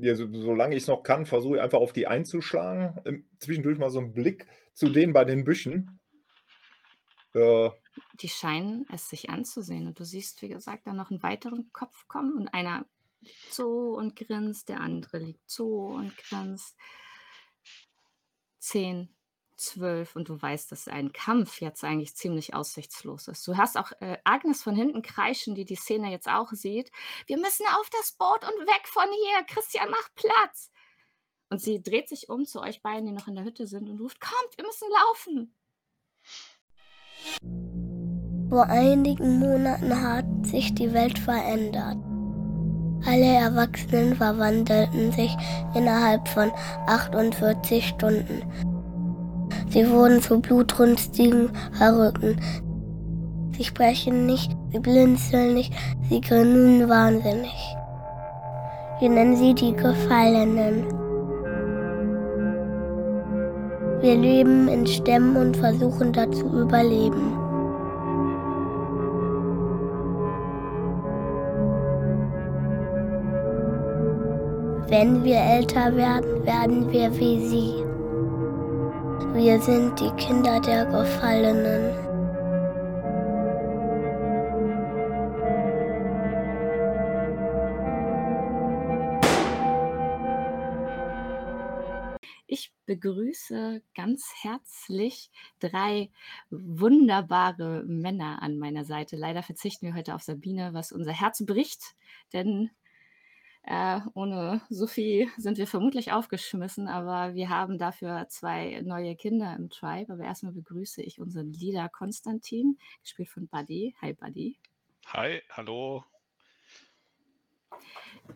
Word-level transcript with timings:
ja, 0.00 0.14
so, 0.14 0.26
solange 0.32 0.76
ich 0.76 0.82
es 0.82 0.88
noch 0.88 1.02
kann, 1.02 1.26
versuche 1.26 1.56
ich 1.56 1.62
einfach 1.62 1.78
auf 1.78 1.92
die 1.92 2.06
einzuschlagen. 2.06 3.00
Ähm, 3.04 3.28
zwischendurch 3.38 3.78
mal 3.78 3.90
so 3.90 4.00
einen 4.00 4.12
Blick 4.12 4.46
zu 4.74 4.88
denen 4.88 5.12
bei 5.12 5.24
den 5.24 5.44
Büschen. 5.44 5.98
Äh, 7.34 7.70
Die 8.20 8.28
scheinen 8.28 8.86
es 8.92 9.08
sich 9.08 9.30
anzusehen 9.30 9.86
und 9.86 9.98
du 9.98 10.04
siehst, 10.04 10.40
wie 10.42 10.48
gesagt, 10.48 10.86
da 10.86 10.92
noch 10.92 11.10
einen 11.10 11.22
weiteren 11.22 11.70
Kopf 11.72 12.06
kommen 12.08 12.36
und 12.36 12.48
einer 12.48 12.86
liegt 13.20 13.52
so 13.52 13.96
und 13.96 14.16
grinst, 14.16 14.68
der 14.68 14.80
andere 14.80 15.18
liegt 15.18 15.50
so 15.50 15.86
und 15.86 16.16
grinst. 16.16 16.76
10, 18.60 19.08
12 19.58 20.16
und 20.16 20.28
du 20.28 20.40
weißt, 20.40 20.70
dass 20.72 20.88
ein 20.88 21.12
Kampf 21.12 21.60
jetzt 21.60 21.84
eigentlich 21.84 22.14
ziemlich 22.14 22.54
aussichtslos 22.54 23.28
ist. 23.28 23.46
Du 23.46 23.56
hast 23.56 23.76
auch, 23.76 23.92
äh, 24.00 24.18
Agnes 24.24 24.62
von 24.62 24.74
hinten 24.74 25.02
kreischen, 25.02 25.54
die 25.54 25.64
die 25.64 25.76
Szene 25.76 26.10
jetzt 26.10 26.28
auch 26.28 26.52
sieht: 26.52 26.90
„Wir 27.26 27.38
müssen 27.38 27.66
auf 27.78 27.90
das 27.90 28.12
Boot 28.12 28.44
und 28.44 28.66
weg 28.66 28.86
von 28.86 29.04
hier. 29.04 29.44
Christian, 29.46 29.90
mach 29.90 30.08
Platz!“ 30.14 30.70
Und 31.50 31.60
sie 31.60 31.82
dreht 31.82 32.08
sich 32.08 32.28
um 32.28 32.44
zu 32.46 32.60
euch 32.60 32.82
beiden, 32.82 33.06
die 33.06 33.12
noch 33.12 33.28
in 33.28 33.34
der 33.34 33.44
Hütte 33.44 33.66
sind 33.66 33.88
und 33.88 34.00
ruft: 34.00 34.20
„Kommt, 34.20 34.56
wir 34.56 34.64
müssen 34.64 34.88
laufen!“ 34.90 35.54
Vor 38.50 38.64
einigen 38.64 39.38
Monaten 39.38 40.02
hat 40.02 40.46
sich 40.46 40.74
die 40.74 40.92
Welt 40.92 41.18
verändert. 41.18 41.98
Alle 43.06 43.26
Erwachsenen 43.26 44.16
verwandelten 44.16 45.12
sich 45.12 45.34
innerhalb 45.74 46.26
von 46.28 46.50
48 46.86 47.88
Stunden. 47.88 48.77
Sie 49.70 49.88
wurden 49.90 50.22
zu 50.22 50.40
blutrünstigen 50.40 51.50
Verrückten. 51.72 52.40
Sie 53.56 53.64
sprechen 53.64 54.26
nicht, 54.26 54.56
sie 54.72 54.78
blinzeln 54.78 55.54
nicht, 55.54 55.72
sie 56.08 56.20
grinsen 56.20 56.88
wahnsinnig. 56.88 57.76
Wir 59.00 59.10
nennen 59.10 59.36
sie 59.36 59.54
die 59.54 59.74
Gefallenen. 59.74 60.86
Wir 64.00 64.16
leben 64.16 64.68
in 64.68 64.86
Stämmen 64.86 65.36
und 65.36 65.56
versuchen 65.56 66.12
da 66.12 66.30
zu 66.30 66.46
überleben. 66.46 67.36
Wenn 74.88 75.22
wir 75.22 75.36
älter 75.36 75.94
werden, 75.94 76.46
werden 76.46 76.90
wir 76.90 77.14
wie 77.18 77.46
sie. 77.46 77.87
Wir 79.34 79.60
sind 79.60 80.00
die 80.00 80.10
Kinder 80.12 80.58
der 80.60 80.84
Gefallenen. 80.86 81.94
Ich 92.46 92.72
begrüße 92.86 93.82
ganz 93.94 94.32
herzlich 94.40 95.30
3 95.60 96.10
wunderbare 96.50 97.84
Männer 97.86 98.42
an 98.42 98.58
meiner 98.58 98.84
Seite. 98.84 99.16
Leider 99.16 99.42
verzichten 99.42 99.86
wir 99.86 99.94
heute 99.94 100.14
auf 100.14 100.22
Sabine, 100.22 100.72
was 100.72 100.90
unser 100.90 101.12
Herz 101.12 101.44
bricht, 101.44 101.94
denn, 102.32 102.70
äh, 103.62 104.00
ohne 104.14 104.62
Sophie 104.70 105.30
sind 105.36 105.58
wir 105.58 105.66
vermutlich 105.66 106.12
aufgeschmissen, 106.12 106.88
aber 106.88 107.34
wir 107.34 107.48
haben 107.50 107.78
dafür 107.78 108.26
2 108.28 108.82
neue 108.82 109.14
Kinder 109.16 109.54
im 109.56 109.68
Tribe. 109.68 110.12
Aber 110.12 110.24
erst 110.24 110.42
mal 110.42 110.52
begrüße 110.52 111.02
ich 111.02 111.20
unseren 111.20 111.52
Leader 111.52 111.88
Konstantin, 111.88 112.78
gespielt 113.02 113.28
von 113.28 113.48
Buddy. 113.48 113.94
Hi 114.00 114.14
Buddy. 114.14 114.58
Hi, 115.06 115.42
hallo. 115.50 116.04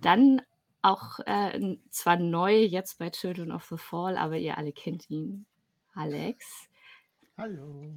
Dann 0.00 0.43
auch, 0.83 1.20
äh, 1.27 1.77
zwar 1.91 2.17
neu 2.17 2.56
jetzt 2.56 2.98
bei 2.98 3.11
Children 3.11 3.53
of 3.53 3.65
the 3.65 3.77
Fall, 3.77 4.17
aber 4.17 4.37
ihr 4.37 4.59
alle 4.59 4.73
kennt 4.73 5.09
ihn, 5.11 5.47
Alex. 5.95 6.69
Hallo. 7.39 7.95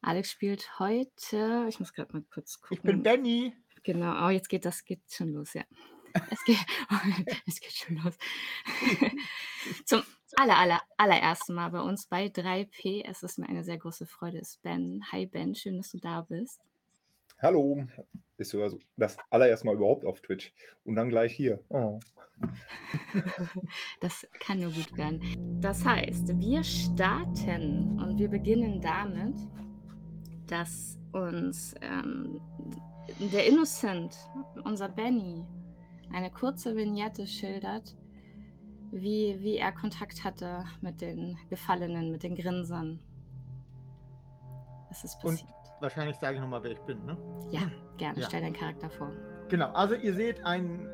Alex 0.00 0.30
spielt 0.30 0.78
heute 0.78 1.66
ich 1.68 1.80
muss 1.80 1.94
grad 1.94 2.12
mal 2.12 2.22
kurz 2.22 2.60
Ich 2.70 2.82
bin 2.82 2.98
gucken. 2.98 3.02
Benny. 3.02 3.54
Genau, 3.82 4.26
oh, 4.26 4.30
jetzt 4.30 4.48
geht 4.48 4.64
das 4.64 4.84
geht 4.84 5.00
schon 5.10 5.28
los, 5.32 5.54
ja. 5.54 5.64
Es 6.30 6.44
geht 6.44 6.58
es 7.46 7.60
geht 7.60 7.72
schon 7.72 7.96
los. 7.96 8.16
Zum 9.84 10.02
aller, 10.36 10.56
aller, 10.56 10.82
allerersten 10.96 11.54
Mal 11.54 11.70
bei 11.70 11.80
uns 11.80 12.06
bei 12.06 12.26
3P. 12.26 13.04
Es 13.08 13.22
ist 13.22 13.38
mir 13.38 13.48
eine 13.48 13.64
sehr 13.64 13.78
große 13.78 14.06
Freude, 14.06 14.38
ist 14.38 14.62
Ben. 14.62 15.04
Hi 15.12 15.26
Ben, 15.26 15.54
schön, 15.54 15.76
dass 15.76 15.90
du 15.90 15.98
da 15.98 16.22
bist. 16.22 16.60
hallo. 17.38 17.86
Ist 18.36 18.50
sogar 18.50 18.70
so 18.70 18.78
das 18.96 19.16
allererste 19.30 19.66
Mal 19.66 19.76
überhaupt 19.76 20.04
auf 20.04 20.20
Twitch 20.20 20.52
und 20.84 20.96
dann 20.96 21.08
gleich 21.08 21.32
hier. 21.34 21.60
Oh. 21.68 22.00
Das 24.00 24.26
kann 24.40 24.58
nur 24.58 24.72
gut 24.72 24.96
werden. 24.96 25.20
Das 25.60 25.84
heißt, 25.84 26.28
wir 26.40 26.64
starten 26.64 28.00
und 28.00 28.18
wir 28.18 28.28
beginnen 28.28 28.80
damit, 28.80 29.36
dass 30.48 30.98
uns, 31.12 31.74
ähm, 31.80 32.40
der 33.20 33.46
Innocent, 33.46 34.16
unser 34.64 34.88
Benny, 34.88 35.46
eine 36.12 36.30
kurze 36.30 36.76
Vignette 36.76 37.26
schildert, 37.26 37.94
wie 38.90 39.38
wie 39.40 39.56
er 39.56 39.72
Kontakt 39.72 40.24
hatte 40.24 40.64
mit 40.80 41.00
den 41.00 41.38
Gefallenen, 41.50 42.10
mit 42.10 42.22
den 42.22 42.34
Grinsern. 42.34 43.00
Was 44.88 45.04
ist 45.04 45.24
Und 45.24 45.32
passiert? 45.32 45.50
wahrscheinlich 45.80 46.16
sage 46.16 46.36
ich 46.36 46.40
noch 46.40 46.48
mal, 46.48 46.62
wer 46.62 46.72
ich 46.72 46.80
bin, 46.80 47.04
ne? 47.04 47.16
Ja, 47.50 47.62
gerne. 47.96 48.20
Ja. 48.20 48.26
Stell 48.26 48.40
deinen 48.40 48.54
Charakter 48.54 48.90
vor. 48.90 49.10
Genau, 49.48 49.70
also 49.72 49.94
ihr 49.94 50.14
seht 50.14 50.44
einen 50.44 50.88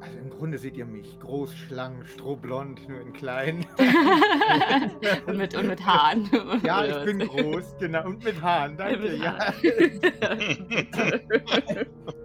also 0.00 0.18
im 0.18 0.30
Grunde 0.30 0.58
seht 0.58 0.76
ihr 0.76 0.84
mich, 0.84 1.18
groß, 1.20 1.54
schlank, 1.54 2.06
strohblond, 2.06 2.88
nur 2.88 3.00
in 3.00 3.12
klein. 3.12 3.66
und 5.26 5.36
mit 5.36 5.54
und 5.56 5.68
mit 5.68 5.84
Haaren. 5.84 6.28
Ja, 6.62 6.84
ich 6.84 7.04
bin 7.04 7.20
groß, 7.20 7.76
genau, 7.78 8.06
und 8.06 8.24
mit 8.24 8.40
Haaren, 8.40 8.76
danke, 8.76 8.98
Mit 8.98 9.18
ja. 9.22 9.38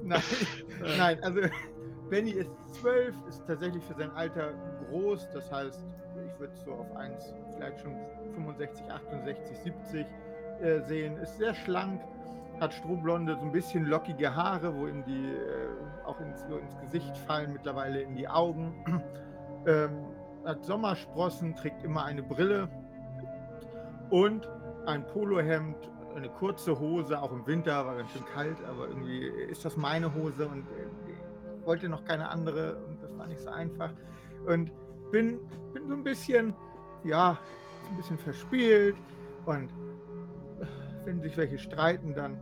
Nein, 0.03 0.21
nein, 0.97 1.23
also 1.23 1.39
Benny 2.11 2.31
ist 2.31 2.51
zwölf, 2.73 3.15
ist 3.29 3.41
tatsächlich 3.47 3.81
für 3.85 3.93
sein 3.93 4.11
Alter 4.11 4.51
groß, 4.89 5.29
das 5.33 5.49
heißt, 5.49 5.81
ich 6.25 6.39
würde 6.41 6.53
so 6.57 6.73
auf 6.73 6.93
1, 6.97 7.33
vielleicht 7.55 7.79
schon 7.79 7.95
65, 8.33 8.91
68, 8.91 9.57
70 9.59 10.05
äh, 10.59 10.81
sehen, 10.81 11.15
ist 11.19 11.37
sehr 11.37 11.55
schlank, 11.55 12.01
hat 12.59 12.73
strohblonde, 12.73 13.37
so 13.37 13.41
ein 13.43 13.53
bisschen 13.53 13.85
lockige 13.85 14.35
Haare, 14.35 14.75
wo 14.75 14.87
in 14.87 15.05
die, 15.05 15.25
äh, 15.25 16.05
auch 16.05 16.19
ins, 16.19 16.41
ins 16.41 16.77
Gesicht 16.81 17.15
fallen, 17.15 17.53
mittlerweile 17.53 18.01
in 18.01 18.13
die 18.13 18.27
Augen. 18.27 18.75
ähm, 19.65 19.91
hat 20.43 20.65
Sommersprossen, 20.65 21.55
trägt 21.55 21.81
immer 21.81 22.03
eine 22.03 22.23
Brille 22.23 22.67
und 24.09 24.49
ein 24.85 25.07
Polohemd, 25.07 25.77
eine 26.13 26.27
kurze 26.27 26.77
Hose, 26.77 27.21
auch 27.21 27.31
im 27.31 27.47
Winter, 27.47 27.85
war 27.85 27.95
ganz 27.95 28.11
schön 28.11 28.25
kalt, 28.33 28.57
aber 28.65 28.89
irgendwie 28.89 29.27
ist 29.49 29.63
das 29.63 29.77
meine 29.77 30.13
Hose 30.13 30.45
und 30.45 30.67
äh, 30.71 31.10
wollte 31.65 31.89
noch 31.89 32.03
keine 32.05 32.29
andere 32.29 32.77
und 32.87 33.01
das 33.01 33.17
war 33.17 33.27
nicht 33.27 33.41
so 33.41 33.49
einfach. 33.49 33.91
Und 34.45 34.71
bin, 35.11 35.39
bin 35.73 35.87
so 35.87 35.93
ein 35.93 36.03
bisschen, 36.03 36.53
ja, 37.03 37.37
ein 37.89 37.97
bisschen 37.97 38.17
verspielt 38.17 38.95
und 39.45 39.69
wenn 41.05 41.21
sich 41.21 41.37
welche 41.37 41.57
streiten, 41.57 42.13
dann, 42.13 42.37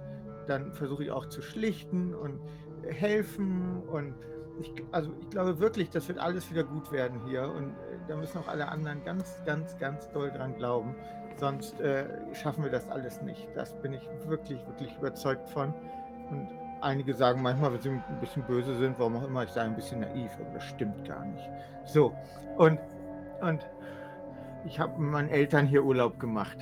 dann 0.48 0.74
versuche 0.74 1.04
ich 1.04 1.12
auch 1.12 1.28
zu 1.28 1.42
schlichten 1.42 2.14
und 2.14 2.40
helfen 2.88 3.82
und 3.88 4.14
ich, 4.60 4.74
also 4.92 5.12
ich 5.22 5.30
glaube 5.30 5.60
wirklich, 5.60 5.90
das 5.90 6.08
wird 6.08 6.20
alles 6.20 6.50
wieder 6.52 6.64
gut 6.64 6.92
werden 6.92 7.22
hier 7.26 7.44
und 7.44 7.70
äh, 7.70 7.98
da 8.08 8.16
müssen 8.16 8.38
auch 8.40 8.48
alle 8.48 8.68
anderen 8.68 9.04
ganz, 9.04 9.42
ganz, 9.46 9.78
ganz 9.78 10.10
doll 10.12 10.32
dran 10.32 10.56
glauben. 10.56 10.96
Sonst 11.38 11.80
äh, 11.80 12.06
schaffen 12.34 12.64
wir 12.64 12.72
das 12.72 12.90
alles 12.90 13.22
nicht. 13.22 13.48
Das 13.56 13.74
bin 13.82 13.94
ich 13.94 14.02
wirklich, 14.26 14.60
wirklich 14.68 14.94
überzeugt 14.98 15.50
von. 15.50 15.74
Und 16.30 16.50
einige 16.82 17.14
sagen 17.14 17.42
manchmal, 17.42 17.74
wenn 17.74 17.82
sie 17.82 17.90
ein 17.90 18.20
bisschen 18.20 18.44
böse 18.44 18.76
sind, 18.78 18.98
warum 19.00 19.18
auch 19.18 19.28
immer, 19.28 19.44
ich 19.44 19.52
sei 19.52 19.62
ein 19.62 19.76
bisschen 19.76 20.02
naiv, 20.02 20.32
aber 20.40 20.54
das 20.54 20.64
stimmt 20.64 21.08
gar 21.08 21.26
nicht. 21.26 21.50
So, 21.86 22.14
und, 22.58 22.80
und 23.42 23.66
ich 24.66 24.80
habe 24.80 25.00
mit 25.00 25.12
meinen 25.12 25.30
Eltern 25.30 25.66
hier 25.66 25.84
Urlaub 25.84 26.20
gemacht. 26.20 26.58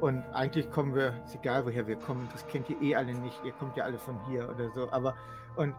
Und 0.00 0.24
eigentlich 0.32 0.68
kommen 0.70 0.94
wir, 0.94 1.14
ist 1.24 1.36
egal 1.36 1.64
woher 1.64 1.86
wir 1.86 1.96
kommen, 1.96 2.28
das 2.32 2.46
kennt 2.48 2.68
ihr 2.68 2.80
eh 2.82 2.96
alle 2.96 3.14
nicht, 3.14 3.40
ihr 3.44 3.52
kommt 3.52 3.76
ja 3.76 3.84
alle 3.84 3.98
von 3.98 4.18
hier 4.26 4.48
oder 4.50 4.68
so, 4.70 4.90
aber 4.90 5.14
und 5.54 5.74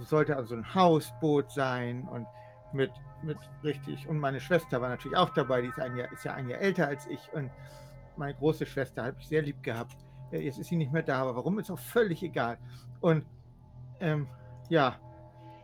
sollte 0.00 0.36
also 0.36 0.54
ein 0.54 0.74
Hausboot 0.74 1.50
sein 1.50 2.06
und 2.08 2.26
mit, 2.72 2.92
mit 3.22 3.38
richtig, 3.62 4.08
und 4.08 4.18
meine 4.18 4.40
Schwester 4.40 4.80
war 4.80 4.88
natürlich 4.88 5.16
auch 5.16 5.30
dabei, 5.30 5.62
die 5.62 5.68
ist, 5.68 5.80
ein 5.80 5.96
Jahr, 5.96 6.12
ist 6.12 6.24
ja 6.24 6.34
ein 6.34 6.48
Jahr 6.48 6.60
älter 6.60 6.86
als 6.86 7.06
ich 7.06 7.32
und 7.32 7.50
meine 8.16 8.34
große 8.34 8.66
Schwester 8.66 9.04
habe 9.04 9.16
ich 9.18 9.26
sehr 9.26 9.42
lieb 9.42 9.62
gehabt. 9.62 9.96
Ja, 10.34 10.40
Jetzt 10.40 10.58
ist 10.58 10.68
sie 10.68 10.76
nicht 10.76 10.92
mehr 10.92 11.02
da, 11.02 11.22
aber 11.22 11.36
warum 11.36 11.58
ist 11.60 11.70
auch 11.70 11.78
völlig 11.78 12.22
egal. 12.22 12.58
Und 13.00 13.24
ähm, 14.00 14.26
ja, 14.68 14.96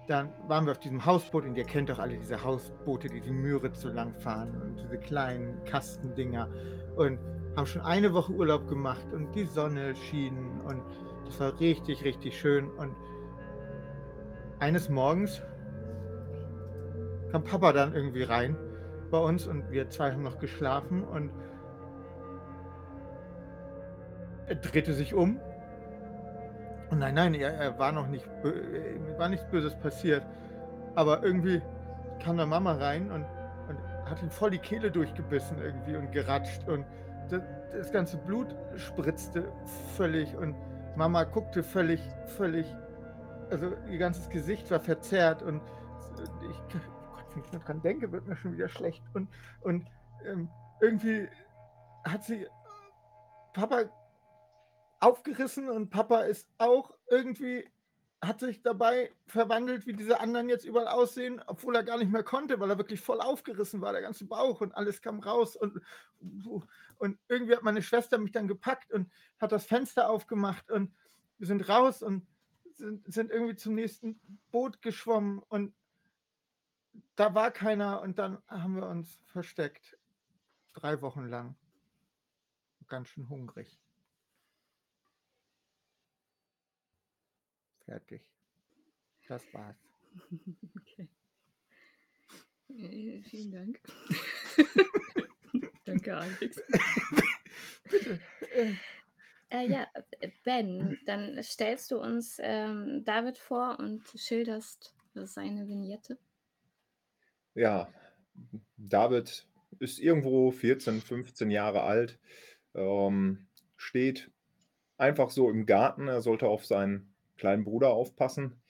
dann 0.07 0.31
waren 0.47 0.65
wir 0.65 0.73
auf 0.73 0.79
diesem 0.79 1.05
Hausboot 1.05 1.45
und 1.45 1.57
ihr 1.57 1.65
kennt 1.65 1.89
doch 1.89 1.99
alle 1.99 2.17
diese 2.17 2.43
Hausboote, 2.43 3.09
die 3.09 3.21
die 3.21 3.33
Müritz 3.33 3.81
so 3.81 3.89
lang 3.89 4.15
fahren 4.15 4.61
und 4.63 4.79
diese 4.79 4.99
kleinen 4.99 5.65
Kastendinger 5.65 6.49
und 6.97 7.19
haben 7.57 7.67
schon 7.67 7.83
eine 7.83 8.13
Woche 8.13 8.33
Urlaub 8.33 8.69
gemacht 8.69 9.05
und 9.13 9.35
die 9.35 9.45
Sonne 9.45 9.95
schien 9.97 10.61
und 10.65 10.83
das 11.27 11.41
war 11.41 11.59
richtig, 11.61 12.05
richtig 12.05 12.39
schön 12.39 12.69
und 12.71 12.95
eines 14.59 14.89
Morgens 14.89 15.43
kam 17.31 17.45
Papa 17.45 17.73
dann 17.73 17.95
irgendwie 17.95 18.25
rein 18.25 18.57
bei 19.11 19.19
uns 19.19 19.47
und 19.47 19.71
wir 19.71 19.91
zwei 19.91 20.13
haben 20.13 20.23
noch 20.23 20.39
geschlafen 20.39 21.05
und 21.05 21.31
er 24.51 24.57
drehte 24.57 24.93
sich 24.93 25.15
um. 25.15 25.41
Und 26.91 26.99
nein, 26.99 27.15
nein, 27.15 27.35
er, 27.35 27.55
er 27.55 27.79
war 27.79 27.93
noch 27.93 28.09
nicht, 28.09 28.27
bö- 28.43 29.17
war 29.17 29.29
nichts 29.29 29.47
Böses 29.47 29.77
passiert. 29.77 30.25
Aber 30.97 31.23
irgendwie 31.23 31.63
kam 32.23 32.37
da 32.37 32.45
Mama 32.47 32.73
rein 32.73 33.13
und, 33.13 33.25
und 33.69 33.79
hat 34.11 34.21
ihm 34.23 34.31
voll 34.31 34.51
die 34.51 34.59
Kehle 34.59 34.91
durchgebissen 34.91 35.59
irgendwie 35.63 35.97
und 35.97 36.11
geratscht 36.11 36.69
und 36.69 36.85
das, 37.31 37.43
das 37.73 37.93
ganze 37.93 38.17
Blut 38.17 38.49
spritzte 38.75 39.53
völlig 39.97 40.37
und 40.37 40.57
Mama 40.97 41.23
guckte 41.23 41.63
völlig, 41.63 42.03
völlig, 42.37 42.67
also 43.51 43.73
ihr 43.89 43.99
ganzes 43.99 44.29
Gesicht 44.29 44.69
war 44.73 44.81
verzerrt 44.81 45.43
und 45.43 45.63
ich, 46.51 46.57
oh 46.75 47.15
Gott, 47.15 47.25
wenn 47.35 47.45
ich 47.45 47.53
nur 47.53 47.63
dran 47.63 47.81
denke, 47.83 48.11
wird 48.11 48.27
mir 48.27 48.35
schon 48.35 48.55
wieder 48.55 48.69
schlecht 48.69 49.05
und, 49.15 49.29
und 49.61 49.87
ähm, 50.27 50.49
irgendwie 50.81 51.29
hat 52.05 52.25
sie 52.25 52.49
Papa 53.53 53.85
aufgerissen 55.01 55.69
und 55.69 55.91
Papa 55.91 56.21
ist 56.21 56.49
auch 56.59 56.95
irgendwie, 57.09 57.69
hat 58.23 58.41
sich 58.41 58.63
dabei 58.63 59.11
verwandelt, 59.27 59.87
wie 59.87 59.95
diese 59.95 60.21
anderen 60.21 60.49
jetzt 60.49 60.67
überall 60.67 60.89
aussehen, 60.89 61.43
obwohl 61.47 61.75
er 61.75 61.83
gar 61.83 61.99
nicht 61.99 62.13
mehr 62.13 62.23
konnte, 62.23 62.61
weil 62.61 62.71
er 62.71 62.79
wirklich 62.79 63.01
voll 63.01 63.21
aufgerissen 63.21 63.81
war, 63.81 63.93
der 63.93 64.03
ganze 64.03 64.27
Bauch 64.27 64.61
und 64.61 64.75
alles 64.75 65.01
kam 65.01 65.21
raus 65.21 65.57
und, 65.57 65.81
und 66.99 67.19
irgendwie 67.29 67.57
hat 67.57 67.63
meine 67.63 67.83
Schwester 67.83 68.19
mich 68.19 68.33
dann 68.33 68.47
gepackt 68.47 68.93
und 68.93 69.11
hat 69.41 69.53
das 69.53 69.65
Fenster 69.65 70.11
aufgemacht 70.11 70.71
und 70.71 70.95
wir 71.39 71.47
sind 71.47 71.67
raus 71.69 72.03
und 72.03 72.27
sind, 72.77 73.11
sind 73.13 73.31
irgendwie 73.31 73.57
zum 73.57 73.75
nächsten 73.75 74.21
Boot 74.51 74.83
geschwommen 74.83 75.39
und 75.49 75.75
da 77.17 77.35
war 77.35 77.51
keiner 77.51 78.03
und 78.03 78.19
dann 78.19 78.39
haben 78.49 78.77
wir 78.77 78.87
uns 78.87 79.21
versteckt. 79.27 79.99
Drei 80.75 81.01
Wochen 81.01 81.27
lang. 81.27 81.57
Ganz 82.87 83.09
schön 83.09 83.29
hungrig. 83.29 83.79
Fertig. 87.91 88.23
Das 89.27 89.43
war's. 89.53 89.77
Okay. 90.81 91.09
Äh, 92.69 93.21
vielen 93.23 93.51
Dank. 93.51 93.81
Danke, 95.85 96.17
Alex. 96.17 96.63
Bitte. 97.91 98.21
Äh, 98.55 98.75
Äh, 99.51 99.67
ja, 99.67 99.89
Ben, 100.45 100.99
dann 101.07 101.43
stellst 101.43 101.91
du 101.91 101.99
uns 101.99 102.39
ähm, 102.41 103.03
David 103.05 103.37
vor 103.37 103.81
und 103.81 104.05
schilderst 104.15 104.95
seine 105.15 105.67
Vignette. 105.67 106.19
Ja, 107.55 107.93
David 108.77 109.49
ist 109.81 109.99
irgendwo 109.99 110.53
14, 110.53 111.01
15 111.01 111.51
Jahre 111.51 111.83
alt, 111.83 112.21
ähm, 112.75 113.49
steht 113.77 114.31
einfach 114.99 115.31
so 115.31 115.51
im 115.51 115.67
Garten. 115.67 116.07
Er 116.07 116.23
sollte 116.23 116.47
auf 116.47 116.65
seinen 116.65 117.13
kleinen 117.41 117.65
Bruder 117.65 117.91
aufpassen. 117.91 118.61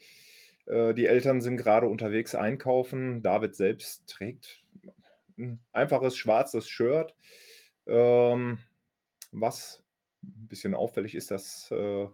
Äh, 0.66 0.94
die 0.94 1.06
Eltern 1.06 1.40
sind 1.40 1.56
gerade 1.56 1.86
unterwegs 1.88 2.34
einkaufen. 2.34 3.22
David 3.22 3.54
selbst 3.54 4.06
trägt 4.06 4.62
ein 5.38 5.60
einfaches 5.72 6.16
schwarzes 6.16 6.68
Shirt. 6.68 7.14
Ähm, 7.86 8.58
was 9.32 9.82
ein 10.22 10.48
bisschen 10.48 10.74
auffällig 10.74 11.14
ist, 11.14 11.30
dass 11.30 11.70
äh, 11.70 12.06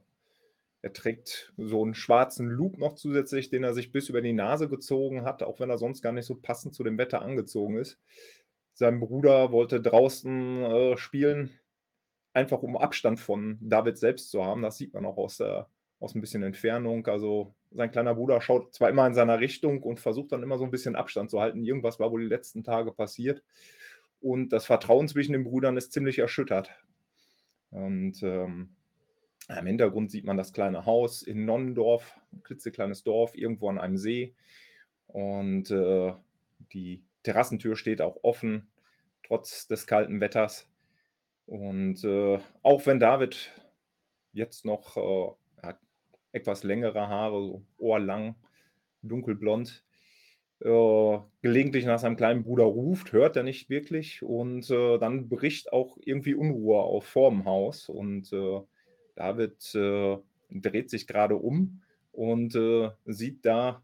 er 0.82 0.93
trägt 0.93 1.53
so 1.56 1.82
einen 1.82 1.94
schwarzen 1.94 2.49
Look 2.49 2.79
noch 2.79 2.94
zusätzlich, 2.94 3.49
den 3.50 3.64
er 3.64 3.75
sich 3.75 3.93
bis 3.93 4.09
über 4.09 4.23
die 4.23 4.32
Nase 4.32 4.69
gezogen 4.69 5.25
hat, 5.25 5.43
auch 5.43 5.59
wenn 5.61 5.70
er 5.70 5.79
sonst 5.79 6.02
gar 6.02 6.12
nicht 6.12 6.26
so 6.26 6.37
passend 6.37 6.75
zu 6.75 6.85
dem 6.85 6.99
Wetter 6.99 7.23
angezogen 7.23 7.76
ist. 7.79 7.99
Sein 8.73 9.00
Bruder 9.00 9.52
wollte 9.52 9.81
draußen 9.81 10.62
äh, 10.62 10.97
spielen, 10.97 11.59
einfach 12.32 12.62
um 12.62 12.76
Abstand 12.76 13.19
von 13.19 13.59
David 13.61 13.99
selbst 13.99 14.31
zu 14.31 14.44
haben. 14.44 14.62
Das 14.62 14.76
sieht 14.76 14.94
man 14.94 15.06
auch 15.06 15.17
aus, 15.17 15.38
der, 15.38 15.69
aus 16.00 16.14
ein 16.14 16.20
bisschen 16.20 16.43
Entfernung. 16.43 17.06
Also 17.06 17.54
sein 17.70 17.90
kleiner 17.90 18.14
Bruder 18.14 18.40
schaut 18.40 18.75
zwar 18.75 18.90
immer 18.90 19.06
in 19.06 19.14
seiner 19.14 19.40
Richtung 19.40 19.82
und 19.82 20.00
versucht 20.00 20.32
dann 20.32 20.43
immer 20.43 20.58
so 20.58 20.64
ein 20.64 20.70
bisschen 20.70 20.96
Abstand 20.96 21.31
zu 21.31 21.40
halten. 21.40 21.64
Irgendwas 21.64 21.98
war 21.98 22.10
wohl 22.10 22.22
die 22.22 22.28
letzten 22.28 22.64
Tage 22.64 22.93
passiert. 22.93 23.43
Und 24.20 24.50
das 24.50 24.66
Vertrauen 24.66 25.08
zwischen 25.08 25.32
den 25.32 25.44
Brüdern 25.44 25.76
ist 25.76 25.93
ziemlich 25.93 26.19
erschüttert. 26.19 26.70
Und 27.70 28.22
ähm, 28.22 28.76
im 29.48 29.66
Hintergrund 29.66 30.10
sieht 30.10 30.25
man 30.25 30.37
das 30.37 30.52
kleine 30.52 30.87
Haus 30.87 31.22
in 31.22 31.44
Nonnendorf, 31.44 32.19
ein 32.32 32.42
klitzekleines 32.42 33.04
Dorf, 33.04 33.37
irgendwo 33.37 33.69
an 33.69 33.78
einem 33.78 33.96
See. 33.96 34.34
Und 35.06 35.70
äh, 35.70 36.12
die 36.72 37.04
Terrassentür 37.22 37.76
steht 37.76 38.00
auch 38.00 38.19
offen, 38.22 38.69
trotz 39.22 39.66
des 39.69 39.87
kalten 39.87 40.20
Wetters. 40.20 40.69
Und 41.46 42.02
äh, 42.04 42.38
auch 42.62 42.87
wenn 42.87 42.99
David 42.99 43.52
jetzt 44.32 44.64
noch 44.64 44.96
äh, 44.96 45.34
etwas 46.37 46.62
längere 46.62 47.09
Haare, 47.09 47.43
so 47.43 47.62
ohrlang, 47.79 48.37
dunkelblond, 49.03 49.85
äh, 50.61 51.19
gelegentlich 51.43 51.85
nach 51.85 51.99
seinem 51.99 52.17
kleinen 52.17 52.44
Bruder 52.44 52.65
ruft, 52.65 53.12
hört 53.12 53.37
er 53.37 53.43
nicht 53.43 53.69
wirklich. 53.69 54.23
Und 54.23 54.71
äh, 54.71 54.99
dann 54.99 55.29
bricht 55.29 55.73
auch 55.73 55.99
irgendwie 56.00 56.35
Unruhe 56.35 56.79
auf 56.79 57.05
vorm 57.05 57.44
Haus. 57.44 57.88
Und 57.88 58.33
äh, 58.33 58.61
David 59.15 59.75
äh, 59.75 60.17
dreht 60.50 60.91
sich 60.91 61.06
gerade 61.06 61.37
um 61.37 61.83
und 62.12 62.55
äh, 62.55 62.91
sieht 63.05 63.44
da 63.44 63.83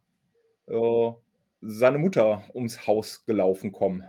äh, 0.66 1.10
seine 1.60 1.98
Mutter 1.98 2.44
ums 2.54 2.86
Haus 2.86 3.24
gelaufen 3.24 3.72
kommen. 3.72 4.04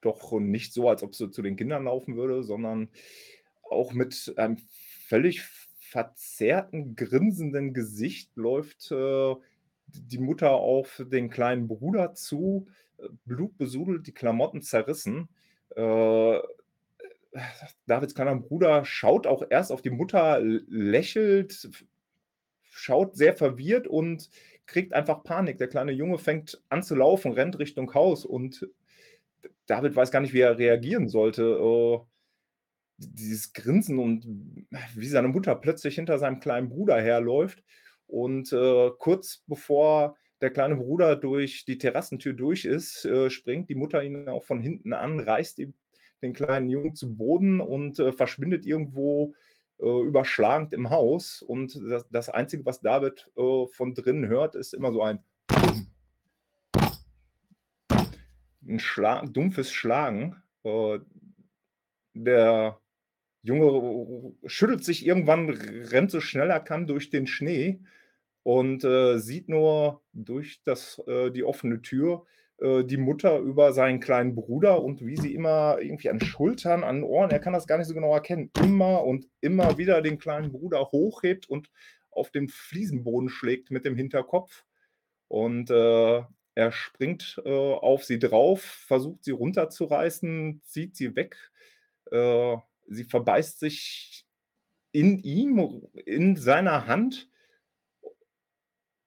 Doch 0.00 0.32
nicht 0.40 0.72
so, 0.72 0.88
als 0.88 1.02
ob 1.02 1.14
sie 1.14 1.30
zu 1.30 1.42
den 1.42 1.56
Kindern 1.56 1.84
laufen 1.84 2.16
würde, 2.16 2.42
sondern 2.42 2.88
auch 3.70 3.92
mit 3.92 4.34
einem 4.36 4.58
völlig 5.06 5.42
verzerrten, 5.92 6.96
grinsenden 6.96 7.74
Gesicht 7.74 8.34
läuft 8.34 8.90
äh, 8.90 9.34
die 9.86 10.18
Mutter 10.18 10.52
auf 10.52 11.02
den 11.06 11.28
kleinen 11.28 11.68
Bruder 11.68 12.14
zu, 12.14 12.66
äh, 12.96 13.08
blutbesudelt, 13.26 14.06
die 14.06 14.14
Klamotten 14.14 14.62
zerrissen. 14.62 15.28
Äh, 15.76 16.38
Davids 17.86 18.14
kleiner 18.14 18.36
Bruder 18.36 18.86
schaut 18.86 19.26
auch 19.26 19.42
erst 19.50 19.70
auf 19.70 19.82
die 19.82 19.90
Mutter, 19.90 20.40
lächelt, 20.40 21.68
schaut 22.62 23.14
sehr 23.14 23.34
verwirrt 23.34 23.86
und 23.86 24.30
kriegt 24.64 24.94
einfach 24.94 25.22
Panik. 25.24 25.58
Der 25.58 25.68
kleine 25.68 25.92
Junge 25.92 26.18
fängt 26.18 26.62
an 26.70 26.82
zu 26.82 26.94
laufen, 26.94 27.32
rennt 27.32 27.58
Richtung 27.58 27.92
Haus 27.92 28.24
und 28.24 28.66
David 29.66 29.94
weiß 29.94 30.10
gar 30.10 30.20
nicht, 30.20 30.32
wie 30.32 30.40
er 30.40 30.58
reagieren 30.58 31.08
sollte. 31.08 31.58
Dieses 33.10 33.52
Grinsen 33.52 33.98
und 33.98 34.26
wie 34.94 35.08
seine 35.08 35.28
Mutter 35.28 35.54
plötzlich 35.54 35.96
hinter 35.96 36.18
seinem 36.18 36.40
kleinen 36.40 36.68
Bruder 36.68 37.00
herläuft. 37.00 37.62
Und 38.06 38.52
äh, 38.52 38.90
kurz 38.98 39.42
bevor 39.46 40.16
der 40.40 40.50
kleine 40.50 40.76
Bruder 40.76 41.16
durch 41.16 41.64
die 41.64 41.78
Terrassentür 41.78 42.32
durch 42.32 42.64
ist, 42.64 43.04
äh, 43.04 43.30
springt 43.30 43.70
die 43.70 43.74
Mutter 43.74 44.02
ihn 44.02 44.28
auch 44.28 44.44
von 44.44 44.60
hinten 44.60 44.92
an, 44.92 45.20
reißt 45.20 45.58
die 45.58 45.72
den 46.22 46.32
kleinen 46.32 46.70
Jungen 46.70 46.94
zu 46.94 47.16
Boden 47.16 47.60
und 47.60 47.98
äh, 47.98 48.12
verschwindet 48.12 48.64
irgendwo 48.64 49.34
äh, 49.78 50.02
überschlagend 50.02 50.72
im 50.72 50.90
Haus. 50.90 51.42
Und 51.42 51.78
das, 51.90 52.08
das 52.10 52.28
Einzige, 52.28 52.64
was 52.64 52.80
David 52.80 53.30
äh, 53.36 53.66
von 53.66 53.94
drinnen 53.94 54.28
hört, 54.28 54.54
ist 54.54 54.72
immer 54.72 54.92
so 54.92 55.02
ein, 55.02 55.18
ein 58.66 58.78
Schla 58.78 59.26
dumpfes 59.26 59.72
Schlagen. 59.72 60.36
Äh, 60.62 61.00
der 62.14 62.78
Junge 63.42 64.34
schüttelt 64.46 64.84
sich 64.84 65.06
irgendwann, 65.06 65.50
rennt 65.50 66.10
so 66.10 66.20
schnell 66.20 66.50
er 66.50 66.60
kann 66.60 66.86
durch 66.86 67.10
den 67.10 67.26
Schnee 67.26 67.80
und 68.42 68.84
äh, 68.84 69.18
sieht 69.18 69.48
nur 69.48 70.02
durch 70.12 70.62
das, 70.64 71.02
äh, 71.06 71.30
die 71.30 71.44
offene 71.44 71.82
Tür 71.82 72.24
äh, 72.62 72.84
die 72.84 72.96
Mutter 72.96 73.38
über 73.38 73.72
seinen 73.72 74.00
kleinen 74.00 74.34
Bruder 74.34 74.82
und 74.82 75.04
wie 75.04 75.16
sie 75.16 75.34
immer 75.34 75.78
irgendwie 75.80 76.10
an 76.10 76.20
Schultern, 76.20 76.84
an 76.84 77.02
Ohren, 77.02 77.30
er 77.30 77.40
kann 77.40 77.52
das 77.52 77.66
gar 77.66 77.78
nicht 77.78 77.88
so 77.88 77.94
genau 77.94 78.14
erkennen, 78.14 78.50
immer 78.62 79.04
und 79.04 79.28
immer 79.40 79.78
wieder 79.78 80.00
den 80.00 80.18
kleinen 80.18 80.52
Bruder 80.52 80.90
hochhebt 80.92 81.48
und 81.48 81.70
auf 82.10 82.30
den 82.30 82.48
Fliesenboden 82.48 83.28
schlägt 83.30 83.70
mit 83.70 83.84
dem 83.84 83.96
Hinterkopf. 83.96 84.64
Und 85.28 85.70
äh, 85.70 86.22
er 86.54 86.72
springt 86.72 87.40
äh, 87.44 87.50
auf 87.50 88.04
sie 88.04 88.18
drauf, 88.18 88.62
versucht 88.62 89.24
sie 89.24 89.30
runterzureißen, 89.32 90.60
zieht 90.64 90.94
sie 90.96 91.16
weg. 91.16 91.36
Sie 92.92 93.04
verbeißt 93.04 93.58
sich 93.60 94.26
in 94.92 95.18
ihm, 95.18 95.82
in 96.04 96.36
seiner 96.36 96.86
Hand 96.86 97.28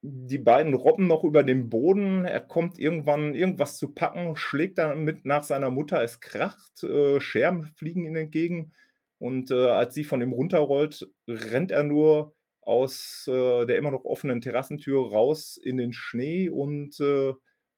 die 0.08 0.38
beiden 0.38 0.76
robben 0.76 1.08
noch 1.08 1.24
über 1.24 1.44
den 1.44 1.70
Boden. 1.70 2.26
Er 2.26 2.42
kommt 2.42 2.78
irgendwann 2.78 3.34
irgendwas 3.34 3.78
zu 3.78 3.94
packen, 3.94 4.36
schlägt 4.36 4.78
damit 4.78 5.26
nach 5.26 5.44
seiner 5.44 5.72
Mutter. 5.72 6.04
Es 6.04 6.20
kracht, 6.20 6.84
äh, 6.84 7.20
Scherben 7.20 7.66
fliegen 7.76 8.06
ihm 8.06 8.16
entgegen. 8.16 8.74
Und 9.18 9.50
äh, 9.50 9.70
als 9.70 9.96
sie 9.96 10.04
von 10.04 10.22
ihm 10.22 10.34
runterrollt, 10.34 11.10
rennt 11.28 11.72
er 11.72 11.84
nur 11.84 12.36
aus 12.62 13.26
äh, 13.28 13.66
der 13.66 13.78
immer 13.78 13.92
noch 13.92 14.06
offenen 14.06 14.42
Terrassentür 14.42 15.12
raus 15.12 15.58
in 15.58 15.78
den 15.78 15.94
Schnee 15.94 16.50
und 16.50 17.00
äh, 17.00 17.34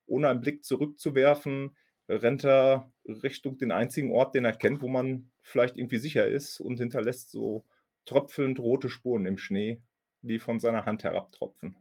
ohne 0.06 0.30
einen 0.30 0.42
Blick 0.42 0.66
zurückzuwerfen, 0.66 1.76
rennt 2.08 2.46
er 2.46 2.92
Richtung 3.06 3.58
den 3.58 3.72
einzigen 3.72 4.12
Ort, 4.12 4.36
den 4.36 4.46
er 4.46 4.54
kennt, 4.54 4.82
wo 4.82 4.88
man 4.88 5.32
vielleicht 5.42 5.78
irgendwie 5.78 5.98
sicher 5.98 6.28
ist 6.28 6.60
und 6.60 6.78
hinterlässt 6.78 7.32
so 7.32 7.66
tröpfelnd 8.06 8.60
rote 8.60 8.90
Spuren 8.90 9.26
im 9.26 9.38
Schnee, 9.38 9.82
die 10.22 10.40
von 10.40 10.60
seiner 10.60 10.86
Hand 10.86 11.04
herabtropfen. 11.04 11.76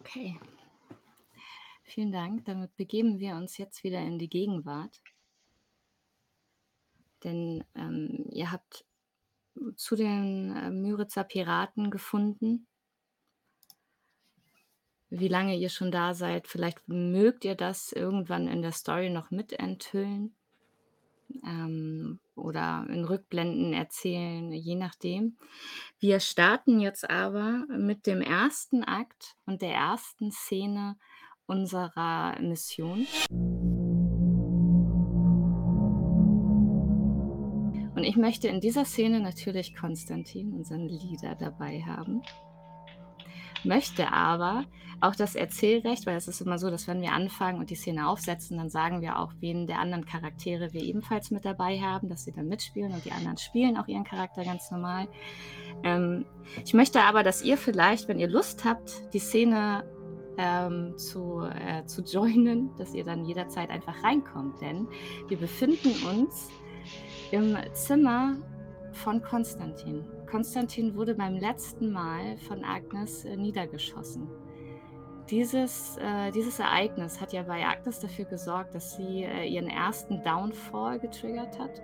Okay. 0.00 0.38
Vielen 1.82 2.12
Dank. 2.12 2.44
Damit 2.44 2.76
begeben 2.76 3.18
wir 3.18 3.34
uns 3.34 3.58
jetzt 3.58 3.84
wieder 3.84 4.00
in 4.00 4.18
die 4.18 4.28
Gegenwart. 4.30 5.02
Denn 7.24 7.64
ähm, 7.74 8.26
ihr 8.30 8.52
habt 8.52 8.86
zu 9.76 9.96
den 9.96 10.54
äh, 10.54 10.70
Müritzer 10.70 11.24
Piraten 11.24 11.90
gefunden. 11.90 12.67
Wie 15.10 15.28
lange 15.28 15.56
ihr 15.56 15.70
schon 15.70 15.90
da 15.90 16.12
seid, 16.12 16.48
vielleicht 16.48 16.86
mögt 16.86 17.44
ihr 17.44 17.54
das 17.54 17.92
irgendwann 17.92 18.46
in 18.46 18.60
der 18.60 18.72
Story 18.72 19.08
noch 19.08 19.30
mitenthüllen 19.30 20.34
ähm, 21.44 22.20
oder 22.34 22.86
in 22.90 23.04
Rückblenden 23.04 23.72
erzählen, 23.72 24.52
je 24.52 24.74
nachdem. 24.74 25.36
Wir 25.98 26.20
starten 26.20 26.80
jetzt 26.80 27.08
aber 27.08 27.64
mit 27.68 28.06
dem 28.06 28.20
ersten 28.20 28.84
Akt 28.84 29.36
und 29.46 29.62
der 29.62 29.72
ersten 29.72 30.30
Szene 30.30 30.96
unserer 31.46 32.38
Mission. 32.40 33.06
Und 37.94 38.04
ich 38.04 38.16
möchte 38.16 38.46
in 38.48 38.60
dieser 38.60 38.84
Szene 38.84 39.20
natürlich 39.20 39.74
Konstantin, 39.74 40.52
unseren 40.52 40.86
Leader, 40.86 41.34
dabei 41.34 41.82
haben. 41.82 42.22
Möchte 43.64 44.12
aber 44.12 44.64
auch 45.00 45.14
das 45.14 45.34
Erzählrecht, 45.34 46.06
weil 46.06 46.16
es 46.16 46.26
ist 46.26 46.40
immer 46.40 46.58
so, 46.58 46.70
dass 46.70 46.88
wenn 46.88 47.00
wir 47.00 47.12
anfangen 47.12 47.60
und 47.60 47.70
die 47.70 47.76
Szene 47.76 48.08
aufsetzen, 48.08 48.58
dann 48.58 48.68
sagen 48.68 49.00
wir 49.00 49.18
auch, 49.18 49.32
wen 49.40 49.66
der 49.66 49.78
anderen 49.78 50.04
Charaktere 50.04 50.72
wir 50.72 50.82
ebenfalls 50.82 51.30
mit 51.30 51.44
dabei 51.44 51.80
haben, 51.80 52.08
dass 52.08 52.24
sie 52.24 52.32
dann 52.32 52.48
mitspielen 52.48 52.92
und 52.92 53.04
die 53.04 53.12
anderen 53.12 53.36
spielen 53.36 53.76
auch 53.76 53.86
ihren 53.86 54.04
Charakter 54.04 54.44
ganz 54.44 54.70
normal. 54.70 55.06
Ähm, 55.84 56.24
ich 56.64 56.74
möchte 56.74 57.02
aber, 57.02 57.22
dass 57.22 57.42
ihr 57.42 57.56
vielleicht, 57.56 58.08
wenn 58.08 58.18
ihr 58.18 58.28
Lust 58.28 58.64
habt, 58.64 59.14
die 59.14 59.20
Szene 59.20 59.84
ähm, 60.36 60.96
zu, 60.96 61.42
äh, 61.42 61.84
zu 61.84 62.02
joinen, 62.02 62.74
dass 62.78 62.94
ihr 62.94 63.04
dann 63.04 63.24
jederzeit 63.24 63.70
einfach 63.70 64.02
reinkommt, 64.02 64.60
denn 64.60 64.88
wir 65.28 65.38
befinden 65.38 65.94
uns 66.08 66.50
im 67.30 67.56
Zimmer 67.72 68.36
von 68.92 69.22
Konstantin. 69.22 70.04
Konstantin 70.30 70.94
wurde 70.94 71.14
beim 71.14 71.36
letzten 71.36 71.90
Mal 71.90 72.36
von 72.38 72.64
Agnes 72.64 73.24
äh, 73.24 73.36
niedergeschossen. 73.36 74.28
Dieses, 75.30 75.96
äh, 75.98 76.30
dieses 76.30 76.58
Ereignis 76.58 77.20
hat 77.20 77.32
ja 77.32 77.42
bei 77.42 77.64
Agnes 77.66 78.00
dafür 78.00 78.24
gesorgt, 78.24 78.74
dass 78.74 78.96
sie 78.96 79.24
äh, 79.24 79.46
ihren 79.46 79.68
ersten 79.68 80.22
Downfall 80.22 80.98
getriggert 80.98 81.58
hat. 81.58 81.82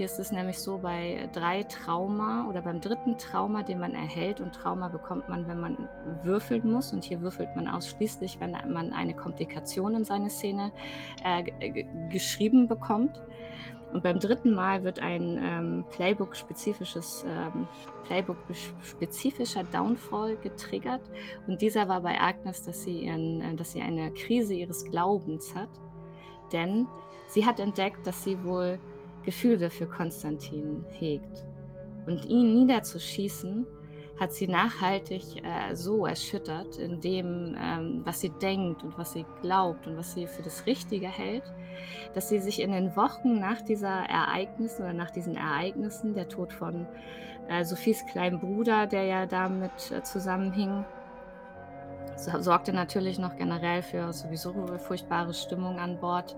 Hier 0.00 0.06
ist 0.06 0.18
es 0.18 0.32
nämlich 0.32 0.58
so 0.58 0.78
bei 0.78 1.28
drei 1.34 1.62
Trauma 1.64 2.48
oder 2.48 2.62
beim 2.62 2.80
dritten 2.80 3.18
Trauma, 3.18 3.62
den 3.62 3.80
man 3.80 3.92
erhält, 3.92 4.40
und 4.40 4.54
Trauma 4.54 4.88
bekommt 4.88 5.28
man, 5.28 5.46
wenn 5.46 5.60
man 5.60 5.90
würfeln 6.22 6.72
muss. 6.72 6.94
Und 6.94 7.04
hier 7.04 7.20
würfelt 7.20 7.54
man 7.54 7.68
ausschließlich, 7.68 8.40
wenn 8.40 8.52
man 8.72 8.94
eine 8.94 9.12
Komplikation 9.12 9.94
in 9.94 10.06
seine 10.06 10.30
Szene 10.30 10.72
äh, 11.22 11.84
geschrieben 12.08 12.66
bekommt. 12.66 13.22
Und 13.92 14.02
beim 14.02 14.18
dritten 14.18 14.54
Mal 14.54 14.84
wird 14.84 15.00
ein 15.00 15.38
ähm, 15.38 15.84
Playbook-spezifisches 15.90 17.26
ähm, 17.28 17.68
Playbook-spezifischer 18.04 19.64
Downfall 19.64 20.38
getriggert. 20.38 21.02
Und 21.46 21.60
dieser 21.60 21.88
war 21.88 22.00
bei 22.00 22.18
Agnes, 22.18 22.62
dass 22.62 22.84
sie, 22.84 23.00
ihren, 23.04 23.42
äh, 23.42 23.54
dass 23.54 23.72
sie 23.72 23.82
eine 23.82 24.12
Krise 24.12 24.54
ihres 24.54 24.82
Glaubens 24.82 25.54
hat. 25.54 25.68
Denn 26.54 26.86
sie 27.28 27.44
hat 27.44 27.60
entdeckt, 27.60 28.06
dass 28.06 28.24
sie 28.24 28.42
wohl 28.42 28.78
Gefühle 29.30 29.70
für 29.70 29.86
Konstantin 29.86 30.84
hegt. 30.98 31.44
Und 32.04 32.24
ihn 32.24 32.52
niederzuschießen 32.52 33.64
hat 34.18 34.32
sie 34.32 34.48
nachhaltig 34.48 35.22
äh, 35.44 35.74
so 35.76 36.04
erschüttert 36.04 36.78
in 36.78 37.00
dem, 37.00 37.56
ähm, 37.56 38.02
was 38.04 38.20
sie 38.20 38.30
denkt 38.30 38.82
und 38.82 38.98
was 38.98 39.12
sie 39.12 39.24
glaubt 39.40 39.86
und 39.86 39.96
was 39.96 40.14
sie 40.14 40.26
für 40.26 40.42
das 40.42 40.66
Richtige 40.66 41.06
hält, 41.06 41.44
dass 42.12 42.28
sie 42.28 42.40
sich 42.40 42.60
in 42.60 42.72
den 42.72 42.96
Wochen 42.96 43.38
nach 43.38 43.62
dieser 43.62 44.04
Ereignis 44.10 44.80
oder 44.80 44.92
nach 44.92 45.12
diesen 45.12 45.36
Ereignissen, 45.36 46.12
der 46.12 46.28
Tod 46.28 46.52
von 46.52 46.88
äh, 47.48 47.64
Sophies 47.64 48.04
kleinen 48.06 48.40
Bruder, 48.40 48.88
der 48.88 49.04
ja 49.04 49.26
damit 49.26 49.92
äh, 49.92 50.02
zusammenhing, 50.02 50.84
so, 52.16 52.32
sorgte 52.40 52.72
natürlich 52.72 53.20
noch 53.20 53.36
generell 53.36 53.82
für 53.82 54.12
sowieso 54.12 54.52
furchtbare 54.78 55.32
Stimmung 55.32 55.78
an 55.78 56.00
Bord 56.00 56.36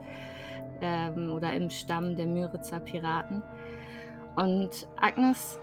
ähm, 0.82 1.30
oder 1.30 1.52
im 1.52 1.70
Stamm 1.70 2.16
der 2.16 2.26
Müritzer 2.26 2.80
Piraten. 2.80 3.42
Und 4.36 4.88
Agnes 4.96 5.58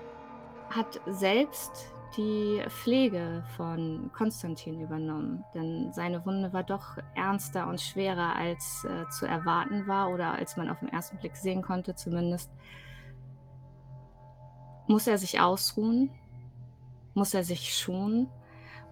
hat 0.69 0.99
selbst 1.07 1.91
die 2.17 2.63
Pflege 2.67 3.43
von 3.55 4.11
Konstantin 4.13 4.81
übernommen, 4.81 5.43
denn 5.53 5.91
seine 5.93 6.25
Wunde 6.25 6.51
war 6.53 6.63
doch 6.63 6.97
ernster 7.15 7.67
und 7.67 7.79
schwerer 7.79 8.35
als 8.35 8.85
äh, 8.85 9.07
zu 9.09 9.25
erwarten 9.25 9.87
war 9.87 10.09
oder 10.09 10.33
als 10.33 10.57
man 10.57 10.69
auf 10.69 10.79
den 10.79 10.89
ersten 10.89 11.17
Blick 11.17 11.35
sehen 11.35 11.61
konnte 11.61 11.95
zumindest. 11.95 12.51
Muss 14.87 15.05
er 15.05 15.17
sich 15.19 15.39
ausruhen? 15.39 16.09
Muss 17.13 17.33
er 17.33 17.43
sich 17.43 17.77
schonen? 17.77 18.27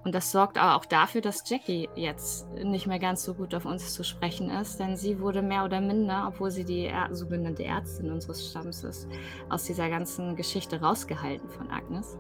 Und 0.08 0.16
das 0.16 0.32
sorgt 0.32 0.58
auch 0.58 0.86
dafür, 0.86 1.20
dass 1.20 1.44
Jackie 1.46 1.90
jetzt 1.94 2.48
nicht 2.54 2.88
mehr 2.88 2.98
ganz 2.98 3.26
so 3.26 3.34
gut 3.34 3.54
auf 3.54 3.66
uns 3.66 3.94
zu 3.94 4.06
sprechen 4.06 4.50
ist, 4.50 4.80
denn 4.80 4.96
sie 4.96 5.20
wurde 5.20 5.42
mehr 5.42 5.66
oder 5.66 5.82
minder, 5.82 6.28
obwohl 6.30 6.50
sie 6.50 6.64
die 6.64 6.90
sogenannte 7.12 7.66
Ärztin 7.66 8.10
unseres 8.10 8.50
Stamms 8.50 8.86
ist, 8.86 9.10
aus 9.50 9.66
dieser 9.66 9.90
ganzen 9.90 10.38
Geschichte 10.38 10.80
rausgehalten 10.80 11.50
von 11.50 11.70
Agnes. 11.70 12.18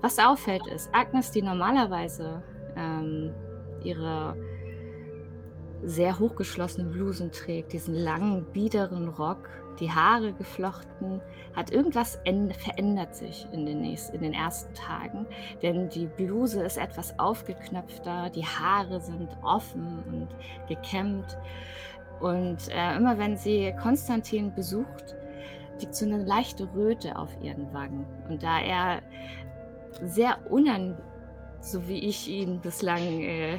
Was 0.00 0.20
auffällt 0.20 0.64
ist, 0.68 0.94
Agnes, 0.94 1.32
die 1.32 1.42
normalerweise 1.42 2.44
ähm, 2.76 3.34
ihre 3.82 4.36
sehr 5.82 6.20
hochgeschlossenen 6.20 6.92
Blusen 6.92 7.32
trägt, 7.32 7.72
diesen 7.72 7.96
langen, 7.96 8.44
biederen 8.52 9.08
Rock, 9.08 9.48
die 9.80 9.90
Haare 9.90 10.32
geflochten, 10.32 11.20
hat 11.54 11.70
irgendwas 11.70 12.18
verändert 12.52 13.14
sich 13.14 13.46
in 13.52 13.66
den, 13.66 13.80
nächsten, 13.80 14.16
in 14.16 14.22
den 14.22 14.32
ersten 14.32 14.74
Tagen. 14.74 15.26
Denn 15.62 15.88
die 15.88 16.06
Bluse 16.06 16.62
ist 16.62 16.78
etwas 16.78 17.18
aufgeknöpfter, 17.18 18.30
die 18.30 18.44
Haare 18.44 19.00
sind 19.00 19.28
offen 19.42 20.02
und 20.06 20.28
gekämmt. 20.68 21.36
Und 22.20 22.68
äh, 22.70 22.96
immer 22.96 23.18
wenn 23.18 23.36
sie 23.36 23.74
Konstantin 23.82 24.54
besucht, 24.54 25.16
liegt 25.80 25.94
so 25.94 26.06
eine 26.06 26.24
leichte 26.24 26.72
Röte 26.74 27.16
auf 27.16 27.30
ihren 27.42 27.72
Wangen. 27.72 28.06
Und 28.28 28.42
da 28.42 28.60
er 28.60 29.02
sehr 30.00 30.50
unangenehm, 30.50 30.96
so 31.60 31.86
wie 31.86 31.98
ich 31.98 32.28
ihn 32.28 32.60
bislang 32.60 33.22
äh, 33.22 33.58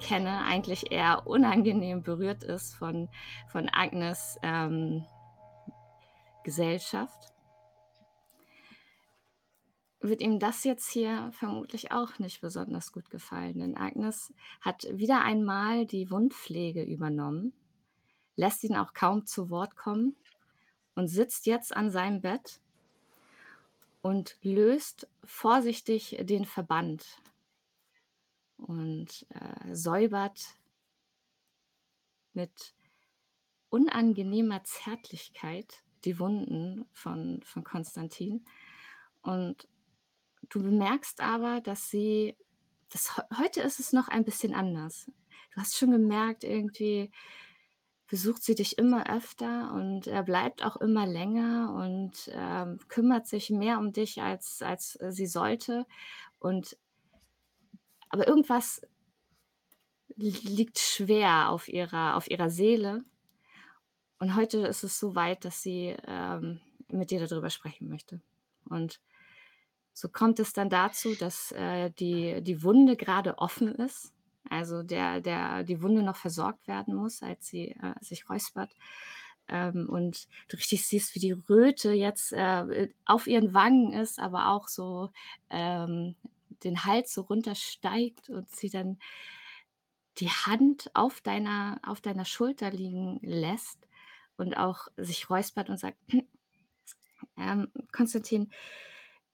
kenne, 0.00 0.44
eigentlich 0.44 0.90
eher 0.92 1.26
unangenehm 1.26 2.02
berührt 2.02 2.42
ist 2.42 2.74
von, 2.74 3.08
von 3.48 3.68
Agnes 3.72 4.38
ähm, 4.42 5.04
Gesellschaft, 6.46 7.34
wird 9.98 10.20
ihm 10.20 10.38
das 10.38 10.62
jetzt 10.62 10.88
hier 10.88 11.28
vermutlich 11.32 11.90
auch 11.90 12.20
nicht 12.20 12.40
besonders 12.40 12.92
gut 12.92 13.10
gefallen. 13.10 13.58
Denn 13.58 13.76
Agnes 13.76 14.32
hat 14.60 14.86
wieder 14.92 15.22
einmal 15.22 15.86
die 15.86 16.08
Wundpflege 16.08 16.84
übernommen, 16.84 17.52
lässt 18.36 18.62
ihn 18.62 18.76
auch 18.76 18.92
kaum 18.92 19.26
zu 19.26 19.50
Wort 19.50 19.74
kommen 19.74 20.14
und 20.94 21.08
sitzt 21.08 21.46
jetzt 21.46 21.76
an 21.76 21.90
seinem 21.90 22.20
Bett 22.20 22.60
und 24.00 24.38
löst 24.42 25.08
vorsichtig 25.24 26.16
den 26.20 26.44
Verband 26.44 27.04
und 28.56 29.26
äh, 29.30 29.74
säubert 29.74 30.54
mit 32.34 32.72
unangenehmer 33.68 34.62
Zärtlichkeit 34.62 35.82
die 36.06 36.18
Wunden 36.18 36.86
von, 36.92 37.40
von 37.44 37.64
Konstantin. 37.64 38.44
Und 39.22 39.68
du 40.48 40.62
bemerkst 40.62 41.20
aber, 41.20 41.60
dass 41.60 41.90
sie, 41.90 42.36
das, 42.90 43.20
heute 43.38 43.60
ist 43.60 43.80
es 43.80 43.92
noch 43.92 44.08
ein 44.08 44.24
bisschen 44.24 44.54
anders. 44.54 45.10
Du 45.52 45.60
hast 45.60 45.76
schon 45.76 45.90
gemerkt, 45.90 46.44
irgendwie, 46.44 47.10
besucht 48.08 48.42
sie 48.42 48.54
dich 48.54 48.78
immer 48.78 49.10
öfter 49.10 49.72
und 49.72 50.06
er 50.06 50.22
bleibt 50.22 50.64
auch 50.64 50.76
immer 50.76 51.06
länger 51.06 51.74
und 51.74 52.30
ähm, 52.32 52.78
kümmert 52.88 53.26
sich 53.26 53.50
mehr 53.50 53.78
um 53.78 53.92
dich, 53.92 54.22
als, 54.22 54.62
als 54.62 54.98
sie 55.10 55.26
sollte. 55.26 55.86
Und 56.38 56.78
aber 58.08 58.28
irgendwas 58.28 58.80
liegt 60.16 60.78
schwer 60.78 61.50
auf 61.50 61.68
ihrer, 61.68 62.16
auf 62.16 62.30
ihrer 62.30 62.48
Seele. 62.48 63.04
Und 64.18 64.34
heute 64.36 64.58
ist 64.66 64.82
es 64.84 64.98
so 64.98 65.14
weit, 65.14 65.44
dass 65.44 65.62
sie 65.62 65.94
ähm, 66.06 66.60
mit 66.88 67.10
dir 67.10 67.26
darüber 67.26 67.50
sprechen 67.50 67.88
möchte. 67.88 68.20
Und 68.68 69.00
so 69.92 70.08
kommt 70.08 70.40
es 70.40 70.52
dann 70.52 70.70
dazu, 70.70 71.14
dass, 71.14 71.52
äh, 71.52 71.90
die 71.90 72.42
die 72.42 72.62
Wunde 72.62 72.96
gerade 72.96 73.38
offen 73.38 73.74
ist, 73.74 74.12
also 74.50 74.82
der 74.82 75.20
der 75.20 75.64
die 75.64 75.82
Wunde 75.82 76.02
noch 76.02 76.16
versorgt 76.16 76.68
werden 76.68 76.94
muss, 76.94 77.22
als 77.22 77.46
sie, 77.48 77.70
äh, 77.72 77.94
sich 78.00 78.28
räuspert. 78.28 78.70
Ähm, 79.48 79.88
und 79.88 80.28
du 80.48 80.56
richtig 80.56 80.86
siehst, 80.86 81.14
wie 81.14 81.20
die 81.20 81.32
Röte 81.32 81.92
jetzt, 81.92 82.32
äh, 82.32 82.88
auf 83.06 83.26
ihren 83.28 83.54
Wangen 83.54 83.92
ist, 83.92 84.18
aber 84.18 84.48
auch 84.50 84.68
so, 84.68 85.10
ähm, 85.50 86.16
den 86.64 86.84
Hals 86.84 87.14
so 87.14 87.22
runtersteigt 87.22 88.28
und 88.30 88.50
sie 88.50 88.70
dann 88.70 88.98
die 90.18 90.30
Hand 90.30 90.90
auf 90.94 91.20
deiner 91.20 91.78
auf 91.82 92.00
deiner 92.00 92.24
Schulter 92.24 92.70
liegen 92.70 93.18
lässt 93.22 93.85
und 94.36 94.56
auch 94.56 94.88
sich 94.96 95.30
räuspert 95.30 95.70
und 95.70 95.78
sagt: 95.78 95.98
„Ähm, 97.36 97.70
Konstantin, 97.92 98.50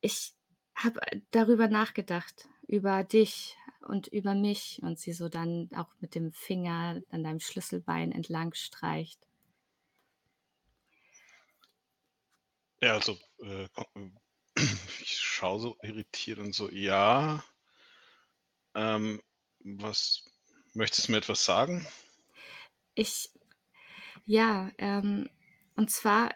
ich 0.00 0.34
habe 0.76 1.00
darüber 1.32 1.68
nachgedacht, 1.68 2.48
über 2.68 3.04
dich 3.04 3.56
und 3.82 4.08
über 4.08 4.34
mich.“ 4.34 4.80
Und 4.82 4.98
sie 4.98 5.12
so 5.12 5.28
dann 5.28 5.70
auch 5.76 5.94
mit 6.00 6.14
dem 6.14 6.32
Finger 6.32 7.02
an 7.10 7.24
deinem 7.24 7.40
Schlüsselbein 7.40 8.12
entlang 8.12 8.54
streicht. 8.54 9.26
Ja, 12.82 12.94
also, 12.94 13.18
äh, 13.42 13.66
ähm, 13.94 14.18
ich 15.00 15.16
schaue 15.18 15.60
so 15.60 15.76
irritiert 15.82 16.38
und 16.38 16.54
so: 16.54 16.70
„Ja, 16.70 17.42
ähm, 18.74 19.20
was 19.64 20.24
möchtest 20.74 21.08
du 21.08 21.12
mir 21.12 21.18
etwas 21.18 21.44
sagen?“ 21.44 21.86
Ich 22.94 23.30
ja, 24.24 24.70
ähm, 24.78 25.28
und 25.76 25.90
zwar, 25.90 26.30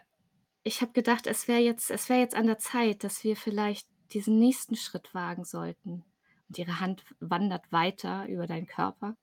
ich 0.63 0.81
habe 0.81 0.91
gedacht, 0.93 1.27
es 1.27 1.47
wäre 1.47 1.61
jetzt 1.61 1.91
es 1.91 2.09
wäre 2.09 2.19
jetzt 2.19 2.35
an 2.35 2.47
der 2.47 2.59
Zeit, 2.59 3.03
dass 3.03 3.23
wir 3.23 3.35
vielleicht 3.35 3.87
diesen 4.13 4.39
nächsten 4.39 4.75
Schritt 4.75 5.13
wagen 5.13 5.45
sollten. 5.45 6.03
Und 6.49 6.57
ihre 6.57 6.79
Hand 6.79 7.03
wandert 7.19 7.71
weiter 7.71 8.27
über 8.27 8.47
deinen 8.47 8.67
Körper. 8.67 9.17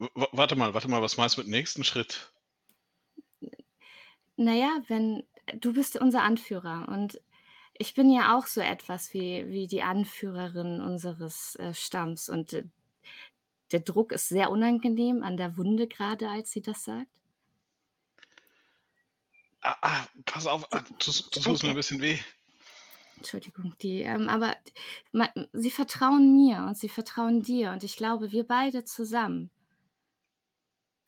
W 0.00 0.08
wa 0.14 0.28
warte 0.32 0.56
mal, 0.56 0.74
warte 0.74 0.88
mal, 0.88 1.02
was 1.02 1.16
meinst 1.16 1.36
du 1.36 1.42
mit 1.42 1.48
nächsten 1.50 1.84
Schritt? 1.84 2.32
Na 4.36 4.54
ja, 4.54 4.80
wenn 4.88 5.22
du 5.54 5.72
bist 5.74 5.96
unser 6.00 6.22
Anführer 6.22 6.88
und 6.88 7.20
ich 7.74 7.94
bin 7.94 8.10
ja 8.10 8.36
auch 8.36 8.46
so 8.46 8.60
etwas 8.60 9.12
wie 9.14 9.46
wie 9.48 9.66
die 9.66 9.82
Anführerin 9.82 10.80
unseres, 10.80 11.56
äh, 11.56 11.74
Stamms 11.74 12.28
und, 12.28 12.52
äh, 12.52 12.64
der 13.72 13.80
Druck 13.80 14.12
ist 14.12 14.28
sehr 14.28 14.50
unangenehm 14.50 15.22
an 15.22 15.36
der 15.36 15.56
Wunde 15.56 15.88
grade, 15.88 16.28
als 16.28 16.50
sie 16.52 16.62
das 16.62 16.84
sagt. 16.84 17.08
Ah, 19.62 19.76
ah, 19.82 20.06
pass 20.24 20.46
auf, 20.46 20.66
ah, 20.72 20.80
du 20.80 20.94
tust 20.94 21.36
du 21.36 21.40
tust 21.40 21.62
mir 21.64 21.70
'n 21.70 21.74
bisschen 21.76 22.00
weh. 22.00 22.18
Entschuldigung, 23.16 23.74
die, 23.82 24.00
ähm 24.02 24.28
aber 24.28 24.56
ma 25.12 25.28
sie 25.52 25.70
vertrauen 25.70 26.34
mir 26.36 26.58
und 26.68 26.78
sie 26.78 26.88
vertrauen 26.88 27.42
dir 27.42 27.72
und 27.72 27.84
ich 27.84 27.96
glaube, 27.96 28.32
wir 28.32 28.46
beide 28.46 28.84
zusammen 28.84 29.50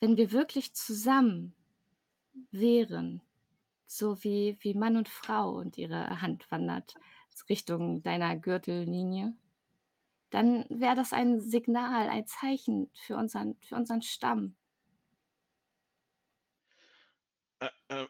wenn 0.02 0.16
wir 0.16 0.32
wirklich 0.32 0.74
zusammen 0.74 1.54
wären, 2.50 3.22
so 3.86 4.24
wie 4.24 4.56
wie 4.60 4.74
Mann 4.74 4.96
und 4.96 5.08
Frau 5.08 5.52
und 5.52 5.78
ihre 5.78 6.22
Hand 6.22 6.50
wandert 6.50 6.94
Richtung 7.48 8.02
deiner 8.02 8.36
Gürtellinie, 8.36 9.34
dann 10.32 10.66
wäre 10.70 10.96
das 10.96 11.12
ein 11.12 11.40
Signal, 11.40 12.08
ein 12.08 12.26
Zeichen 12.26 12.90
für 12.94 13.16
unseren 13.16 13.56
für 13.62 13.76
unseren 13.76 14.02
Stamm. 14.02 14.56
Äh, 17.60 17.68
äh, 17.88 18.06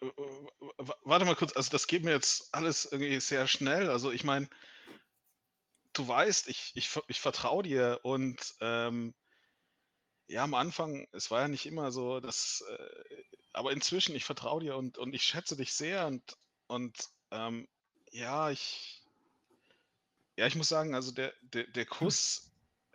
warte 1.02 1.24
mal 1.24 1.36
kurz, 1.36 1.54
also, 1.56 1.70
das 1.70 1.86
geht 1.86 2.04
mir 2.04 2.12
jetzt 2.12 2.54
alles 2.54 2.86
irgendwie 2.90 3.20
sehr 3.20 3.46
schnell. 3.46 3.90
Also, 3.90 4.10
ich 4.10 4.24
meine 4.24 4.48
du 5.96 6.08
weißt, 6.08 6.48
ich 6.48 6.72
ich 6.74 6.90
ich 7.08 7.20
vertraue 7.20 7.62
dir 7.62 8.00
und, 8.02 8.54
ähm 8.60 9.14
ja, 10.30 10.44
am 10.44 10.54
Anfang, 10.54 11.06
es 11.12 11.30
war 11.30 11.42
ja 11.42 11.48
nicht 11.48 11.66
immer 11.66 11.92
so, 11.92 12.20
dass 12.20 12.64
äh, 12.68 13.22
aber 13.52 13.72
inzwischen, 13.72 14.14
ich 14.14 14.24
vertraue 14.24 14.60
dir 14.62 14.76
und 14.76 14.98
und 14.98 15.14
ich 15.14 15.24
schätze 15.24 15.56
dich 15.56 15.74
sehr 15.74 16.06
und 16.06 16.36
und, 16.68 16.96
ähm, 17.30 17.68
ja, 18.12 18.50
ich 18.50 19.01
ja, 20.36 20.46
ich 20.46 20.56
muss 20.56 20.68
sagen, 20.68 20.94
also, 20.94 21.12
der 21.12 21.34
der 21.42 21.66
der 21.68 21.86
Kuss, 21.86 22.52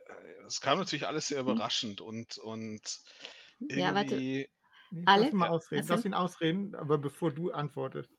äh, 0.07 0.45
es 0.47 0.61
kam 0.61 0.79
natürlich 0.79 1.07
alles 1.07 1.27
sehr 1.27 1.41
Mhm. 1.45 1.61
überraschend 1.61 2.01
und 2.01 2.37
und 2.39 2.81
Ja, 3.59 3.93
warte. 3.93 4.23
irgendwie 4.23 4.49
Ne, 4.91 5.09
lass 5.15 5.31
ihn 5.33 5.39
mal 5.39 5.47
ausreden. 5.49 5.87
also 5.87 5.89
Lass 5.89 6.05
ihn 6.05 6.13
ausreden, 6.15 6.75
aber 6.75 6.97
bevor 6.99 7.31
du 7.33 7.51
antwortest. 7.51 8.15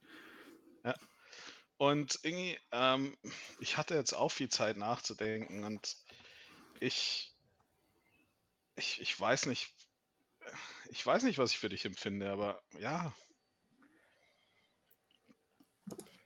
Ja. 0.85 0.95
Und 1.79 2.21
irgendwie, 2.25 2.59
ähm, 2.73 3.17
ich 3.61 3.77
hatte 3.77 3.95
jetzt 3.97 4.15
auch 4.15 4.31
viel 4.31 4.49
Zeit 4.51 4.77
nachzudenken 4.79 5.65
und 5.65 5.97
ich 6.81 7.35
ich 8.77 9.01
ich 9.01 9.19
weiß 9.19 9.47
nicht 9.47 9.75
ich 10.91 11.05
weiß 11.07 11.23
nicht, 11.25 11.39
was 11.39 11.51
ich 11.53 11.59
für 11.59 11.69
dich 11.69 11.85
empfinde, 11.85 12.31
aber 12.31 12.63
ja. 12.79 13.15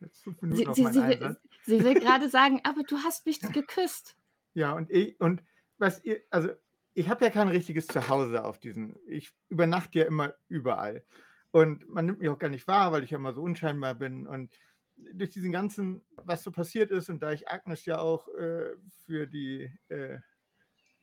Jetzt 0.00 0.22
5 0.22 0.40
Sie 0.50 0.66
Minuten 0.66 0.68
auf 0.68 0.78
sie 0.78 0.82
meinen 0.82 1.02
sie. 1.08 1.36
Sie 1.62 1.82
will 1.84 1.96
grade 1.96 2.28
sagen: 2.28 2.60
„Aber 2.64 2.82
du 2.84 2.98
hast 2.98 3.26
mich 3.26 3.40
geküsst.“ 3.52 4.16
Ja, 4.56 4.72
und 4.74 4.90
i 4.90 5.16
und 5.18 5.42
was 5.78 6.04
ihr 6.04 6.20
also, 6.30 6.50
ich 6.94 7.08
habe 7.08 7.24
ja 7.24 7.30
kein 7.30 7.48
richtiges 7.48 7.86
Zuhause 7.86 8.44
auf 8.44 8.58
diesen 8.58 8.96
ich 9.06 9.32
übernachte 9.48 9.98
ja 10.00 10.04
immer 10.06 10.34
überall. 10.48 11.04
Und 11.50 11.88
man 11.88 12.06
nimmt 12.06 12.18
mich 12.20 12.28
auch 12.28 12.38
gar 12.38 12.48
nicht 12.50 12.66
wahr, 12.68 12.92
weil 12.92 13.02
ich 13.04 13.10
ja 13.10 13.18
immer 13.18 13.32
so 13.34 13.42
unscheinbar 13.42 13.94
bin. 13.94 14.26
Und 14.26 14.58
durch 14.96 15.30
diesen 15.30 15.52
ganzen 15.52 16.04
was 16.16 16.42
so 16.42 16.50
passiert 16.52 16.90
ist 16.90 17.08
und 17.10 17.22
da 17.22 17.32
ich 17.32 17.48
Agnes 17.48 17.84
ja 17.86 17.98
auch, 17.98 18.28
äh, 18.28 18.76
für 19.06 19.26
die 19.26 19.70
äh, 19.88 20.18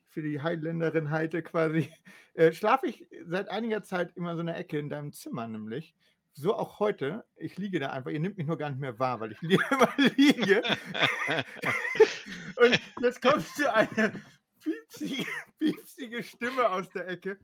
für 0.07 0.21
die 0.23 0.41
Highländerin 0.41 1.11
halte 1.11 1.43
quasi, 1.43 1.91
äh, 2.35 2.53
schlafe 2.53 2.87
ich 2.87 3.09
seit 3.25 3.49
einiger 3.49 3.83
Zeit 3.83 4.15
immer 4.17 4.31
in 4.33 4.37
so 4.37 4.43
'ner 4.43 4.57
Ecke 4.57 4.79
in 4.79 4.89
deinem 4.89 5.13
Zimmer 5.13 5.47
nämlich. 5.47 5.95
So 6.39 6.55
auch 6.55 6.79
heute. 6.79 7.25
Ich 7.35 7.57
liege 7.57 7.81
da 7.81 7.89
einfach, 7.89 8.11
ihr 8.11 8.19
nehmt 8.21 8.37
mich 8.37 8.47
nur 8.47 8.57
gar 8.57 8.69
nicht 8.69 8.79
mehr 8.79 8.97
wahr, 8.97 9.19
weil 9.19 9.33
ich 9.33 9.41
li 9.41 9.55
immer 9.71 9.93
liege. 9.97 10.61
Und 12.55 12.79
jetzt 13.01 13.21
kommt 13.21 13.45
so 13.45 13.67
eine 13.67 14.21
piepsige 14.61 15.25
piepsige 15.57 16.23
Stimme 16.23 16.69
aus 16.69 16.89
der 16.91 17.09
Ecke. 17.09 17.37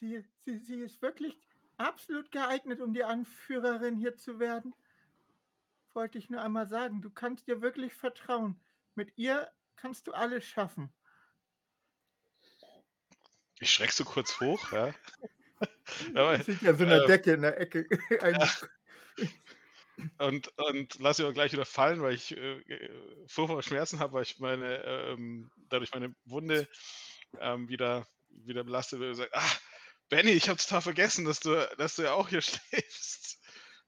Sie 0.00 0.24
sie 0.44 0.58
sie 0.58 0.80
ist 0.80 1.00
wirklich 1.02 1.38
absolut 1.76 2.32
geeignet, 2.32 2.80
um 2.80 2.92
die 2.92 3.04
Anführerin 3.04 3.96
hier 3.96 4.16
zu 4.16 4.40
werden. 4.40 4.74
Wollte 5.94 6.18
ich 6.18 6.30
nur 6.30 6.42
einmal 6.42 6.66
sagen, 6.66 7.00
du 7.00 7.10
kannst 7.10 7.46
ihr 7.46 7.62
wirklich 7.62 7.94
vertrauen. 7.94 8.60
Mit 8.96 9.16
ihr 9.16 9.48
kannst 9.76 10.08
du 10.08 10.12
alles 10.14 10.44
schaffen. 10.44 10.92
Ich 13.60 13.70
schrecke 13.70 13.92
so 13.92 14.04
kurz 14.04 14.40
hoch, 14.40 14.72
ja. 14.72 14.92
Aber, 16.14 16.34
Ich 16.34 16.46
liege 16.46 16.70
an 16.70 16.78
so 16.78 16.84
'ner 16.84 17.00
äh 17.00 17.08
Decke 17.08 17.32
in 17.34 17.42
der 17.42 17.60
Ecke. 17.60 17.86
Ja. 18.20 18.22
Ein 18.22 18.38
Und 20.20 20.48
und 20.58 20.98
lasse 21.00 21.22
mich 21.22 21.30
auch 21.30 21.34
gleich 21.34 21.52
wieder 21.52 21.64
fallen, 21.64 22.02
weil 22.02 22.14
ich, 22.14 22.36
äh, 22.36 22.58
äh, 22.60 23.24
furchtbare 23.28 23.62
Schmerzen 23.62 23.98
habe, 23.98 24.12
weil 24.14 24.22
ich 24.24 24.38
meine 24.38 24.82
ähm, 24.84 25.50
dadurch 25.68 25.92
meine 25.92 26.14
Wunde, 26.24 26.68
ähm, 27.40 27.68
wieder 27.68 28.06
wieder 28.30 28.64
belastet 28.64 29.00
wird 29.00 29.10
und 29.10 29.16
sage: 29.16 29.30
„Ah, 29.34 29.50
Benny, 30.10 30.30
ich 30.32 30.48
habe 30.48 30.58
total 30.60 30.82
vergessen, 30.82 31.24
dass 31.24 31.40
du 31.40 31.54
dass 31.78 31.96
du 31.96 32.02
ja 32.02 32.12
auch 32.14 32.28
hier 32.28 32.42
schläfst.“ 32.42 33.38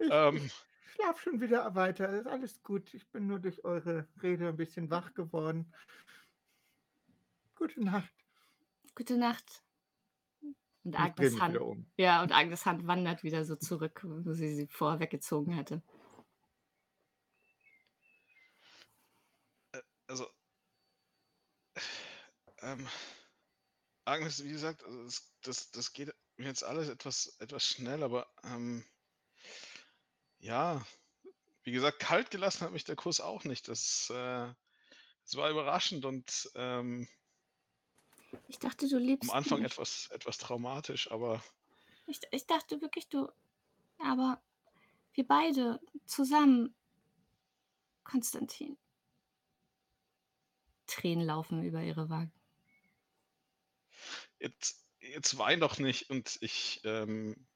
Ich 0.01 0.11
Ähm 0.11 0.51
ich 0.87 0.93
schlafe 0.95 1.21
schon 1.23 1.41
wieder 1.41 1.75
weiter. 1.75 2.09
Ist 2.11 2.27
alles 2.27 2.63
gut. 2.63 2.95
Ich 2.95 3.11
bin 3.11 3.27
nur 3.27 3.39
durch 3.41 3.65
eure 3.65 4.09
Rede 4.23 4.49
'n 4.49 4.57
bisschen 4.57 4.91
wach 4.91 5.15
geworden. 5.15 5.73
Gute 7.57 7.81
Nacht. 7.85 8.13
Gute 8.97 9.17
Nacht. 9.19 9.63
Und 10.85 11.01
Agnes 11.01 11.41
Hand 11.41 11.57
um. 11.59 11.87
ja, 11.97 12.23
und 12.23 12.33
Agnes 12.33 12.67
Hand 12.67 12.87
wandert 12.87 13.23
wieder 13.23 13.45
so 13.45 13.57
zurück, 13.57 14.05
wo 14.07 14.33
sie 14.33 14.55
sie 14.55 14.67
vorher 14.69 15.01
weggezogen 15.01 15.57
hatte. 15.57 15.83
Äh, 19.75 19.83
also 20.09 20.29
ähm, 22.63 22.89
Agnes, 24.07 24.43
wie 24.45 24.51
gesagt, 24.51 24.85
also, 24.85 25.03
das 25.03 25.33
das 25.43 25.71
das 25.71 25.93
geht 25.93 26.15
mir 26.37 26.47
jetzt 26.49 26.65
alles 26.65 26.89
etwas 26.89 27.37
etwas 27.39 27.65
schnell, 27.65 28.03
aber, 28.03 28.27
ähm 28.45 28.85
ja, 30.41 30.87
wie 31.65 31.73
gesagt, 31.73 32.01
kalt 32.01 32.31
gelassen 32.31 32.63
hat 32.63 32.73
mich 32.73 32.85
der 32.85 32.97
Kuss 32.97 33.21
auch 33.21 33.45
nicht. 33.45 33.69
Das, 33.69 34.11
äh 34.11 34.53
es 35.25 35.37
war 35.37 35.51
überraschend 35.51 36.05
und, 36.05 36.51
ähm 36.57 37.09
Ich 38.49 38.59
dachte, 38.59 38.89
du 38.89 38.97
am 38.97 39.03
liebst 39.03 39.31
Anfang 39.31 39.63
mich. 39.63 39.73
etwas 39.73 40.09
etwas 40.11 40.39
traumatisch, 40.39 41.11
aber 41.11 41.43
Ich 42.07 42.21
ich 42.31 42.47
dachte 42.47 42.81
wirklich, 42.81 43.09
du 43.09 43.29
aber 43.99 44.41
wir 45.15 45.27
beide 45.27 45.81
zusammen 46.07 46.75
Konstantin. 48.03 48.77
Tränen 50.87 51.27
laufen 51.27 51.65
über 51.65 51.83
ihre 51.83 52.11
Wangen. 52.11 52.33
Jetzt 54.39 54.85
jetzt 55.01 55.39
weine 55.39 55.61
doch 55.61 55.79
nicht 55.79 56.11
und 56.11 56.39
ich, 56.41 56.81
ähm 56.85 57.47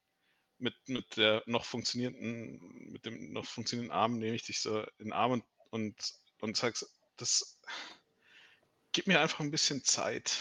mit, 0.58 0.74
mit 0.88 1.16
der 1.16 1.42
noch 1.46 1.64
funktionierenden, 1.64 2.90
mit 2.92 3.06
dem 3.06 3.32
noch 3.32 3.46
funktionierenden 3.46 3.96
Arm 3.96 4.18
nehme 4.18 4.36
ich 4.36 4.44
dich 4.44 4.60
so 4.60 4.80
in 4.98 5.06
den 5.06 5.12
Arm 5.12 5.32
und, 5.32 5.44
und, 5.70 6.14
und 6.40 6.56
sagst, 6.56 6.92
das 7.16 7.58
gib 8.92 9.06
mir 9.06 9.20
einfach 9.20 9.40
ein 9.40 9.50
bisschen 9.50 9.84
Zeit. 9.84 10.38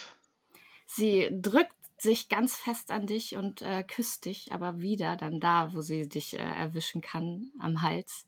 Sie 0.87 1.29
drückt 1.31 1.73
sich 1.99 2.29
ganz 2.29 2.55
fest 2.55 2.91
an 2.91 3.07
dich 3.07 3.35
und 3.35 3.61
äh, 3.61 3.83
küsst 3.83 4.25
dich, 4.25 4.51
aber 4.51 4.79
wieder 4.79 5.15
dann 5.17 5.39
da, 5.39 5.73
wo 5.73 5.81
sie 5.81 6.07
dich 6.07 6.33
äh, 6.33 6.37
erwischen 6.37 7.01
kann, 7.01 7.51
am 7.59 7.81
Hals. 7.81 8.25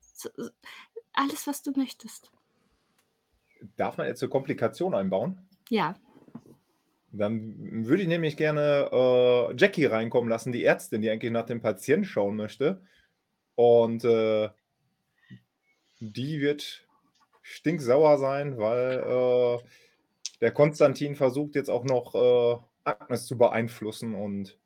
So, 0.00 0.28
alles, 1.12 1.46
was 1.46 1.62
du 1.62 1.72
möchtest. 1.72 2.30
Darf 3.76 3.96
man 3.96 4.06
jetzt 4.06 4.22
eine 4.22 4.30
Komplikation 4.30 4.94
einbauen? 4.94 5.48
Ja. 5.70 5.96
Dann 7.12 7.86
würde 7.86 8.02
ich 8.02 8.08
nämlich 8.08 8.36
gerne 8.36 8.90
äh, 8.92 9.54
Jackie 9.56 9.86
reinkommen 9.86 10.28
lassen, 10.28 10.52
die 10.52 10.64
Ärztin, 10.64 11.00
die 11.00 11.10
eigentlich 11.10 11.32
nach 11.32 11.46
dem 11.46 11.62
Patienten 11.62 12.04
schauen 12.04 12.36
möchte. 12.36 12.82
Und 13.54 14.04
äh, 14.04 14.50
die 16.00 16.40
wird 16.40 16.86
stinksauer 17.40 18.18
sein, 18.18 18.58
weil 18.58 18.98
äh, 18.98 19.66
der 20.40 20.52
Konstantin 20.52 21.14
versucht 21.14 21.54
jetzt 21.54 21.70
auch 21.70 21.84
noch 21.84 22.14
äh, 22.14 22.58
Agnes 22.84 23.26
zu 23.26 23.36
beeinflussen 23.38 24.14
und 24.14 24.58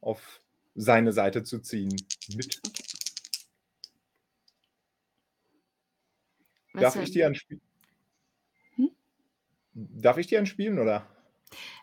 auf 0.00 0.40
seine 0.74 1.12
Seite 1.12 1.42
zu 1.42 1.60
ziehen. 1.60 1.94
Mit. 2.34 2.60
Was 6.72 6.82
Darf 6.82 6.96
ich 6.96 7.10
dir 7.10 7.26
anspielen? 7.26 7.60
Hm? 8.76 8.90
Darf 9.74 10.18
ich 10.18 10.26
dir 10.26 10.38
anspielen 10.38 10.78
oder? 10.78 11.06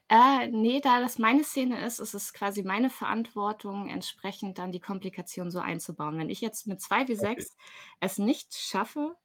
Äh, 0.10 0.48
nee, 0.48 0.80
da 0.80 1.02
das 1.02 1.20
meine 1.20 1.44
Szene 1.44 1.86
ist, 1.86 2.00
ist 2.00 2.14
es 2.14 2.32
quasi 2.32 2.64
meine 2.64 2.90
Verantwortung, 2.90 3.90
entsprechend 3.90 4.58
dann 4.58 4.72
die 4.72 4.80
Komplikation 4.80 5.52
so 5.52 5.60
einzubauen. 5.60 6.18
Wenn 6.18 6.30
ich 6.30 6.40
jetzt 6.40 6.66
mit 6.68 6.80
2W6 6.80 7.52
es 8.00 8.18
nicht 8.18 8.56
schaffe, 8.56 9.18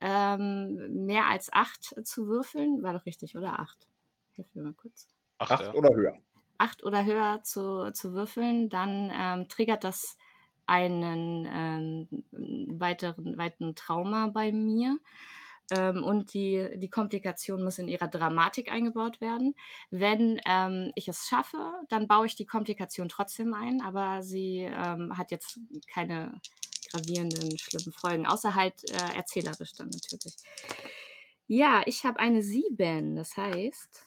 ähm, 0.00 1.04
mehr 1.06 1.26
als 1.26 1.52
8 1.52 2.06
zu 2.06 2.28
würfeln, 2.28 2.82
war 2.82 2.92
doch 2.92 3.06
richtig, 3.06 3.36
oder 3.36 3.58
8? 3.60 3.88
Hilf 4.32 4.54
mir 4.54 4.62
mal 4.62 4.74
kurz. 4.74 5.08
Ach, 5.38 5.50
Acht 5.50 5.64
ja. 5.64 5.74
oder 5.74 5.94
höher? 5.94 6.18
8 6.58 6.84
oder 6.84 7.04
höher 7.04 7.42
zu, 7.42 7.92
zu 7.92 8.12
würfeln, 8.12 8.68
dann 8.68 9.12
ähm, 9.14 9.48
triggert 9.48 9.84
das 9.84 10.16
einen 10.66 11.48
ähm, 11.50 12.24
weiteren, 12.78 13.38
weiteren 13.38 13.74
Trauma 13.74 14.28
bei 14.28 14.52
mir. 14.52 14.98
Ähm, 15.70 16.02
und 16.02 16.32
die, 16.32 16.68
die 16.76 16.88
Komplikation 16.88 17.62
muss 17.62 17.78
in 17.78 17.88
ihrer 17.88 18.08
Dramatik 18.08 18.72
eingebaut 18.72 19.20
werden. 19.20 19.54
Wenn 19.90 20.40
ähm, 20.46 20.92
ich 20.94 21.08
es 21.08 21.26
schaffe, 21.26 21.58
dann 21.88 22.08
baue 22.08 22.26
ich 22.26 22.36
die 22.36 22.46
Komplikation 22.46 23.08
trotzdem 23.08 23.54
ein, 23.54 23.82
aber 23.82 24.22
sie 24.22 24.60
ähm, 24.60 25.16
hat 25.16 25.30
jetzt 25.30 25.58
keine 25.92 26.40
gravierenden, 26.90 27.58
schlimmen 27.58 27.92
Folgen, 27.92 28.26
außer 28.26 28.54
halt 28.54 28.90
äh, 28.90 29.16
erzählerisch 29.16 29.72
dann 29.74 29.88
natürlich. 29.88 30.36
Ja, 31.46 31.82
ich 31.86 32.04
habe 32.04 32.20
eine 32.20 32.42
7, 32.42 33.16
das 33.16 33.36
heißt, 33.36 34.06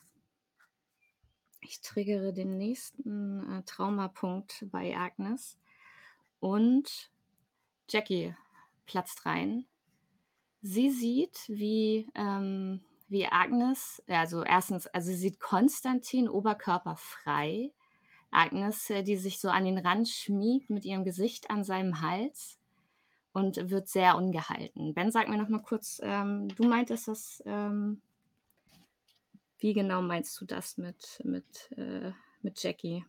ich 1.62 1.82
triggere 1.82 2.34
den 2.34 2.58
nächsten 2.58 3.50
äh, 3.50 3.63
Traumapunkt 3.63 4.65
bei 4.72 4.96
Agnes 4.96 5.58
und 6.39 7.12
Jackie 7.89 8.36
platzt 8.86 9.26
rein. 9.26 9.65
Sie 10.62 10.91
sieht, 10.91 11.46
wie, 11.48 12.08
ähm, 12.13 12.82
wie 13.08 13.26
Agnes, 13.26 14.04
also 14.08 14.44
erstens, 14.44 14.88
also 14.88 15.08
sie 15.08 15.17
sieht 15.17 15.39
Konstantin 15.39 16.30
oberkörperfrei. 16.30 17.72
Agnes, 18.32 18.89
äh, 18.89 19.04
die 19.04 19.17
sich 19.17 19.39
so 19.39 19.50
an 19.50 19.65
den 19.65 19.78
Rand 19.78 20.08
schmiegt 20.08 20.70
mit 20.70 20.86
ihrem 20.86 21.04
Gesicht 21.04 21.50
an 21.50 21.63
seinem 21.63 22.02
Hals 22.02 22.61
und 23.34 23.70
wird 23.70 23.88
sehr 23.88 24.17
ungehalten. 24.17 24.94
Ben, 24.94 25.12
sag 25.12 25.30
mir 25.30 25.38
noch 25.38 25.50
mal 25.50 25.62
kurz, 25.62 26.00
ähm, 26.04 26.48
du 26.50 26.63
meintest 26.63 27.08
das, 27.08 27.41
ähm, 27.46 28.02
wie 29.60 29.74
genau 29.74 30.02
meinst 30.02 30.39
du 30.41 30.46
das 30.46 30.78
mit, 30.78 31.22
mit, 31.24 31.72
äh, 31.78 32.12
mit 32.41 32.62
Jackie? 32.62 33.06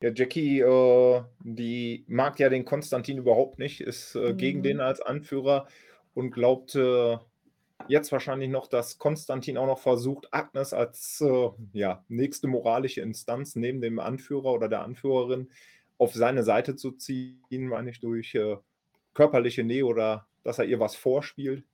Ja, 0.00 0.10
Jackie, 0.14 0.60
äh, 0.60 1.22
die 1.40 2.04
mag 2.08 2.38
ja 2.38 2.48
den 2.48 2.64
Konstantin 2.64 3.18
überhaupt 3.18 3.58
nicht, 3.58 3.80
ist 3.80 4.14
äh, 4.14 4.34
gegen 4.34 4.60
Mhm. 4.60 4.62
den 4.62 4.80
als 4.80 5.00
Anführer 5.00 5.66
und 6.14 6.30
glaubt 6.30 6.74
jetzt 7.88 8.12
wahrscheinlich 8.12 8.48
noch, 8.50 8.66
dass 8.68 8.98
Konstantin 8.98 9.58
auch 9.58 9.66
noch 9.66 9.78
versucht, 9.78 10.32
Agnes 10.32 10.72
als 10.72 11.20
äh, 11.20 11.50
ja, 11.72 12.04
nächste 12.08 12.46
moralische 12.46 13.00
Instanz 13.00 13.56
neben 13.56 13.80
dem 13.80 13.98
Anführer 13.98 14.52
oder 14.52 14.68
der 14.68 14.82
Anführerin 14.82 15.50
auf 15.98 16.14
seine 16.14 16.42
Seite 16.42 16.76
zu 16.76 16.92
ziehen, 16.92 17.68
meine 17.68 17.90
ich, 17.90 18.00
durch 18.00 18.34
äh, 18.34 18.56
körperliche 19.14 19.64
Nähe 19.64 19.86
oder 19.86 20.26
dass 20.42 20.58
er 20.58 20.66
ihr 20.66 20.80
was 20.80 20.96
vorspielt. 20.96 21.64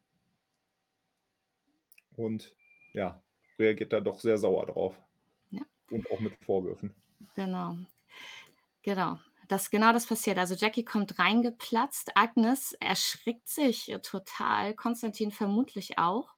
Und 2.16 2.54
ja, 2.92 3.22
reagiert 3.58 3.92
da 3.92 4.00
doch 4.00 4.20
sehr 4.20 4.38
sauer 4.38 4.66
drauf. 4.66 4.96
Ja. 5.50 5.62
Und 5.90 6.10
auch 6.10 6.20
mit 6.20 6.34
Vorwürfen. 6.44 6.94
Genau. 7.34 7.76
Genau. 8.82 9.18
Das, 9.48 9.70
genau 9.70 9.92
das 9.92 10.06
passiert. 10.06 10.38
Also 10.38 10.54
Jackie 10.54 10.84
kommt 10.84 11.18
reingeplatzt, 11.18 12.12
Agnes 12.14 12.72
erschrickt 12.74 13.48
sich 13.48 13.92
total, 14.02 14.74
Konstantin 14.74 15.32
vermutlich 15.32 15.98
auch. 15.98 16.34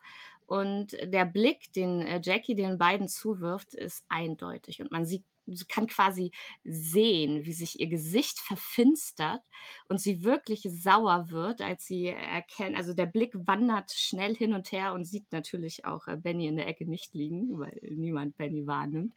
Und 0.47 0.93
der 0.93 1.25
Blick, 1.25 1.73
den 1.73 2.03
äh, 2.03 2.21
Jackie 2.23 2.55
den 2.55 2.79
beiden 2.79 3.09
zuwirft, 3.09 3.75
ist 3.75 4.05
eindeutig. 4.09 4.81
Und 4.81 4.91
man 4.91 5.05
sieht, 5.05 5.25
sie 5.25 5.32
kann 5.69 5.87
quasi 5.87 6.33
sehen, 6.65 7.45
wie 7.45 7.53
sich 7.53 7.79
ihr 7.81 7.89
Gesicht 7.89 8.39
verfinstert 8.39 9.43
und 9.89 10.01
sie 10.01 10.23
wirklich 10.23 10.63
sauer 10.63 11.31
wird, 11.31 11.61
als 11.61 11.85
sie 11.87 12.07
erkennt, 12.09 12.77
also 12.77 12.95
der 12.95 13.07
Blick 13.07 13.33
wandert 13.35 13.93
schnell 13.93 14.35
hin 14.35 14.55
und 14.55 14.73
her 14.73 14.95
und 14.95 15.05
sieht 15.05 15.31
natürlich 15.33 15.85
auch 15.85 16.09
äh, 16.09 16.17
Benny 16.17 16.47
in 16.47 16.57
der 16.57 16.69
Ecke 16.69 16.87
nicht 16.87 17.15
liegen, 17.15 17.59
weil 17.59 17.79
niemand 17.83 18.37
Benny 18.37 18.67
wahrnimmt. 18.67 19.15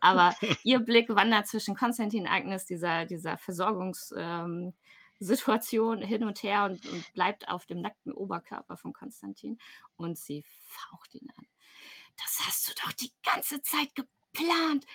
Aber 0.00 0.34
ihr 0.62 0.80
Blick 0.80 1.08
wandert 1.08 1.46
zwischen 1.46 1.74
Konstantin 1.74 2.22
und 2.22 2.28
Agnes, 2.28 2.64
dieser, 2.66 3.06
dieser 3.06 3.38
Versorgungssituation 3.38 6.02
ähm, 6.02 6.06
hin 6.06 6.24
und 6.24 6.42
her 6.42 6.64
und, 6.64 6.84
und 6.86 7.12
bleibt 7.14 7.48
auf 7.48 7.64
dem 7.66 7.80
nackten 7.80 8.12
Oberkörper 8.12 8.76
von 8.76 8.92
Konstantin 8.92 9.58
und 9.96 10.18
sie 10.18 10.44
faucht 10.60 11.14
ihn 11.14 11.30
an. 11.36 11.46
Das 12.16 12.40
hast 12.46 12.68
du 12.68 12.72
doch 12.82 12.92
die 12.92 13.12
ganze 13.22 13.62
Zeit 13.62 13.94
geplant. 14.32 14.86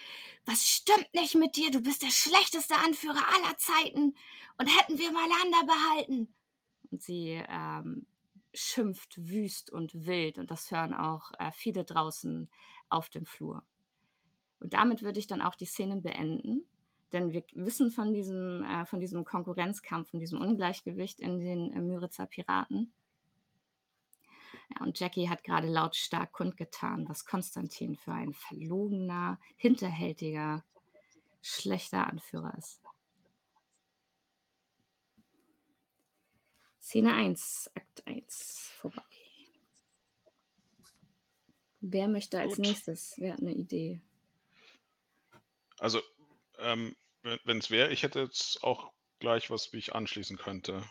Was 0.45 0.65
stimmt 0.65 1.13
nicht 1.13 1.35
mit 1.35 1.55
dir? 1.55 1.71
Du 1.71 1.81
bist 1.81 2.03
der 2.03 2.11
schlechteste 2.11 2.75
Anführer 2.75 3.23
aller 3.35 3.57
Zeiten. 3.57 4.15
Und 4.57 4.67
hätten 4.67 4.97
wir 4.97 5.11
mal 5.11 5.27
Lander 5.27 5.73
behalten. 5.73 6.33
Und 6.89 7.01
sie 7.01 7.43
ähm, 7.47 8.07
schimpft 8.53 9.17
wüst 9.17 9.71
und 9.71 10.07
wild 10.07 10.37
und 10.37 10.49
das 10.49 10.71
hören 10.71 10.93
auch 10.93 11.31
äh, 11.37 11.51
viele 11.53 11.83
draußen 11.83 12.49
auf 12.89 13.09
dem 13.09 13.25
Flur. 13.25 13.63
Und 14.59 14.73
damit 14.73 15.03
würde 15.03 15.19
ich 15.19 15.27
dann 15.27 15.41
auch 15.41 15.55
die 15.55 15.65
Szene 15.65 15.97
beenden, 15.97 16.65
denn 17.11 17.31
wir 17.31 17.43
wissen 17.53 17.91
von 17.91 18.13
diesem, 18.13 18.63
äh, 18.63 18.85
von 18.85 18.99
diesem 18.99 19.23
Konkurrenzkampf, 19.25 20.09
von 20.09 20.19
diesem 20.19 20.41
Ungleichgewicht 20.41 21.19
in 21.19 21.39
den 21.39 21.71
äh, 21.71 21.81
Müritzer 21.81 22.25
Piraten. 22.25 22.93
Und 24.79 24.99
Jackie 24.99 25.29
hat 25.29 25.43
gerade 25.43 25.67
lautstark 25.67 26.31
kundgetan, 26.33 27.07
was 27.07 27.25
Konstantin 27.25 27.95
für 27.95 28.11
ein 28.11 28.33
verlogener, 28.33 29.39
hinterhältiger, 29.55 30.63
schlechter 31.41 32.07
Anführer 32.07 32.53
ist. 32.57 32.81
Szene 36.81 37.13
1, 37.13 37.71
Akt 37.75 38.07
1, 38.07 38.71
vorbei. 38.77 39.03
Wer 41.81 42.07
möchte 42.07 42.39
als 42.39 42.55
Gut. 42.55 42.65
nächstes? 42.65 43.13
Wer 43.17 43.33
hat 43.33 43.41
eine 43.41 43.53
Idee? 43.53 44.01
Also, 45.79 46.01
ähm, 46.59 46.95
wenn 47.43 47.57
es 47.59 47.69
wäre, 47.69 47.91
ich 47.91 48.03
hätte 48.03 48.21
jetzt 48.21 48.63
auch 48.63 48.91
gleich 49.19 49.49
was, 49.49 49.73
wie 49.73 49.77
ich 49.77 49.95
anschließen 49.95 50.37
könnte. 50.37 50.83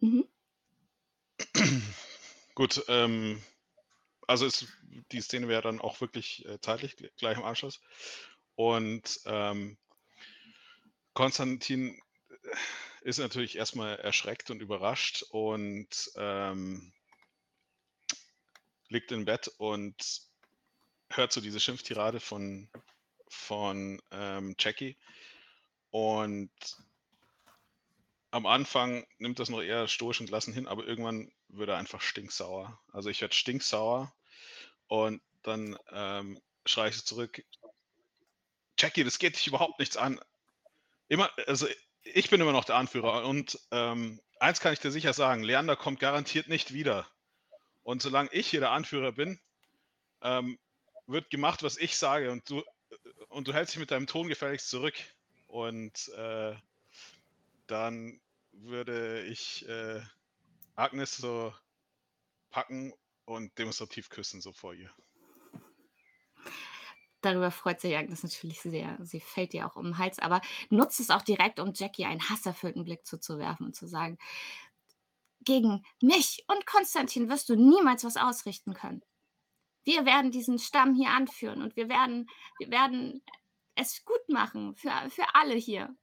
Mhm. 0.00 0.22
Gut, 2.54 2.84
ähm, 2.88 3.42
also 4.26 4.46
ist, 4.46 4.66
die 5.12 5.20
Szene 5.20 5.48
wäre 5.48 5.62
dann 5.62 5.80
auch 5.80 6.00
wirklich 6.00 6.46
äh, 6.46 6.60
zeitlich 6.60 6.94
gl- 6.94 7.10
gleich 7.18 7.38
im 7.38 7.44
Anschluss. 7.44 7.80
Und 8.56 9.20
ähm, 9.26 9.78
Konstantin 11.14 12.00
äh, 12.30 12.56
ist 13.02 13.18
natürlich 13.18 13.56
erstmal 13.56 13.98
erschreckt 14.00 14.50
und 14.50 14.60
überrascht 14.60 15.22
und 15.30 16.10
ähm, 16.16 16.92
liegt 18.88 19.12
im 19.12 19.24
Bett 19.24 19.48
und 19.58 20.22
hört 21.10 21.32
so 21.32 21.40
diese 21.40 21.60
Schimpftirade 21.60 22.20
von, 22.20 22.68
von 23.28 24.00
ähm, 24.10 24.54
Jackie. 24.58 24.96
Und 25.90 26.50
am 28.30 28.46
Anfang 28.46 29.06
nimmt 29.18 29.38
das 29.38 29.48
noch 29.48 29.62
eher 29.62 29.88
stoisch 29.88 30.20
und 30.20 30.26
gelassen 30.26 30.52
hin, 30.52 30.66
aber 30.68 30.86
irgendwann 30.86 31.32
wird 31.48 31.70
er 31.70 31.76
einfach 31.76 32.00
stinksauer. 32.00 32.78
Also 32.92 33.08
ich 33.10 33.20
werde 33.20 33.34
stinksauer 33.34 34.14
und 34.86 35.22
dann 35.42 35.78
ähm, 35.92 36.40
schreie 36.66 36.90
ich 36.90 37.04
zurück, 37.04 37.42
Jackie, 38.78 39.04
das 39.04 39.18
geht 39.18 39.36
dich 39.36 39.46
überhaupt 39.46 39.78
nichts 39.78 39.96
an. 39.96 40.20
Immer, 41.08 41.30
also 41.46 41.66
ich 42.02 42.30
bin 42.30 42.40
immer 42.40 42.52
noch 42.52 42.64
der 42.64 42.76
Anführer 42.76 43.24
und 43.24 43.58
ähm, 43.70 44.20
eins 44.40 44.60
kann 44.60 44.72
ich 44.72 44.80
dir 44.80 44.90
sicher 44.90 45.12
sagen, 45.12 45.42
Leander 45.42 45.76
kommt 45.76 46.00
garantiert 46.00 46.48
nicht 46.48 46.72
wieder. 46.72 47.06
Und 47.82 48.02
solange 48.02 48.30
ich 48.32 48.48
hier 48.48 48.60
der 48.60 48.72
Anführer 48.72 49.12
bin, 49.12 49.40
ähm, 50.22 50.58
wird 51.06 51.30
gemacht, 51.30 51.62
was 51.62 51.78
ich 51.78 51.96
sage 51.96 52.30
und 52.30 52.48
du, 52.50 52.62
und 53.28 53.48
du 53.48 53.54
hältst 53.54 53.74
dich 53.74 53.80
mit 53.80 53.90
deinem 53.90 54.06
Ton 54.06 54.28
gefälligst 54.28 54.68
zurück. 54.68 54.94
Und 55.46 56.08
äh, 56.08 56.54
dann 57.70 58.20
würde 58.52 59.24
ich 59.24 59.68
äh, 59.68 60.00
Agnes 60.74 61.16
so 61.16 61.52
packen 62.50 62.92
und 63.24 63.56
demonstrativ 63.58 64.08
küssen, 64.08 64.40
so 64.40 64.52
vor 64.52 64.74
ihr. 64.74 64.90
Darüber 67.20 67.50
freut 67.50 67.80
sich 67.80 67.96
Agnes 67.96 68.22
natürlich 68.22 68.60
sehr. 68.60 68.96
Sie 69.02 69.20
fällt 69.20 69.52
ihr 69.52 69.66
auch 69.66 69.76
um 69.76 69.84
den 69.84 69.98
Hals, 69.98 70.18
aber 70.18 70.40
nutzt 70.70 71.00
es 71.00 71.10
auch 71.10 71.22
direkt, 71.22 71.58
um 71.58 71.72
Jackie 71.74 72.04
einen 72.04 72.28
hasserfüllten 72.28 72.84
Blick 72.84 73.04
zuzuwerfen 73.06 73.66
und 73.66 73.74
zu 73.74 73.88
sagen, 73.88 74.18
gegen 75.40 75.84
mich 76.00 76.44
und 76.46 76.66
Konstantin 76.66 77.28
wirst 77.28 77.48
du 77.48 77.56
niemals 77.56 78.04
was 78.04 78.16
ausrichten 78.16 78.74
können. 78.74 79.02
Wir 79.84 80.04
werden 80.04 80.30
diesen 80.30 80.58
Stamm 80.58 80.94
hier 80.94 81.10
anführen 81.10 81.62
und 81.62 81.74
wir 81.74 81.88
werden, 81.88 82.28
wir 82.58 82.70
werden 82.70 83.22
es 83.74 84.04
gut 84.04 84.28
machen 84.28 84.74
für, 84.76 84.90
für 85.10 85.34
alle 85.34 85.54
hier. 85.54 85.96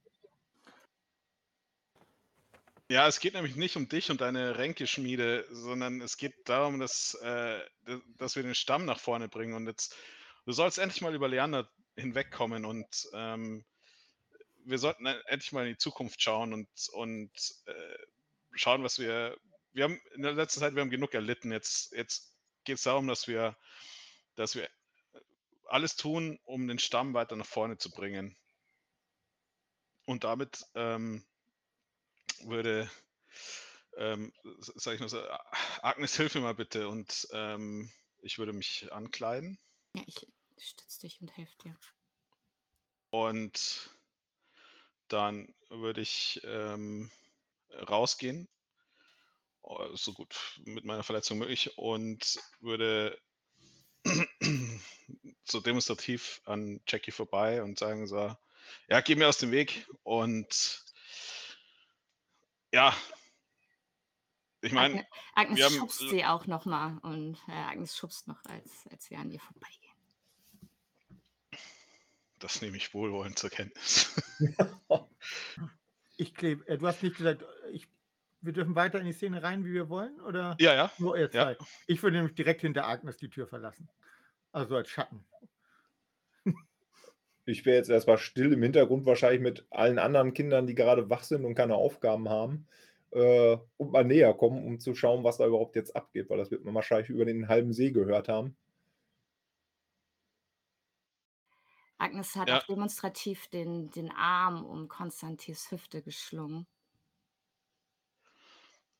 Ja, 2.88 3.08
es 3.08 3.18
geht 3.18 3.34
nämlich 3.34 3.56
nicht 3.56 3.76
um 3.76 3.88
dich 3.88 4.10
und 4.12 4.20
deine 4.20 4.58
Ränkeschmiede, 4.58 5.44
sondern 5.50 6.00
es 6.00 6.16
geht 6.16 6.48
darum, 6.48 6.78
dass, 6.78 7.14
äh, 7.14 7.60
dass 8.16 8.36
wir 8.36 8.44
den 8.44 8.54
Stamm 8.54 8.84
nach 8.84 9.00
vorne 9.00 9.28
bringen. 9.28 9.54
Und 9.54 9.66
jetzt, 9.66 9.96
du 10.44 10.52
sollst 10.52 10.78
endlich 10.78 11.02
mal 11.02 11.14
über 11.14 11.26
Leander 11.26 11.68
hinwegkommen 11.96 12.64
und 12.64 13.08
ähm, 13.12 13.64
wir 14.64 14.78
sollten 14.78 15.06
e-, 15.06 15.20
endlich 15.26 15.50
mal 15.50 15.66
in 15.66 15.72
die 15.72 15.78
Zukunft 15.78 16.22
schauen 16.22 16.52
und, 16.52 16.68
und 16.92 17.32
äh, 17.66 17.98
schauen, 18.52 18.84
was 18.84 19.00
wir. 19.00 19.36
Wir 19.72 19.84
haben 19.84 20.00
in 20.14 20.22
der 20.22 20.32
letzten 20.32 20.60
Zeit, 20.60 20.74
wir 20.74 20.80
haben 20.80 20.90
genug 20.90 21.12
erlitten. 21.12 21.50
Jetzt, 21.52 21.92
jetzt 21.92 22.32
geht 22.64 22.76
es 22.76 22.82
darum, 22.82 23.08
dass 23.08 23.26
wir, 23.26 23.56
dass 24.36 24.54
wir 24.54 24.70
alles 25.66 25.96
tun, 25.96 26.38
um 26.44 26.68
den 26.68 26.78
Stamm 26.78 27.14
weiter 27.14 27.34
nach 27.34 27.46
vorne 27.46 27.78
zu 27.78 27.90
bringen. 27.90 28.36
Und 30.06 30.24
damit 30.24 30.64
ähm, 30.74 31.26
würde, 32.44 32.90
ähm, 33.96 34.32
sag 34.58 34.94
ich 34.94 35.00
mal 35.00 35.08
so, 35.08 35.22
Agnes, 35.82 36.16
hilf 36.16 36.34
mir 36.34 36.42
mal 36.42 36.54
bitte. 36.54 36.88
Und 36.88 37.28
ähm, 37.32 37.90
ich 38.20 38.38
würde 38.38 38.52
mich 38.52 38.92
ankleiden. 38.92 39.58
Ja, 39.94 40.02
ich 40.56 40.68
stütze 40.68 41.00
dich 41.00 41.20
und 41.20 41.36
helfe 41.36 41.56
dir. 41.62 41.76
Und 43.10 43.90
dann 45.08 45.54
würde 45.70 46.00
ich 46.00 46.40
ähm, 46.44 47.10
rausgehen, 47.88 48.48
oh, 49.62 49.94
so 49.94 50.12
gut 50.12 50.60
mit 50.64 50.84
meiner 50.84 51.02
Verletzung 51.02 51.38
möglich, 51.38 51.78
und 51.78 52.38
würde 52.60 53.18
so 55.44 55.60
demonstrativ 55.60 56.40
an 56.44 56.80
Jackie 56.86 57.12
vorbei 57.12 57.62
und 57.62 57.78
sagen 57.78 58.06
so, 58.06 58.36
ja, 58.88 59.00
geh 59.00 59.14
mir 59.14 59.28
aus 59.28 59.38
dem 59.38 59.52
Weg 59.52 59.86
und 60.02 60.84
ja, 62.72 62.94
ich 64.66 64.72
meine, 64.72 65.06
Agnes, 65.34 65.62
Agnes 65.62 65.76
schubst 65.76 65.98
sie 65.98 66.24
auch 66.24 66.46
nochmal 66.46 66.98
und 67.02 67.38
äh, 67.48 67.52
Agnes 67.52 67.96
schubst 67.96 68.26
noch, 68.26 68.44
als, 68.46 68.86
als 68.90 69.10
wir 69.10 69.18
an 69.18 69.30
ihr 69.30 69.40
vorbeigehen. 69.40 69.82
Das 72.38 72.60
nehme 72.60 72.76
ich 72.76 72.92
wohlwollend 72.92 73.38
zur 73.38 73.50
Kenntnis. 73.50 74.14
ich 76.16 76.34
klebe, 76.34 76.66
äh, 76.68 76.78
du 76.78 76.86
hast 76.86 77.02
nicht 77.02 77.16
gesagt, 77.16 77.44
ich, 77.72 77.88
wir 78.40 78.52
dürfen 78.52 78.74
weiter 78.74 78.98
in 78.98 79.06
die 79.06 79.12
Szene 79.12 79.42
rein, 79.42 79.64
wie 79.64 79.72
wir 79.72 79.88
wollen, 79.88 80.20
oder? 80.20 80.56
Ja, 80.58 80.74
ja. 80.74 80.92
Nur 80.98 81.16
ihr 81.16 81.30
zwei. 81.30 81.52
Ja. 81.52 81.66
Ich 81.86 82.02
würde 82.02 82.16
nämlich 82.16 82.34
direkt 82.34 82.60
hinter 82.62 82.86
Agnes 82.86 83.16
die 83.16 83.30
Tür 83.30 83.46
verlassen. 83.46 83.88
Also 84.52 84.76
als 84.76 84.90
Schatten. 84.90 85.24
Ich 87.46 87.64
wäre 87.64 87.76
jetzt 87.76 87.90
erstmal 87.90 88.18
still 88.18 88.52
im 88.52 88.62
Hintergrund, 88.62 89.06
wahrscheinlich 89.06 89.40
mit 89.40 89.66
allen 89.70 89.98
anderen 89.98 90.34
Kindern, 90.34 90.66
die 90.66 90.74
gerade 90.74 91.08
wach 91.08 91.22
sind 91.22 91.44
und 91.44 91.54
keine 91.54 91.76
Aufgaben 91.76 92.28
haben, 92.28 92.66
äh, 93.12 93.56
und 93.76 93.92
mal 93.92 94.04
näher 94.04 94.34
kommen, 94.34 94.64
um 94.66 94.80
zu 94.80 94.94
schauen, 94.94 95.24
was 95.24 95.38
da 95.38 95.46
überhaupt 95.46 95.76
jetzt 95.76 95.94
abgeht, 95.94 96.28
weil 96.28 96.38
das 96.38 96.50
wird 96.50 96.64
man 96.64 96.74
wahrscheinlich 96.74 97.08
über 97.08 97.24
den 97.24 97.48
halben 97.48 97.72
See 97.72 97.92
gehört 97.92 98.28
haben. 98.28 98.56
Agnes 101.98 102.34
hat 102.34 102.48
ja. 102.48 102.58
auch 102.58 102.66
demonstrativ 102.66 103.46
den, 103.48 103.90
den 103.90 104.10
Arm 104.10 104.64
um 104.64 104.88
Konstantins 104.88 105.70
Hüfte 105.70 106.02
geschlungen. 106.02 106.66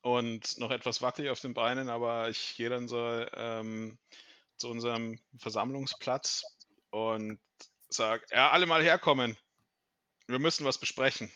Und 0.01 0.57
noch 0.57 0.71
etwas 0.71 1.01
wackelig 1.01 1.29
auf 1.29 1.41
den 1.41 1.53
Beinen, 1.53 1.89
aber 1.89 2.29
ich 2.29 2.55
gehe 2.55 2.69
dann 2.69 2.87
so 2.87 2.97
ähm, 3.33 3.97
zu 4.55 4.69
unserem 4.69 5.19
Versammlungsplatz 5.37 6.43
und 6.91 7.39
sage, 7.89 8.25
ja, 8.31 8.51
alle 8.51 8.65
mal 8.65 8.83
herkommen. 8.83 9.37
Wir 10.27 10.39
müssen 10.39 10.65
was 10.65 10.77
besprechen. 10.77 11.31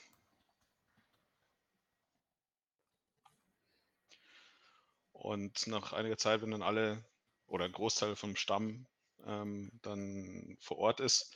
Und 5.14 5.68
nach 5.68 5.94
einiger 5.94 6.18
Zeit, 6.18 6.42
wenn 6.42 6.52
dann 6.52 6.64
alle 6.64 7.06
oder 7.46 7.66
ein 7.66 7.72
Großteil 7.72 8.16
vom 8.16 8.36
Stamm 8.36 8.88
ähm, 9.26 9.72
dann 9.82 10.58
vor 10.60 10.78
Ort 10.80 11.00
ist, 11.00 11.36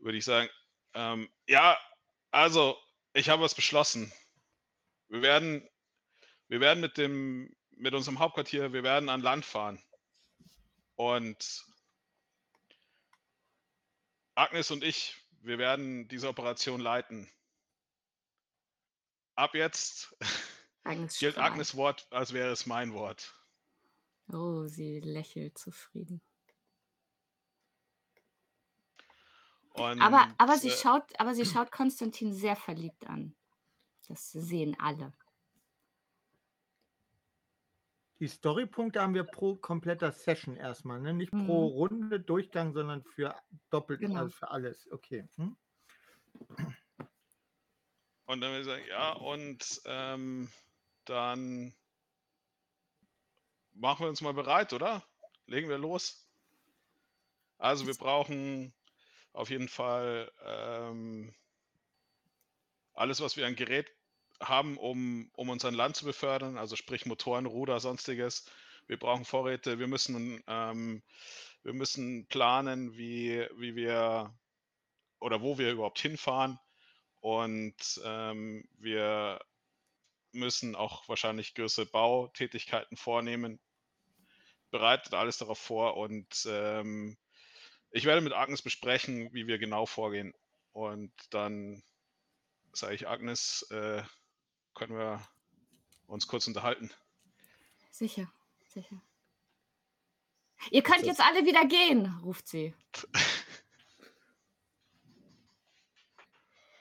würde 0.00 0.18
ich 0.18 0.24
sagen, 0.24 0.48
ähm, 0.94 1.28
ja, 1.46 1.78
also 2.30 2.76
ich 3.12 3.28
habe 3.28 3.42
was 3.42 3.54
beschlossen. 3.54 4.12
Wir 5.08 5.22
werden, 5.22 5.68
wir 6.48 6.60
werden 6.60 6.80
mit 6.80 6.98
dem, 6.98 7.56
mit 7.70 7.94
unserem 7.94 8.18
Hauptquartier, 8.18 8.72
wir 8.72 8.82
werden 8.82 9.08
an 9.08 9.22
Land 9.22 9.44
fahren. 9.44 9.82
Und 10.96 11.64
Agnes 14.38 14.70
und 14.70 14.84
ich, 14.84 15.16
wir 15.42 15.58
werden 15.58 16.06
diese 16.06 16.28
Operation 16.28 16.80
leiten. 16.80 17.28
Ab 19.34 19.54
jetzt 19.54 20.16
Agnes 20.84 21.18
gilt 21.18 21.38
Agnes 21.38 21.74
Wort, 21.76 22.06
als 22.10 22.32
wäre 22.32 22.50
es 22.50 22.64
mein 22.64 22.92
Wort. 22.92 23.34
Oh, 24.32 24.66
sie 24.66 25.00
lächelt 25.00 25.58
zufrieden. 25.58 26.20
Und, 29.72 30.00
aber, 30.00 30.32
aber, 30.38 30.56
sie 30.56 30.68
äh, 30.68 30.76
schaut, 30.76 31.18
aber 31.18 31.34
sie 31.34 31.44
schaut 31.44 31.72
Konstantin 31.72 32.32
sehr 32.32 32.56
verliebt 32.56 33.06
an. 33.06 33.34
Das 34.06 34.30
sehen 34.30 34.76
alle. 34.78 35.12
Die 38.20 38.28
Storypunkte 38.28 39.00
haben 39.00 39.14
wir 39.14 39.24
pro 39.24 39.54
kompletter 39.54 40.10
Session 40.10 40.56
erstmal, 40.56 41.00
ne? 41.00 41.14
Nicht 41.14 41.30
pro 41.30 41.70
mhm. 41.70 41.76
Runde 41.76 42.20
Durchgang, 42.20 42.72
sondern 42.72 43.02
für 43.04 43.34
doppelt, 43.70 44.00
genau. 44.00 44.20
also 44.20 44.30
für 44.30 44.50
alles. 44.50 44.90
Okay. 44.90 45.28
Hm? 45.36 45.56
Und 48.26 48.40
dann 48.40 48.50
würde 48.50 48.60
ich 48.60 48.66
sagen, 48.66 48.84
ja, 48.88 49.12
und 49.12 49.80
ähm, 49.86 50.50
dann 51.04 51.74
machen 53.72 54.04
wir 54.04 54.08
uns 54.08 54.20
mal 54.20 54.34
bereit, 54.34 54.72
oder? 54.72 55.02
Legen 55.46 55.68
wir 55.68 55.78
los. 55.78 56.28
Also 57.56 57.86
wir 57.86 57.94
brauchen 57.94 58.74
auf 59.32 59.50
jeden 59.50 59.68
Fall 59.68 60.30
ähm, 60.44 61.34
alles, 62.94 63.20
was 63.20 63.36
wir 63.36 63.46
an 63.46 63.56
Gerät 63.56 63.90
haben, 64.40 64.76
um, 64.76 65.30
um 65.34 65.48
unser 65.48 65.70
Land 65.72 65.96
zu 65.96 66.04
befördern, 66.04 66.58
also 66.58 66.76
sprich 66.76 67.06
Motoren, 67.06 67.46
Ruder, 67.46 67.80
sonstiges. 67.80 68.46
Wir 68.86 68.98
brauchen 68.98 69.24
Vorräte, 69.24 69.78
wir 69.78 69.88
müssen, 69.88 70.42
ähm, 70.46 71.02
wir 71.62 71.72
müssen 71.72 72.26
planen, 72.28 72.96
wie, 72.96 73.46
wie 73.56 73.74
wir 73.76 74.34
oder 75.20 75.42
wo 75.42 75.58
wir 75.58 75.72
überhaupt 75.72 75.98
hinfahren. 75.98 76.58
Und 77.20 78.00
ähm, 78.04 78.68
wir 78.78 79.40
müssen 80.32 80.76
auch 80.76 81.08
wahrscheinlich 81.08 81.54
größere 81.54 81.86
Bautätigkeiten 81.86 82.96
vornehmen. 82.96 83.58
Bereitet 84.70 85.14
alles 85.14 85.38
darauf 85.38 85.58
vor 85.58 85.96
und 85.96 86.46
ähm, 86.46 87.16
ich 87.90 88.04
werde 88.04 88.20
mit 88.20 88.34
Agnes 88.34 88.62
besprechen, 88.62 89.32
wie 89.32 89.46
wir 89.46 89.58
genau 89.58 89.86
vorgehen. 89.86 90.34
Und 90.72 91.12
dann 91.30 91.82
sage 92.72 92.94
ich 92.94 93.08
Agnes, 93.08 93.62
äh, 93.70 94.02
können 94.78 94.96
wir 94.96 95.20
uns 96.06 96.26
kurz 96.28 96.46
unterhalten. 96.46 96.90
Sicher, 97.90 98.30
sicher. 98.68 99.02
Ihr 100.70 100.82
könnt 100.82 101.04
jetzt 101.04 101.20
alle 101.20 101.44
wieder 101.44 101.66
gehen, 101.66 102.06
ruft 102.24 102.48
sie. 102.48 102.74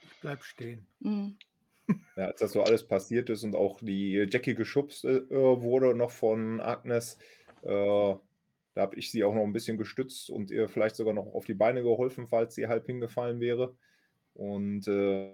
Ich 0.02 0.20
bleib 0.22 0.44
stehen. 0.44 0.88
Mhm. 1.00 1.38
Ja, 2.16 2.26
als 2.26 2.40
das 2.40 2.52
so 2.52 2.64
alles 2.64 2.88
passiert 2.88 3.30
ist 3.30 3.44
und 3.44 3.56
auch 3.56 3.80
die 3.80 4.28
Jackie 4.30 4.56
geschubst 4.56 5.06
äh, 5.06 5.30
wurde 5.30 5.96
noch 5.96 6.12
von 6.12 6.60
Agnes, 6.60 7.18
äh, 7.62 8.16
Da 8.74 8.82
habe 8.82 8.96
ich 8.96 9.10
sie 9.10 9.24
auch 9.24 9.34
noch 9.34 9.44
ein 9.44 9.54
bisschen 9.54 9.78
gestützt 9.78 10.30
und 10.30 10.52
ihr 10.52 10.70
vielleicht 10.70 10.96
sogar 10.96 11.14
noch 11.14 11.34
auf 11.34 11.46
die 11.46 11.56
Beine 11.56 11.82
geholfen, 11.82 12.28
falls 12.28 12.54
sie 12.54 12.68
halb 12.68 12.86
hingefallen 12.86 13.40
wäre. 13.40 13.76
Und 14.36 14.88
äh, 14.88 15.34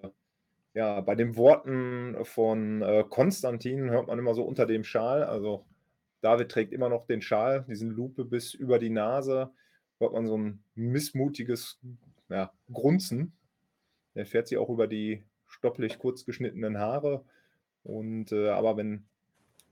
ja, 0.73 1.01
bei 1.01 1.15
den 1.15 1.35
Worten 1.35 2.23
von 2.25 2.81
äh, 2.81 3.03
Konstantin 3.07 3.89
hört 3.91 4.07
man 4.07 4.19
immer 4.19 4.33
so 4.33 4.43
unter 4.43 4.65
dem 4.65 4.83
Schal, 4.83 5.23
also 5.23 5.65
David 6.21 6.49
trägt 6.49 6.71
immer 6.71 6.89
noch 6.89 7.05
den 7.05 7.21
Schal, 7.21 7.65
diesen 7.67 7.91
Lupe 7.91 8.25
bis 8.25 8.53
über 8.53 8.79
die 8.79 8.89
Nase, 8.89 9.51
hört 9.99 10.13
man 10.13 10.25
so 10.25 10.37
ein 10.37 10.63
missmutiges 10.73 11.79
ja, 12.29 12.51
Grunzen. 12.71 13.33
Er 14.13 14.25
fährt 14.25 14.47
sie 14.47 14.57
auch 14.57 14.69
über 14.69 14.87
die 14.87 15.23
stopplich 15.47 15.99
kurz 15.99 16.25
geschnittenen 16.25 16.79
Haare. 16.79 17.25
Und 17.83 18.31
äh, 18.31 18.49
aber 18.49 18.77
wenn 18.77 19.05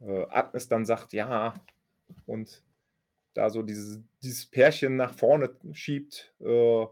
äh, 0.01 0.25
Agnes 0.29 0.67
dann 0.67 0.85
sagt, 0.85 1.13
ja, 1.13 1.53
und 2.25 2.63
da 3.33 3.49
so 3.49 3.61
dieses, 3.61 4.01
dieses 4.21 4.45
Pärchen 4.45 4.97
nach 4.97 5.13
vorne 5.13 5.55
schiebt, 5.71 6.33
äh, 6.41 6.85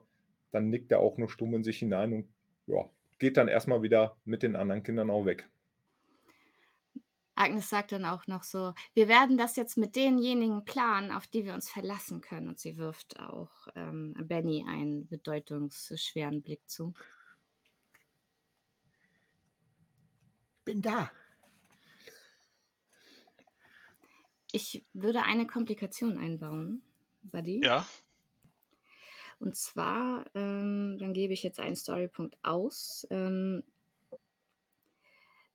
dann 0.51 0.69
nickt 0.69 0.91
er 0.91 0.99
auch 0.99 1.17
nur 1.17 1.29
stumm 1.29 1.53
in 1.53 1.63
sich 1.63 1.79
hinein 1.79 2.13
und 2.13 2.29
ja, 2.67 2.89
geht 3.19 3.37
dann 3.37 3.47
erstmal 3.47 3.81
wieder 3.81 4.17
mit 4.25 4.43
den 4.43 4.55
anderen 4.55 4.83
Kindern 4.83 5.09
auch 5.09 5.25
weg. 5.25 5.47
Agnes 7.39 7.69
sagt 7.69 7.93
dann 7.93 8.03
auch 8.03 8.27
noch 8.27 8.43
so, 8.43 8.73
wir 8.93 9.07
werden 9.07 9.37
das 9.37 9.55
jetzt 9.55 9.77
mit 9.77 9.95
denjenigen 9.95 10.65
planen, 10.65 11.11
auf 11.11 11.25
die 11.25 11.45
wir 11.45 11.53
uns 11.53 11.69
verlassen 11.69 12.19
können. 12.19 12.49
Und 12.49 12.59
sie 12.59 12.77
wirft 12.77 13.17
auch 13.19 13.49
ähm, 13.75 14.13
Benny 14.19 14.65
einen 14.67 15.07
bedeutungsschweren 15.07 16.41
Blick 16.41 16.69
zu. 16.69 16.93
Bin 20.65 20.81
da. 20.81 21.09
Ich 24.51 24.83
würde 24.93 25.23
eine 25.23 25.47
Komplikation 25.47 26.17
einbauen, 26.17 26.81
Buddy. 27.21 27.61
Ja. 27.63 27.87
Und 29.39 29.55
zwar, 29.55 30.25
ähm, 30.35 30.97
dann 30.99 31.13
gebe 31.13 31.33
ich 31.33 31.43
jetzt 31.43 31.59
einen 31.59 31.75
Storypunkt 31.75 32.37
aus. 32.43 33.07
Ähm, 33.09 33.63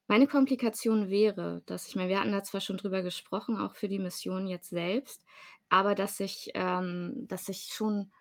meine 0.06 0.26
Komplikation 0.26 1.10
wäre, 1.10 1.62
dass 1.66 1.88
ich 1.88 1.96
meine, 1.96 2.08
wir 2.08 2.20
hatten 2.20 2.32
da 2.32 2.42
zwar 2.42 2.60
schon 2.60 2.76
drüber 2.76 3.02
gesprochen, 3.02 3.58
auch 3.58 3.74
für 3.74 3.88
die 3.88 3.98
Mission 3.98 4.46
jetzt 4.46 4.70
selbst, 4.70 5.24
aber 5.68 5.94
dass 5.94 6.20
ich, 6.20 6.50
ähm, 6.54 7.26
dass 7.28 7.48
ich 7.48 7.70
schon 7.72 8.12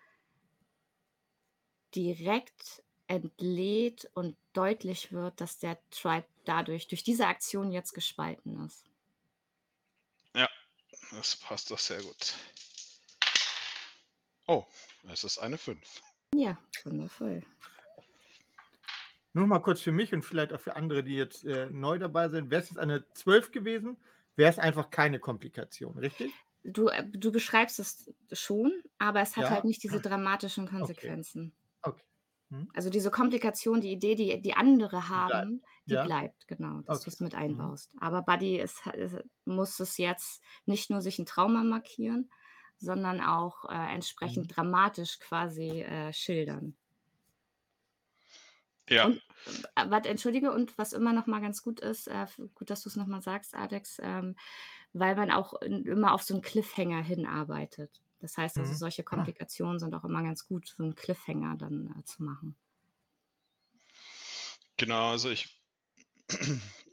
direkt 1.94 2.82
entlädt 3.06 4.10
und 4.14 4.36
deutlich 4.54 5.12
wird, 5.12 5.40
dass 5.40 5.58
der 5.58 5.78
Tribe 5.90 6.26
dadurch, 6.44 6.88
durch 6.88 7.04
diese 7.04 7.26
Aktion 7.26 7.70
jetzt 7.70 7.92
gespalten 7.92 8.64
ist. 8.64 8.90
Ja, 10.34 10.48
das 11.12 11.36
passt 11.36 11.70
doch 11.70 11.78
sehr 11.78 12.02
gut. 12.02 12.34
Oh, 14.46 14.64
es 15.08 15.24
ist 15.24 15.38
eine 15.38 15.58
5. 15.58 16.02
Ja, 16.34 16.58
wundervoll. 16.84 17.42
Nur 19.32 19.46
mal 19.46 19.58
kurz 19.58 19.80
für 19.80 19.92
mich 19.92 20.14
und 20.14 20.22
vielleicht 20.24 20.52
auch 20.52 20.60
für 20.60 20.76
andere, 20.76 21.02
die 21.02 21.16
jetzt 21.16 21.44
äh, 21.44 21.68
neu 21.70 21.98
dabei 21.98 22.28
sind. 22.28 22.50
Wäre 22.50 22.62
es 22.62 22.70
jetzt 22.70 22.78
eine 22.78 23.04
12 23.14 23.50
gewesen, 23.50 23.96
wäre 24.36 24.50
es 24.50 24.58
einfach 24.58 24.90
keine 24.90 25.18
Komplikation, 25.18 25.98
richtig? 25.98 26.32
Du, 26.62 26.88
äh, 26.88 27.04
du 27.10 27.30
beschreibst 27.32 27.78
es 27.78 28.10
schon, 28.32 28.72
aber 28.98 29.20
es 29.20 29.36
hat 29.36 29.44
Ja. 29.44 29.50
halt 29.50 29.64
nicht 29.64 29.82
diese 29.82 30.00
dramatischen 30.00 30.68
Konsequenzen. 30.68 31.52
Okay. 31.82 32.02
Hm? 32.50 32.68
Also 32.74 32.90
diese 32.90 33.10
Komplikation, 33.10 33.80
die 33.80 33.92
Idee, 33.92 34.14
die 34.14 34.40
die 34.40 34.54
andere 34.54 35.08
haben, 35.08 35.62
die 35.86 35.94
Ja. 35.94 36.04
bleibt, 36.04 36.46
genau, 36.48 36.80
dass 36.82 36.98
Okay. 36.98 37.04
du 37.04 37.10
es 37.10 37.20
mit 37.20 37.34
Mhm. 37.34 37.40
einbaust. 37.40 37.90
Aber 38.00 38.22
Buddy 38.22 38.58
ist, 38.58 38.86
ist, 38.94 39.16
muss 39.44 39.78
es 39.80 39.98
jetzt 39.98 40.42
nicht 40.66 40.90
nur 40.90 41.00
sich 41.00 41.18
ein 41.18 41.26
Trauma 41.26 41.62
markieren, 41.62 42.30
sondern 42.78 43.20
auch 43.20 43.64
äh, 43.66 43.94
entsprechend 43.94 44.46
Mhm. 44.46 44.56
dramatisch 44.56 45.18
quasi 45.20 45.82
äh, 45.82 46.12
schildern. 46.12 46.76
Ja, 48.88 49.04
Und 49.04 49.22
äh, 49.76 49.90
warte, 49.90 50.08
entschuldige, 50.08 50.52
und 50.52 50.76
was 50.78 50.92
immer 50.92 51.12
noch 51.12 51.26
mal 51.26 51.40
ganz 51.40 51.62
gut 51.62 51.80
ist, 51.80 52.08
äh, 52.08 52.26
gut, 52.54 52.70
dass 52.70 52.82
du 52.82 52.88
es 52.88 52.96
noch 52.96 53.06
mal 53.06 53.22
sagst, 53.22 53.54
Alex, 53.54 53.98
ähm, 54.02 54.36
weil 54.92 55.16
man 55.16 55.30
auch 55.30 55.60
in, 55.62 55.84
immer 55.86 56.14
auf 56.14 56.22
so 56.22 56.34
einen 56.34 56.42
Cliffhanger 56.42 57.02
hinarbeitet. 57.02 58.02
Das 58.20 58.36
heißt 58.38 58.58
also, 58.58 58.72
Mhm. 58.72 58.74
solche 58.74 59.04
Komplikationen 59.04 59.78
sind 59.78 59.94
auch 59.94 60.04
immer 60.04 60.22
ganz 60.22 60.46
gut, 60.46 60.68
so 60.68 60.82
einen 60.82 60.94
Cliffhanger 60.94 61.56
dann 61.56 61.94
äh, 61.98 62.04
zu 62.04 62.22
machen. 62.22 62.56
genau. 64.76 65.10
Also 65.10 65.30
ich 65.30 65.60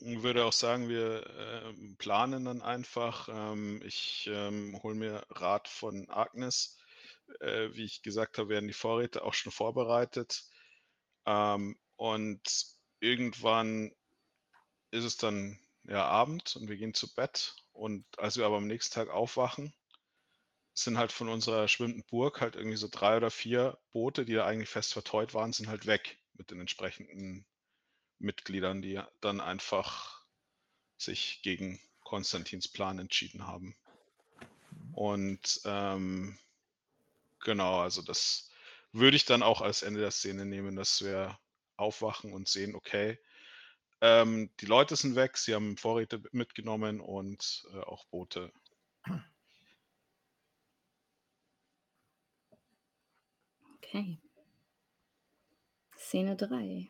würde 0.02 0.46
auch 0.46 0.54
sagen, 0.54 0.90
wir 0.90 1.26
ähm, 1.38 1.96
planen 1.98 2.46
dann 2.46 2.62
einfach. 2.62 3.30
Ähm, 3.32 3.82
ich 3.86 4.30
ähm, 4.32 4.80
hole 4.84 4.96
mir 4.96 5.26
Rat 5.30 5.68
von 5.68 6.10
Agnes. 6.10 6.78
Äh, 7.40 7.70
wie 7.74 7.86
ich 7.86 8.02
gesagt 8.02 8.38
habe, 8.38 8.50
werden 8.50 8.68
die 8.68 8.74
Vorräte 8.74 9.24
auch 9.24 9.34
schon 9.34 9.52
vorbereitet. 9.52 10.44
Ähm, 11.26 11.78
und 11.96 12.42
irgendwann 13.00 13.94
ist 14.92 15.04
es 15.06 15.18
dann 15.18 15.60
ja 15.84 16.06
Abend 16.06 16.56
und 16.56 16.68
wir 16.68 16.78
gehen 16.78 16.94
zu 16.94 17.14
Bett. 17.14 17.56
Und 17.74 18.06
als 18.18 18.38
wir 18.38 18.46
aber 18.46 18.58
am 18.58 18.68
nächsten 18.68 18.94
Tag 18.94 19.10
aufwachen, 19.10 19.74
sind 20.74 20.98
halt 20.98 21.12
von 21.12 21.30
unserer 21.30 21.68
schwimmenden 21.68 22.06
Burg 22.10 22.42
halt 22.42 22.56
irgendwie 22.56 22.78
so 22.78 22.88
drei 22.90 23.18
oder 23.18 23.32
vier 23.32 23.78
Boote, 23.92 24.26
die 24.26 24.34
da 24.34 24.46
eigentlich 24.46 24.70
fest 24.70 24.94
verteut 24.94 25.34
waren, 25.34 25.54
sind 25.54 25.68
halt 25.68 25.86
weg 25.86 26.18
mit 26.34 26.52
den 26.52 26.60
entsprechenden 26.60 27.46
Mitgliedern, 28.22 28.82
die 28.82 29.02
dann 29.20 29.42
einfach 29.42 30.24
sich 30.98 31.42
gegen 31.44 31.80
Konstantins 32.04 32.68
Plan 32.68 33.00
entschieden 33.00 33.48
haben. 33.48 33.76
Und 34.94 35.62
ähm, 35.66 36.38
genau, 37.40 37.82
also 37.82 38.02
das 38.02 38.50
würde 38.92 39.16
ich 39.16 39.26
dann 39.26 39.44
auch 39.44 39.62
als 39.62 39.84
Ende 39.84 40.02
der 40.02 40.12
Szene 40.12 40.46
nehmen, 40.46 40.76
dass 40.76 41.02
wir 41.04 41.40
aufwachen 41.78 42.34
und 42.34 42.48
sehen, 42.48 42.76
okay, 42.76 43.18
ähm, 44.02 44.50
die 44.60 44.66
Leute 44.66 44.96
sind 44.96 45.16
weg, 45.16 45.38
sie 45.38 45.54
haben 45.54 45.78
Vorräte 45.78 46.22
mitgenommen 46.32 47.00
und 47.00 47.66
äh, 47.74 47.80
auch 47.80 48.06
Boote. 48.06 48.52
Okay. 53.78 54.18
Szene 55.96 56.36
3. 56.36 56.90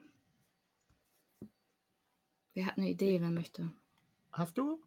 Wer 2.53 2.65
hat 2.65 2.77
eine 2.77 2.89
Idee, 2.89 3.21
wer 3.21 3.29
möchte? 3.29 3.71
Hast 4.31 4.57
du? 4.57 4.81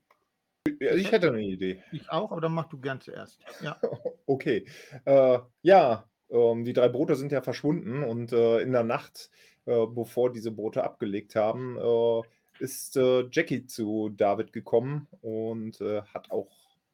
Ja, 0.80 0.94
ich 0.94 1.12
hätte 1.12 1.28
eine 1.28 1.42
Idee. 1.42 1.82
Ich 1.92 2.10
auch, 2.10 2.32
aber 2.32 2.40
dann 2.40 2.52
mach 2.52 2.68
du 2.68 2.78
gern 2.78 3.00
zuerst. 3.00 3.40
Ja. 3.60 3.80
Okay. 4.26 4.64
Äh, 5.04 5.38
ja, 5.60 6.08
ähm, 6.30 6.64
die 6.64 6.72
drei 6.72 6.88
Boote 6.88 7.14
sind 7.14 7.30
ja 7.30 7.42
verschwunden 7.42 8.02
und 8.02 8.32
äh, 8.32 8.60
in 8.60 8.72
der 8.72 8.82
Nacht, 8.82 9.28
äh, 9.66 9.86
bevor 9.86 10.32
diese 10.32 10.50
Boote 10.50 10.82
abgelegt 10.82 11.36
haben, 11.36 11.76
äh, 11.76 12.22
ist 12.58 12.96
äh, 12.96 13.28
Jackie 13.30 13.66
zu 13.66 14.08
David 14.08 14.54
gekommen 14.54 15.08
und 15.20 15.78
äh, 15.82 16.00
hat 16.14 16.30
auch 16.30 16.50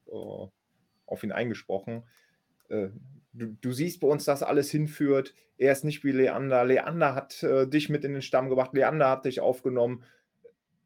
äh, 0.09 0.49
auf 1.07 1.23
ihn 1.23 1.31
eingesprochen. 1.31 2.03
Äh, 2.69 2.89
du, 3.33 3.57
du 3.61 3.73
siehst 3.73 4.01
bei 4.01 4.09
uns, 4.09 4.25
dass 4.25 4.43
alles 4.43 4.73
hinführt. 4.73 5.35
Er 5.57 5.71
ist 5.71 5.85
nicht 5.85 6.03
wie 6.03 6.13
Leander. 6.13 6.65
Leander 6.65 7.15
hat 7.15 7.45
äh, 7.45 7.69
dich 7.69 7.89
mit 7.91 8.05
in 8.05 8.15
den 8.15 8.23
Stamm 8.23 8.49
gebracht. 8.49 8.73
Leander 8.75 9.09
hat 9.09 9.25
dich 9.25 9.41
aufgenommen. 9.41 10.03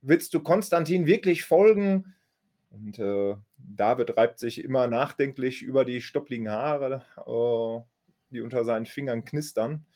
Willst 0.07 0.35
du 0.35 0.41
Konstantin 0.41 1.07
wirklich 1.07 1.45
folgen? 1.45 2.15
Und 2.71 2.99
äh, 2.99 3.37
David 3.57 4.17
reibt 4.17 4.39
sich 4.39 4.63
immer 4.63 4.87
nachdenklich 4.87 5.63
über 5.63 5.85
die 5.85 6.03
stoppligen 6.03 6.51
Haare, 6.51 7.05
äh, 7.27 7.85
die 8.31 8.41
unter 8.41 8.65
seinen 8.65 8.87
Fingern 8.87 9.25
knistern. 9.25 9.87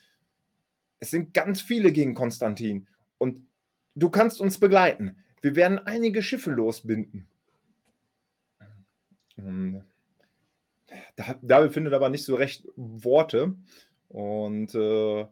Es 0.98 1.10
sind 1.10 1.34
ganz 1.34 1.60
viele 1.60 1.92
gegen 1.92 2.14
Konstantin. 2.14 2.88
Und 3.18 3.46
du 3.94 4.08
kannst 4.10 4.40
uns 4.40 4.58
begleiten. 4.58 5.16
Wir 5.42 5.56
werden 5.56 5.78
einige 5.78 6.22
Schiffe 6.22 6.50
losbinden. 6.50 7.28
Ähm, 9.36 9.82
Da- 11.16 11.38
David 11.42 11.72
findet 11.74 11.92
aber 11.92 12.08
nicht 12.08 12.24
so 12.24 12.34
recht 12.34 12.66
Worte. 12.76 13.54
Und 14.08 14.74
äh, 14.74 15.26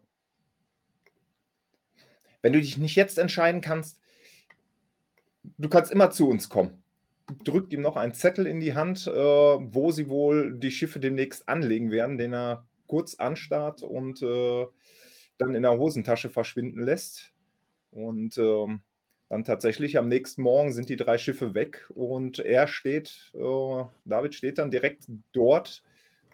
wenn 2.43 2.53
du 2.53 2.61
dich 2.61 2.77
nicht 2.77 2.95
jetzt 2.95 3.19
entscheiden 3.19 3.61
kannst, 3.63 3.99
du 5.59 5.69
kannst 5.69 5.93
immer 5.93 6.11
zu 6.11 6.29
uns 6.29 6.49
kommen 6.49 6.83
drückt 7.45 7.73
ihm 7.73 7.83
noch 7.83 7.97
einen 7.97 8.15
Zettel 8.15 8.47
in 8.47 8.61
die 8.61 8.75
Hand, 8.75 9.07
äh, 9.07 9.13
wo 9.13 9.91
sie 9.91 10.09
wohl 10.09 10.59
die 10.59 10.71
Schiffe 10.71 11.01
demnächst 11.01 11.49
anlegen 11.49 11.91
werden, 11.91 12.19
den 12.19 12.33
er 12.33 12.67
kurz 12.87 13.17
anstarrt 13.17 13.83
und 13.83 14.23
äh, 14.23 14.67
dann 15.39 15.55
in 15.55 15.63
der 15.63 15.79
Hosentasche 15.79 16.31
verschwinden 16.31 16.83
lässt. 16.83 17.33
Und 17.91 18.39
ähm, 18.39 18.81
dann 19.29 19.45
tatsächlich 19.45 19.99
am 19.99 20.09
nächsten 20.09 20.43
Morgen 20.43 20.73
sind 20.73 20.89
die 20.89 20.97
drei 20.97 21.19
Schiffe 21.19 21.55
weg 21.55 21.87
und 21.95 22.39
er 22.39 22.69
steht, 22.69 23.33
äh, 23.35 23.85
David 24.05 24.35
steht 24.35 24.59
dann 24.59 24.71
direkt 24.71 25.07
dort, 25.33 25.83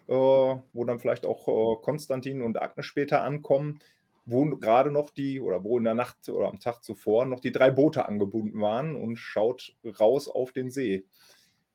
äh, 0.07 0.13
wo 0.13 0.85
dann 0.85 0.99
vielleicht 0.99 1.25
auch 1.25 1.47
äh, 1.47 1.81
Konstantin 1.81 2.43
und 2.43 2.61
Agnes 2.61 2.85
später 2.85 3.23
ankommen, 3.23 3.79
wo 4.25 4.45
gerade 4.57 4.91
noch 4.91 5.09
die, 5.09 5.39
oder 5.41 5.63
wo 5.63 5.77
in 5.77 5.83
der 5.83 5.95
Nacht 5.95 6.29
oder 6.29 6.47
am 6.47 6.59
Tag 6.59 6.83
zuvor 6.83 7.25
noch 7.25 7.39
die 7.39 7.51
drei 7.51 7.71
Boote 7.71 8.07
angebunden 8.07 8.61
waren 8.61 8.95
und 8.95 9.17
schaut 9.17 9.75
raus 9.99 10.27
auf 10.27 10.51
den 10.51 10.71
See. 10.71 11.05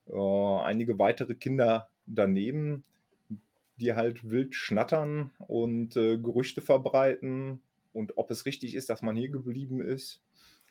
Äh, 0.07 0.59
einige 0.63 0.99
weitere 0.99 1.35
Kinder 1.35 1.89
daneben. 2.07 2.85
die 3.81 3.95
halt 3.95 4.29
wild 4.29 4.55
schnattern 4.55 5.31
und 5.39 5.97
äh, 5.97 6.19
Gerüchte 6.19 6.61
verbreiten 6.61 7.63
und 7.93 8.17
ob 8.19 8.31
es 8.31 8.45
richtig 8.45 8.75
ist, 8.75 8.91
dass 8.91 9.03
man 9.03 9.17
hier 9.17 9.29
geblieben 9.31 9.81
ist. 9.81 10.21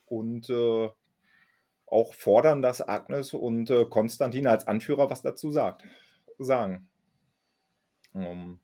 Und 0.05 0.49
äh, 0.49 0.89
auch 1.85 2.13
fordern, 2.13 2.61
dass 2.61 2.87
Agnes 2.87 3.33
und 3.33 3.69
äh, 3.69 3.85
Konstantin 3.85 4.47
als 4.47 4.67
Anführer 4.67 5.09
was 5.09 5.21
dazu 5.21 5.51
sagt, 5.51 5.83
sagen. 6.37 6.89
Ähm, 8.13 8.59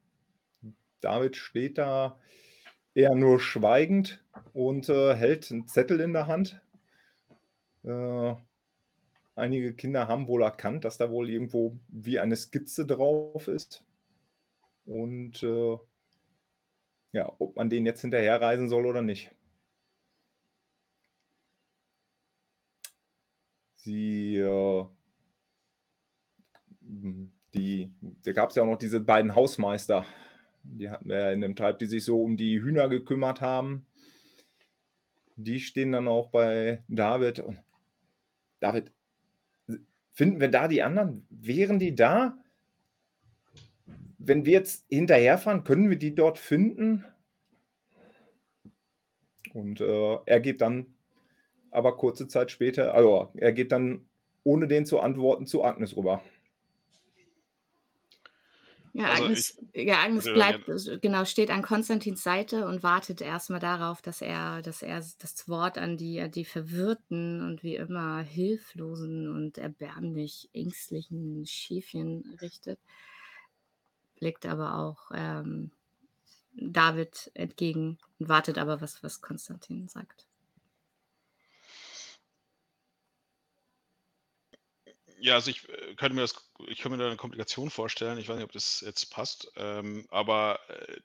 David 1.00 1.36
steht 1.36 1.78
da 1.78 2.20
eher 2.96 3.16
nur 3.16 3.40
schweigend 3.40 4.24
und 4.54 4.90
äh, 4.90 5.16
hält 5.16 5.52
einen 5.52 5.68
Zettel 5.68 6.00
in 6.00 6.14
der 6.14 6.28
Hand. 6.28 6.62
Äh, 7.84 8.36
einige 9.36 9.74
Kinder 9.74 10.08
haben 10.08 10.28
wohl 10.28 10.44
erkannt, 10.44 10.86
dass 10.86 10.98
da 10.98 11.10
wohl 11.10 11.30
irgendwo 11.30 11.78
wie 11.88 12.20
eine 12.20 12.36
Skizze 12.36 12.86
drauf 12.86 13.48
ist. 13.48 13.84
Und 14.86 15.44
äh, 15.44 15.78
ja, 17.14 17.32
ob 17.40 17.56
man 17.56 17.70
den 17.70 17.86
jetzt 17.86 18.02
hinterherreisen 18.02 18.70
soll 18.70 18.86
oder 18.86 19.02
nicht. 19.02 19.32
Sie, 23.78 24.38
äh, 24.38 24.86
die, 27.54 27.92
da 28.24 28.32
gab 28.32 28.50
es 28.50 28.56
ja 28.56 28.64
auch 28.64 28.68
noch 28.68 28.78
diese 28.78 29.00
beiden 29.02 29.36
Hausmeister, 29.36 30.06
die 30.64 30.90
hatten 30.90 31.10
wir 31.10 31.20
ja 31.20 31.32
in 31.32 31.42
dem 31.42 31.56
Type, 31.56 31.78
die 31.80 31.86
sich 31.86 32.04
so 32.06 32.22
um 32.22 32.38
die 32.38 32.62
Hühner 32.62 32.90
gekümmert 32.90 33.42
haben. 33.42 33.86
Die 35.36 35.60
stehen 35.60 35.92
dann 35.92 36.08
auch 36.08 36.30
bei 36.30 36.84
David. 36.88 37.40
Und 37.40 37.60
David, 38.60 38.92
finden 40.14 40.40
wir 40.40 40.50
da 40.50 40.68
die 40.68 40.84
anderen? 40.84 41.26
Wären 41.30 41.80
die 41.80 41.96
da? 41.96 42.38
Wenn 44.18 44.46
wir 44.46 44.54
jetzt 44.54 44.86
hinterherfahren, 44.90 45.64
können 45.64 45.90
wir 45.90 45.98
die 45.98 46.16
dort 46.16 46.38
finden? 46.38 47.04
Und 49.54 49.82
äh, 49.82 50.18
er 50.26 50.40
geht 50.40 50.62
dann 50.62 50.94
aber 51.72 51.98
kurze 51.98 52.28
Zeit 52.28 52.52
später, 52.52 52.94
also 52.94 53.30
er 53.36 53.52
geht 53.52 53.72
dann, 53.72 54.06
ohne 54.44 54.68
den 54.68 54.86
zu 54.86 55.00
antworten, 55.00 55.48
zu 55.48 55.64
Agnes 55.64 55.98
rüber. 55.98 56.22
Ja, 58.96 59.08
also 59.08 59.24
Agnes, 59.26 59.58
ich, 59.74 59.88
ja, 59.88 60.04
Agnes 60.04 60.32
bleibt, 60.32 60.66
genau, 61.02 61.26
steht 61.26 61.50
an 61.50 61.64
Konstantins 61.64 62.22
Seite 62.22 62.68
und 62.68 62.84
wartet 62.84 63.22
erstmal 63.22 63.60
darauf, 63.60 64.04
dass 64.04 64.22
er, 64.22 64.62
dass 64.62 64.84
er 64.84 65.04
das 65.18 65.50
Wort 65.50 65.80
an 65.80 65.98
die, 65.98 66.22
an 66.22 66.30
die 66.30 66.46
verwirrten 66.46 67.42
und 67.42 67.64
wie 67.64 67.76
immer 67.76 68.22
hilflosen 68.22 69.28
und 69.30 69.58
erbärmlich 69.58 70.48
ängstlichen 70.54 71.44
Schäfchen 71.48 72.38
richtet. 72.40 72.80
Blickt 74.16 74.46
aber 74.46 74.78
auch 74.78 75.10
ähm, 75.14 75.72
David 76.54 77.32
entgegen 77.34 77.98
und 78.20 78.30
wartet 78.30 78.60
aber, 78.60 78.80
was, 78.80 79.04
was 79.04 79.22
Konstantin 79.22 79.88
sagt. 79.88 80.28
Ja, 85.24 85.36
also 85.36 85.52
ich 85.52 85.70
äh, 85.70 85.96
könnte 85.96 86.16
mir 86.16 86.22
das, 86.22 86.36
ich 86.68 86.82
könnte 86.82 86.98
mir 86.98 87.04
da 87.04 87.08
eine 87.08 87.16
Komplikation 87.16 87.70
vorstellen. 87.70 88.18
Ich 88.18 88.28
weiß 88.28 88.36
nicht, 88.36 88.44
ob 88.44 88.52
das 88.52 88.84
jetzt 88.86 89.10
passt. 89.10 89.50
Ähm, 89.56 90.06
aber 90.10 90.60
äh, 90.68 90.98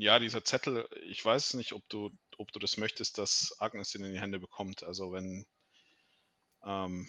ja, 0.00 0.18
dieser 0.18 0.42
Zettel, 0.42 0.84
ich 1.06 1.24
weiß 1.24 1.54
nicht, 1.54 1.72
ob 1.72 1.88
du, 1.88 2.10
ob 2.38 2.50
du 2.50 2.58
das 2.58 2.76
möchtest, 2.76 3.18
dass 3.18 3.54
Agnes 3.60 3.92
den 3.92 4.02
in 4.02 4.14
die 4.14 4.20
Hände 4.20 4.40
bekommt. 4.40 4.82
Also 4.82 5.12
wenn. 5.12 5.46
Ähm, 6.66 7.08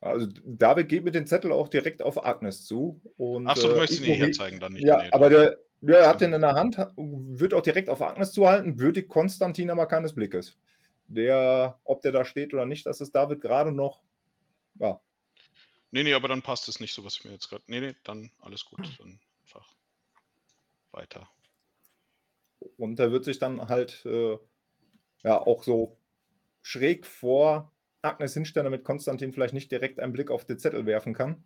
also 0.00 0.28
David 0.44 0.90
geht 0.90 1.04
mit 1.04 1.14
dem 1.14 1.26
Zettel 1.26 1.52
auch 1.52 1.68
direkt 1.68 2.02
auf 2.02 2.26
Agnes 2.26 2.66
zu. 2.66 3.00
Und, 3.16 3.46
Achso, 3.46 3.68
du 3.68 3.76
äh, 3.76 3.78
möchtest 3.78 4.02
ihn 4.02 4.14
ihr 4.14 4.32
zeigen, 4.32 4.60
dann 4.60 4.74
nicht. 4.74 4.84
Ja, 4.84 5.04
nee, 5.04 5.08
aber 5.10 5.30
der, 5.30 5.58
der 5.80 6.06
hat 6.06 6.20
den 6.20 6.34
in 6.34 6.42
der 6.42 6.52
Hand, 6.52 6.76
wird 6.96 7.54
auch 7.54 7.62
direkt 7.62 7.88
auf 7.88 8.02
Agnes 8.02 8.32
zuhalten, 8.32 8.78
würdigt 8.78 9.08
Konstantin 9.08 9.70
aber 9.70 9.86
keines 9.86 10.14
Blickes. 10.14 10.58
Der, 11.06 11.80
ob 11.84 12.02
der 12.02 12.12
da 12.12 12.26
steht 12.26 12.52
oder 12.52 12.66
nicht, 12.66 12.84
das 12.84 13.00
ist 13.00 13.12
David 13.12 13.40
gerade 13.40 13.72
noch 13.72 14.02
ja. 14.78 15.00
Nee, 15.90 16.02
nee, 16.02 16.14
aber 16.14 16.28
dann 16.28 16.42
passt 16.42 16.68
es 16.68 16.80
nicht 16.80 16.94
so, 16.94 17.04
was 17.04 17.16
ich 17.16 17.24
mir 17.24 17.32
jetzt 17.32 17.48
gerade. 17.48 17.64
Nee, 17.66 17.80
nee, 17.80 17.94
dann 18.04 18.30
alles 18.40 18.64
gut. 18.64 18.80
Dann 18.98 19.18
einfach 19.42 19.74
weiter. 20.92 21.28
Und 22.76 22.98
er 23.00 23.12
wird 23.12 23.24
sich 23.24 23.38
dann 23.38 23.68
halt 23.68 24.04
äh, 24.04 24.36
ja 25.22 25.38
auch 25.38 25.62
so 25.62 25.96
schräg 26.62 27.06
vor 27.06 27.72
Agnes 28.02 28.34
hinstellen, 28.34 28.64
damit 28.64 28.84
Konstantin 28.84 29.32
vielleicht 29.32 29.54
nicht 29.54 29.70
direkt 29.72 30.00
einen 30.00 30.12
Blick 30.12 30.30
auf 30.30 30.44
den 30.44 30.58
Zettel 30.58 30.86
werfen 30.86 31.14
kann. 31.14 31.42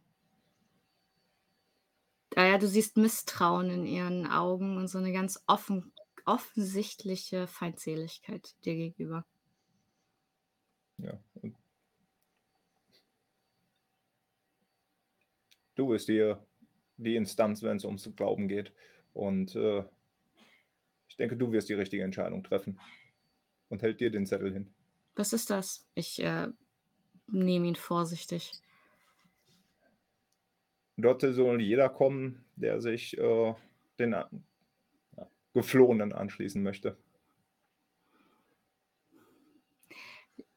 Ja, 2.34 2.46
ja, 2.46 2.58
du 2.58 2.66
siehst 2.66 2.96
Misstrauen 2.96 3.70
in 3.70 3.86
ihren 3.86 4.26
Augen 4.26 4.78
und 4.78 4.88
so 4.88 4.98
eine 4.98 5.12
ganz 5.12 5.42
offen, 5.46 5.92
offensichtliche 6.24 7.46
Feindseligkeit 7.46 8.54
dir 8.64 8.74
gegenüber. 8.74 9.24
Ja, 10.98 11.18
und 11.34 11.56
Du 15.74 15.88
bist 15.88 16.08
die, 16.08 16.34
die 16.96 17.16
Instanz, 17.16 17.62
wenn 17.62 17.76
es 17.76 17.84
ums 17.84 18.10
Glauben 18.16 18.48
geht. 18.48 18.72
Und 19.12 19.54
äh, 19.56 19.84
ich 21.08 21.16
denke, 21.16 21.36
du 21.36 21.52
wirst 21.52 21.68
die 21.68 21.74
richtige 21.74 22.04
Entscheidung 22.04 22.42
treffen. 22.42 22.80
Und 23.68 23.82
hält 23.82 24.00
dir 24.00 24.10
den 24.10 24.26
Zettel 24.26 24.52
hin. 24.52 24.74
Was 25.14 25.32
ist 25.32 25.48
das? 25.48 25.86
Ich 25.94 26.22
äh, 26.22 26.48
nehme 27.26 27.66
ihn 27.66 27.76
vorsichtig. 27.76 28.52
Dort 30.96 31.22
soll 31.22 31.60
jeder 31.60 31.88
kommen, 31.88 32.44
der 32.56 32.80
sich 32.80 33.16
äh, 33.18 33.54
den 33.98 34.12
äh, 34.12 34.24
Geflohenen 35.54 36.12
anschließen 36.12 36.62
möchte. 36.62 36.96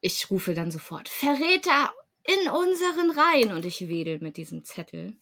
Ich 0.00 0.30
rufe 0.30 0.54
dann 0.54 0.70
sofort: 0.70 1.08
Verräter! 1.08 1.92
In 2.26 2.50
unseren 2.50 3.10
Reihen. 3.10 3.52
Und 3.52 3.64
ich 3.64 3.88
wedel 3.88 4.18
mit 4.20 4.36
diesem 4.36 4.64
Zettel. 4.64 5.16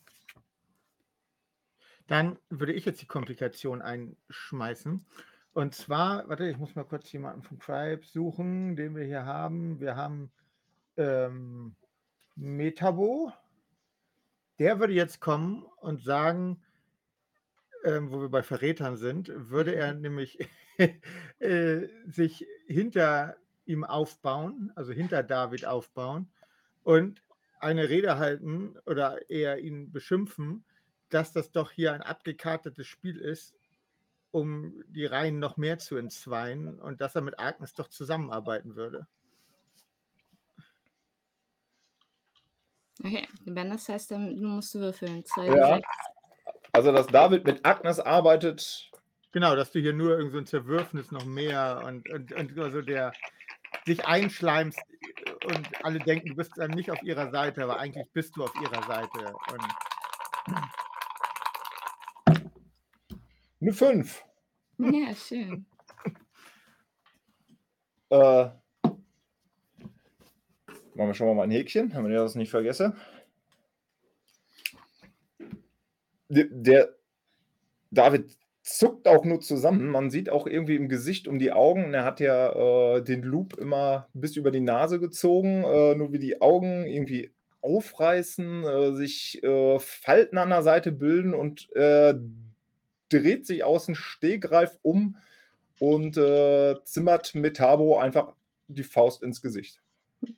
Dann 2.06 2.38
würde 2.50 2.72
ich 2.72 2.84
jetzt 2.84 3.00
die 3.00 3.06
Komplikation 3.06 3.80
einschmeißen. 3.80 5.06
Und 5.54 5.74
zwar, 5.74 6.28
warte, 6.28 6.48
ich 6.48 6.58
muss 6.58 6.74
mal 6.74 6.84
kurz 6.84 7.10
jemanden 7.12 7.42
vom 7.42 7.60
Tribe 7.60 8.04
suchen, 8.04 8.76
den 8.76 8.96
wir 8.96 9.04
hier 9.04 9.24
haben. 9.24 9.80
Wir 9.80 9.96
haben 9.96 10.32
ähm, 10.96 11.76
Metabo. 12.34 13.32
Der 14.58 14.80
würde 14.80 14.92
jetzt 14.92 15.20
kommen 15.20 15.64
und 15.80 16.02
sagen, 16.02 16.62
ähm, 17.84 18.10
wo 18.10 18.20
wir 18.20 18.28
bei 18.28 18.42
Verrätern 18.42 18.96
sind, 18.96 19.30
würde 19.34 19.74
er 19.74 19.94
nämlich 19.94 20.38
äh, 21.38 21.88
sich 22.06 22.46
hinter 22.66 23.36
ihm 23.66 23.84
aufbauen, 23.84 24.72
also 24.74 24.92
hinter 24.92 25.22
David 25.22 25.64
aufbauen 25.64 26.30
und 26.84 27.22
eine 27.58 27.88
Rede 27.88 28.18
halten 28.18 28.76
oder 28.86 29.28
eher 29.30 29.58
ihn 29.58 29.90
beschimpfen, 29.90 30.64
dass 31.08 31.32
das 31.32 31.50
doch 31.50 31.70
hier 31.70 31.92
ein 31.92 32.02
abgekartetes 32.02 32.86
Spiel 32.86 33.18
ist, 33.18 33.54
um 34.30 34.82
die 34.88 35.06
Reihen 35.06 35.38
noch 35.38 35.56
mehr 35.56 35.78
zu 35.78 35.96
entzweien 35.96 36.78
und 36.80 37.00
dass 37.00 37.14
er 37.14 37.22
mit 37.22 37.38
Agnes 37.38 37.74
doch 37.74 37.88
zusammenarbeiten 37.88 38.76
würde. 38.76 39.06
Okay, 43.02 43.26
wenn 43.44 43.70
das 43.70 43.88
heißt, 43.88 44.10
dann 44.10 44.40
musst 44.42 44.74
du 44.74 44.80
würfeln. 44.80 45.24
Zwei, 45.24 45.46
ja. 45.46 45.80
Also, 46.72 46.92
dass 46.92 47.06
David 47.06 47.44
mit 47.44 47.64
Agnes 47.64 48.00
arbeitet. 48.00 48.90
Genau, 49.32 49.56
dass 49.56 49.72
du 49.72 49.80
hier 49.80 49.92
nur 49.92 50.16
irgend 50.16 50.32
so 50.32 50.38
ein 50.38 50.46
Zerwürfnis 50.46 51.10
noch 51.10 51.24
mehr 51.24 51.82
und, 51.84 52.08
und, 52.08 52.32
und 52.32 52.58
also 52.58 52.82
der 52.82 53.12
sich 53.86 54.04
einschleimst 54.06 54.80
und 55.44 55.84
alle 55.84 55.98
denken, 55.98 56.28
du 56.28 56.36
bist 56.36 56.52
dann 56.56 56.70
nicht 56.70 56.90
auf 56.90 57.02
ihrer 57.02 57.30
Seite, 57.30 57.62
aber 57.62 57.78
eigentlich 57.78 58.06
bist 58.12 58.36
du 58.36 58.44
auf 58.44 58.54
ihrer 58.60 58.82
Seite. 58.84 59.34
Und 59.52 59.62
Eine 63.60 63.72
5. 63.72 64.24
Ja, 64.78 65.14
schön. 65.14 65.66
äh, 68.10 68.44
machen 70.94 71.08
wir 71.08 71.14
schon 71.14 71.34
mal 71.36 71.44
ein 71.44 71.50
Häkchen, 71.50 71.90
damit 71.90 72.12
ich 72.12 72.18
das 72.18 72.34
nicht 72.34 72.50
vergesse. 72.50 72.94
Der, 76.28 76.46
der 76.50 76.94
David 77.90 78.36
zuckt 78.64 79.06
auch 79.06 79.24
nur 79.24 79.40
zusammen. 79.40 79.88
Man 79.90 80.10
sieht 80.10 80.30
auch 80.30 80.46
irgendwie 80.46 80.76
im 80.76 80.88
Gesicht 80.88 81.28
um 81.28 81.38
die 81.38 81.52
Augen. 81.52 81.92
Er 81.92 82.04
hat 82.04 82.18
ja 82.18 82.96
äh, 82.96 83.02
den 83.02 83.22
Loop 83.22 83.58
immer 83.58 84.08
bis 84.14 84.36
über 84.36 84.50
die 84.50 84.62
Nase 84.62 84.98
gezogen, 84.98 85.64
äh, 85.64 85.94
nur 85.94 86.12
wie 86.12 86.18
die 86.18 86.40
Augen 86.40 86.86
irgendwie 86.86 87.30
aufreißen, 87.60 88.64
äh, 88.64 88.92
sich 88.94 89.42
äh, 89.44 89.78
Falten 89.78 90.38
an 90.38 90.48
der 90.48 90.62
Seite 90.62 90.92
bilden 90.92 91.34
und 91.34 91.70
äh, 91.76 92.14
dreht 93.10 93.46
sich 93.46 93.64
aus 93.64 93.84
dem 93.84 93.94
Stehgreif 93.94 94.78
um 94.80 95.18
und 95.78 96.16
äh, 96.16 96.76
zimmert 96.84 97.34
Metabo 97.34 97.98
einfach 97.98 98.32
die 98.68 98.82
Faust 98.82 99.22
ins 99.22 99.42
Gesicht. 99.42 99.82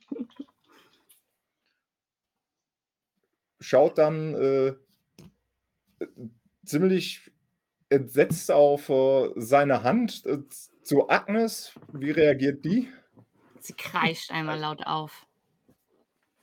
Schaut 3.61 3.97
dann 3.97 4.77
ziemlich 6.63 7.31
entsetzt 7.89 8.51
auf 8.51 8.89
äh, 8.89 9.31
seine 9.35 9.83
Hand 9.83 10.25
äh, 10.25 10.39
zu 10.83 11.09
Agnes. 11.09 11.73
Wie 11.93 12.11
reagiert 12.11 12.63
die? 12.65 12.91
Sie 13.59 13.73
kreischt 13.73 14.31
einmal 14.31 14.59
laut 14.59 14.85
auf. 14.85 15.25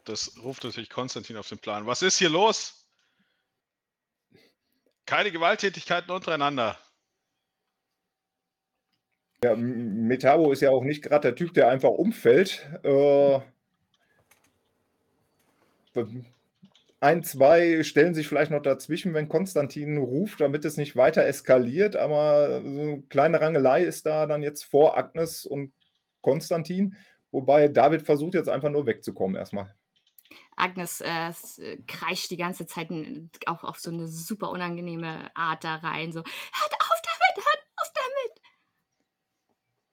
Das 0.05 0.37
ruft 0.43 0.65
natürlich 0.65 0.91
Konstantin 0.91 1.37
auf 1.37 1.49
den 1.49 1.59
Plan. 1.59 1.87
Was 1.87 2.03
ist 2.03 2.19
hier 2.19 2.29
los? 2.29 2.87
Keine 5.07 5.33
Gewalttätigkeiten 5.33 6.11
untereinander. 6.11 6.79
Ja, 9.43 9.55
Metabo 9.57 10.53
ist 10.53 10.63
ja 10.63 10.71
auch 10.71 10.85
nicht 10.85 11.03
gerade 11.03 11.29
der 11.29 11.35
Typ, 11.37 11.53
der 11.55 11.69
einfach 11.69 11.91
umfällt. 11.91 12.67
Äh, 12.83 13.41
ein, 17.05 17.23
zwei 17.23 17.83
stellen 17.83 18.15
sich 18.15 18.27
vielleicht 18.27 18.51
noch 18.51 18.63
dazwischen, 18.63 19.13
wenn 19.13 19.29
Konstantin 19.29 19.99
ruft, 19.99 20.41
damit 20.41 20.65
es 20.65 20.79
nicht 20.79 20.97
weiter 20.97 21.27
eskaliert. 21.27 21.97
Aber 21.97 22.63
so 22.63 22.67
eine 22.67 23.03
kleine 23.03 23.43
Rangelei 23.43 23.83
ist 23.83 24.07
da 24.07 24.25
dann 24.27 24.43
jetzt 24.43 24.65
vor 24.65 24.97
Agnes 24.97 25.45
und 25.45 25.75
Konstantin. 26.23 26.97
Wobei 27.31 27.69
David 27.69 28.03
versucht 28.03 28.33
jetzt 28.33 28.49
einfach 28.49 28.71
nur 28.71 28.87
wegzukommen 28.87 29.37
erstmal. 29.37 29.75
Agnes 30.57 31.03
äh, 31.03 31.33
kreischt 31.87 32.31
die 32.31 32.39
ganze 32.39 32.65
Zeit 32.65 32.89
auch 33.45 33.65
auf 33.65 33.79
so 33.79 33.91
eine 33.91 34.09
super 34.09 34.49
unangenehme 34.49 35.31
Art 35.37 35.63
da 35.63 35.75
rein. 35.75 36.11
So, 36.11 36.21
hört 36.21 36.75
auf 36.81 37.03
damit, 37.03 37.47
hört 37.47 37.65
auf 37.77 37.93
damit! 37.93 38.43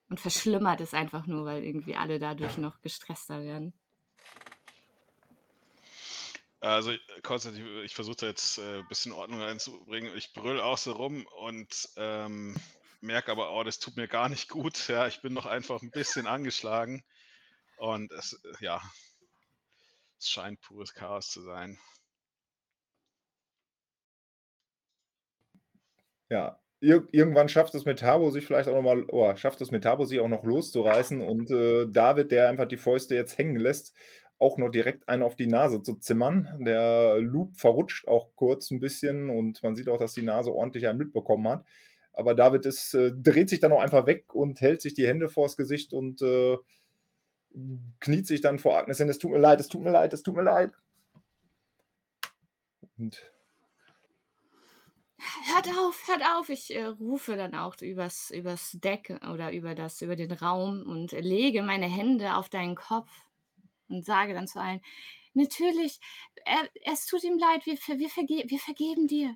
Und 0.10 0.20
verschlimmert 0.22 0.80
es 0.80 0.94
einfach 0.94 1.28
nur, 1.28 1.44
weil 1.44 1.66
irgendwie 1.66 1.98
alle 1.98 2.20
dadurch 2.20 2.58
noch 2.58 2.80
gestresster 2.80 3.44
werden. 3.44 3.74
Also, 6.62 6.92
Konstantin, 7.24 7.66
ich 7.84 7.96
versuche 7.96 8.28
jetzt 8.28 8.60
ein 8.60 8.82
äh, 8.82 8.84
bisschen 8.88 9.14
Ordnung 9.14 9.42
reinzubringen. 9.42 10.16
Ich 10.16 10.32
brülle 10.32 10.64
auch 10.64 10.78
so 10.78 10.92
rum 10.92 11.26
und 11.40 11.90
ähm, 11.98 12.56
merke 13.02 13.32
aber, 13.32 13.52
oh, 13.52 13.64
das 13.64 13.80
tut 13.80 13.98
mir 13.98 14.08
gar 14.08 14.30
nicht 14.30 14.48
gut. 14.48 14.88
Ja, 14.88 15.08
ich 15.08 15.22
bin 15.22 15.34
noch 15.34 15.48
einfach 15.48 15.82
ein 15.82 15.90
bisschen 15.90 16.28
angeschlagen. 16.28 17.04
Und 17.78 18.12
es, 18.12 18.40
äh, 18.44 18.64
ja, 18.64 18.80
es 20.20 20.30
scheint 20.30 20.62
pures 20.62 20.94
Chaos 20.94 21.32
zu 21.32 21.42
sein. 21.42 21.80
Ja, 26.30 26.60
ir 26.80 27.08
irgendwann 27.12 27.50
schafft 27.50 27.74
es 27.76 27.86
Metabo 27.86 28.30
sich 28.30 28.46
vielleicht 28.46 28.70
auch 28.70 28.76
noch 28.76 28.84
mal 28.84 29.06
oh, 29.10 29.36
schafft 29.36 29.62
es 29.62 29.72
Metabo 29.72 30.06
sich 30.06 30.20
auch 30.20 30.28
noch 30.28 30.44
loszureißen 30.44 31.22
und, 31.22 31.50
äh, 31.52 31.88
David, 31.90 32.32
der 32.32 32.50
einfach 32.50 32.68
die 32.68 32.78
Fäuste 32.78 33.16
jetzt 33.16 33.38
hängen 33.38 33.58
lässt, 33.58 33.94
auch 34.42 34.58
noch 34.58 34.70
direkt 34.70 35.08
einen 35.08 35.24
auf 35.24 35.36
die 35.36 35.48
Nase 35.48 35.84
zu 35.84 35.96
zimmern. 35.96 36.50
Der 36.60 37.20
Loop 37.20 37.58
verrutscht 37.58 38.08
auch 38.08 38.30
kurz 38.36 38.72
ein 38.72 38.80
bisschen 38.80 39.30
und 39.30 39.62
man 39.64 39.76
sieht 39.76 39.88
auch, 39.88 40.00
dass 40.00 40.14
die 40.14 40.24
Nase 40.24 40.52
ordentlich 40.52 40.88
einen 40.88 40.98
mitbekommen 40.98 41.48
hat. 41.48 41.66
Aber 42.14 42.34
David 42.34 42.66
ist, 42.66 42.94
äh, 42.94 43.12
dreht 43.14 43.50
sich 43.50 43.60
dann 43.60 43.72
auch 43.72 43.82
einfach 43.82 44.06
weg 44.06 44.34
und 44.34 44.60
hält 44.60 44.82
sich 44.82 44.94
die 44.94 45.08
Hände 45.08 45.30
vors 45.30 45.56
Gesicht 45.58 45.94
und 45.94 46.22
äh, 46.22 46.58
kniet 48.00 48.28
sich 48.28 48.42
dann 48.42 48.60
vor 48.60 48.78
Agnes 48.78 48.98
hin. 48.98 49.10
Es 49.10 49.20
tut 49.20 49.32
mir 49.32 49.40
leid, 49.40 49.60
es 49.60 49.68
tut 49.68 49.84
mir 49.84 49.92
leid, 49.92 50.12
es 50.14 50.24
tut 50.24 50.36
mir 50.36 50.44
leid. 50.44 50.72
Und 52.98 53.32
Hört 55.54 55.68
auf, 55.78 56.08
hört 56.08 56.24
auf. 56.36 56.50
Ich 56.50 56.76
äh, 56.76 56.86
rufe 56.86 57.36
dann 57.36 57.54
auch 57.54 57.76
übers, 57.82 58.32
übers 58.32 58.72
Deck 58.84 59.20
oder 59.32 59.54
über, 59.54 59.76
das, 59.76 60.02
über 60.02 60.16
den 60.16 60.32
Raum 60.32 60.84
und 60.88 61.12
lege 61.12 61.62
meine 61.62 61.86
Hände 61.86 62.36
auf 62.36 62.50
deinen 62.50 62.76
Kopf 62.76 63.12
und 63.92 64.06
sage 64.06 64.34
dann 64.34 64.48
zu 64.48 64.60
allen, 64.60 64.82
natürlich, 65.34 66.00
er, 66.46 66.70
es 66.86 67.06
tut 67.06 67.24
ihm 67.24 67.38
leid, 67.38 67.66
wir, 67.66 67.78
wir, 68.00 68.10
verge 68.10 68.44
wir 68.48 68.60
vergeben 68.60 69.08
dir. 69.08 69.36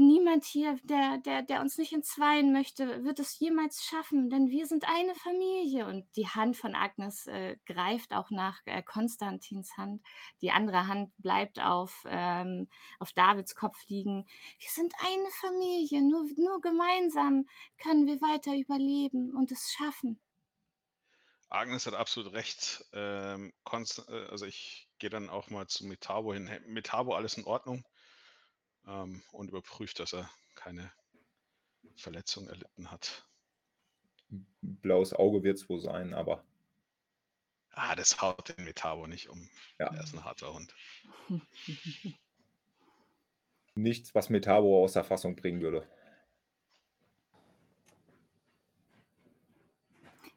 Niemand 0.00 0.44
hier, 0.44 0.78
der, 0.84 1.18
der, 1.18 1.42
der 1.42 1.60
uns 1.60 1.76
nicht 1.76 1.92
entzweien 1.92 2.52
möchte, 2.52 3.02
wird 3.02 3.18
es 3.18 3.36
jemals 3.40 3.82
schaffen, 3.82 4.30
denn 4.30 4.48
wir 4.48 4.64
sind 4.64 4.88
eine 4.88 5.16
Familie. 5.16 5.88
Und 5.88 6.06
die 6.14 6.28
Hand 6.28 6.56
von 6.56 6.76
Agnes 6.76 7.26
äh, 7.26 7.56
greift 7.66 8.14
auch 8.14 8.30
nach 8.30 8.60
äh, 8.66 8.80
Konstantins 8.84 9.76
Hand. 9.76 10.00
Die 10.40 10.52
andere 10.52 10.86
Hand 10.86 11.10
bleibt 11.18 11.60
auf, 11.60 12.04
ähm, 12.08 12.68
auf 13.00 13.12
Davids 13.12 13.56
Kopf 13.56 13.76
liegen. 13.88 14.24
Wir 14.60 14.70
sind 14.70 14.94
eine 15.00 15.30
Familie. 15.40 16.00
Nur, 16.00 16.28
nur 16.36 16.60
gemeinsam 16.60 17.48
können 17.82 18.06
wir 18.06 18.20
weiter 18.20 18.54
überleben 18.56 19.34
und 19.34 19.50
es 19.50 19.72
schaffen. 19.72 20.20
Agnes 21.48 21.86
hat 21.86 21.94
absolut 21.94 22.32
recht. 22.32 22.84
Ähm, 22.92 23.52
äh, 23.72 24.12
also 24.30 24.46
ich 24.46 24.88
gehe 24.98 25.10
dann 25.10 25.30
auch 25.30 25.50
mal 25.50 25.66
zu 25.66 25.86
Metabo 25.86 26.34
hin. 26.34 26.50
Metabo, 26.66 27.14
alles 27.14 27.36
in 27.38 27.44
Ordnung. 27.44 27.84
Ähm, 28.86 29.22
und 29.32 29.48
überprüft, 29.48 29.98
dass 29.98 30.12
er 30.12 30.30
keine 30.54 30.92
Verletzung 31.96 32.48
erlitten 32.48 32.90
hat. 32.90 33.26
Blaues 34.60 35.12
Auge 35.14 35.42
wird 35.42 35.58
es 35.58 35.68
wohl 35.68 35.80
sein, 35.80 36.12
aber. 36.12 36.44
Ah, 37.70 37.94
das 37.94 38.20
haut 38.20 38.56
den 38.56 38.64
Metabo 38.64 39.06
nicht 39.06 39.28
um. 39.28 39.48
Ja. 39.78 39.86
Er 39.86 40.02
ist 40.02 40.12
ein 40.12 40.24
harter 40.24 40.52
Hund. 40.52 40.74
Nichts, 43.74 44.14
was 44.14 44.28
Metabo 44.28 44.82
aus 44.82 44.94
der 44.94 45.04
Fassung 45.04 45.36
bringen 45.36 45.60
würde. 45.60 45.88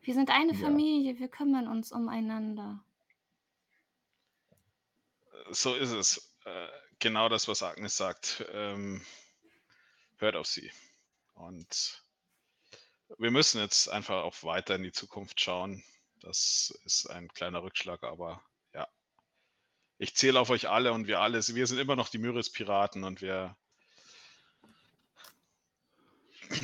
Wir 0.01 0.15
sind 0.15 0.31
eine 0.31 0.53
Ja. 0.53 0.59
Familie, 0.59 1.19
wir 1.19 1.27
kümmern 1.27 1.67
uns 1.67 1.91
umeinander. 1.91 2.83
So 5.51 5.75
ist 5.75 5.91
es. 5.91 6.35
Äh, 6.45 6.67
genau 6.99 7.29
das, 7.29 7.47
was 7.47 7.61
Agnes 7.61 7.97
sagt. 7.97 8.43
Ähm, 8.51 9.05
hört 10.17 10.35
auf 10.35 10.47
sie. 10.47 10.71
Und 11.35 12.03
wir 13.17 13.29
müssen 13.29 13.61
jetzt 13.61 13.89
einfach 13.89 14.23
auch 14.23 14.43
weiter 14.43 14.75
in 14.75 14.83
die 14.83 14.91
Zukunft 14.91 15.39
schauen. 15.39 15.83
Das 16.19 16.73
ist 16.85 17.07
ein 17.07 17.27
kleiner 17.29 17.61
Rückschlag, 17.61 18.03
aber 18.03 18.43
ja. 18.73 18.87
Ich 19.99 20.15
zähle 20.15 20.39
auf 20.39 20.49
euch 20.49 20.67
alle 20.67 20.93
und 20.93 21.05
wir 21.07 21.19
alle, 21.19 21.45
wir 21.47 21.67
sind 21.67 21.77
immer 21.77 21.95
noch 21.95 22.09
die 22.09 22.17
Myris-Piraten 22.17 23.03
und 23.03 23.21
wir, 23.21 23.55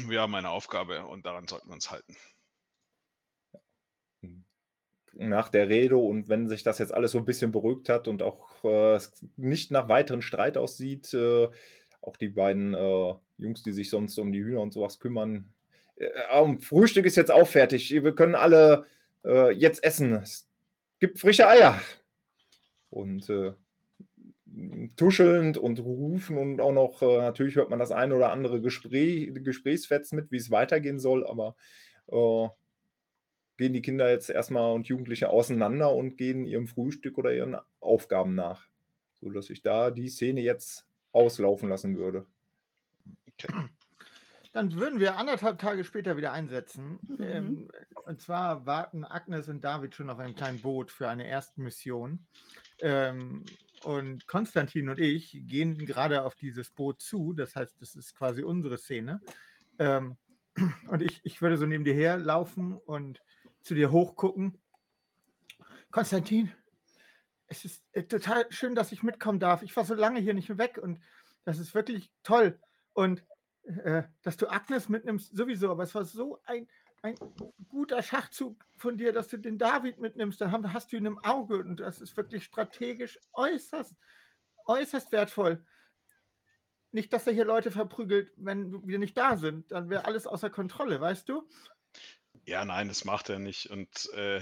wir 0.08 0.22
haben 0.22 0.34
eine 0.34 0.50
Aufgabe 0.50 1.06
und 1.06 1.26
daran 1.26 1.48
sollten 1.48 1.70
wir 1.70 1.74
uns 1.74 1.92
halten 1.92 2.18
nach 5.20 5.50
der 5.50 5.70
Rede 5.70 5.98
und 5.98 6.30
wenn 6.30 6.48
sich 6.48 6.64
das 6.64 6.80
jetzt 6.80 6.94
alles 6.94 7.12
so 7.12 7.18
ein 7.18 7.26
bisschen 7.26 7.52
beruhigt 7.52 7.90
hat 7.90 8.08
und 8.08 8.22
auch 8.22 8.64
äh, 8.64 9.00
nicht 9.36 9.72
nach 9.72 9.90
weiteren 9.90 10.22
Streit 10.22 10.58
aussieht, 10.58 11.14
äh, 11.14 11.48
auch 12.02 12.18
die 12.18 12.30
beiden 12.30 12.74
äh, 12.74 13.14
Jungs, 13.38 13.64
die 13.64 13.72
sich 13.72 13.90
sonst 13.90 14.18
um 14.20 14.32
die 14.32 14.44
Hühner 14.44 14.62
und 14.62 14.74
sowas 14.74 15.00
kümmern. 15.00 15.54
Äh, 15.96 16.58
Frühstück 16.60 17.06
ist 17.06 17.16
jetzt 17.16 17.32
auch 17.32 17.48
fertig. 17.48 17.92
Wir 17.92 18.14
können 18.14 18.36
alle 18.36 18.86
äh, 19.26 19.52
jetzt 19.52 19.84
essen. 19.84 20.14
Es 20.14 20.48
gibt 21.00 21.20
frische 21.20 21.48
Eier. 21.48 21.82
Und 22.90 23.30
äh, 23.30 23.54
tuschelnd 24.96 25.58
und 25.58 25.80
rufen 25.80 26.38
und 26.38 26.62
auch 26.62 26.72
noch, 26.72 27.02
natürlich 27.02 27.56
hört 27.56 27.70
man 27.70 27.80
das 27.80 27.92
ein 27.92 28.12
oder 28.12 28.32
andere 28.32 28.60
Gespräch, 28.62 29.30
Gesprächsfetz 29.44 30.14
mit, 30.14 30.32
wie 30.32 30.38
es 30.38 30.50
weitergehen 30.50 31.00
soll, 31.00 31.28
aber 31.28 31.56
gehen 33.58 33.74
die 33.74 33.82
Kinder 33.82 34.10
jetzt 34.10 34.30
erstmal 34.30 34.74
und 34.74 34.88
Jugendliche 34.88 35.30
auseinander 35.30 35.94
und 35.94 36.18
gehen 36.18 36.46
ihrem 36.46 36.68
Frühstück 36.68 37.18
oder 37.18 37.34
ihren 37.34 37.58
Aufgaben 37.80 38.36
nach. 38.36 38.68
So 39.22 39.30
dass 39.30 39.50
ich 39.50 39.62
da 39.62 39.92
die 39.92 40.10
Szene 40.10 40.42
jetzt 40.42 40.86
auslaufen 41.12 41.70
lassen 41.70 41.98
würde. 41.98 42.26
Okay. 43.34 43.54
Dann 44.54 44.74
würden 44.74 45.00
wir 45.00 45.18
anderthalb 45.18 45.60
Tage 45.60 45.84
später 45.84 46.18
wieder 46.18 46.32
einsetzen. 46.32 47.00
Mhm. 47.08 47.18
Ähm, 47.22 47.68
und 48.06 48.22
zwar 48.22 48.66
warten 48.66 49.04
Agnes 49.04 49.50
und 49.50 49.64
David 49.64 49.96
schon 49.96 50.10
auf 50.10 50.20
einem 50.20 50.36
kleinen 50.36 50.62
Boot 50.62 50.92
für 50.92 51.10
eine 51.10 51.28
erste 51.28 51.62
Mission. 51.62 52.26
Ähm, 52.80 53.46
und 53.84 54.28
Konstantin 54.28 54.90
und 54.90 55.00
ich 55.00 55.44
gehen 55.48 55.78
gerade 55.86 56.24
auf 56.24 56.36
dieses 56.36 56.72
Boot 56.72 57.02
zu. 57.02 57.34
Das 57.34 57.56
heißt, 57.56 57.80
das 57.80 57.96
ist 57.96 58.16
quasi 58.16 58.44
unsere 58.44 58.78
Szene. 58.78 59.22
Ähm, 59.78 60.18
und 60.88 61.02
ich, 61.02 61.22
ich 61.24 61.42
würde 61.42 61.58
so 61.58 61.66
neben 61.66 61.84
dir 61.84 61.94
herlaufen 61.94 62.74
und 62.74 63.22
zu 63.62 63.76
dir 63.76 63.92
hochgucken. 63.92 64.58
Konstantin, 65.92 66.52
es 67.48 67.66
ist 67.66 67.84
äh, 67.94 68.04
total 68.04 68.46
schön, 68.52 68.76
dass 68.76 68.92
ich 68.92 69.04
mitkommen 69.04 69.40
darf. 69.40 69.64
Ich 69.64 69.76
war 69.76 69.86
so 69.86 69.94
lange 69.94 70.20
hier 70.20 70.34
nicht 70.34 70.58
weg 70.58 70.78
und 70.78 71.00
das 71.46 71.60
ist 71.60 71.74
wirklich 71.74 72.12
toll. 72.24 72.60
Und 72.94 73.24
äh, 73.64 74.04
dass 74.22 74.38
du 74.38 74.48
Agnes 74.48 74.90
mitnimmst, 74.90 75.36
sowieso, 75.36 75.72
aber 75.72 75.84
es 75.84 75.96
war 75.96 76.04
so 76.04 76.42
ein, 76.46 76.68
ein 77.02 77.16
guter 77.70 78.02
Schachzug 78.02 78.66
von 78.76 78.98
dir, 78.98 79.14
dass 79.14 79.30
du 79.30 79.38
den 79.38 79.58
David 79.58 80.00
mitnimmst. 80.00 80.42
Dann 80.42 80.74
hast 80.74 80.92
du 80.92 80.98
ihn 80.98 81.06
im 81.06 81.20
Auge 81.20 81.58
und 81.58 81.80
das 81.80 82.02
ist 82.02 82.16
wirklich 82.18 82.44
strategisch 82.44 83.20
äußerst, 83.34 83.96
äußerst 84.66 85.12
wertvoll. 85.12 85.66
Nicht, 86.92 87.12
dass 87.14 87.28
er 87.28 87.34
hier 87.34 87.46
Leute 87.46 87.72
verprügelt, 87.72 88.32
wenn 88.38 88.88
wir 88.88 89.00
nicht 89.00 89.18
da 89.18 89.38
sind. 89.38 89.72
Dann 89.72 89.90
wäre 89.90 90.06
alles 90.06 90.26
außer 90.26 90.50
Kontrolle, 90.50 91.00
weißt 91.00 91.28
du? 91.30 91.48
Ja, 92.48 92.64
nein, 92.64 92.88
das 92.88 93.04
macht 93.04 93.28
er 93.28 93.40
nicht. 93.40 93.70
Und 93.70 94.10
äh, 94.14 94.42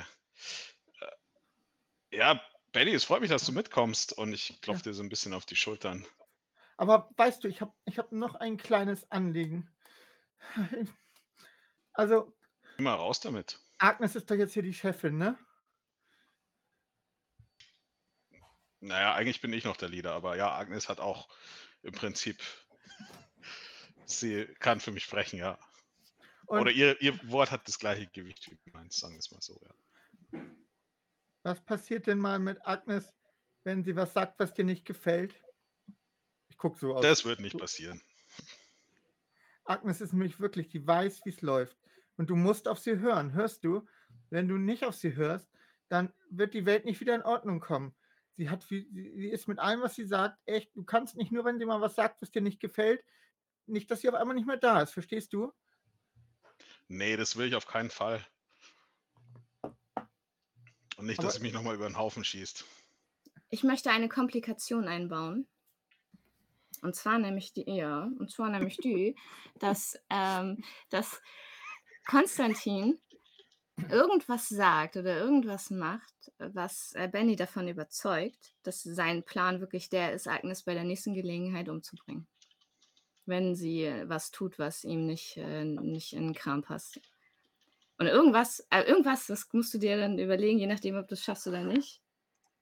ja, 2.11 2.39
Betty, 2.71 2.93
es 2.93 3.03
freut 3.03 3.21
mich, 3.21 3.31
dass 3.31 3.47
du 3.47 3.51
mitkommst 3.51 4.13
und 4.13 4.31
ich 4.31 4.61
klopfe 4.61 4.83
dir 4.83 4.93
so 4.93 5.01
ein 5.01 5.09
bisschen 5.09 5.33
auf 5.33 5.47
die 5.47 5.55
Schultern. 5.55 6.05
Aber 6.77 7.09
weißt 7.17 7.43
du, 7.43 7.47
ich 7.47 7.61
habe 7.61 7.73
ich 7.85 7.97
hab 7.97 8.11
noch 8.11 8.35
ein 8.35 8.57
kleines 8.57 9.11
Anliegen. 9.11 9.69
Also, 11.97 12.35
Immer 12.77 12.95
raus 12.95 13.21
damit. 13.21 13.57
Agnes 13.77 14.17
ist 14.17 14.29
doch 14.29 14.35
jetzt 14.35 14.53
hier 14.53 14.63
die 14.63 14.73
Chefin, 14.73 15.17
ne? 15.17 15.39
Naja, 18.81 19.13
eigentlich 19.13 19.39
bin 19.39 19.53
ich 19.53 19.63
noch 19.63 19.77
der 19.77 19.87
Leader, 19.87 20.11
aber 20.11 20.35
ja, 20.35 20.53
Agnes 20.53 20.89
hat 20.89 20.99
auch 20.99 21.29
im 21.83 21.93
Prinzip, 21.93 22.43
sie 24.03 24.45
kann 24.59 24.81
für 24.81 24.91
mich 24.91 25.05
sprechen, 25.05 25.39
ja. 25.39 25.57
Und 26.47 26.61
Oder 26.61 26.71
ihr, 26.71 27.01
ihr 27.01 27.17
Wort 27.31 27.51
hat 27.51 27.67
das 27.67 27.79
gleiche 27.79 28.07
Gewicht 28.07 28.49
wie 28.63 28.71
meins, 28.71 28.97
sagen 28.97 29.13
wir 29.13 29.19
es 29.19 29.31
mal 29.31 29.41
so, 29.41 29.59
ja. 29.61 30.41
was 31.43 31.63
passiert 31.63 32.07
denn 32.07 32.19
mal 32.19 32.39
mit 32.39 32.65
Agnes, 32.65 33.13
wenn 33.63 33.83
sie 33.83 33.95
was 33.95 34.13
sagt, 34.13 34.39
was 34.39 34.53
dir 34.53 34.65
nicht 34.65 34.85
gefällt? 34.85 35.41
Ich 36.49 36.57
guck 36.57 36.77
so 36.77 36.95
aus. 36.95 37.01
Das 37.01 37.25
wird 37.25 37.39
nicht 37.39 37.57
passieren. 37.57 38.01
Agnes 39.65 40.01
ist 40.01 40.13
nämlich 40.13 40.39
wirklich, 40.39 40.69
die 40.69 40.85
weiß, 40.85 41.21
wie 41.25 41.31
es 41.31 41.41
läuft. 41.41 41.77
Und 42.17 42.29
du 42.29 42.35
musst 42.35 42.67
auf 42.67 42.79
sie 42.79 42.99
hören. 42.99 43.33
Hörst 43.33 43.63
du? 43.63 43.87
Wenn 44.29 44.47
du 44.47 44.57
nicht 44.57 44.85
auf 44.85 44.95
sie 44.95 45.15
hörst, 45.15 45.49
dann 45.89 46.13
wird 46.29 46.53
die 46.53 46.65
Welt 46.65 46.85
nicht 46.85 46.99
wieder 46.99 47.15
in 47.15 47.23
Ordnung 47.23 47.59
kommen. 47.59 47.95
Sie 48.37 48.49
hat 48.49 48.63
sie 48.63 48.79
ist 49.31 49.47
mit 49.47 49.59
allem, 49.59 49.81
was 49.81 49.95
sie 49.95 50.05
sagt, 50.05 50.39
echt, 50.45 50.75
du 50.75 50.83
kannst 50.83 51.15
nicht 51.15 51.31
nur, 51.31 51.45
wenn 51.45 51.57
sie 51.57 51.65
mal 51.65 51.81
was 51.81 51.95
sagt, 51.95 52.21
was 52.21 52.31
dir 52.31 52.41
nicht 52.41 52.59
gefällt, 52.59 53.03
nicht, 53.65 53.89
dass 53.89 54.01
sie 54.01 54.09
auf 54.09 54.15
einmal 54.15 54.35
nicht 54.35 54.47
mehr 54.47 54.57
da 54.57 54.81
ist. 54.81 54.91
Verstehst 54.91 55.33
du? 55.33 55.51
Nee, 56.87 57.17
das 57.17 57.35
will 57.35 57.47
ich 57.47 57.55
auf 57.55 57.67
keinen 57.67 57.89
Fall. 57.89 58.25
Und 60.97 61.07
nicht, 61.07 61.19
dass 61.19 61.25
Aber- 61.25 61.33
sie 61.33 61.41
mich 61.41 61.53
nochmal 61.53 61.75
über 61.75 61.87
den 61.89 61.97
Haufen 61.97 62.23
schießt. 62.23 62.63
Ich 63.49 63.63
möchte 63.63 63.91
eine 63.91 64.09
Komplikation 64.09 64.87
einbauen. 64.87 65.47
Und 66.81 66.95
zwar 66.95 67.17
nämlich 67.19 67.53
die, 67.53 67.63
ja, 67.69 68.03
und 68.19 68.31
zwar 68.31 68.49
nämlich 68.49 68.77
die, 68.77 69.15
dass, 69.59 69.97
ähm, 70.09 70.63
dass 70.89 71.21
Konstantin 72.05 72.99
irgendwas 73.89 74.47
sagt 74.49 74.95
oder 74.97 75.17
irgendwas 75.17 75.69
macht, 75.69 76.31
was 76.37 76.93
äh, 76.93 77.07
Benny 77.07 77.35
davon 77.35 77.67
überzeugt, 77.67 78.55
dass 78.63 78.83
sein 78.83 79.23
Plan 79.23 79.59
wirklich 79.59 79.89
der 79.89 80.13
ist, 80.13 80.27
Agnes 80.27 80.63
bei 80.63 80.73
der 80.73 80.83
nächsten 80.83 81.13
Gelegenheit 81.13 81.67
umzubringen. 81.69 82.27
Wenn 83.25 83.55
sie 83.55 83.91
was 84.05 84.31
tut, 84.31 84.59
was 84.59 84.83
ihm 84.83 85.05
nicht, 85.05 85.37
äh, 85.37 85.65
nicht 85.65 86.13
in 86.13 86.27
den 86.27 86.35
Kram 86.35 86.61
passt. 86.61 86.99
Und 87.97 88.07
irgendwas, 88.07 88.65
äh, 88.69 88.81
irgendwas, 88.83 89.27
das 89.27 89.51
musst 89.53 89.73
du 89.73 89.77
dir 89.77 89.97
dann 89.97 90.19
überlegen, 90.19 90.59
je 90.59 90.67
nachdem, 90.67 90.95
ob 90.95 91.07
du 91.07 91.13
es 91.13 91.23
schaffst 91.23 91.47
oder 91.47 91.63
nicht. 91.63 92.01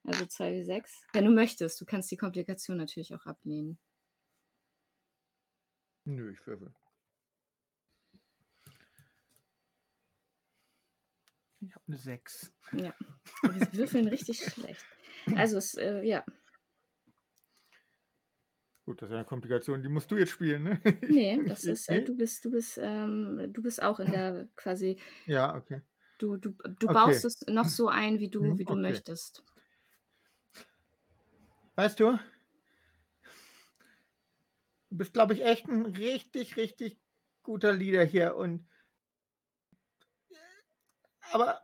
Also 0.06 0.26
2 0.26 0.54
wie 0.54 0.64
6. 0.64 1.02
Wenn 1.14 1.26
du 1.26 1.32
möchtest, 1.32 1.80
du 1.80 1.86
kannst 1.86 2.12
die 2.12 2.18
Komplikation 2.18 2.78
natürlich 2.78 3.14
auch 3.16 3.26
ablehnen. 3.26 3.80
Nö, 6.06 6.32
ich 6.32 6.46
würfel. 6.46 6.74
Ich 11.62 11.74
habe 11.74 11.86
eine 11.88 11.98
6. 11.98 12.54
Ja. 12.74 12.94
Wir 13.42 13.74
würfeln 13.74 14.08
richtig 14.10 14.40
schlecht. 14.54 14.86
Also, 15.36 15.58
es, 15.58 15.76
äh, 15.76 16.04
ja. 16.04 16.26
Gut, 18.86 19.02
das 19.02 19.10
ist 19.10 19.16
eine 19.16 19.26
Komplikation, 19.26 19.82
die 19.82 19.90
musst 19.90 20.12
du 20.12 20.18
jetzt 20.18 20.32
spielen, 20.32 20.64
ne? 20.64 20.82
Nee, 21.06 21.44
das 21.46 21.66
ist, 21.68 21.90
äh, 21.90 22.02
du 22.02 22.16
bist, 22.16 22.46
du 22.46 22.52
bist, 22.52 22.78
ähm, 22.82 23.52
du 23.52 23.62
bist 23.62 23.82
auch 23.84 24.00
in 24.00 24.12
der 24.12 24.48
quasi, 24.56 24.98
Ja, 25.26 25.56
okay. 25.56 25.82
du, 26.18 26.38
du, 26.38 26.52
du 26.80 26.90
Okay. 26.90 26.92
baust 26.92 27.26
es 27.26 27.42
noch 27.48 27.68
so 27.68 27.88
ein, 27.88 28.20
wie 28.20 28.30
du, 28.30 28.42
Mhm, 28.44 28.58
wie 28.58 28.66
du 28.66 28.76
okay. 28.76 28.76
möchtest. 28.76 29.44
Weißt 31.76 32.00
du, 32.00 32.18
du 34.90 34.98
bist, 34.98 35.14
glaube 35.14 35.34
ich, 35.34 35.44
echt 35.44 35.68
ein 35.68 35.86
richtig, 35.86 36.56
richtig 36.58 37.02
guter 37.44 37.74
Leader 37.74 38.04
hier 38.06 38.36
und 38.38 38.70
aber 41.32 41.64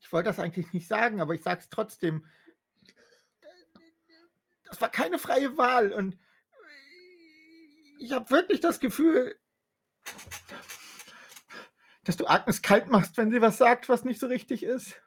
ich 0.00 0.12
wollte 0.12 0.28
das 0.30 0.38
eigentlich 0.38 0.72
nicht 0.72 0.88
sagen, 0.88 1.20
aber 1.20 1.34
ich 1.34 1.42
sage 1.42 1.60
es 1.60 1.68
trotzdem. 1.68 2.26
Das 4.68 4.80
war 4.80 4.90
keine 4.90 5.18
freie 5.18 5.56
Wahl 5.56 5.92
und 5.92 6.18
ich 7.98 8.12
habe 8.12 8.30
wirklich 8.30 8.60
das 8.60 8.80
Gefühl, 8.80 9.38
dass 12.04 12.16
du 12.16 12.26
Agnes 12.26 12.62
kalt 12.62 12.88
machst, 12.88 13.16
wenn 13.16 13.30
sie 13.30 13.40
was 13.40 13.58
sagt, 13.58 13.88
was 13.88 14.04
nicht 14.04 14.20
so 14.20 14.26
richtig 14.26 14.62
ist. 14.62 15.00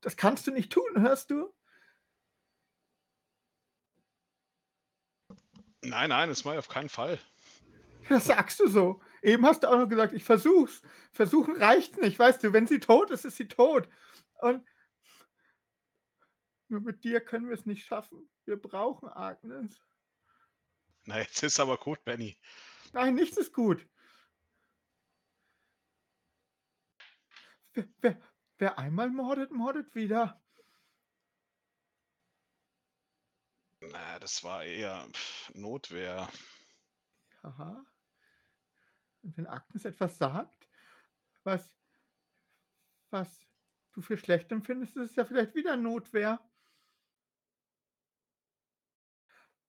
Das 0.00 0.16
kannst 0.16 0.46
du 0.46 0.52
nicht 0.52 0.70
tun, 0.70 1.00
hörst 1.00 1.30
du? 1.30 1.52
Nein, 5.82 6.10
nein, 6.10 6.28
das 6.28 6.44
mache 6.44 6.56
ich 6.56 6.58
auf 6.60 6.68
keinen 6.68 6.88
Fall. 6.88 7.18
Das 8.08 8.26
sagst 8.26 8.60
du 8.60 8.68
so. 8.68 9.02
Eben 9.22 9.44
hast 9.44 9.62
du 9.62 9.68
auch 9.68 9.78
noch 9.78 9.88
gesagt, 9.88 10.12
ich 10.12 10.24
versuch's. 10.24 10.82
Versuchen 11.12 11.56
reicht 11.56 11.98
nicht, 11.98 12.18
weißt 12.18 12.42
du, 12.42 12.52
wenn 12.52 12.66
sie 12.66 12.80
tot 12.80 13.10
ist, 13.10 13.24
ist 13.24 13.36
sie 13.36 13.48
tot. 13.48 13.88
Und 14.40 14.64
nur 16.68 16.80
mit 16.80 17.02
dir 17.04 17.20
können 17.20 17.48
wir 17.48 17.54
es 17.54 17.66
nicht 17.66 17.86
schaffen. 17.86 18.28
Wir 18.44 18.56
brauchen 18.56 19.08
Agnes. 19.08 19.80
Na, 21.04 21.18
jetzt 21.18 21.42
ist 21.42 21.58
aber 21.58 21.78
gut, 21.78 22.04
Benny. 22.04 22.38
Nein, 22.92 23.14
nichts 23.14 23.36
ist 23.36 23.52
gut. 23.52 23.86
Wer, 27.72 27.88
wer, 28.00 28.22
wer 28.58 28.78
einmal 28.78 29.08
mordet, 29.08 29.50
mordet 29.50 29.94
wieder. 29.94 30.42
Na, 33.80 34.18
das 34.18 34.44
war 34.44 34.64
eher 34.64 35.08
Notwehr. 35.54 36.28
Aha. 37.42 37.86
Und 39.22 39.36
wenn 39.36 39.46
Agnes 39.46 39.84
etwas 39.84 40.18
sagt, 40.18 40.68
was, 41.44 41.72
was 43.10 43.40
du 43.92 44.02
für 44.02 44.18
schlecht 44.18 44.52
empfindest, 44.52 44.96
ist 44.96 45.10
es 45.10 45.16
ja 45.16 45.24
vielleicht 45.24 45.54
wieder 45.54 45.76
Notwehr. 45.76 46.40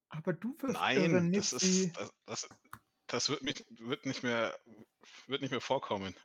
Aber 0.09 0.33
du 0.33 0.57
wirst 0.59 0.73
Nein, 0.73 1.31
das 1.31 1.53
ist, 1.53 1.95
das, 1.95 2.13
das, 2.25 2.49
das 3.07 3.29
wird, 3.29 3.43
mich, 3.43 3.65
wird, 3.69 4.05
nicht 4.05 4.23
mehr, 4.23 4.57
wird 5.27 5.41
nicht 5.41 5.51
mehr 5.51 5.61
vorkommen. 5.61 6.15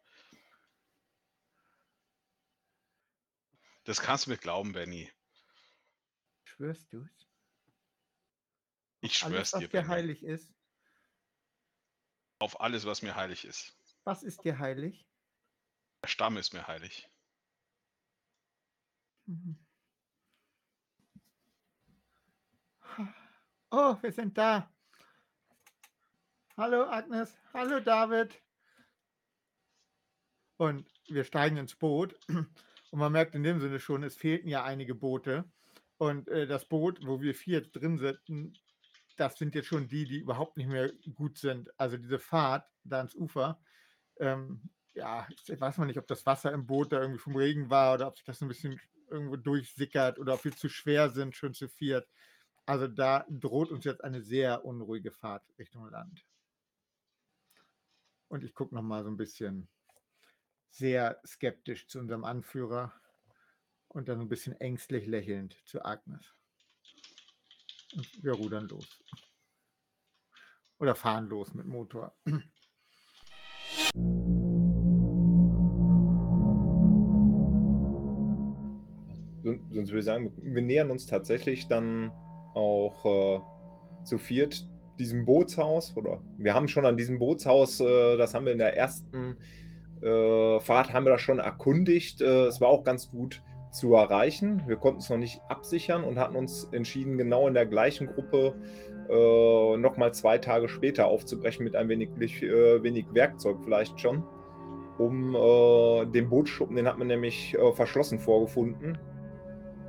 Das 3.85 4.01
kannst 4.01 4.27
du 4.27 4.31
mir 4.31 4.39
glauben, 4.39 4.73
Benny. 4.73 5.13
Schwörst 6.45 6.91
du 6.93 7.03
es? 7.03 7.29
Ich 9.01 9.23
Alles, 9.23 9.35
schwör's 9.35 9.53
was 9.53 9.61
dir, 9.61 9.69
dir 9.69 9.73
Benny. 9.73 9.89
heilig 9.89 10.23
ist. 10.23 10.55
Auf 12.39 12.61
alles, 12.61 12.87
was 12.87 13.03
mir 13.03 13.15
heilig 13.15 13.45
ist. 13.45 13.77
Was 14.05 14.23
ist 14.23 14.45
dir 14.45 14.59
heilig? 14.59 15.07
Der 16.03 16.09
Stamm 16.09 16.39
ist 16.39 16.55
mir 16.55 16.67
heilig. 16.67 17.09
Mhm. 19.27 19.64
Oh, 23.77 23.97
wir 24.03 24.13
sind 24.13 24.39
da. 24.39 24.73
Hallo 26.57 26.85
Agnes, 26.85 27.37
hallo 27.53 27.81
David. 27.81 28.41
Und 30.59 30.89
wir 31.09 31.25
steigen 31.25 31.57
ins 31.57 31.75
Boot. 31.75 32.17
Und 32.29 32.47
man 33.01 33.11
merkt 33.11 33.35
in 33.35 33.43
dem 33.43 33.59
Sinne 33.59 33.81
schon, 33.81 34.05
es 34.05 34.15
fehlten 34.15 34.47
ja 34.47 34.63
einige 34.63 34.95
Boote. 34.95 35.51
Und 35.97 36.29
äh, 36.29 36.47
das 36.47 36.69
Boot, 36.69 37.05
wo 37.05 37.21
wir 37.21 37.35
vier 37.35 37.63
drin 37.63 37.99
sitzen, 37.99 38.57
das 39.17 39.39
sind 39.39 39.57
jetzt 39.57 39.67
schon 39.67 39.89
die, 39.89 40.05
die 40.05 40.21
überhaupt 40.21 40.57
nicht 40.57 40.69
mehr 40.69 40.93
gut 41.13 41.39
sind. 41.39 41.69
Also 41.77 41.97
diese 41.97 42.21
Fahrt 42.21 42.71
da 42.85 42.99
ans 42.99 43.17
Ufer. 43.17 43.61
Ähm, 44.21 44.71
ja, 44.93 45.27
ich 45.49 45.61
weiß 45.61 45.79
mal 45.79 45.87
nicht, 45.87 45.99
ob 45.99 46.07
das 46.07 46.25
Wasser 46.25 46.53
im 46.53 46.65
Boot 46.65 46.93
da 46.93 47.01
irgendwie 47.01 47.19
vom 47.19 47.35
Regen 47.35 47.71
war 47.71 47.95
oder 47.95 48.07
ob 48.07 48.19
sich 48.19 48.25
das 48.25 48.41
ein 48.41 48.47
bisschen 48.47 48.81
irgendwo 49.11 49.35
durchsickert 49.35 50.21
oder 50.21 50.35
ob 50.35 50.45
wir 50.45 50.53
zu 50.53 50.69
schwer 50.69 51.11
sind, 51.11 51.35
schon 51.35 51.55
zu 51.55 51.67
viert. 51.67 52.09
Also 52.67 52.89
da 52.89 53.27
droht 53.29 53.71
uns 53.71 53.85
jetzt 53.85 54.03
eine 54.03 54.23
sehr 54.23 54.65
unruhige 54.65 55.11
Fahrt 55.11 55.45
Richtung 55.59 55.89
Land. 55.91 56.25
Und 58.29 58.43
ich 58.43 58.55
gucke 58.55 58.75
noch 58.75 58.83
mal 58.83 59.05
so 59.05 59.11
ein 59.11 59.19
bisschen 59.19 59.69
sehr 60.71 61.21
skeptisch 61.27 61.87
zu 61.87 61.99
unserem 61.99 62.25
Anführer 62.25 62.93
und 63.89 64.09
dann 64.09 64.21
ein 64.21 64.29
bisschen 64.29 64.59
ängstlich 64.61 65.07
lächelnd 65.07 65.61
zu 65.67 65.85
Agnes. 65.85 66.35
Und 67.95 68.25
wir 68.25 68.33
rudern 68.33 68.67
los. 68.67 68.89
Oder 70.79 70.95
fahren 70.95 71.29
los 71.29 71.53
mit 71.55 71.67
Motor. 71.67 72.17
Son- 79.43 79.71
Sonst 79.71 79.91
würde 79.91 79.99
ich 79.99 80.05
sagen, 80.05 80.33
wir 80.43 80.63
nähern 80.63 80.91
uns 80.91 81.07
tatsächlich 81.07 81.69
dann 81.69 82.11
auch 82.55 83.05
äh, 83.05 83.41
zu 84.05 84.19
viert 84.19 84.67
diesem 84.99 85.25
Bootshaus. 85.25 85.97
Oder 85.97 86.21
wir 86.39 86.55
haben 86.55 86.69
schon 86.69 86.87
an 86.87 86.97
diesem 86.97 87.19
Bootshaus, 87.19 87.81
äh, 87.81 88.17
das 88.17 88.35
haben 88.35 88.47
wir 88.47 88.53
in 88.53 88.59
der 88.59 88.77
ersten 88.77 89.37
äh, 90.03 90.61
Fahrt, 90.61 90.93
haben 90.93 91.05
wir 91.05 91.11
das 91.13 91.21
schon 91.21 91.39
erkundigt. 91.39 92.21
Äh, 92.21 92.47
es 92.47 92.61
war 92.61 92.69
auch 92.69 92.85
ganz 92.85 93.11
gut 93.11 93.43
zu 93.75 93.95
erreichen. 93.95 94.63
Wir 94.67 94.77
konnten 94.77 95.01
es 95.01 95.11
noch 95.11 95.17
nicht 95.17 95.41
absichern 95.49 96.05
und 96.05 96.19
hatten 96.19 96.37
uns 96.37 96.69
entschieden, 96.73 97.19
genau 97.19 97.49
in 97.49 97.55
der 97.55 97.67
gleichen 97.67 98.07
Gruppe 98.07 98.55
äh, 99.09 99.77
nochmal 99.77 100.15
zwei 100.15 100.39
Tage 100.39 100.69
später 100.69 101.07
aufzubrechen 101.07 101.65
mit 101.65 101.75
ein 101.75 101.89
wenig, 101.89 102.11
äh, 102.43 102.83
wenig 102.83 103.07
Werkzeug 103.13 103.59
vielleicht 103.65 103.99
schon, 104.01 104.23
um 104.99 105.35
äh, 105.35 106.07
den 106.07 106.31
Bootsschuppen, 106.31 106.77
den 106.77 106.87
hat 106.87 106.99
man 106.99 107.09
nämlich 107.09 107.57
verschlossen 107.75 108.19
vorgefunden, 108.19 108.97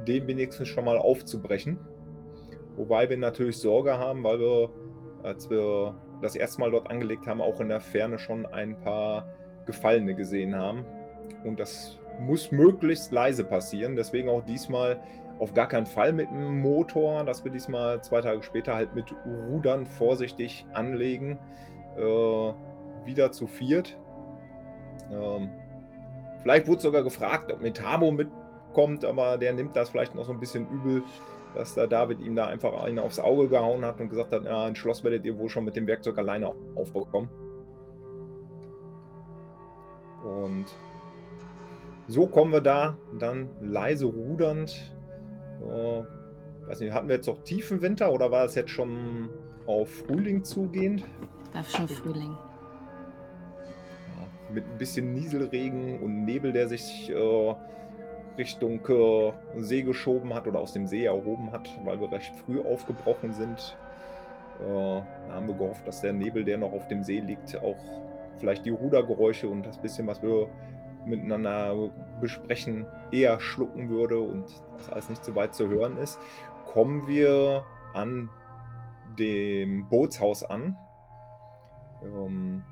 den 0.07 0.27
wenigstens 0.27 0.67
schon 0.67 0.85
mal 0.85 0.97
aufzubrechen. 0.97 1.77
Wobei 2.75 3.09
wir 3.09 3.17
natürlich 3.17 3.57
Sorge 3.57 3.97
haben, 3.97 4.23
weil 4.23 4.39
wir, 4.39 4.69
als 5.23 5.49
wir 5.49 5.95
das 6.21 6.35
erste 6.35 6.61
Mal 6.61 6.71
dort 6.71 6.89
angelegt 6.89 7.27
haben, 7.27 7.41
auch 7.41 7.59
in 7.59 7.69
der 7.69 7.79
Ferne 7.79 8.19
schon 8.19 8.45
ein 8.45 8.79
paar 8.79 9.27
Gefallene 9.65 10.15
gesehen 10.15 10.55
haben. 10.55 10.85
Und 11.43 11.59
das 11.59 11.99
muss 12.19 12.51
möglichst 12.51 13.11
leise 13.11 13.43
passieren. 13.43 13.95
Deswegen 13.95 14.29
auch 14.29 14.43
diesmal 14.43 14.99
auf 15.39 15.53
gar 15.53 15.67
keinen 15.67 15.85
Fall 15.85 16.13
mit 16.13 16.29
dem 16.29 16.61
Motor, 16.61 17.23
dass 17.25 17.43
wir 17.43 17.51
diesmal 17.51 18.01
zwei 18.03 18.21
Tage 18.21 18.41
später 18.43 18.75
halt 18.75 18.95
mit 18.95 19.13
Rudern 19.49 19.85
vorsichtig 19.85 20.65
anlegen. 20.73 21.37
Äh, 21.97 22.53
wieder 23.05 23.31
zu 23.31 23.47
viert. 23.47 23.97
Ähm, 25.11 25.49
vielleicht 26.41 26.67
wurde 26.67 26.81
sogar 26.81 27.03
gefragt, 27.03 27.51
ob 27.51 27.61
Metabo 27.61 28.11
mitkommt, 28.11 29.05
aber 29.05 29.37
der 29.37 29.53
nimmt 29.53 29.75
das 29.75 29.89
vielleicht 29.89 30.15
noch 30.15 30.25
so 30.25 30.31
ein 30.31 30.39
bisschen 30.39 30.67
übel, 30.69 31.03
dass 31.55 31.73
der 31.73 31.87
David 31.87 32.19
ihm 32.19 32.35
da 32.35 32.47
einfach 32.47 32.83
einen 32.83 32.99
aufs 32.99 33.19
Auge 33.19 33.47
gehauen 33.47 33.85
hat 33.85 33.99
und 33.99 34.09
gesagt 34.09 34.31
hat, 34.33 34.43
ja, 34.43 34.65
ein 34.65 34.75
Schloss 34.75 35.03
werdet 35.03 35.25
ihr 35.25 35.37
wohl 35.37 35.49
schon 35.49 35.63
mit 35.65 35.75
dem 35.75 35.87
Werkzeug 35.87 36.17
alleine 36.17 36.53
aufbekommen. 36.75 37.29
Und 40.23 40.65
so 42.07 42.27
kommen 42.27 42.51
wir 42.51 42.61
da 42.61 42.97
dann 43.17 43.49
leise 43.61 44.05
rudernd. 44.05 44.93
Äh, 45.61 46.03
weiß 46.67 46.79
nicht, 46.81 46.93
hatten 46.93 47.07
wir 47.07 47.15
jetzt 47.15 47.27
noch 47.27 47.41
tiefen 47.43 47.81
Winter 47.81 48.11
oder 48.11 48.31
war 48.31 48.45
es 48.45 48.55
jetzt 48.55 48.71
schon 48.71 49.29
auf 49.65 49.89
Frühling 49.89 50.43
zugehend? 50.43 51.03
War 51.53 51.63
schon 51.63 51.87
Frühling. 51.87 52.37
Ja, 54.17 54.53
mit 54.53 54.65
ein 54.65 54.77
bisschen 54.77 55.13
Nieselregen 55.13 55.99
und 56.01 56.25
Nebel, 56.25 56.51
der 56.51 56.67
sich 56.67 57.09
äh, 57.09 57.55
Richtung 58.37 58.85
äh, 58.87 59.33
See 59.57 59.83
geschoben 59.83 60.33
hat 60.33 60.47
oder 60.47 60.59
aus 60.59 60.73
dem 60.73 60.87
See 60.87 61.05
erhoben 61.05 61.51
hat, 61.51 61.69
weil 61.83 61.99
wir 61.99 62.11
recht 62.11 62.33
früh 62.45 62.61
aufgebrochen 62.61 63.33
sind. 63.33 63.77
Äh, 64.59 64.63
da 64.63 65.33
haben 65.33 65.47
wir 65.47 65.55
gehofft, 65.55 65.87
dass 65.87 66.01
der 66.01 66.13
Nebel, 66.13 66.43
der 66.43 66.57
noch 66.57 66.73
auf 66.73 66.87
dem 66.87 67.03
See 67.03 67.19
liegt, 67.19 67.55
auch 67.57 67.77
vielleicht 68.37 68.65
die 68.65 68.71
Rudergeräusche 68.71 69.47
und 69.47 69.65
das 69.65 69.77
bisschen, 69.77 70.07
was 70.07 70.21
wir 70.21 70.47
miteinander 71.05 71.89
besprechen, 72.19 72.85
eher 73.11 73.39
schlucken 73.39 73.89
würde 73.89 74.19
und 74.19 74.45
das 74.77 74.89
alles 74.89 75.09
nicht 75.09 75.23
so 75.23 75.35
weit 75.35 75.53
zu 75.53 75.69
hören 75.69 75.97
ist, 75.97 76.19
kommen 76.65 77.07
wir 77.07 77.63
an 77.93 78.29
dem 79.17 79.87
Bootshaus 79.87 80.43
an. 80.43 80.75
Ähm, 82.03 82.63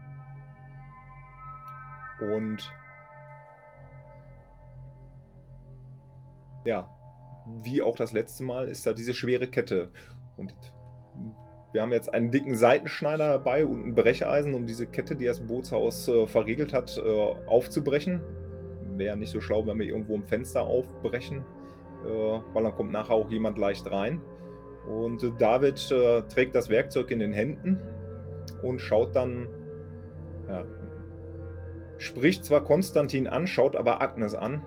und 2.19 2.73
ja, 6.65 6.89
wie 7.63 7.81
auch 7.81 7.95
das 7.95 8.13
letzte 8.13 8.43
Mal 8.43 8.67
ist 8.67 8.85
da 8.85 8.93
diese 8.93 9.13
schwere 9.13 9.47
Kette. 9.47 9.89
Und 10.37 10.53
wir 11.73 11.81
haben 11.81 11.91
jetzt 11.91 12.13
einen 12.13 12.31
dicken 12.31 12.55
Seitenschneider 12.55 13.29
dabei 13.29 13.65
und 13.65 13.85
ein 13.85 13.95
Brecheisen, 13.95 14.53
um 14.53 14.65
diese 14.65 14.85
Kette, 14.85 15.15
die 15.15 15.25
das 15.25 15.39
Bootshaus 15.39 16.07
äh, 16.07 16.27
verriegelt 16.27 16.73
hat, 16.73 16.97
äh, 16.97 17.35
aufzubrechen. 17.47 18.21
Wäre 18.95 19.17
nicht 19.17 19.31
so 19.31 19.41
schlau, 19.41 19.65
wenn 19.65 19.79
wir 19.79 19.87
irgendwo 19.87 20.15
ein 20.15 20.23
Fenster 20.23 20.61
aufbrechen, 20.61 21.43
äh, 22.05 22.39
weil 22.53 22.63
dann 22.63 22.75
kommt 22.75 22.91
nachher 22.91 23.15
auch 23.15 23.29
jemand 23.29 23.57
leicht 23.57 23.89
rein. 23.91 24.21
Und 24.87 25.33
David 25.39 25.91
äh, 25.91 26.21
trägt 26.23 26.55
das 26.55 26.69
Werkzeug 26.69 27.09
in 27.09 27.19
den 27.19 27.33
Händen 27.33 27.79
und 28.61 28.79
schaut 28.79 29.15
dann, 29.15 29.47
ja, 30.47 30.65
spricht 31.97 32.45
zwar 32.45 32.63
Konstantin 32.63 33.27
an, 33.27 33.47
schaut 33.47 33.75
aber 33.75 34.01
Agnes 34.01 34.35
an 34.35 34.61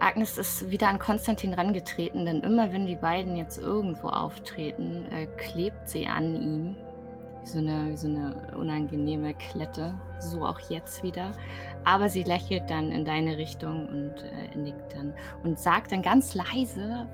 Agnes 0.00 0.38
ist 0.38 0.70
wieder 0.70 0.88
an 0.88 0.98
Konstantin 0.98 1.52
rangetreten, 1.52 2.24
denn 2.24 2.40
immer 2.40 2.72
wenn 2.72 2.86
die 2.86 2.96
beiden 2.96 3.36
jetzt 3.36 3.58
irgendwo 3.58 4.08
auftreten, 4.08 5.04
äh, 5.12 5.26
klebt 5.26 5.88
sie 5.88 6.06
an 6.06 6.34
ihm. 6.34 6.76
Wie 7.42 7.46
so, 7.46 7.58
eine, 7.58 7.96
so 7.96 8.06
eine 8.08 8.56
unangenehme 8.56 9.34
Klette. 9.34 9.94
So 10.18 10.44
auch 10.44 10.58
jetzt 10.70 11.02
wieder. 11.02 11.32
Aber 11.84 12.08
sie 12.08 12.22
lächelt 12.22 12.68
dann 12.68 12.90
in 12.90 13.04
deine 13.04 13.36
Richtung 13.36 13.88
und 13.88 14.14
äh, 14.22 14.56
nickt 14.56 14.94
dann 14.94 15.14
und 15.42 15.58
sagt 15.58 15.92
dann 15.92 16.02
ganz 16.02 16.34
leise, 16.34 17.06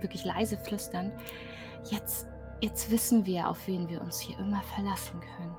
wirklich 0.00 0.24
leise 0.24 0.56
flüsternd, 0.56 1.12
jetzt, 1.90 2.26
jetzt 2.60 2.90
wissen 2.90 3.26
wir, 3.26 3.48
auf 3.48 3.66
wen 3.66 3.88
wir 3.88 4.00
uns 4.00 4.20
hier 4.20 4.38
immer 4.38 4.62
verlassen 4.62 5.20
können. 5.20 5.56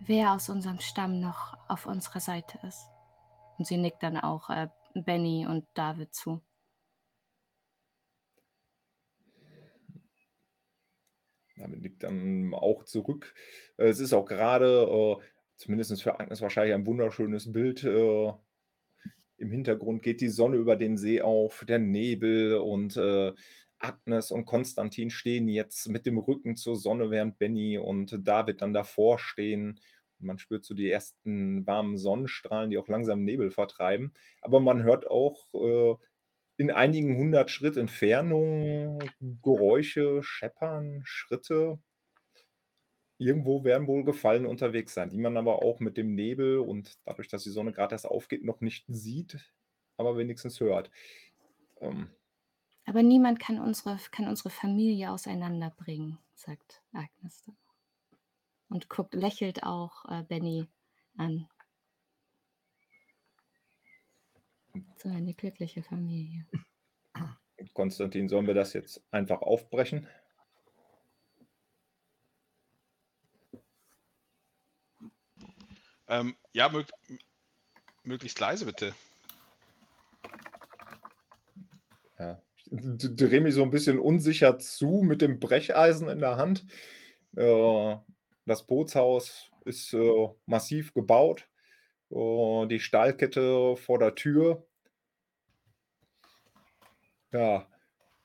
Wer 0.00 0.32
aus 0.32 0.48
unserem 0.48 0.80
Stamm 0.80 1.20
noch 1.20 1.56
auf 1.68 1.86
unserer 1.86 2.20
Seite 2.20 2.58
ist. 2.66 2.91
Und 3.58 3.66
sie 3.66 3.76
nickt 3.76 4.02
dann 4.02 4.16
auch 4.16 4.50
äh, 4.50 4.68
Benny 4.94 5.46
und 5.46 5.66
David 5.74 6.14
zu. 6.14 6.40
Damit 11.56 11.82
nickt 11.82 12.02
dann 12.02 12.54
auch 12.54 12.84
zurück. 12.84 13.34
Äh, 13.76 13.88
es 13.88 14.00
ist 14.00 14.12
auch 14.12 14.24
gerade, 14.24 14.88
äh, 14.88 15.24
zumindest 15.56 16.02
für 16.02 16.18
Agnes 16.18 16.40
wahrscheinlich 16.40 16.74
ein 16.74 16.86
wunderschönes 16.86 17.52
Bild. 17.52 17.84
Äh, 17.84 18.32
Im 19.36 19.50
Hintergrund 19.50 20.02
geht 20.02 20.20
die 20.20 20.28
Sonne 20.28 20.56
über 20.56 20.76
den 20.76 20.96
See 20.96 21.20
auf, 21.20 21.64
der 21.66 21.78
Nebel 21.78 22.56
und 22.58 22.96
äh, 22.96 23.32
Agnes 23.78 24.30
und 24.30 24.44
Konstantin 24.44 25.10
stehen 25.10 25.48
jetzt 25.48 25.88
mit 25.88 26.06
dem 26.06 26.18
Rücken 26.18 26.56
zur 26.56 26.76
Sonne, 26.76 27.10
während 27.10 27.38
Benny 27.38 27.78
und 27.78 28.16
David 28.26 28.62
dann 28.62 28.72
davor 28.72 29.18
stehen 29.18 29.80
man 30.22 30.38
spürt 30.38 30.64
so 30.64 30.74
die 30.74 30.90
ersten 30.90 31.66
warmen 31.66 31.96
Sonnenstrahlen, 31.98 32.70
die 32.70 32.78
auch 32.78 32.88
langsam 32.88 33.24
Nebel 33.24 33.50
vertreiben. 33.50 34.12
Aber 34.40 34.60
man 34.60 34.82
hört 34.82 35.10
auch 35.10 35.52
äh, 35.54 35.96
in 36.56 36.70
einigen 36.70 37.16
hundert 37.16 37.50
Schritt 37.50 37.76
Entfernung 37.76 39.00
Geräusche, 39.42 40.22
Scheppern, 40.22 41.02
Schritte. 41.04 41.78
Irgendwo 43.18 43.64
werden 43.64 43.86
wohl 43.86 44.04
Gefallen 44.04 44.46
unterwegs 44.46 44.94
sein, 44.94 45.10
die 45.10 45.18
man 45.18 45.36
aber 45.36 45.62
auch 45.62 45.80
mit 45.80 45.96
dem 45.96 46.14
Nebel 46.14 46.58
und 46.58 46.98
dadurch, 47.04 47.28
dass 47.28 47.44
die 47.44 47.50
Sonne 47.50 47.72
gerade 47.72 47.94
erst 47.94 48.06
aufgeht, 48.06 48.44
noch 48.44 48.60
nicht 48.60 48.84
sieht, 48.88 49.52
aber 49.96 50.16
wenigstens 50.16 50.60
hört. 50.60 50.90
Ähm, 51.80 52.10
aber 52.84 53.02
niemand 53.02 53.38
kann 53.38 53.60
unsere, 53.60 53.96
kann 54.10 54.26
unsere 54.26 54.50
Familie 54.50 55.12
auseinanderbringen, 55.12 56.18
sagt 56.34 56.82
Agnes 56.92 57.42
dann 57.46 57.56
und 58.72 58.88
guckt, 58.88 59.14
lächelt 59.14 59.62
auch 59.62 60.04
äh, 60.06 60.22
Benny 60.22 60.66
an. 61.16 61.46
So 64.96 65.08
eine 65.10 65.34
glückliche 65.34 65.82
Familie. 65.82 66.46
Konstantin, 67.74 68.28
sollen 68.28 68.46
wir 68.46 68.54
das 68.54 68.72
jetzt 68.72 69.02
einfach 69.10 69.42
aufbrechen? 69.42 70.08
Ähm, 76.08 76.36
ja, 76.52 76.68
mög 76.68 76.88
möglichst 78.04 78.40
leise 78.40 78.66
bitte. 78.66 78.94
Ja. 82.18 82.42
Ich 82.64 83.16
drehe 83.16 83.40
mich 83.40 83.54
so 83.54 83.62
ein 83.62 83.70
bisschen 83.70 83.98
unsicher 83.98 84.58
zu 84.58 85.02
mit 85.04 85.20
dem 85.20 85.38
Brecheisen 85.38 86.08
in 86.08 86.18
der 86.18 86.36
Hand. 86.36 86.64
Äh, 87.36 87.96
das 88.46 88.66
Bootshaus 88.66 89.50
ist 89.64 89.92
äh, 89.94 90.28
massiv 90.46 90.94
gebaut. 90.94 91.48
Äh, 92.10 92.66
die 92.66 92.80
Stahlkette 92.80 93.76
vor 93.76 93.98
der 93.98 94.14
Tür. 94.14 94.66
Ja, 97.32 97.66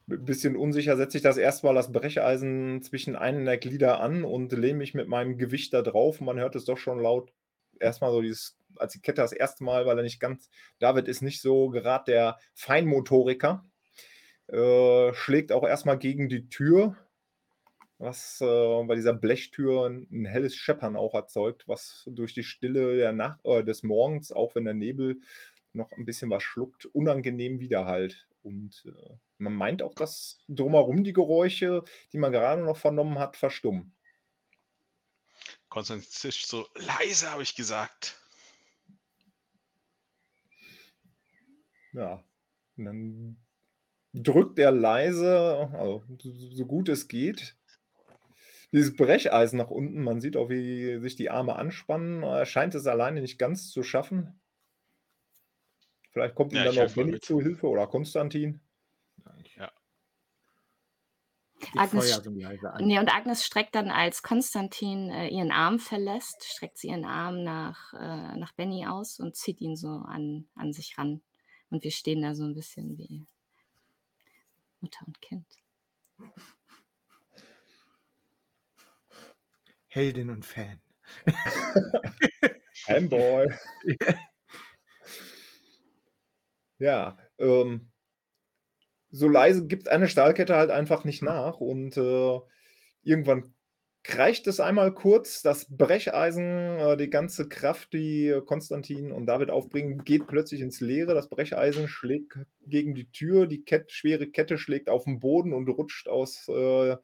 ein 0.10 0.26
bisschen 0.26 0.56
unsicher 0.56 0.98
setze 0.98 1.18
ich 1.18 1.24
das 1.24 1.38
erstmal 1.38 1.76
das 1.76 1.92
Brecheisen 1.92 2.82
zwischen 2.82 3.16
einen 3.16 3.46
der 3.46 3.58
Glieder 3.58 4.00
an 4.00 4.24
und 4.24 4.52
lehne 4.54 4.78
mich 4.78 4.94
mit 4.94 5.08
meinem 5.08 5.38
Gewicht 5.38 5.74
da 5.74 5.82
drauf. 5.82 6.22
Man 6.22 6.40
hört 6.40 6.56
es 6.56 6.66
doch 6.66 6.78
schon 6.78 7.02
laut. 7.02 7.34
Erstmal 7.80 8.12
so 8.12 8.22
dieses, 8.22 8.58
als 8.78 8.94
die 8.94 9.02
Kette 9.02 9.22
das 9.22 9.34
erste 9.34 9.64
Mal, 9.64 9.86
weil 9.86 9.98
er 9.98 10.04
nicht 10.04 10.20
ganz, 10.20 10.50
David 10.80 11.08
ist 11.08 11.22
nicht 11.22 11.42
so 11.42 11.70
gerade 11.70 12.12
der 12.12 12.38
Feinmotoriker, 12.54 13.66
äh, 14.48 15.14
schlägt 15.14 15.52
auch 15.52 15.68
erstmal 15.68 15.98
gegen 15.98 16.30
die 16.30 16.50
Tür 16.50 16.96
was 18.00 18.42
äh, 18.42 18.84
bei 18.84 18.96
dieser 18.96 19.14
Blechtür 19.14 19.88
ein 19.88 20.26
helles 20.26 20.56
Scheppern 20.56 20.96
auch 20.96 21.14
erzeugt, 21.16 21.68
was 21.68 22.04
durch 22.08 22.34
die 22.34 22.44
Stille 22.44 22.96
der 22.96 23.12
Nacht, 23.12 23.40
äh, 23.44 23.64
des 23.64 23.84
Morgens, 23.84 24.32
auch 24.32 24.56
wenn 24.56 24.66
der 24.66 24.74
Nebel 24.74 25.20
noch 25.74 25.92
ein 25.92 26.06
bisschen 26.06 26.30
was 26.30 26.44
schluckt, 26.44 26.86
unangenehm 26.86 27.60
widerhallt. 27.60 28.28
Und 28.44 28.86
äh, 28.86 29.16
man 29.40 29.54
meint 29.54 29.82
auch, 29.82 29.94
dass 29.94 30.40
drumherum 30.48 31.04
die 31.04 31.14
Geräusche, 31.14 31.84
die 32.14 32.18
man 32.18 32.32
gerade 32.32 32.64
noch 32.64 32.78
vernommen 32.78 33.20
hat, 33.20 33.36
verstummen. 33.36 33.94
Konstantin 35.70 36.10
zischt 36.10 36.48
so, 36.48 36.66
leise 36.76 37.32
habe 37.32 37.44
ich 37.44 37.56
gesagt. 37.56 38.20
Ja, 41.94 42.24
und 42.78 42.86
dann 42.86 43.38
drückt 44.14 44.60
er 44.60 44.72
leise, 44.72 45.70
also 45.74 46.04
so 46.20 46.66
gut 46.66 46.90
es 46.90 47.08
geht, 47.08 47.57
dieses 48.74 48.96
Brecheisen 48.96 49.58
nach 49.58 49.70
unten. 49.72 50.04
Man 50.04 50.22
sieht 50.22 50.38
auch, 50.38 50.50
wie 50.50 51.00
sich 51.00 51.16
die 51.16 51.30
Arme 51.30 51.56
anspannen. 51.56 52.24
Er 52.24 52.46
scheint 52.46 52.76
es 52.76 52.88
alleine 52.88 53.22
nicht 53.22 53.40
ganz 53.40 53.70
zu 53.72 53.84
schaffen. 53.84 54.40
Vielleicht 56.12 56.36
kommt 56.36 56.52
ihm 56.52 56.64
Ja, 56.64 56.66
dann 56.66 56.76
helfe 56.78 57.00
mal 57.00 57.06
Benny 57.06 57.20
mit. 57.20 57.22
zu 57.22 57.40
Hilfe 57.40 57.68
oder 57.68 57.88
Konstantin. 57.88 58.60
Ja. 59.56 59.72
Agnes 61.76 61.92
feuer 61.92 62.22
so 62.22 62.32
leise 62.32 62.72
an. 62.72 62.88
Ne, 62.88 63.00
und 63.00 63.10
Agnes 63.14 63.46
streckt 63.46 63.76
dann, 63.76 63.90
als 63.90 64.24
Konstantin, 64.24 65.10
äh, 65.10 65.30
ihren 65.30 65.52
Arm 65.52 65.80
verlässt 65.80 66.44
streckt 66.46 66.78
sie 66.78 66.90
ihren 66.90 67.06
Arm 67.06 67.44
nach 67.44 67.94
äh, 67.94 68.38
nach 68.38 68.54
Benny 68.54 68.86
aus 68.88 69.20
und 69.20 69.36
zieht 69.36 69.62
ihn 69.62 69.76
so 69.76 69.90
an 69.90 70.48
an 70.56 70.74
sich 70.74 70.98
ran. 70.98 71.22
Und 71.70 71.84
wir 71.84 71.92
stehen 71.92 72.22
da 72.22 72.36
so 72.36 72.44
'n 72.46 72.54
bisschen 72.56 72.98
wie 72.98 73.28
Mutter 74.82 75.06
und 75.08 75.22
Kind. 75.22 75.46
Heldin 79.98 80.30
und 80.30 80.46
Fan. 80.46 80.80
Fanboy. 82.88 83.48
Ja, 86.82 87.18
ähm 87.40 87.92
so 89.12 89.28
leise 89.30 89.68
gibt 89.68 89.88
eine 89.90 90.08
Stahlkette 90.08 90.56
halt 90.56 90.70
einfach 90.70 91.04
nicht 91.06 91.22
nach 91.22 91.60
und, 91.60 91.96
äh, 91.98 92.40
irgendwann 93.04 93.54
kreischt 94.04 94.48
es 94.48 94.60
einmal 94.60 94.94
kurz. 94.94 95.42
Das 95.42 95.68
Brecheisen, 95.70 96.78
äh, 96.80 96.98
die 96.98 97.10
ganze 97.10 97.50
Kraft, 97.50 97.94
die 97.94 98.40
Konstantin 98.46 99.12
und 99.12 99.26
David 99.28 99.50
aufbringen, 99.52 100.04
geht 100.06 100.28
plötzlich 100.28 100.62
ins 100.62 100.80
Leere. 100.82 101.14
Das 101.14 101.30
Brecheisen 101.30 101.88
schlägt 101.90 102.38
gegen 102.66 102.96
die 102.96 103.12
Tür. 103.12 103.48
Die 103.48 103.64
Kett 103.66 103.92
schwere 103.92 104.28
Kette 104.28 104.58
schlägt 104.58 104.90
auf 104.90 105.06
'n 105.08 105.20
Boden 105.20 105.54
und 105.54 105.70
rutscht 105.70 106.08
aus, 106.10 106.48
äh, 106.50 106.98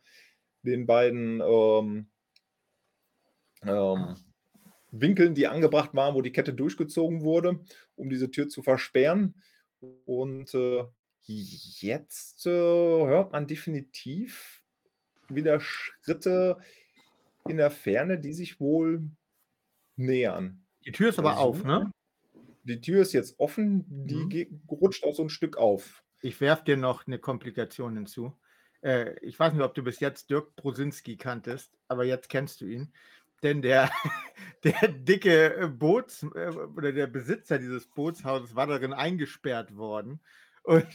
den 0.63 0.85
beiden, 0.87 1.41
ähm 1.41 2.07
ähm, 3.67 4.17
Winkeln, 4.91 5.35
die 5.35 5.47
angebracht 5.47 5.93
waren, 5.95 6.15
wo 6.15 6.21
die 6.21 6.31
Kette 6.33 6.53
durchgezogen 6.53 7.23
wurde, 7.23 7.61
um 7.95 8.09
diese 8.09 8.31
Tür 8.31 8.49
zu 8.49 8.63
versperren. 8.63 9.35
Und, 10.05 10.53
äh, 10.55 10.85
jetzt, 11.25 12.45
äh, 12.47 12.51
hört 12.51 13.31
man 13.33 13.47
definitiv 13.47 14.63
wieder 15.29 15.59
Schritte 15.61 16.59
in 17.47 17.57
der 17.57 17.71
Ferne, 17.71 18.19
die 18.19 18.33
sich 18.33 18.59
wohl 18.61 19.11
nähern. 19.97 20.65
Die 20.85 20.91
Tür 20.91 21.09
ist 21.09 21.19
aber 21.19 21.37
auf, 21.37 21.63
ne? 21.63 21.91
Die 22.63 22.81
Tür 22.81 23.01
ist 23.03 23.13
jetzt 23.13 23.39
offen, 23.39 23.85
die 23.89 24.27
Mhm. 24.27 24.37
rutscht 24.69 25.03
auch 25.05 25.15
so 25.15 25.23
'n 25.23 25.29
Stück 25.29 25.57
auf. 25.57 26.03
Ich 26.21 26.39
werfe 26.41 26.63
dir 26.65 26.77
noch 26.77 27.05
'ne 27.05 27.19
Komplikation 27.19 27.95
hinzu. 27.95 28.39
Äh, 28.81 29.19
ich 29.19 29.37
weiß 29.39 29.53
nicht, 29.53 29.61
ob 29.63 29.73
du 29.73 29.83
bis 29.83 29.99
jetzt 29.99 30.29
Dirk 30.29 30.55
Brosinski 30.55 31.17
kanntest, 31.17 31.77
aber 31.87 32.05
jetzt 32.05 32.29
kennst 32.29 32.61
du 32.61 32.65
ihn. 32.65 32.93
Denn 33.43 33.61
der 33.61 33.91
der 34.63 34.87
dicke, 34.87 35.55
äh, 35.55 35.67
Boots 35.67 36.23
äh, 36.23 36.49
oder 36.49 36.91
der 36.91 37.07
Besitzer 37.07 37.59
dieses 37.59 37.87
Bootshauses 37.87 38.55
war 38.55 38.67
darin 38.67 38.93
eingesperrt 38.93 39.75
worden. 39.75 40.21
Und 40.63 40.87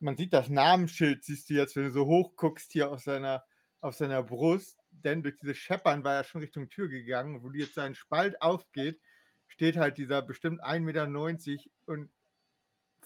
man 0.00 0.16
sieht 0.16 0.32
das 0.32 0.48
Namensschild, 0.48 1.24
siehst 1.24 1.48
du 1.48 1.54
jetzt, 1.54 1.76
wenn 1.76 1.84
du 1.84 1.92
so 1.92 2.06
hoch 2.06 2.36
guckst 2.36 2.72
hier 2.72 2.90
auf 2.90 3.00
seiner 3.00 3.44
auf 3.80 3.94
seiner 3.94 4.22
Brust, 4.22 4.78
denn 4.90 5.22
durch 5.22 5.36
dieses 5.36 5.58
Scheppern 5.58 6.04
war 6.04 6.14
er 6.14 6.24
schon 6.24 6.40
Richtung 6.40 6.70
Tür 6.70 6.88
gegangen. 6.88 7.42
Wo 7.42 7.50
jetzt 7.50 7.74
sein 7.74 7.94
Spalt 7.94 8.40
aufgeht, 8.40 8.98
steht 9.46 9.76
halt 9.76 9.98
dieser 9.98 10.22
bestimmt 10.22 10.64
1,90 10.64 11.50
m 11.52 11.70
und 11.84 12.10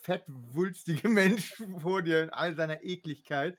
fettwulstige 0.01 1.09
Mensch 1.09 1.61
vor 1.81 2.03
dir 2.03 2.23
in 2.23 2.31
all 2.31 2.55
seiner 2.55 2.85
Ekligkeit 2.85 3.59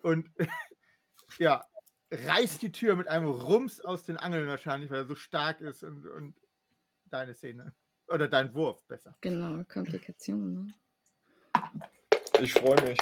und 0.00 0.30
ja, 1.38 1.62
reißt 2.10 2.62
die 2.62 2.72
Tür 2.72 2.96
mit 2.96 3.08
einem 3.08 3.28
Rums 3.28 3.80
aus 3.80 4.04
den 4.04 4.16
Angeln 4.16 4.46
wahrscheinlich, 4.48 4.90
weil 4.90 5.00
er 5.00 5.06
so 5.06 5.14
stark 5.14 5.60
ist 5.60 5.82
und 5.82 6.06
und 6.06 6.34
deine 7.06 7.34
Szene 7.34 7.74
oder 8.08 8.28
dein 8.28 8.54
Wurf 8.54 8.84
besser. 8.86 9.16
Genau, 9.20 9.62
Komplikation, 9.64 10.54
ne? 10.54 10.74
Ich 12.40 12.52
freue 12.52 12.80
mich. 12.82 12.98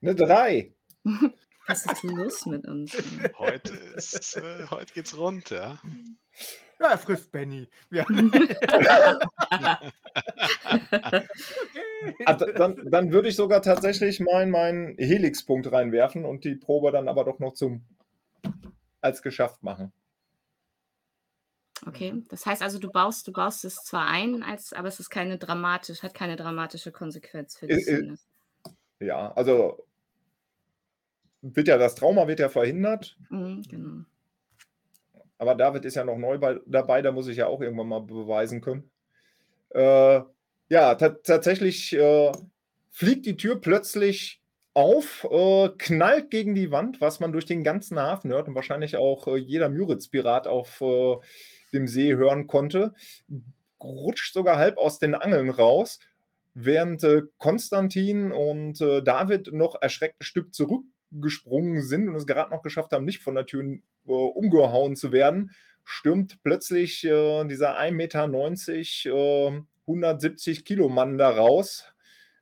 'Ne 0.00 0.14
3. 0.14 0.74
Was 1.66 1.86
ist 1.86 2.02
los 2.02 2.46
mit 2.46 2.66
uns? 2.66 2.96
Heute 3.38 3.74
ist 3.74 4.36
äh, 4.36 4.66
heute 4.70 4.92
geht's 4.92 5.16
rund, 5.16 5.50
ja. 5.50 5.78
Ja, 6.80 6.88
er 6.92 6.98
frisst 6.98 7.30
Benny. 7.30 7.68
Ja. 7.90 8.06
Da 10.90 11.22
dann 12.26 12.90
dann 12.90 13.12
würde 13.12 13.28
ich 13.28 13.36
sogar 13.36 13.62
tatsächlich 13.62 14.20
meinen 14.20 14.50
meinen 14.50 14.96
Helix-Punkt 14.96 15.70
reinwerfen 15.70 16.24
und 16.24 16.44
die 16.44 16.54
Probe 16.54 16.92
dann 16.92 17.08
aber 17.08 17.24
doch 17.24 17.38
noch 17.38 17.54
zum 17.54 17.82
als 19.00 19.22
geschafft 19.22 19.62
machen. 19.62 19.92
Okay, 21.86 22.22
das 22.28 22.44
heißt 22.44 22.62
also, 22.62 22.78
du 22.78 22.90
baust 22.90 23.26
du 23.26 23.32
baust 23.32 23.64
es 23.64 23.76
zwar 23.76 24.06
ein 24.06 24.42
als 24.42 24.72
aber 24.72 24.88
es 24.88 25.00
ist 25.00 25.10
keine 25.10 25.38
dramatisch 25.38 26.02
hat 26.02 26.14
keine 26.14 26.36
dramatische 26.36 26.92
Konsequenz 26.92 27.56
für 27.56 27.66
die 27.66 27.74
Äh, 27.74 27.78
äh 27.78 27.82
Szene. 27.82 28.18
Ja, 29.00 29.32
also 29.32 29.86
wird 31.42 31.68
ja 31.68 31.78
das 31.78 31.94
Trauma 31.94 32.28
wird 32.28 32.40
ja 32.40 32.50
verhindert. 32.50 33.16
Mhm, 33.30 33.62
genau. 33.62 34.04
Aber 35.38 35.54
David 35.54 35.86
ist 35.86 35.94
ja 35.94 36.04
noch 36.04 36.18
neu 36.18 36.36
bei 36.36 36.60
dabei, 36.66 37.00
da 37.00 37.12
muss 37.12 37.28
ich 37.28 37.38
ja 37.38 37.46
auch 37.46 37.62
irgendwann 37.62 37.88
mal 37.88 38.02
beweisen 38.02 38.60
können. 38.60 38.90
Äh, 39.70 40.20
ja, 40.70 40.94
ta 40.94 41.10
tatsächlich, 41.10 41.92
äh, 41.94 42.32
fliegt 42.92 43.26
die 43.26 43.36
Tür 43.36 43.60
plötzlich 43.60 44.40
auf, 44.74 45.26
äh, 45.30 45.68
knallt 45.78 46.30
gegen 46.30 46.54
die 46.54 46.70
Wand, 46.70 47.00
was 47.00 47.20
man 47.20 47.32
durch 47.32 47.44
den 47.46 47.64
ganzen 47.64 47.98
Hafen 47.98 48.30
hört 48.30 48.48
und 48.48 48.54
wahrscheinlich 48.54 48.96
auch, 48.96 49.26
äh, 49.28 49.36
jeder 49.36 49.68
Müritz-Pirat 49.68 50.46
auf, 50.46 50.80
äh, 50.80 51.16
dem 51.72 51.88
See 51.88 52.14
hören 52.14 52.46
konnte. 52.46 52.94
Rutscht 53.82 54.32
sogar 54.34 54.58
halb 54.58 54.78
aus 54.78 54.98
den 55.00 55.14
Angeln 55.16 55.50
raus, 55.50 55.98
während, 56.54 57.02
äh, 57.04 57.22
Konstantin 57.38 58.32
und, 58.32 58.80
äh, 58.80 59.02
David 59.02 59.52
noch 59.52 59.80
erschreckt 59.82 60.20
'n 60.22 60.24
Stück 60.24 60.54
zurückgesprungen 60.54 61.82
sind 61.82 62.08
und 62.08 62.14
es 62.16 62.26
grad 62.26 62.50
noch 62.52 62.62
geschafft 62.62 62.92
haben, 62.92 63.04
nicht 63.06 63.22
von 63.22 63.34
der 63.36 63.46
Tür, 63.46 63.78
umgehauen 64.06 64.96
zu 64.96 65.12
werden, 65.12 65.52
stürmt 65.84 66.42
plötzlich, 66.44 67.00
dieser 67.02 67.76
1,90 67.76 69.06
m, 69.06 69.12
äh, 69.16 69.62
170 69.90 70.64
Kilo 70.64 70.88
Mann 70.88 71.18
da 71.18 71.30
raus. 71.30 71.84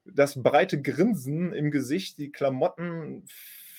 Das 0.05 0.43
breite 0.43 0.81
Grinsen 0.81 1.53
im 1.53 1.71
Gesicht, 1.71 2.19
die 2.19 2.31
Klamotten 2.33 3.25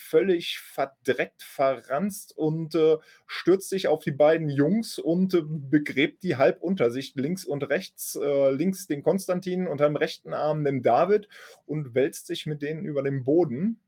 völlig 0.10 0.60
verdreckt, 0.60 1.44
verranzt 1.44 2.36
und, 2.36 2.74
äh, 2.74 2.98
stürzt 3.28 3.70
sich 3.70 3.88
auf 3.88 4.04
die 4.04 4.12
beiden 4.12 4.50
Jungs 4.50 4.98
und, 4.98 5.36
äh, 5.36 5.42
begräbt 5.44 6.24
die 6.24 6.36
halb 6.36 6.64
unter 6.64 6.90
sich, 6.90 7.14
links 7.16 7.46
und 7.46 7.70
rechts. 7.70 8.16
Äh, 8.16 8.52
links 8.52 8.88
den 8.88 9.04
Konstantin, 9.04 9.68
unterm 9.68 9.96
rechten 9.96 10.34
Arm 10.34 10.64
den 10.64 10.82
David 10.82 11.30
und 11.68 11.94
wälzt 11.94 12.26
sich 12.28 12.48
mit 12.48 12.62
denen 12.64 12.86
über 12.86 13.04
den 13.04 13.24
Boden. 13.24 13.80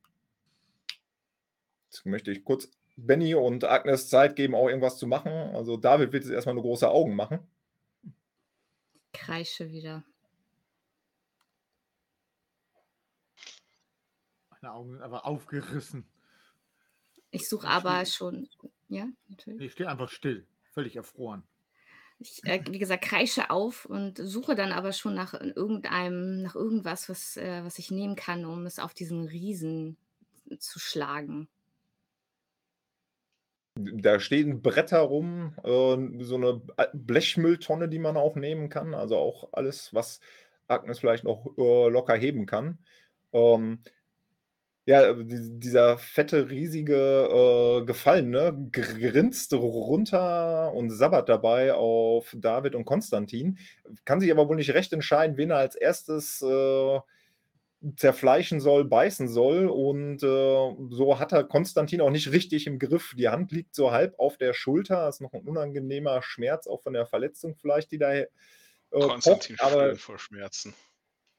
Jetzt 1.89 2.05
möchte 2.05 2.31
ich 2.31 2.45
kurz 2.45 2.69
Benny 2.97 3.33
und 3.35 3.63
Agnes 3.63 4.09
Zeit 4.09 4.35
geben, 4.35 4.55
auch 4.55 4.67
irgendwas 4.67 4.97
zu 4.97 5.07
machen. 5.07 5.31
Also, 5.31 5.77
David 5.77 6.13
wird 6.13 6.23
jetzt 6.23 6.33
erst 6.33 6.45
mal 6.47 6.53
nur 6.53 6.63
große 6.63 6.89
Augen 6.89 7.15
machen. 7.15 7.39
Kreische 9.13 9.71
wieder. 9.71 10.03
Meine 14.49 14.73
Augen 14.73 14.91
sind 14.91 15.01
aber 15.01 15.25
aufgerissen. 15.25 16.05
Ich 17.31 17.47
suche 17.47 17.67
aber 17.67 18.05
stehe 18.05 18.05
schon 18.05 18.49
ja, 18.89 19.07
natürlich. 19.29 19.61
ich 19.61 19.71
stehe 19.71 19.89
einfach 19.89 20.09
still, 20.09 20.45
völlig 20.73 20.97
erfroren. 20.97 21.43
Ich, 22.19 22.43
äh, 22.43 22.61
wie 22.69 22.77
gesagt, 22.77 23.03
kreische 23.03 23.49
auf 23.49 23.85
und 23.85 24.17
suche 24.17 24.53
dann 24.53 24.71
aber 24.71 24.93
schon 24.93 25.15
nach 25.15 25.33
irgendeinem 25.33 26.43
nach 26.43 26.55
irgendwas, 26.55 27.09
was 27.09 27.37
äh, 27.37 27.63
was 27.63 27.79
ich 27.79 27.89
nehmen 27.89 28.15
kann, 28.15 28.45
um 28.45 28.65
es 28.65 28.77
auf 28.77 28.93
diesen 28.93 29.25
Riesen 29.25 29.97
zu 30.59 30.77
schlagen. 30.77 31.47
Da 33.77 34.19
stehen 34.19 34.61
Bretter 34.61 34.99
rum, 34.99 35.53
äh, 35.63 36.23
so 36.23 36.37
'ne 36.37 36.61
a 36.75 36.87
Blechmülltonne, 36.93 37.87
die 37.87 37.99
man 37.99 38.17
auch 38.17 38.35
nehmen 38.35 38.67
kann. 38.69 38.93
Also, 38.93 39.15
auch 39.17 39.49
alles, 39.53 39.93
was 39.93 40.19
Agnes 40.67 40.99
vielleicht 40.99 41.23
noch, 41.23 41.45
äh, 41.57 41.87
locker 41.89 42.15
heben 42.15 42.45
kann. 42.45 42.79
Ähm, 43.33 43.79
ja, 44.87 45.13
die 45.13 45.59
dieser 45.59 45.97
fette, 45.99 46.49
riesige, 46.49 46.95
äh, 47.81 47.85
Gefallene 47.85 48.69
gr 48.71 48.83
grinst 49.11 49.53
runter 49.53 50.73
und 50.73 50.89
sabbert 50.89 51.29
dabei 51.29 51.73
auf 51.75 52.35
David 52.39 52.73
und 52.75 52.85
Konstantin, 52.85 53.59
kann 54.05 54.19
sich 54.19 54.31
aber 54.31 54.49
wohl 54.49 54.55
nicht 54.55 54.73
recht 54.73 54.91
entscheiden, 54.93 55.37
wen 55.37 55.51
er 55.51 55.57
als 55.57 55.75
Erstes, 55.75 56.41
äh, 56.41 56.99
zerfleischen 57.97 58.59
soll, 58.61 58.85
beißen 58.85 59.27
soll 59.27 59.67
und, 59.67 60.23
äh, 60.23 60.27
so 60.89 61.19
hat 61.19 61.31
er 61.33 61.43
Konstantin 61.45 62.01
auch 62.01 62.11
nicht 62.11 62.31
richtig 62.31 62.67
im 62.67 62.79
Griff. 62.79 63.13
Die 63.17 63.29
Hand 63.29 63.51
liegt 63.51 63.75
so 63.75 63.91
halb 63.91 64.19
auf 64.19 64.37
der 64.37 64.53
Schulter, 64.53 65.07
ist 65.09 65.21
noch 65.21 65.33
'n 65.33 65.47
unangenehmer 65.47 66.21
Schmerz, 66.21 66.67
auch 66.67 66.81
von 66.81 66.93
der 66.93 67.05
Verletzung 67.07 67.55
vielleicht, 67.55 67.91
die 67.91 67.97
da, 67.99 68.13
äh, 68.13 68.27
Konstantin 68.99 69.57
pocht, 69.57 69.59
aber, 69.59 69.97
vor 69.97 70.17
Schmerzen. 70.19 70.73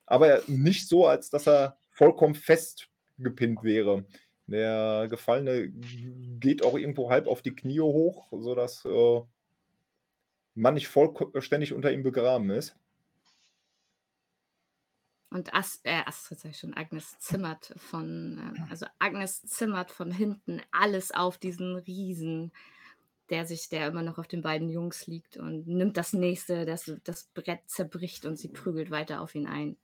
aber 0.07 0.43
nicht 0.49 0.89
so, 0.89 1.07
als 1.07 1.31
dass 1.31 1.47
er 1.49 1.77
vollkommen 1.91 2.35
festgepinnt 2.35 3.63
wäre. 3.63 4.05
Der 4.47 5.07
Gefallene 5.11 5.71
geht 5.71 6.65
auch 6.65 6.77
irgendwo 6.77 7.11
halb 7.11 7.27
auf 7.27 7.43
die 7.43 7.55
Knie 7.55 7.81
hoch, 7.81 8.29
sodass 8.33 8.85
äh, 8.85 9.21
man 10.55 10.75
nicht 10.75 10.89
vollständig 10.89 11.73
unter 11.73 11.93
ihm 11.93 12.03
begraben 12.03 12.51
ist. 12.51 12.77
Und 15.33 15.55
Ast, 15.55 15.81
äh, 15.85 16.03
Astrid, 16.05 16.41
sag 16.41 16.51
ich 16.51 16.59
schon, 16.59 16.75
Agnes 16.75 17.19
zimmert 17.19 17.73
von, 17.77 18.39
äh, 18.39 18.71
also 18.71 18.87
Agnes 18.99 19.43
zimmert 19.43 19.91
von 19.91 20.13
hinten 20.13 20.61
alles 20.71 21.11
auf 21.11 21.39
diesen 21.39 21.77
Riesen, 21.77 22.53
der 23.31 23.47
sich, 23.47 23.71
der 23.71 23.89
immer 23.89 24.03
noch 24.03 24.19
auf 24.19 24.29
den 24.29 24.43
beiden 24.43 24.69
Jungs 24.69 25.07
liegt 25.07 25.39
und 25.39 25.67
nimmt 25.67 25.97
das 25.97 26.13
nächste, 26.13 26.67
das, 26.67 26.93
das 27.05 27.25
Brett 27.33 27.61
zerbricht 27.67 28.27
und 28.27 28.39
sie 28.39 28.49
prügelt 28.49 28.91
weiter 28.91 29.23
auf 29.23 29.35
ihn 29.35 29.47
ein. 29.47 29.79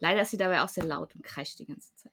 Leider 0.00 0.22
ist 0.22 0.32
sie 0.32 0.36
dabei 0.36 0.62
auch 0.62 0.68
sehr 0.68 0.84
laut 0.84 1.14
und 1.14 1.22
kreischt 1.22 1.60
die 1.60 1.66
ganze 1.66 1.94
Zeit. 1.94 2.12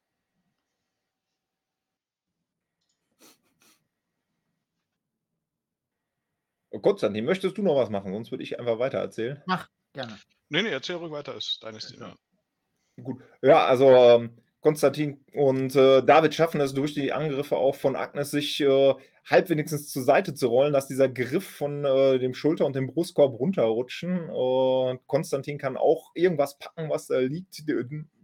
Oh, 6.69 6.79
Konstantin, 6.79 7.25
möchtest 7.25 7.57
du 7.57 7.63
noch 7.63 7.75
was 7.75 7.89
machen? 7.89 8.13
Sonst 8.13 8.29
würde 8.29 8.43
ich 8.43 8.59
einfach 8.59 8.77
weiter 8.77 8.99
erzählen. 8.99 9.41
Mach, 9.47 9.69
gerne. 9.93 10.19
Nee, 10.49 10.61
nee, 10.61 10.69
erzähl 10.69 10.97
ruhig 10.97 11.11
weiter, 11.11 11.33
ist 11.35 11.63
deine 11.63 11.79
Szene. 11.79 12.15
Gut. 13.01 13.21
Ja, 13.41 13.65
also 13.65 13.89
ähm, 13.89 14.31
Konstantin 14.61 15.19
und 15.33 15.75
äh, 15.75 16.03
David 16.03 16.33
schaffen 16.33 16.61
es 16.61 16.73
durch 16.73 16.93
die 16.93 17.13
Angriffe 17.13 17.57
auch 17.57 17.75
von 17.75 17.95
Agnes, 17.95 18.31
sich 18.31 18.59
äh, 18.61 18.93
halb 19.25 19.49
wenigstens 19.49 19.89
zur 19.89 20.03
Seite 20.03 20.33
zu 20.33 20.47
rollen, 20.47 20.73
dass 20.73 20.87
dieser 20.87 21.09
Griff 21.09 21.47
von 21.47 21.85
äh, 21.85 22.17
dem 22.17 22.33
Schulter- 22.33 22.65
und 22.65 22.75
dem 22.75 22.87
Brustkorb 22.87 23.39
runterrutschen. 23.39 24.29
Konstantin 25.05 25.57
kann 25.57 25.77
auch 25.77 26.11
irgendwas 26.15 26.57
packen, 26.57 26.89
was 26.89 27.07
da 27.07 27.19
liegt. 27.19 27.63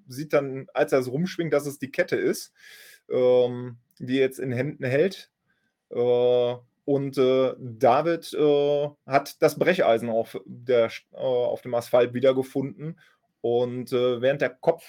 Sieht 0.07 0.34
dann, 0.34 0.67
als 0.74 0.91
er 0.91 0.99
es 0.99 1.11
rumschwingt, 1.11 1.53
dass 1.53 1.65
es 1.65 1.78
die 1.78 1.91
Kette 1.91 2.15
ist, 2.15 2.53
ähm, 3.09 3.78
die 3.99 4.15
jetzt 4.15 4.39
in 4.39 4.51
Händen 4.51 4.86
hält. 4.86 5.30
Äh, 5.91 6.55
und 6.86 7.17
äh, 7.17 7.53
David 7.57 8.34
äh, 8.34 8.89
hat 9.05 9.41
das 9.41 9.57
Brecheisen 9.57 10.09
auf, 10.09 10.41
der, 10.45 10.91
auf 11.11 11.61
dem 11.61 11.74
Asphalt 11.76 12.13
wiedergefunden 12.13 12.97
und 13.43 13.91
äh, 13.91 14.21
während 14.21 14.39
der 14.39 14.51
Kopf 14.51 14.85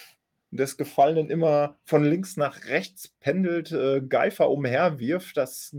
des 0.52 0.76
Gefallenen 0.76 1.28
immer 1.28 1.76
von 1.84 2.05
links 2.05 2.36
nach 2.36 2.66
rechts 2.66 3.09
pendelt, 3.18 3.72
äh, 3.72 4.00
Geifer 4.00 4.48
umherwirft, 4.48 5.36
das 5.36 5.76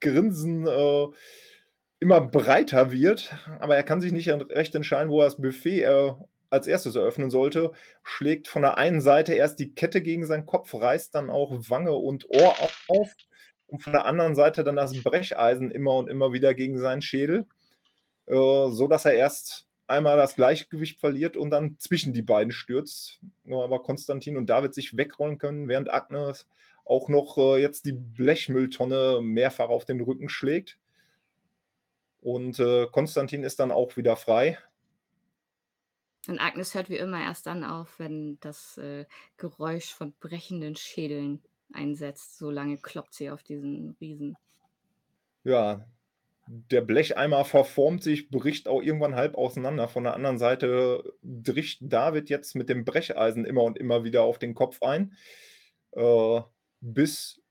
Grinsen 0.00 0.68
äh, 0.68 1.06
immer 1.98 2.20
breiter 2.20 2.92
wird, 2.92 3.34
aber 3.58 3.74
er 3.74 3.82
kann 3.82 4.00
sich 4.00 4.12
nicht 4.12 4.28
recht 4.28 4.76
entscheiden, 4.76 5.10
wo 5.10 5.20
er 5.20 5.24
das 5.24 5.40
Buffet 5.40 5.82
äh, 5.82 6.12
als 6.48 6.68
erstes 6.68 6.94
eröffnen 6.94 7.28
sollte, 7.28 7.72
schlägt 8.04 8.46
von 8.46 8.62
der 8.62 8.78
einen 8.78 9.00
Seite 9.00 9.34
erst 9.34 9.58
die 9.58 9.74
Kette 9.74 10.00
gegen 10.00 10.26
seinen 10.26 10.46
Kopf, 10.46 10.72
reißt 10.72 11.12
dann 11.12 11.28
auch 11.28 11.52
Wange 11.68 11.92
und 11.92 12.30
Ohr 12.30 12.54
auf. 12.86 13.12
Und 13.66 13.82
von 13.82 13.92
der 13.92 14.06
anderen 14.06 14.36
Seite 14.36 14.62
dann 14.62 14.76
das 14.76 15.02
Brecheisen 15.02 15.72
immer 15.72 15.96
und 15.96 16.08
immer 16.08 16.32
wieder 16.32 16.54
gegen 16.54 16.78
seinen 16.78 17.02
Schädel, 17.02 17.46
äh, 18.26 18.34
so 18.34 18.86
dass 18.86 19.04
er 19.04 19.14
erst 19.14 19.67
einmal 19.88 20.16
das 20.16 20.36
Gleichgewicht 20.36 21.00
verliert 21.00 21.36
und 21.36 21.50
dann 21.50 21.78
zwischen 21.78 22.12
die 22.12 22.22
beiden 22.22 22.52
stürzt. 22.52 23.20
Nur 23.44 23.64
aber 23.64 23.82
Konstantin 23.82 24.36
und 24.36 24.46
David 24.46 24.74
sich 24.74 24.96
wegrollen 24.96 25.38
können, 25.38 25.68
während 25.68 25.92
Agnes 25.92 26.46
auch 26.84 27.08
noch 27.08 27.36
äh, 27.38 27.60
jetzt 27.60 27.84
die 27.84 27.92
Blechmülltonne 27.92 29.20
mehrfach 29.22 29.68
auf 29.68 29.84
den 29.84 30.00
Rücken 30.00 30.28
schlägt. 30.28 30.78
Und 32.20 32.58
äh, 32.58 32.86
Konstantin 32.90 33.44
ist 33.44 33.60
dann 33.60 33.70
auch 33.70 33.96
wieder 33.96 34.16
frei. 34.16 34.58
Und 36.26 36.40
Agnes 36.40 36.74
hört 36.74 36.90
wie 36.90 36.96
immer 36.96 37.20
erst 37.20 37.46
dann 37.46 37.64
auf, 37.64 37.98
wenn 37.98 38.38
das 38.40 38.76
äh, 38.78 39.06
Geräusch 39.36 39.94
von 39.94 40.12
brechenden 40.20 40.76
Schädeln 40.76 41.42
einsetzt. 41.72 42.38
So 42.38 42.50
lange 42.50 42.76
kloppt 42.76 43.14
sie 43.14 43.30
auf 43.30 43.42
diesen 43.42 43.96
Riesen. 44.00 44.36
Ja, 45.44 45.86
der 46.50 46.80
Blecheimer 46.80 47.44
verformt 47.44 48.02
sich, 48.02 48.30
bricht 48.30 48.68
auch 48.68 48.82
irgendwann 48.82 49.16
halb 49.16 49.34
auseinander. 49.34 49.86
Von 49.86 50.04
der 50.04 50.14
anderen 50.14 50.38
Seite 50.38 51.04
dricht 51.22 51.80
David 51.82 52.30
jetzt 52.30 52.54
mit 52.54 52.70
dem 52.70 52.86
Brecheisen 52.86 53.44
immer 53.44 53.64
und 53.64 53.76
immer 53.78 54.02
wieder 54.02 54.22
auf 54.22 54.38
den 54.38 54.54
Kopf 54.54 54.82
ein. 54.82 55.12
Äh, 55.92 56.40
bis 56.80 57.42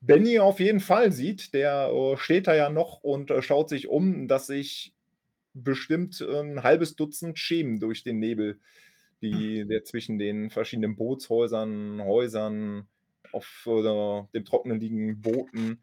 Benny 0.00 0.38
auf 0.38 0.60
jeden 0.60 0.78
Fall 0.78 1.10
sieht, 1.10 1.52
der 1.52 1.90
äh, 1.92 2.16
steht 2.16 2.46
da 2.46 2.54
ja 2.54 2.70
noch 2.70 3.02
und 3.02 3.32
äh, 3.32 3.42
schaut 3.42 3.68
sich 3.68 3.88
um, 3.88 4.28
dass 4.28 4.46
sich 4.46 4.94
bestimmt 5.52 6.20
ein 6.20 6.62
halbes 6.62 6.94
Dutzend 6.94 7.38
Schemen 7.38 7.80
durch 7.80 8.04
den 8.04 8.20
Nebel, 8.20 8.60
die, 9.20 9.66
der 9.66 9.84
zwischen 9.84 10.18
den 10.18 10.50
verschiedenen 10.50 10.96
Bootshäusern, 10.96 12.02
Häusern, 12.02 12.86
auf 13.32 13.66
äh, 13.66 14.22
dem 14.32 14.44
Trockenen 14.44 14.78
liegenden 14.78 15.20
Booten 15.20 15.80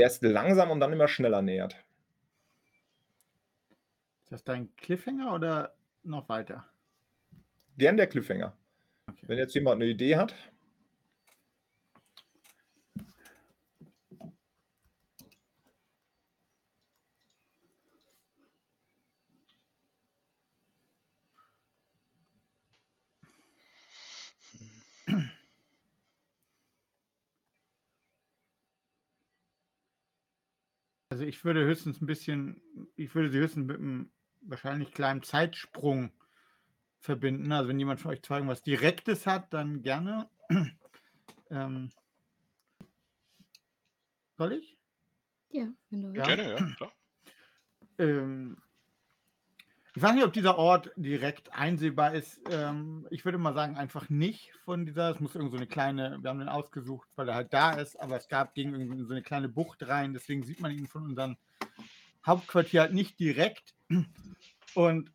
erst 0.00 0.22
langsam 0.22 0.70
und 0.70 0.80
dann 0.80 0.92
immer 0.92 1.08
schneller 1.08 1.42
nähert. 1.42 1.76
Ist 4.24 4.32
das 4.32 4.44
dein 4.44 4.74
Cliffhanger 4.76 5.34
oder 5.34 5.74
noch 6.02 6.28
weiter? 6.28 6.66
Gern 7.78 7.96
der 7.96 8.06
Cliffhanger. 8.06 8.56
Okay. 9.08 9.24
Wenn 9.26 9.38
jetzt 9.38 9.54
jemand 9.54 9.82
eine 9.82 9.90
Idee 9.90 10.16
hat. 10.16 10.34
Also 31.10 31.24
ich 31.24 31.44
würde 31.44 31.64
höchstens 31.64 32.00
ein 32.00 32.06
bisschen, 32.06 32.62
ich 32.94 33.12
würde 33.16 33.30
sie 33.30 33.38
höchstens 33.38 33.66
mit 33.66 33.78
einem 33.78 34.12
wahrscheinlich 34.42 34.92
kleinen 34.92 35.24
Zeitsprung 35.24 36.12
verbinden. 37.00 37.50
Also 37.50 37.68
wenn 37.68 37.80
jemand 37.80 38.00
von 38.00 38.12
euch 38.12 38.22
zwei 38.22 38.46
was 38.46 38.62
Direktes 38.62 39.26
hat, 39.26 39.52
dann 39.52 39.82
gerne. 39.82 40.30
ähm, 41.50 41.90
soll 44.38 44.52
ich? 44.52 44.78
Ja, 45.50 45.68
wenn 45.90 46.00
du 46.00 46.08
Ja. 46.14 46.28
willst. 46.28 46.36
Gerne, 46.36 46.50
ja, 46.52 46.74
klar. 46.76 46.92
Ähm, 47.98 48.56
ich 49.94 50.02
weiß 50.02 50.14
nicht, 50.14 50.24
ob 50.24 50.32
dieser 50.32 50.56
Ort 50.56 50.92
direkt 50.96 51.52
einsehbar 51.52 52.14
ist. 52.14 52.40
Ähm, 52.50 53.06
ich 53.10 53.24
würde 53.24 53.38
mal 53.38 53.54
sagen, 53.54 53.76
einfach 53.76 54.08
nicht 54.08 54.52
von 54.64 54.86
dieser. 54.86 55.10
Es 55.10 55.20
muss 55.20 55.34
irgend 55.34 55.50
so 55.50 55.56
eine 55.56 55.66
kleine, 55.66 56.18
wir 56.20 56.30
haben 56.30 56.38
den 56.38 56.48
ausgesucht, 56.48 57.08
weil 57.16 57.28
er 57.28 57.34
halt 57.34 57.52
da 57.52 57.72
ist, 57.72 57.96
aber 58.00 58.16
es 58.16 58.28
gab 58.28 58.54
gegen 58.54 59.04
so 59.04 59.12
eine 59.12 59.22
kleine 59.22 59.48
Bucht 59.48 59.86
rein, 59.86 60.12
deswegen 60.12 60.44
sieht 60.44 60.60
man 60.60 60.70
ihn 60.70 60.86
von 60.86 61.04
unserem 61.04 61.36
Hauptquartier 62.24 62.82
halt 62.82 62.94
nicht 62.94 63.18
direkt. 63.18 63.74
Und 64.74 65.10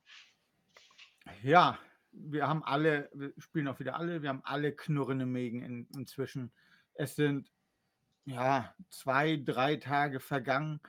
ja, 1.41 1.80
wir 2.11 2.47
haben 2.47 2.63
alle, 2.63 3.09
wir 3.13 3.34
spielen 3.38 3.67
auch 3.67 3.80
wieder 3.80 3.95
alle, 3.95 4.21
wir 4.21 4.30
haben 4.30 4.43
alle 4.43 4.73
knurrende 4.73 5.26
Mägen 5.26 5.61
in, 5.61 5.88
inzwischen. 5.95 6.51
Es 6.95 7.15
sind 7.15 7.49
ja 8.26 8.73
zwei, 8.89 9.38
drei 9.38 9.78
Tage 9.78 10.19
vergangen 10.19 10.80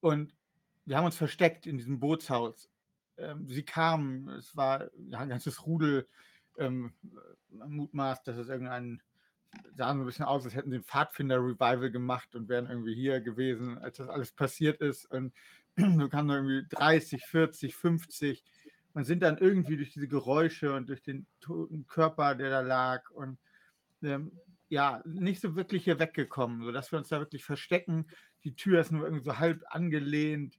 und 0.00 0.34
wir 0.86 0.96
haben 0.96 1.04
uns 1.04 1.16
versteckt 1.16 1.66
in 1.66 1.76
diesem 1.76 2.00
Bootshaus. 2.00 2.70
Ähm, 3.18 3.46
sie 3.48 3.64
kamen, 3.64 4.28
es 4.30 4.56
war 4.56 4.90
ja, 5.08 5.18
ein 5.18 5.28
ganzes 5.28 5.66
Rudel, 5.66 6.06
ähm, 6.58 6.92
man 7.50 7.72
mutmaßt, 7.72 8.26
dass 8.26 8.36
es 8.36 8.48
irgendein, 8.48 9.02
sah 9.76 9.94
so 9.94 10.00
ein 10.00 10.06
bisschen 10.06 10.24
aus, 10.24 10.44
als 10.44 10.54
hätten 10.54 10.70
sie 10.70 10.76
ein 10.76 10.84
Pfadfinder-Revival 10.84 11.90
gemacht 11.90 12.34
und 12.34 12.48
wären 12.48 12.66
irgendwie 12.66 12.94
hier 12.94 13.20
gewesen, 13.20 13.78
als 13.78 13.96
das 13.96 14.08
alles 14.08 14.32
passiert 14.32 14.80
ist. 14.80 15.06
Und 15.06 15.32
so 15.76 16.08
kamen 16.08 16.30
irgendwie 16.30 16.68
30, 16.68 17.24
40, 17.24 17.74
50 17.74 18.44
und 18.94 19.04
sind 19.04 19.22
dann 19.22 19.38
irgendwie 19.38 19.76
durch 19.76 19.92
diese 19.92 20.08
Geräusche 20.08 20.74
und 20.74 20.88
durch 20.88 21.02
den 21.02 21.26
toten 21.40 21.86
Körper, 21.86 22.34
der 22.34 22.50
da 22.50 22.60
lag 22.60 23.10
und 23.10 23.38
ähm, 24.02 24.32
ja, 24.68 25.02
nicht 25.06 25.40
so 25.40 25.56
wirklich 25.56 25.84
hier 25.84 25.98
weggekommen, 25.98 26.62
sodass 26.62 26.92
wir 26.92 26.98
uns 26.98 27.08
da 27.08 27.20
wirklich 27.20 27.44
verstecken. 27.44 28.06
Die 28.44 28.54
Tür 28.54 28.80
ist 28.80 28.92
nur 28.92 29.04
irgendwie 29.04 29.24
so 29.24 29.38
halb 29.38 29.64
angelehnt 29.68 30.58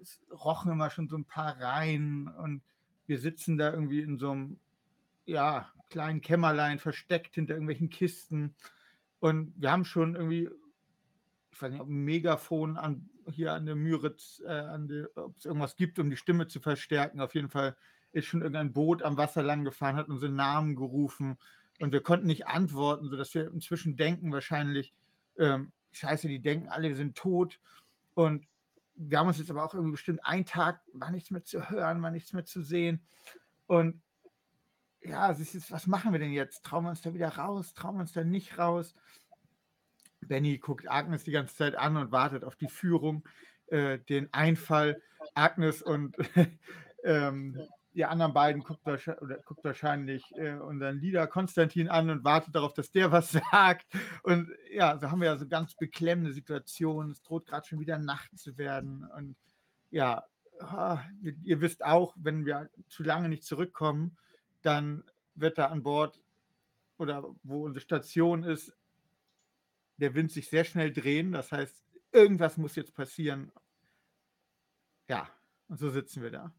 es 0.00 0.20
rochen 0.30 0.72
immer 0.72 0.90
schon 0.90 1.08
so 1.08 1.16
ein 1.16 1.24
paar 1.24 1.60
rein 1.60 2.28
und 2.28 2.62
wir 3.06 3.18
sitzen 3.18 3.58
da 3.58 3.72
irgendwie 3.72 4.00
in 4.00 4.18
so 4.18 4.30
einem 4.30 4.60
ja, 5.24 5.70
kleinen 5.88 6.20
Kämmerlein 6.20 6.78
versteckt 6.78 7.34
hinter 7.34 7.54
irgendwelchen 7.54 7.90
Kisten. 7.90 8.54
Und 9.18 9.52
wir 9.56 9.70
haben 9.70 9.84
schon 9.84 10.14
irgendwie, 10.14 10.48
ich 11.50 11.60
weiß 11.60 11.72
nicht, 11.72 11.80
ob 11.80 11.88
ein 11.88 12.04
Megafon 12.04 12.76
an, 12.76 13.10
hier 13.26 13.52
an 13.52 13.66
der 13.66 13.76
Müritz, 13.76 14.40
äh, 14.46 15.08
ob 15.16 15.36
es 15.36 15.44
irgendwas 15.44 15.76
gibt, 15.76 15.98
um 15.98 16.10
die 16.10 16.16
Stimme 16.16 16.48
zu 16.48 16.60
verstärken. 16.60 17.20
Auf 17.20 17.34
jeden 17.34 17.50
Fall 17.50 17.76
ist 18.12 18.26
schon 18.26 18.40
irgendein 18.40 18.72
Boot 18.72 19.02
am 19.02 19.16
Wasser 19.16 19.42
lang 19.42 19.64
gefahren, 19.64 19.96
hat 19.96 20.08
unsere 20.08 20.32
Namen 20.32 20.74
gerufen. 20.74 21.38
Und 21.80 21.92
wir 21.92 22.02
konnten 22.02 22.26
nicht 22.26 22.46
antworten, 22.46 23.08
sodass 23.08 23.34
wir 23.34 23.50
inzwischen 23.52 23.96
denken 23.96 24.32
wahrscheinlich, 24.32 24.92
ähm, 25.38 25.72
scheiße, 25.92 26.28
die 26.28 26.40
denken 26.40 26.68
alle, 26.68 26.88
wir 26.88 26.96
sind 26.96 27.16
tot. 27.16 27.58
Und 28.14 28.46
wir 29.02 29.18
haben 29.18 29.28
uns 29.28 29.38
jetzt 29.38 29.50
aber 29.50 29.64
auch 29.64 29.72
irgendwie 29.72 29.92
bestimmt 29.92 30.24
einen 30.24 30.44
Tag, 30.44 30.82
war 30.92 31.10
nichts 31.10 31.30
mehr 31.30 31.42
zu 31.42 31.70
hören, 31.70 32.02
war 32.02 32.10
nichts 32.10 32.32
mehr 32.32 32.44
zu 32.44 32.60
sehen. 32.60 33.02
Und 33.66 34.02
ja, 35.00 35.30
es 35.30 35.40
ist 35.40 35.54
jetzt, 35.54 35.72
was 35.72 35.86
machen 35.86 36.12
wir 36.12 36.18
denn 36.18 36.32
jetzt? 36.32 36.64
Trauen 36.64 36.84
wir 36.84 36.90
uns 36.90 37.00
da 37.00 37.14
wieder 37.14 37.28
raus? 37.28 37.72
Trauen 37.72 37.96
wir 37.96 38.02
uns 38.02 38.12
da 38.12 38.24
nicht 38.24 38.58
raus? 38.58 38.94
Benny 40.20 40.58
guckt 40.58 40.90
Agnes 40.90 41.24
die 41.24 41.30
ganze 41.30 41.56
Zeit 41.56 41.76
an 41.76 41.96
und 41.96 42.12
wartet 42.12 42.44
auf 42.44 42.56
die 42.56 42.68
Führung, 42.68 43.26
äh, 43.68 43.98
den 43.98 44.32
Einfall. 44.34 45.00
Agnes 45.34 45.82
und 45.82 46.16
ähm, 47.04 47.58
die 47.94 48.04
anderen 48.04 48.32
beiden 48.32 48.62
guckt, 48.62 48.86
oder 48.86 49.38
guckt 49.44 49.64
wahrscheinlich 49.64 50.24
äh, 50.36 50.54
unseren 50.54 51.00
Leader 51.00 51.26
Konstantin 51.26 51.88
an 51.88 52.08
und 52.10 52.24
wartet 52.24 52.54
darauf, 52.54 52.72
dass 52.74 52.92
der 52.92 53.10
was 53.10 53.32
sagt. 53.52 53.86
Und 54.22 54.50
ja, 54.70 54.96
so 54.98 55.10
haben 55.10 55.20
wir 55.20 55.26
ja 55.26 55.36
so 55.36 55.48
ganz 55.48 55.74
beklemmende 55.74 56.32
Situationen. 56.32 57.12
Es 57.12 57.22
droht 57.22 57.46
gerade 57.46 57.66
schon 57.66 57.80
wieder 57.80 57.98
Nacht 57.98 58.38
zu 58.38 58.56
werden. 58.56 59.04
Und 59.16 59.36
ja, 59.90 60.24
ihr, 61.22 61.34
ihr 61.42 61.60
wisst 61.60 61.84
auch, 61.84 62.14
wenn 62.16 62.44
wir 62.44 62.70
zu 62.88 63.02
lange 63.02 63.28
nicht 63.28 63.44
zurückkommen, 63.44 64.16
dann 64.62 65.04
wird 65.34 65.58
da 65.58 65.66
an 65.66 65.82
Bord 65.82 66.20
oder 66.98 67.24
wo 67.42 67.64
unsere 67.64 67.82
Station 67.82 68.44
ist, 68.44 68.76
der 69.96 70.14
Wind 70.14 70.30
sich 70.30 70.48
sehr 70.48 70.64
schnell 70.64 70.92
drehen. 70.92 71.32
Das 71.32 71.50
heißt, 71.50 71.82
irgendwas 72.12 72.56
muss 72.56 72.76
jetzt 72.76 72.94
passieren. 72.94 73.50
Ja, 75.08 75.28
und 75.68 75.78
so 75.78 75.90
sitzen 75.90 76.22
wir 76.22 76.30
da. 76.30 76.52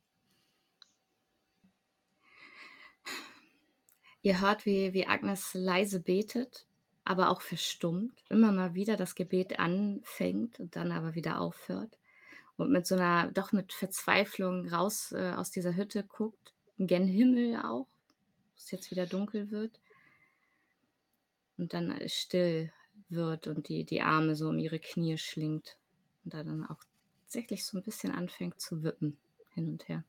Ihr 4.24 4.42
hört, 4.42 4.66
wie, 4.66 4.94
wie 4.94 5.08
Agnes 5.08 5.54
leise 5.54 6.00
betet, 6.00 6.66
aber 7.04 7.30
auch 7.30 7.42
verstummt. 7.42 8.24
Immer 8.30 8.52
mal 8.52 8.76
wieder 8.76 8.96
das 8.96 9.16
Gebet 9.16 9.60
anfängt 9.60 10.60
und 10.60 10.76
dann 10.76 10.92
aber 10.92 11.16
wieder 11.16 11.42
aufhört. 11.42 11.98
Und 12.58 12.72
mit 12.72 12.86
so 12.86 12.96
einer, 12.96 13.32
doch 13.32 13.52
mit 13.52 13.74
Verzweiflung 13.74 14.68
raus 14.68 15.12
äh, 15.14 15.34
aus 15.36 15.50
dieser 15.50 15.76
Hütte 15.76 16.04
guckt. 16.04 16.54
Gen 16.78 17.08
Himmel 17.08 17.58
auch, 17.58 17.88
es 18.56 18.72
jetzt 18.72 18.92
wieder 18.92 19.08
dunkel 19.08 19.50
wird. 19.50 19.80
Und 21.58 21.74
dann 21.74 21.96
still 22.08 22.72
wird 23.10 23.48
und 23.48 23.68
die, 23.70 23.84
die 23.84 24.02
Arme 24.02 24.36
so 24.36 24.50
um 24.50 24.60
ihre 24.60 24.80
Knie 24.80 25.18
schlingt. 25.18 25.78
Und 26.24 26.34
da 26.36 26.44
dann 26.44 26.66
auch 26.66 26.84
tatsächlich 27.24 27.66
so 27.66 27.78
ein 27.78 27.84
bisschen 27.84 28.12
anfängt 28.12 28.60
zu 28.60 28.84
wippen 28.84 29.18
hin 29.54 29.70
und 29.70 29.88
her. 29.88 30.04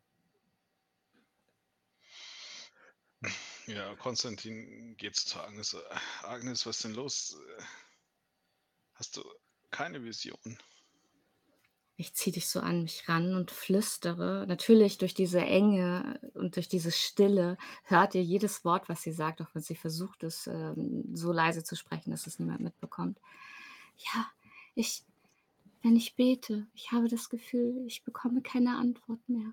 Ja, 3.67 3.95
Konstantin 3.97 4.97
geht 4.97 5.17
zu 5.17 5.41
Agnes. 5.41 5.77
Agnes, 6.23 6.67
was 6.67 6.77
ist 6.77 6.85
denn 6.85 6.95
los? 6.95 7.37
Hast 8.95 9.17
du 9.17 9.23
keine 9.71 10.03
Vision? 10.03 10.59
Ich 11.97 12.15
ziehe 12.15 12.33
dich 12.33 12.49
so 12.49 12.59
an 12.61 12.83
mich 12.83 13.09
ran 13.09 13.35
und 13.35 13.51
flüstere. 13.51 14.45
Natürlich 14.49 14.99
durch 14.99 15.15
diese 15.15 15.41
Enge 15.41 16.19
und 16.35 16.57
durch 16.57 16.69
diese 16.69 16.91
Stille 16.91 17.57
hört 17.85 18.15
ihr 18.15 18.25
jedes 18.25 18.65
Wort, 18.65 18.89
was 18.89 19.03
sie 19.03 19.13
sagt, 19.13 19.41
auch 19.41 19.55
wenn 19.55 19.63
sie 19.63 19.77
versucht, 19.77 20.25
es 20.25 20.47
ähm, 20.47 21.05
so 21.15 21.33
leise 21.33 21.63
zu 21.63 21.77
sprechen, 21.77 22.11
dass 22.11 22.27
es 22.27 22.39
niemand 22.39 22.61
mitbekommt. 22.61 23.21
Ja, 23.97 24.27
ich, 24.75 25.05
wenn 25.83 25.95
ich 25.95 26.17
bete, 26.17 26.67
ich 26.75 26.91
habe 26.91 27.09
das 27.09 27.29
Gefühl, 27.29 27.85
ich 27.87 28.03
bekomme 28.03 28.43
keine 28.43 28.77
Antwort 28.77 29.21
mehr. 29.29 29.53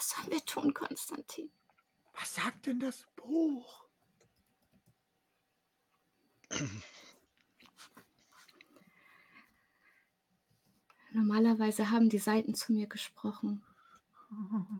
Was 0.00 0.10
sollen 0.12 0.30
wir 0.30 0.44
tun, 0.46 0.72
Konstantin? 0.72 1.50
Was 2.18 2.34
sagt 2.34 2.64
denn 2.64 2.80
das 2.80 3.06
Buch? 3.16 3.84
Normalerweise 11.12 11.90
haben 11.90 12.08
die 12.08 12.16
Seiten 12.18 12.54
zu 12.54 12.72
mir 12.72 12.86
gesprochen. 12.86 13.62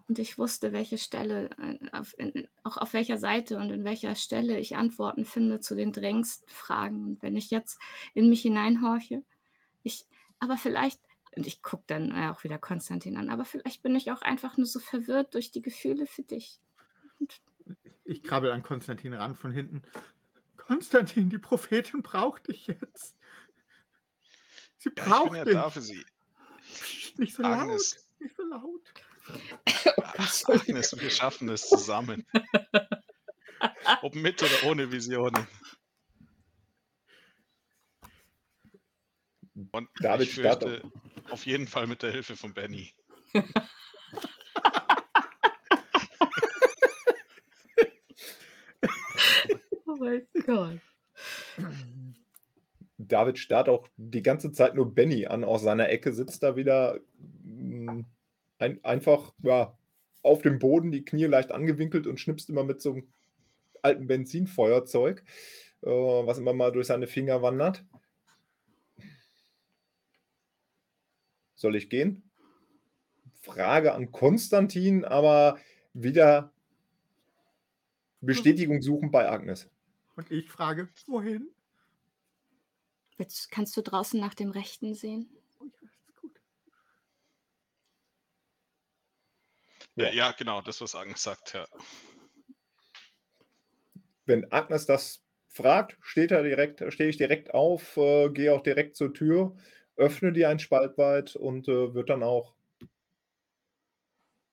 Und 0.09 0.19
ich 0.19 0.39
wusste, 0.39 0.73
welche 0.73 0.97
Stelle, 0.97 1.51
äh, 1.59 1.79
auf, 1.93 2.19
in, 2.19 2.49
auch 2.63 2.79
auf 2.79 2.95
welcher 2.95 3.19
Seite 3.19 3.59
und 3.59 3.71
in 3.71 3.85
welcher 3.85 4.15
Stelle 4.15 4.59
ich 4.59 4.77
Antworten 4.77 5.27
finde 5.27 5.61
zu 5.61 5.75
den 5.75 5.93
drängendsten 5.93 6.49
Fragen. 6.49 7.05
Und 7.05 7.23
wenn 7.23 7.37
ich 7.37 7.51
jetzt 7.51 7.79
in 8.15 8.31
mich 8.31 8.41
hineinhorche, 8.41 9.23
ich, 9.83 10.07
aber 10.39 10.57
vielleicht 10.57 10.99
und 11.37 11.47
ich 11.47 11.63
gucke 11.63 11.85
dann 11.87 12.11
äh, 12.11 12.29
auch 12.29 12.45
wieder 12.45 12.59
Konstantin 12.59 13.17
an. 13.17 13.31
Aber 13.31 13.45
vielleicht 13.45 13.83
bin 13.83 13.95
ich 13.95 14.11
auch 14.11 14.23
einfach 14.23 14.57
nur 14.57 14.67
so 14.67 14.81
verwirrt 14.81 15.35
durch 15.35 15.51
die 15.51 15.63
Gefühle 15.63 16.07
für 16.07 16.23
dich. 16.23 16.61
Und 17.19 17.41
ich 18.05 18.23
krabbel 18.23 18.51
an 18.51 18.63
Konstantin 18.63 19.15
ran 19.15 19.37
von 19.37 19.53
hinten. 19.53 19.83
Konstantin, 20.57 21.31
die 21.31 21.39
Prophetin 21.39 22.03
braucht 22.03 22.49
dich 22.49 22.67
jetzt. 22.67 23.17
Sie 24.79 24.91
ja, 24.97 25.05
braucht 25.05 25.27
ich 25.27 25.31
bin 25.31 25.39
ja 25.39 25.45
dich. 25.45 25.55
da 25.55 25.71
für 25.71 25.81
sie. 25.81 26.05
Nicht 27.17 27.35
so 27.35 27.43
Agnes. 27.43 27.95
laut. 27.95 28.21
Nicht 28.21 28.37
so 28.37 28.43
laut. 28.45 28.93
Agnes, 30.49 31.01
wir 31.01 31.11
schaffen 31.11 31.49
es 31.49 31.69
zusammen. 31.69 32.27
Ob 34.03 34.15
mit 34.15 34.43
oder 34.43 34.71
ohne 34.71 34.91
Visionen. 34.91 35.47
Und 39.73 39.89
David 40.01 40.29
ich 40.29 40.35
fürchte, 40.35 40.83
auf 41.31 41.47
jeden 41.47 41.67
Fall 41.67 41.87
mit 41.87 42.03
der 42.03 42.13
Hilfe 42.13 42.37
von 42.37 42.53
Benny. 42.55 42.93
oh 49.87 49.97
mein 49.99 50.27
Gott. 50.45 50.81
David 52.99 53.39
starrt 53.39 53.69
auch 53.69 53.89
die 53.97 54.23
ganze 54.23 54.53
Zeit 54.53 54.75
nur 54.75 54.95
Benny 54.95 55.27
an. 55.27 55.45
Aus 55.45 55.63
seiner 55.63 55.89
Ecke 55.89 56.13
sitzt 56.13 56.43
da 56.43 56.57
wieder 56.57 57.01
mm, 57.43 58.01
ein, 58.59 58.85
einfach 58.85 59.33
ja, 59.43 59.77
auf 60.23 60.43
dem 60.43 60.59
Boden, 60.59 60.93
die 60.93 61.05
Knie 61.05 61.25
leicht 61.25 61.53
angewinkelt 61.53 62.07
und 62.07 62.21
schnipst 62.21 62.51
immer 62.51 62.65
mit 62.65 62.81
so 62.81 62.93
einem 62.93 63.09
alten 63.83 64.07
Benzinfeuerzeug, 64.07 65.25
äh, 65.83 65.89
was 65.89 66.39
immer 66.39 66.53
mal 66.53 66.73
durch 66.73 66.87
seine 66.89 67.07
Finger 67.07 67.43
wandert. 67.43 67.85
Soll 71.61 71.77
ich 71.77 71.91
gehen? 71.91 72.23
Frage 73.43 73.93
an 73.93 74.11
Konstantin, 74.11 75.05
aber 75.05 75.59
wieder 75.93 76.55
Bestätigung 78.23 78.81
suchen 78.81 79.11
bei 79.11 79.29
Agnes. 79.29 79.69
Und 80.17 80.31
ich 80.31 80.51
frage, 80.51 80.89
wohin? 81.07 81.51
Jetzt 83.19 83.51
kannst 83.51 83.77
du 83.77 83.83
draußen 83.83 84.19
nach 84.19 84.33
dem 84.33 84.49
Rechten 84.53 84.95
sehen. 84.95 85.29
Oh 85.59 85.67
ja, 85.83 85.89
ist 85.91 86.17
gut. 86.17 86.41
Ja, 89.97 90.11
ja, 90.13 90.33
genau, 90.33 90.63
das, 90.63 90.81
was 90.81 90.95
Agnes 90.95 91.23
sagt, 91.23 91.53
ja. 91.53 91.67
Wenn 94.25 94.51
Agnes 94.51 94.87
das 94.87 95.23
fragt, 95.49 95.99
steht 96.01 96.31
er 96.31 96.43
direkt, 96.43 96.83
stehe 96.91 97.11
ich 97.11 97.19
direkt 97.19 97.53
auf, 97.53 97.99
äh, 97.99 98.31
gehe 98.31 98.55
auch 98.55 98.63
direkt 98.63 98.97
zur 98.97 99.13
Tür 99.13 99.55
öffne 100.01 100.33
die 100.33 100.47
einen 100.47 100.59
Spalt 100.59 100.99
weit 100.99 101.37
und 101.37 101.69
äh, 101.69 101.95
wird 101.95 102.09
dann 102.09 102.23
auch, 102.23 102.55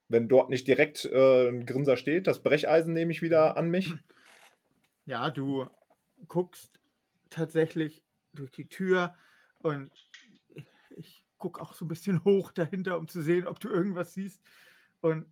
wenn 0.09 0.27
dort 0.27 0.49
nicht 0.49 0.67
direkt 0.67 1.05
äh, 1.05 1.49
ein 1.49 1.65
Grinser 1.65 1.97
steht, 1.97 2.27
das 2.27 2.43
Brecheisen 2.43 2.93
nehme 2.93 3.11
ich 3.11 3.21
wieder 3.21 3.57
an 3.57 3.69
mich. 3.69 3.93
Ja, 5.09 5.29
du 5.31 5.65
guckst 6.27 6.81
tatsächlich 7.29 8.03
durch 8.33 8.51
die 8.51 8.67
Tür 8.67 9.15
und 9.59 9.89
ich, 10.97 11.23
gucke 11.37 11.61
auch 11.61 11.73
so 11.73 11.85
ein 11.85 11.87
bisschen 11.87 12.21
hoch 12.25 12.51
dahinter, 12.51 12.97
um 12.97 13.07
zu 13.07 13.21
sehen, 13.21 13.47
ob 13.47 13.61
du 13.61 13.69
irgendwas 13.69 14.13
siehst. 14.13 14.41
Und 14.99 15.27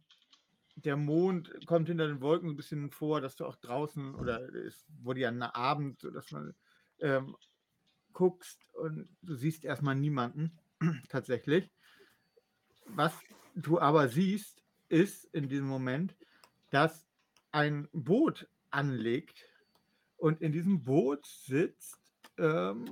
der 0.75 0.95
Mond 0.95 1.51
kommt 1.65 1.89
hinter 1.89 2.07
den 2.07 2.21
Wolken 2.21 2.51
ein 2.51 2.55
bisschen 2.55 2.89
vor, 2.89 3.19
dass 3.19 3.35
du 3.35 3.45
auch 3.45 3.57
draußen 3.57 4.15
oder 4.15 4.47
es 4.53 4.85
wurde 5.01 5.19
ja 5.19 5.27
ein 5.27 5.41
Abend, 5.41 6.07
dass 6.13 6.31
man 6.31 6.53
ähm, 6.99 7.35
guckst 8.15 8.59
und 8.73 9.07
du 9.21 9.35
siehst 9.35 9.63
erstmal 9.63 9.93
niemanden 9.93 10.57
tatsächlich. 11.09 11.69
Was 12.87 13.13
du 13.53 13.79
aber 13.79 14.07
siehst, 14.07 14.63
ist 14.89 15.25
in 15.25 15.47
diesem 15.47 15.67
Moment, 15.67 16.15
dass 16.71 17.05
ein 17.51 17.87
Boot 17.91 18.47
anlegt 18.71 19.45
und 20.17 20.41
in 20.41 20.51
diesem 20.51 20.83
Boot 20.83 21.25
sitzt, 21.25 21.99
ähm, 22.37 22.83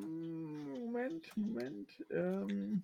Moment, 0.69 1.35
Moment, 1.35 2.05
ähm, 2.09 2.83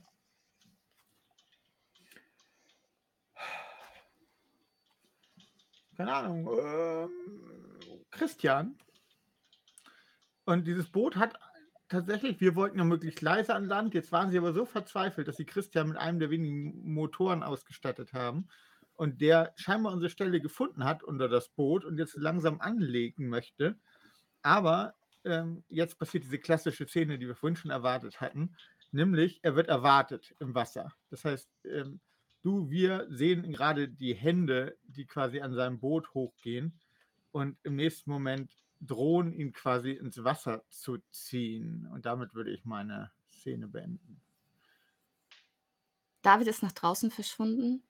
keine 5.95 6.13
Ahnung, 6.13 6.49
ähm, 6.61 8.05
Christian. 8.11 8.77
Und 10.45 10.65
dieses 10.65 10.89
Boot 10.89 11.15
hat 11.15 11.37
tatsächlich, 11.89 12.39
wir 12.39 12.55
wollten 12.55 12.77
ja 12.77 12.83
möglichst 12.85 13.21
leise 13.21 13.53
an 13.53 13.65
Land. 13.65 13.93
Jetzt 13.93 14.11
waren 14.11 14.31
sie 14.31 14.37
aber 14.37 14.53
so 14.53 14.65
verzweifelt, 14.65 15.27
dass 15.27 15.37
sie 15.37 15.45
Christian 15.45 15.89
mit 15.89 15.97
einem 15.97 16.19
der 16.19 16.29
wenigen 16.29 16.93
Motoren 16.93 17.43
ausgestattet 17.43 18.13
haben 18.13 18.47
und 18.95 19.21
der 19.21 19.53
scheinbar 19.55 19.93
unsere 19.93 20.09
Stelle 20.09 20.41
gefunden 20.41 20.83
hat 20.83 21.03
unter 21.03 21.27
das 21.27 21.49
Boot 21.49 21.85
und 21.85 21.97
jetzt 21.97 22.15
langsam 22.15 22.61
anlegen 22.61 23.29
möchte. 23.29 23.77
Aber 24.41 24.93
ähm, 25.25 25.63
jetzt 25.67 25.97
passiert 25.97 26.23
diese 26.23 26.39
klassische 26.39 26.87
Szene, 26.87 27.17
die 27.17 27.27
wir 27.27 27.35
vorhin 27.35 27.55
schon 27.55 27.71
erwartet 27.71 28.21
hatten. 28.21 28.55
Nämlich, 28.91 29.39
er 29.43 29.55
wird 29.55 29.67
erwartet 29.67 30.35
im 30.39 30.55
Wasser. 30.55 30.91
Das 31.09 31.25
heißt, 31.25 31.49
ähm, 31.65 31.99
du, 32.41 32.69
wir 32.69 33.07
sehen 33.09 33.51
gerade 33.51 33.87
die 33.87 34.13
Hände, 34.13 34.77
die 34.83 35.05
quasi 35.05 35.41
an 35.41 35.53
seinem 35.53 35.79
Boot 35.79 36.13
hochgehen 36.13 36.79
und 37.31 37.57
im 37.63 37.75
nächsten 37.75 38.11
Moment 38.11 38.53
drohen, 38.81 39.33
ihn 39.33 39.53
quasi 39.53 39.91
ins 39.91 40.23
Wasser 40.23 40.63
zu 40.69 40.97
ziehen. 41.11 41.87
Und 41.93 42.05
damit 42.05 42.33
würde 42.33 42.51
ich 42.51 42.65
meine 42.65 43.11
Szene 43.29 43.67
beenden. 43.67 44.21
David 46.21 46.47
ist 46.47 46.63
nach 46.63 46.71
draußen 46.71 47.11
verschwunden. 47.11 47.83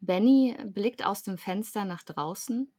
Benny 0.00 0.56
blickt 0.64 1.04
aus 1.04 1.22
dem 1.22 1.38
Fenster 1.38 1.84
nach 1.84 2.02
draußen 2.02 2.70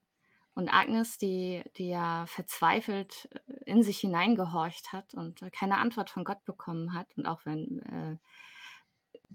und 0.54 0.70
Agnes, 0.70 1.18
die, 1.18 1.64
die 1.78 1.90
ja 1.90 2.26
verzweifelt 2.28 3.30
äh, 3.48 3.72
in 3.72 3.84
sich 3.84 4.00
hineingehorcht 4.00 4.94
hat 4.94 5.14
und 5.14 5.42
keine 5.52 5.78
Antwort 5.78 6.10
von 6.10 6.24
Gott 6.24 6.44
bekommen 6.46 6.94
hat, 6.94 7.08
und 7.18 7.26
auch 7.26 7.46
wenn 7.46 7.80
äh, 7.82 8.18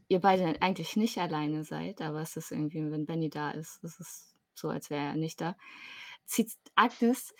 ihr 0.08 0.20
beide 0.20 0.60
eigentlich 0.62 0.96
nicht 0.96 1.18
alleine 1.18 1.62
seid, 1.64 2.00
aber 2.00 2.20
es 2.20 2.36
ist 2.36 2.50
irgendwie, 2.50 2.90
wenn 2.90 3.06
Benny 3.06 3.28
da 3.28 3.50
ist, 3.50 3.84
es 3.84 4.00
ist 4.00 4.34
so, 4.54 4.68
als 4.68 4.90
wäre 4.90 5.08
er 5.08 5.16
nicht 5.16 5.40
da, 5.40 5.56
zieht 6.24 6.52
Agnes 6.74 7.34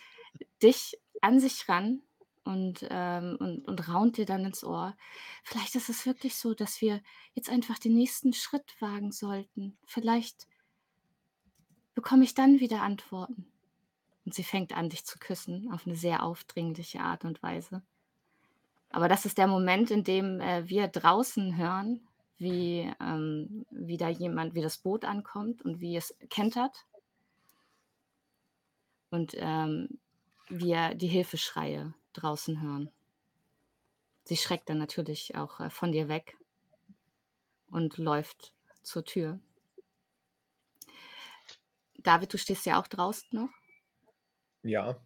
dich 0.63 0.99
an 1.21 1.41
sich 1.41 1.69
ran 1.69 2.03
und, 2.45 2.87
ähm, 2.91 3.37
und, 3.39 3.69
und 3.69 3.89
raunt 3.89 4.17
dir 4.17 4.27
dann 4.27 4.45
ins 4.45 4.65
Ohr. 4.65 4.97
Vielleicht 5.43 5.75
ist 5.75 5.89
es 5.89 6.07
wirklich 6.07 6.37
so, 6.37 6.55
dass 6.55 6.81
wir 6.81 7.03
jetzt 7.35 7.51
einfach 7.51 7.79
den 7.79 7.95
nächsten 7.95 8.33
Schritt 8.33 8.75
wagen 8.81 9.13
sollten. 9.13 9.77
Vielleicht 9.85 10.47
bekomme 11.95 12.25
ich 12.25 12.35
dann 12.35 12.61
wieder 12.61 12.83
Antworten. 12.83 13.47
Und 14.25 14.35
sie 14.35 14.45
fängt 14.45 14.77
an, 14.77 14.91
dich 14.91 15.05
zu 15.05 15.19
küssen 15.19 15.71
auf 15.73 15.87
eine 15.87 15.97
sehr 15.97 16.23
aufdringliche 16.23 17.01
Art 17.01 17.25
und 17.25 17.43
Weise. 17.43 17.83
Aber 18.91 19.09
das 19.09 19.25
ist 19.25 19.39
der 19.39 19.47
Moment, 19.47 19.91
in 19.91 20.05
dem 20.05 20.41
äh, 20.41 20.69
wir 20.69 20.89
draußen 20.89 21.57
hören, 21.57 22.07
wie, 22.37 22.93
ähm, 23.01 23.65
wie 23.71 23.97
da 23.97 24.09
jemand, 24.09 24.55
wie 24.55 24.63
das 24.63 24.79
Boot 24.79 25.05
ankommt 25.05 25.63
und 25.63 25.81
wie 25.81 25.97
es 25.97 26.15
kentert. 26.29 26.87
Und 29.11 29.35
ähm, 29.37 30.00
wir 30.51 30.95
die 30.95 31.09
Hilfeschreie 31.09 31.95
draußen 32.13 32.61
hören. 32.61 32.91
Sie 34.25 34.37
schreckt 34.37 34.69
dann 34.69 34.79
natürlich 34.79 35.35
auch 35.37 35.61
äh, 35.61 35.71
von 35.71 35.93
dir 35.93 36.09
weg 36.09 36.37
und 37.71 37.97
läuft 37.99 38.53
zur 38.83 39.05
Tür. 39.05 39.41
David, 41.99 42.33
du 42.33 42.39
stehst 42.39 42.67
ja 42.67 42.81
auch 42.81 42.87
draußen 42.87 43.29
noch. 43.33 43.51
Ja. 44.63 45.01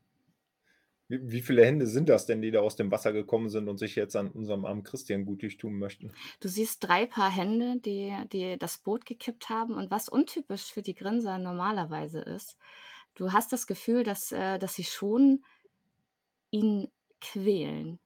Wie, 1.09 1.31
wie 1.31 1.43
viele 1.43 1.65
Hände 1.65 1.87
sind 1.87 2.09
das 2.09 2.25
denn, 2.27 2.41
die 2.41 2.51
da 2.51 2.61
aus 2.61 2.77
dem 2.77 2.91
Wasser 2.91 3.13
gekommen 3.13 3.51
sind 3.51 3.69
und 3.69 3.79
sich 3.79 3.95
jetzt 3.95 4.17
an 4.17 4.31
unserem 4.31 4.65
armen 4.65 4.83
Christian 4.83 5.27
gütig 5.27 5.59
tun 5.59 5.79
möchten? 5.79 6.13
Du 6.41 6.49
siehst 6.49 6.83
drei 6.83 7.07
Paar 7.07 7.31
Hände, 7.31 7.79
die, 7.81 8.17
die 8.33 8.57
das 8.59 8.79
Boot 8.79 9.05
gekippt 9.05 9.51
haben. 9.51 9.75
Und 9.75 9.91
was 9.91 10.09
untypisch 10.09 10.73
für 10.73 10.83
die 10.83 10.95
Grinser 10.95 11.39
normalerweise 11.39 12.21
ist, 12.21 12.57
du 13.15 13.33
hast 13.33 13.53
das 13.53 13.67
Gefühl, 13.67 14.05
dass, 14.05 14.33
äh, 14.33 14.59
dass 14.59 14.75
sie 14.75 14.85
schon 14.85 15.45
ihn 16.51 16.91
quälen. 17.21 17.99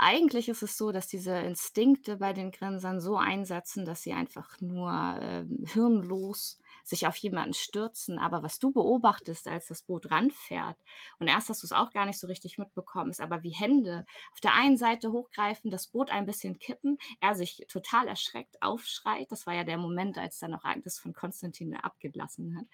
Eigentlich 0.00 0.48
ist 0.48 0.62
es 0.62 0.76
so, 0.76 0.92
dass 0.92 1.08
diese 1.08 1.36
Instinkte 1.36 2.18
bei 2.18 2.32
den 2.32 2.52
Grinsern 2.52 3.00
so 3.00 3.16
einsetzen, 3.16 3.84
dass 3.84 4.02
sie 4.02 4.12
einfach 4.12 4.60
nur 4.60 4.92
ähm, 5.20 5.64
hirnlos 5.66 6.60
sich 6.84 7.08
auf 7.08 7.16
jemanden 7.16 7.52
stürzen. 7.54 8.16
Aber 8.20 8.44
was 8.44 8.60
du 8.60 8.70
beobachtest, 8.70 9.48
als 9.48 9.66
das 9.66 9.82
Boot 9.82 10.12
ranfährt, 10.12 10.76
und 11.18 11.26
erst 11.26 11.48
hast 11.48 11.64
du 11.64 11.66
es 11.66 11.72
auch 11.72 11.90
gar 11.90 12.06
nicht 12.06 12.20
so 12.20 12.28
richtig 12.28 12.58
mitbekommen, 12.58 13.10
ist 13.10 13.20
aber 13.20 13.42
wie 13.42 13.50
Hände 13.50 14.06
auf 14.32 14.38
der 14.40 14.54
einen 14.54 14.76
Seite 14.76 15.10
hochgreifen, 15.10 15.72
das 15.72 15.88
Boot 15.88 16.10
ein 16.10 16.26
bisschen 16.26 16.60
kippen, 16.60 16.98
er 17.20 17.34
sich 17.34 17.64
total 17.68 18.06
erschreckt 18.06 18.62
aufschreit. 18.62 19.32
Das 19.32 19.46
war 19.48 19.54
ja 19.54 19.64
der 19.64 19.78
Moment, 19.78 20.16
als 20.16 20.38
dann 20.38 20.52
noch 20.52 20.64
Agnes 20.64 21.00
von 21.00 21.12
Konstantin 21.12 21.74
abgelassen 21.74 22.56
hat 22.56 22.66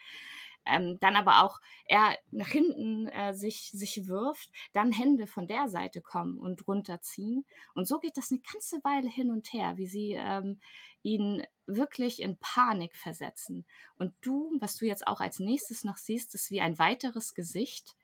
ähm, 0.67 0.99
dann 1.01 1.17
aber 1.17 1.43
auch 1.43 1.61
er 1.87 2.17
nach 2.31 2.49
hinten 2.49 3.09
äh, 3.09 3.35
sich, 3.35 3.71
sich 3.73 4.07
wirft, 4.07 4.51
dann 4.73 4.93
Hände 4.93 5.27
von 5.27 5.47
der 5.47 5.69
Seite 5.69 6.01
kommen 6.01 6.39
und 6.39 6.67
runterziehen. 6.67 7.45
Und 7.75 7.87
so 7.87 7.99
geht 7.99 8.17
das 8.17 8.31
eine 8.31 8.41
ganze 8.41 8.83
Weile 8.85 9.09
hin 9.09 9.31
und 9.31 9.53
her, 9.53 9.77
wie 9.77 9.87
sie 9.87 10.13
ähm, 10.13 10.61
ihn 11.03 11.47
wirklich 11.67 12.21
in 12.21 12.39
Panik 12.39 12.97
versetzen. 12.97 13.67
Und 13.97 14.15
du, 14.23 14.51
was 14.61 14.77
du 14.77 14.87
jetzt 14.87 15.07
auch 15.07 15.21
als 15.21 15.39
nächstes 15.39 15.85
noch 15.85 15.97
siehst, 15.97 16.35
ist 16.35 16.51
wie 16.51 16.61
ein 16.61 16.79
weiteres 16.79 17.35
Gesicht 17.35 17.97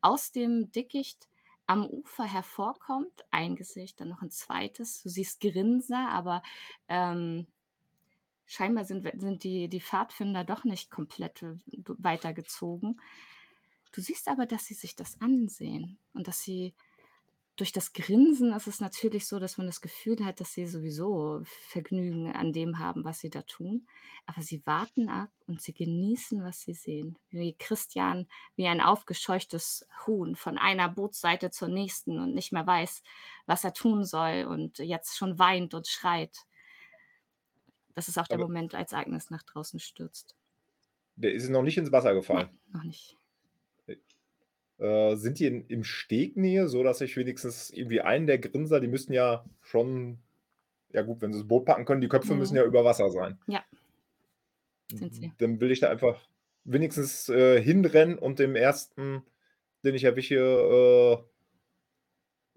aus 0.00 0.32
dem 0.32 0.70
Dickicht 0.70 1.28
am 1.66 1.86
Ufer 1.86 2.24
hervorkommt. 2.24 3.24
Ein 3.30 3.56
Gesicht, 3.56 4.00
dann 4.00 4.08
noch 4.08 4.22
ein 4.22 4.30
zweites. 4.30 5.02
Du 5.02 5.08
siehst 5.08 5.40
Grinser, 5.40 6.08
aber 6.10 6.42
ähm, 6.88 7.46
scheinbar 8.46 8.84
sind, 8.84 9.08
sind 9.20 9.44
die, 9.44 9.68
die 9.68 9.80
Pfadfinder 9.80 10.44
doch 10.44 10.64
nicht 10.64 10.90
komplett 10.90 11.44
weitergezogen. 11.66 13.00
Du 13.92 14.00
siehst 14.00 14.28
aber, 14.28 14.46
dass 14.46 14.66
sie 14.66 14.74
sich 14.74 14.96
das 14.96 15.20
ansehen 15.20 15.98
und 16.12 16.26
dass 16.26 16.42
sie 16.42 16.74
durch 17.56 17.70
das 17.70 17.92
Grinsen 17.92 18.52
ist 18.52 18.66
es 18.66 18.80
natürlich 18.80 19.28
so, 19.28 19.38
dass 19.38 19.58
man 19.58 19.68
das 19.68 19.80
Gefühl 19.80 20.24
hat, 20.24 20.40
dass 20.40 20.52
sie 20.52 20.66
sowieso 20.66 21.42
Vergnügen 21.68 22.32
an 22.32 22.52
dem 22.52 22.80
haben, 22.80 23.04
was 23.04 23.20
sie 23.20 23.30
da 23.30 23.42
tun. 23.42 23.86
Aber 24.26 24.42
sie 24.42 24.66
warten 24.66 25.08
ab 25.08 25.30
und 25.46 25.62
sie 25.62 25.72
genießen, 25.72 26.42
was 26.42 26.62
sie 26.62 26.74
sehen. 26.74 27.16
Wie 27.30 27.54
Christian, 27.56 28.26
wie 28.56 28.66
ein 28.66 28.80
aufgescheuchtes 28.80 29.86
Huhn 30.04 30.34
von 30.34 30.58
einer 30.58 30.88
Bootsseite 30.88 31.50
zur 31.50 31.68
nächsten 31.68 32.18
und 32.18 32.34
nicht 32.34 32.52
mehr 32.52 32.66
weiß, 32.66 33.02
was 33.46 33.62
er 33.62 33.72
tun 33.72 34.04
soll 34.04 34.46
und 34.48 34.78
jetzt 34.78 35.16
schon 35.16 35.38
weint 35.38 35.74
und 35.74 35.86
schreit. 35.86 36.46
Das 37.94 38.08
ist 38.08 38.18
auch 38.18 38.26
der 38.26 38.38
Aber 38.38 38.46
Moment, 38.48 38.74
als 38.74 38.92
Agnes 38.92 39.30
nach 39.30 39.42
draußen 39.42 39.78
stürzt. 39.80 40.36
der 41.16 41.32
ist 41.32 41.48
noch 41.48 41.62
nicht 41.62 41.78
ins 41.78 41.92
Wasser 41.92 42.12
Nein, 42.12 42.16
gefallen. 42.16 42.58
noch 42.72 42.84
nicht. 42.84 43.16
Äh, 44.78 45.14
sind 45.16 45.38
die 45.38 45.46
in, 45.46 45.66
im 45.68 45.84
Stegnähe, 45.84 46.66
so 46.68 46.82
dass 46.82 47.00
ich 47.00 47.16
wenigstens 47.16 47.70
irgendwie 47.70 48.00
einen 48.00 48.26
der 48.26 48.38
Grinser, 48.40 48.80
die 48.80 48.88
müssten 48.88 49.12
ja 49.12 49.44
schon, 49.62 50.18
ja 50.92 51.02
gut, 51.02 51.22
wenn 51.22 51.32
sie 51.32 51.38
das 51.38 51.46
Boot 51.48 51.64
packen 51.64 51.84
können, 51.84 52.00
die 52.00 52.08
Köpfe 52.08 52.34
müssen 52.34 52.54
Mhm. 52.54 52.58
ja 52.58 52.64
über 52.64 52.84
Wasser 52.84 53.08
sein. 53.10 53.38
Ja, 53.46 53.64
sind 54.92 55.14
sie. 55.14 55.32
Dann 55.38 55.60
will 55.60 55.70
ich 55.70 55.78
da 55.80 55.90
einfach 55.90 56.20
wenigstens 56.64 57.28
äh, 57.28 57.60
hinrennen 57.62 58.18
und 58.18 58.40
dem 58.40 58.56
ersten, 58.56 59.22
den 59.84 59.94
ich 59.94 60.02
erwische, 60.04 60.36
äh, 60.36 61.24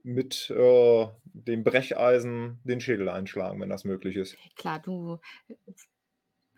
mit 0.08 0.50
äh, 0.50 1.08
dem 1.26 1.64
Brecheisen 1.66 2.60
den 2.64 2.80
Schädel 2.80 3.10
einschlagen, 3.10 3.60
wenn 3.60 3.70
das 3.70 3.84
möglich 3.84 4.16
ist. 4.16 4.38
Klar, 4.56 4.80
du 4.80 5.20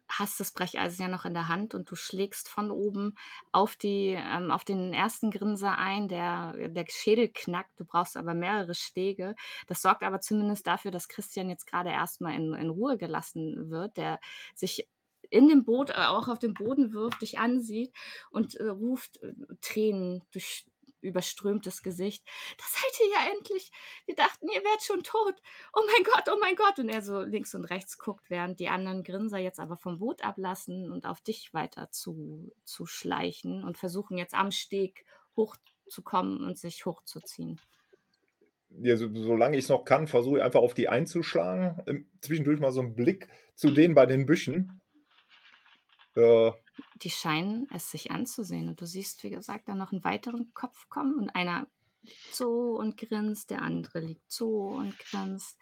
hast 0.07 0.39
das 0.39 0.51
Brecheisen 0.51 1.03
ja 1.03 1.07
noch 1.07 1.26
in 1.26 1.34
der 1.34 1.47
Hand 1.47 1.73
und 1.73 1.89
du 1.89 1.95
schlägst 1.95 2.47
von 2.47 2.69
oben 2.69 3.15
auf, 3.51 3.76
die, 3.76 4.15
ähm, 4.17 4.51
auf 4.51 4.63
den 4.63 4.93
ersten 4.93 5.31
Grinser 5.31 5.77
ein, 5.77 6.07
der, 6.07 6.69
der 6.69 6.85
Schädel 6.89 7.30
knackt. 7.30 7.80
Du 7.80 7.85
brauchst 7.85 8.17
aber 8.17 8.35
mehrere 8.35 8.76
Schläge. 8.76 9.35
Das 9.67 9.81
sorgt 9.81 10.03
aber 10.03 10.21
zumindest 10.21 10.67
dafür, 10.67 10.91
dass 10.91 11.07
Christian 11.07 11.49
jetzt 11.49 11.65
gerade 11.65 11.89
erstmal 11.89 12.35
in, 12.35 12.53
in 12.53 12.69
Ruhe 12.69 12.97
gelassen 12.97 13.71
wird, 13.71 13.97
der 13.97 14.19
sich 14.53 14.88
in 15.31 15.47
dem 15.47 15.63
Boot 15.63 15.89
äh, 15.89 16.05
auch 16.05 16.27
auf 16.27 16.39
den 16.39 16.53
Boden 16.53 16.93
wirft, 16.93 17.21
dich 17.21 17.39
ansieht 17.39 17.93
und 18.30 18.55
äh, 18.55 18.67
ruft 18.67 19.21
äh, 19.23 19.34
Tränen 19.61 20.23
durch 20.31 20.65
überströmtes 21.01 21.81
Gesicht. 21.81 22.23
Da 22.57 22.63
seid 22.67 22.99
ihr 23.01 23.13
ja 23.13 23.31
endlich. 23.35 23.71
Wir 24.05 24.15
dachten, 24.15 24.47
ihr 24.47 24.63
wärt 24.63 24.84
schon 24.84 25.03
tot. 25.03 25.35
Oh 25.73 25.81
mein 25.85 26.03
Gott, 26.03 26.34
oh 26.34 26.38
mein 26.39 26.55
Gott. 26.55 26.80
Und 26.80 26.89
er 26.89 27.01
so 27.01 27.21
links 27.21 27.53
und 27.55 27.65
rechts 27.65 27.97
guckt, 27.97 28.30
während 28.30 28.59
die 28.59 28.69
anderen 28.69 29.03
Grinser 29.03 29.38
jetzt 29.38 29.59
aber 29.59 29.77
vom 29.77 29.99
Boot 29.99 30.23
ablassen 30.23 30.91
und 30.91 31.05
auf 31.05 31.21
dich 31.21 31.53
weiter 31.53 31.89
zu, 31.91 32.53
zu 32.63 32.85
schleichen 32.85 33.63
und 33.63 33.77
versuchen 33.77 34.17
jetzt 34.17 34.34
am 34.34 34.51
Steg 34.51 35.05
hochzukommen 35.35 36.43
und 36.43 36.57
sich 36.57 36.85
hochzuziehen. 36.85 37.59
Ja, 38.81 38.95
so, 38.97 39.09
solange 39.13 39.57
ich 39.57 39.63
es 39.63 39.69
noch 39.69 39.84
kann, 39.84 40.07
versuche 40.07 40.38
ich 40.38 40.43
einfach 40.43 40.61
auf 40.61 40.73
die 40.73 40.89
einzuschlagen. 40.89 41.81
Ähm, 41.88 42.09
Zwischendurch 42.21 42.59
mal 42.59 42.71
so 42.71 42.81
einen 42.81 42.95
Blick 42.95 43.27
zu 43.55 43.71
denen 43.71 43.95
bei 43.95 44.05
den 44.05 44.26
Büschen. 44.26 44.81
Äh, 46.15 46.51
Die 46.95 47.10
scheinen 47.10 47.68
es 47.73 47.91
sich 47.91 48.11
anzusehen. 48.11 48.69
Und 48.69 48.81
du 48.81 48.85
siehst, 48.85 49.23
wie 49.23 49.30
gesagt, 49.30 49.68
da 49.68 49.76
noch 49.76 49.91
einen 49.91 50.03
weiteren 50.03 50.53
Kopf 50.53 50.89
kommen 50.89 51.15
und 51.15 51.30
einer 51.30 51.68
liegt 52.01 52.35
so 52.35 52.77
und 52.77 52.97
grinst, 52.97 53.49
der 53.49 53.61
andere 53.61 53.99
liegt 53.99 54.31
so 54.31 54.69
und 54.69 54.97
grinst. 54.99 55.57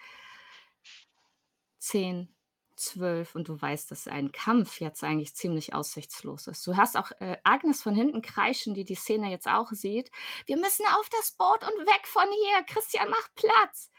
Zehn, 1.79 2.33
zwölf 2.75 3.35
und 3.35 3.47
du 3.47 3.59
weißt, 3.59 3.89
dass 3.91 4.07
ein 4.07 4.31
Kampf 4.31 4.79
jetzt 4.79 5.03
eigentlich 5.03 5.35
ziemlich 5.35 5.73
aussichtslos 5.73 6.47
ist. 6.47 6.65
Du 6.65 6.77
hast 6.77 6.95
auch 6.95 7.11
äh, 7.19 7.37
Agnes 7.43 7.81
von 7.81 7.95
hinten 7.95 8.21
kreischen, 8.21 8.73
die 8.73 8.85
die 8.85 8.95
Szene 8.95 9.29
jetzt 9.29 9.47
auch 9.47 9.71
sieht. 9.71 10.11
Wir 10.45 10.57
müssen 10.57 10.85
auf 10.97 11.09
das 11.09 11.31
Boot 11.31 11.63
und 11.63 11.87
weg 11.87 12.07
von 12.07 12.27
hier. 12.29 12.63
Christian, 12.65 13.09
mach 13.09 13.29
Platz. 13.35 13.91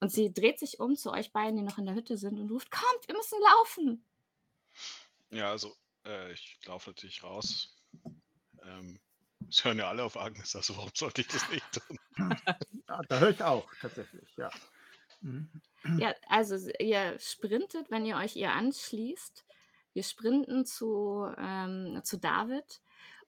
Und 0.00 0.12
sie 0.12 0.32
dreht 0.32 0.58
sich 0.58 0.80
um 0.80 0.96
zu 0.96 1.10
euch 1.10 1.32
beiden, 1.32 1.56
die 1.56 1.62
noch 1.62 1.78
in 1.78 1.86
der 1.86 1.94
Hütte 1.94 2.16
sind 2.16 2.38
und 2.38 2.50
ruft, 2.50 2.70
kommt, 2.70 3.08
wir 3.08 3.16
müssen 3.16 3.38
laufen. 3.40 4.04
Ja, 5.30 5.50
also 5.50 5.74
äh, 6.08 6.32
ich 6.32 6.58
laufe 6.66 6.90
natürlich 6.90 7.22
raus. 7.22 7.76
Ähm, 8.64 8.98
es 9.48 9.64
hören 9.64 9.78
ja 9.78 9.88
alle 9.88 10.04
auf 10.04 10.18
Agnes, 10.18 10.56
also 10.56 10.76
warum 10.76 10.90
sollte 10.94 11.20
ich 11.20 11.28
das 11.28 11.48
nicht 11.50 11.64
tun? 11.72 11.98
Ja, 12.88 13.00
da 13.08 13.18
höre 13.20 13.30
ich 13.30 13.42
auch 13.42 13.70
tatsächlich, 13.80 14.28
ja. 14.36 14.50
Mhm. 15.20 15.48
Ja, 15.98 16.14
also 16.28 16.56
ihr 16.80 17.18
sprintet, 17.18 17.90
wenn 17.90 18.04
ihr 18.04 18.16
euch 18.16 18.36
ihr 18.36 18.52
anschließt. 18.52 19.44
Wir 19.94 20.02
sprinten 20.02 20.64
zu 20.64 21.26
ähm, 21.38 22.00
zu 22.04 22.18
David 22.18 22.80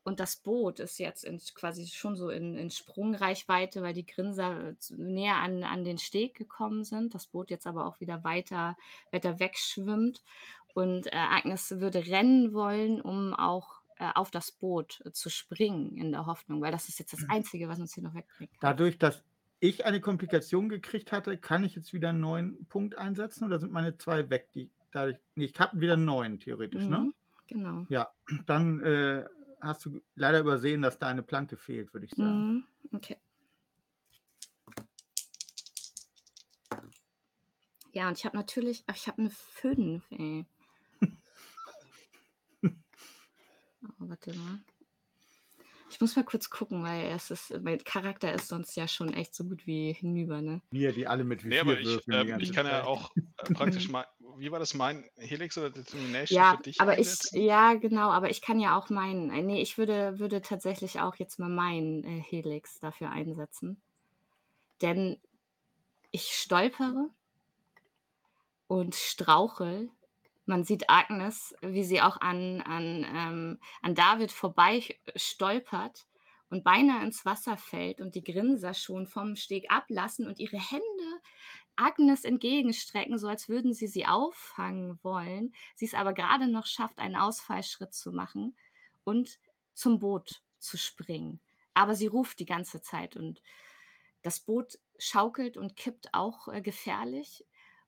und 0.02 0.20
das 0.20 0.36
Boot 0.36 0.78
ist 0.78 0.98
jetzt 0.98 1.24
in 1.24 1.40
quasi 1.54 1.86
schon 1.86 2.16
so 2.16 2.28
in 2.28 2.56
in 2.56 2.70
Sprungreichweite, 2.70 3.82
weil 3.82 3.94
die 3.94 4.06
Grinser 4.06 4.74
näher 4.90 5.36
an 5.36 5.64
an 5.64 5.84
den 5.84 5.98
Steg 5.98 6.34
gekommen 6.34 6.84
sind. 6.84 7.14
Das 7.14 7.26
Boot 7.26 7.50
jetzt 7.50 7.66
aber 7.66 7.86
auch 7.86 8.00
wieder 8.00 8.24
weiter 8.24 8.76
weiter 9.10 9.40
wegschwimmt 9.40 10.22
und, 10.74 11.06
äh, 11.08 11.16
Agnes 11.16 11.70
würde 11.80 12.06
rennen 12.06 12.52
wollen, 12.54 13.00
um 13.00 13.34
auch, 13.34 13.82
äh, 13.98 14.10
auf 14.14 14.30
das 14.30 14.52
Boot 14.52 15.00
äh, 15.04 15.12
zu 15.12 15.30
springen 15.30 15.96
in 15.96 16.12
der 16.12 16.26
Hoffnung, 16.26 16.60
weil 16.62 16.72
das 16.72 16.88
ist 16.88 16.98
jetzt 16.98 17.12
das 17.12 17.24
Einzige, 17.28 17.68
was 17.68 17.80
uns 17.80 17.94
hier 17.94 18.02
noch 18.04 18.14
wegbringen 18.14 18.52
kann. 18.60 18.62
Dadurch, 18.62 18.98
dass 18.98 19.24
ich 19.58 19.84
eine 19.86 20.00
Komplikation 20.00 20.68
gekriegt 20.68 21.12
hatte, 21.12 21.38
kann 21.38 21.64
ich 21.64 21.74
jetzt 21.74 21.92
wieder 21.94 22.10
'n 22.10 22.20
neuen 22.20 22.66
Punkt 22.68 22.96
einsetzen 22.96 23.44
oder 23.44 23.58
sind 23.58 23.72
meine 23.72 23.96
2 23.96 24.28
weg, 24.30 24.50
die 24.52 24.70
dadurch 24.92 25.18
ne, 25.34 25.44
ich 25.44 25.58
habe 25.58 25.80
wieder 25.80 25.96
9 25.96 26.38
theoretisch, 26.40 26.88
ne? 26.88 27.06
Mhm, 27.06 27.14
genau. 27.46 27.86
Ja, 27.88 28.12
dann, 28.46 28.80
äh, 28.84 29.26
hast 29.60 29.84
du 29.86 30.02
leider 30.16 30.40
übersehen, 30.40 30.82
dass 30.82 30.98
da 30.98 31.08
eine 31.08 31.22
Planke 31.24 31.56
fehlt, 31.56 31.94
würde 31.94 32.06
ich 32.06 32.14
sagen. 32.16 32.46
Mhm, 32.48 32.66
okay. 32.94 33.20
Ja, 37.92 38.08
und 38.08 38.18
ich 38.18 38.24
habe 38.24 38.36
natürlich 38.36 38.84
ach, 38.86 38.94
ich 38.96 39.08
habe 39.08 39.22
'ne 39.22 39.30
5, 39.30 40.04
ey. 40.12 40.46
Oh, 43.84 43.88
warte 43.98 44.34
mal. 44.34 44.60
Ich 45.90 46.00
muss 46.00 46.14
mal 46.16 46.24
kurz 46.24 46.50
gucken, 46.50 46.84
weil 46.84 47.06
es 47.06 47.30
ist 47.30 47.50
mein 47.62 47.82
Charakter 47.82 48.32
ist 48.32 48.48
sonst 48.48 48.76
ja 48.76 48.86
schon 48.86 49.12
echt 49.12 49.34
so 49.34 49.44
gut 49.44 49.66
wie 49.66 49.92
hinüber, 49.92 50.40
ne? 50.40 50.62
Wir, 50.72 50.92
die 50.92 51.06
alle 51.06 51.24
mit 51.24 51.42
Ne, 51.44 51.56
W4 51.56 51.60
aber 51.60 51.80
ich 51.80 52.06
ähm, 52.10 52.28
ganze 52.28 52.44
ich 52.44 52.52
kann 52.52 52.66
ja 52.66 52.84
auch, 52.84 53.10
äh, 53.38 53.50
praktisch 53.52 53.88
mal 53.88 54.06
wie 54.38 54.50
war 54.52 54.60
das, 54.60 54.74
mein 54.74 55.04
Helix 55.16 55.58
oder 55.58 55.70
Determination 55.70 56.38
Ja, 56.38 56.50
für 56.56 56.62
dich 56.62 56.80
aber 56.80 56.98
ich 56.98 57.18
ja, 57.32 57.74
genau, 57.74 58.10
aber 58.10 58.30
ich 58.30 58.40
kann 58.40 58.60
ja 58.60 58.78
auch 58.78 58.88
meinen 58.88 59.30
äh, 59.30 59.42
ne, 59.42 59.60
ich 59.60 59.78
würde 59.78 60.18
würde 60.18 60.40
tatsächlich 60.42 61.00
auch 61.00 61.16
jetzt 61.16 61.38
mal 61.38 61.48
meinen, 61.50 62.04
äh, 62.04 62.22
Helix 62.22 62.78
dafür 62.78 63.10
einsetzen. 63.10 63.82
Denn 64.82 65.18
ich 66.12 66.34
stolpere 66.34 67.10
und 68.68 68.94
strauchle. 68.94 69.90
Man 70.50 70.64
sieht 70.64 70.90
Agnes, 70.90 71.54
wie 71.62 71.84
sie 71.84 72.02
auch 72.02 72.20
an 72.20 72.60
an, 72.62 73.06
ähm 73.08 73.60
an 73.82 73.94
David 73.94 74.32
vorbei 74.32 74.82
stolpert 75.14 76.08
und 76.48 76.64
beinahe 76.64 77.04
ins 77.04 77.24
Wasser 77.24 77.56
fällt 77.56 78.00
und 78.00 78.16
die 78.16 78.24
Grinser 78.24 78.74
schon 78.74 79.06
vom 79.06 79.36
Steg 79.36 79.70
ablassen 79.70 80.26
und 80.26 80.40
ihre 80.40 80.58
Hände 80.58 81.20
Agnes 81.76 82.24
entgegenstrecken, 82.24 83.16
so 83.16 83.28
als 83.28 83.48
würden 83.48 83.72
sie 83.74 83.86
sie 83.86 84.06
auffangen 84.06 84.98
wollen. 85.04 85.54
Sie 85.76 85.84
es 85.84 85.94
aber 85.94 86.12
grade 86.14 86.48
noch 86.48 86.66
schafft, 86.66 86.98
einen 86.98 87.14
Ausfallschritt 87.14 87.94
zu 87.94 88.10
machen 88.10 88.56
und 89.04 89.38
zum 89.72 90.00
Boot 90.00 90.42
zu 90.58 90.76
springen. 90.76 91.40
Aber 91.74 91.94
sie 91.94 92.08
ruft 92.08 92.40
die 92.40 92.44
ganze 92.44 92.82
Zeit 92.82 93.14
und 93.14 93.40
das 94.22 94.40
Boot 94.40 94.80
schaukelt 94.98 95.56
und 95.56 95.76
kippt 95.76 96.12
auch, 96.12 96.48
äh, 96.48 96.60
gefährlich. 96.60 97.46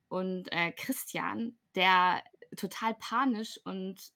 Und, 0.08 0.52
äh, 0.52 0.70
Christian, 0.72 1.58
der 1.74 2.22
total 2.56 2.94
panisch 2.94 3.60
und 3.64 4.12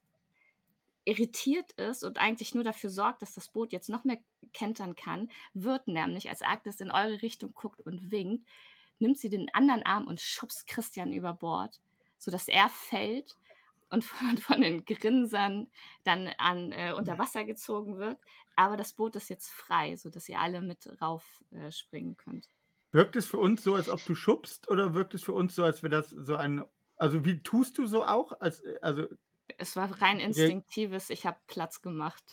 irritiert 1.04 1.72
ist 1.72 2.04
und 2.04 2.18
eigentlich 2.18 2.54
nur 2.54 2.64
dafür 2.64 2.90
sorgt, 2.90 3.22
dass 3.22 3.34
das 3.34 3.48
Boot 3.48 3.72
jetzt 3.72 3.88
noch 3.88 4.04
mehr 4.04 4.18
kentern 4.52 4.96
kann, 4.96 5.30
wird 5.54 5.86
nämlich, 5.86 6.28
als 6.28 6.42
Agnes 6.42 6.80
in 6.80 6.90
eure 6.90 7.22
Richtung 7.22 7.54
guckt 7.54 7.80
und 7.80 8.10
winkt, 8.10 8.46
nimmt 8.98 9.18
sie 9.18 9.28
den 9.28 9.52
anderen 9.54 9.84
Arm 9.84 10.06
und 10.06 10.20
schubst 10.20 10.66
Christian 10.66 11.12
über 11.12 11.32
Bord, 11.32 11.80
sodass 12.18 12.48
er 12.48 12.68
fällt 12.68 13.36
und 13.88 14.04
von 14.04 14.36
von 14.38 14.60
den 14.60 14.84
Grinsern 14.84 15.68
dann 16.02 16.28
an 16.38 16.72
äh, 16.72 16.92
unter 16.96 17.18
Wasser 17.18 17.44
gezogen 17.44 17.98
wird. 17.98 18.18
Aber 18.56 18.76
das 18.76 18.92
Boot 18.92 19.14
ist 19.16 19.28
jetzt 19.28 19.48
frei, 19.48 19.96
sodass 19.96 20.28
ihr 20.28 20.40
alle 20.40 20.60
mit 20.60 20.88
rauf, 21.00 21.24
äh, 21.52 21.70
springen 21.70 22.16
könnt. 22.16 22.48
Wirkt 22.90 23.14
es 23.14 23.26
für 23.26 23.38
uns 23.38 23.62
so, 23.62 23.74
als 23.74 23.90
ob 23.90 24.04
du 24.06 24.14
schubst 24.14 24.70
oder 24.70 24.94
wirkt 24.94 25.14
es 25.14 25.22
für 25.22 25.34
uns 25.34 25.54
so, 25.54 25.62
als 25.62 25.82
wäre 25.82 25.90
das 25.90 26.10
so 26.10 26.34
ein 26.36 26.64
also, 26.96 27.24
wie 27.24 27.42
tust 27.42 27.78
du 27.78 27.86
so 27.86 28.04
auch? 28.04 28.32
Als 28.40 28.60
äh, 28.62 28.78
also 28.82 29.06
Es 29.58 29.76
war 29.76 29.90
rein 30.02 30.20
Re 30.20 30.22
instinktives, 30.24 31.10
ich 31.10 31.26
habe 31.26 31.38
Platz 31.46 31.82
gemacht. 31.82 32.24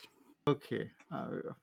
Okay, 0.45 0.91
ah, 1.09 1.29
ja. 1.43 1.55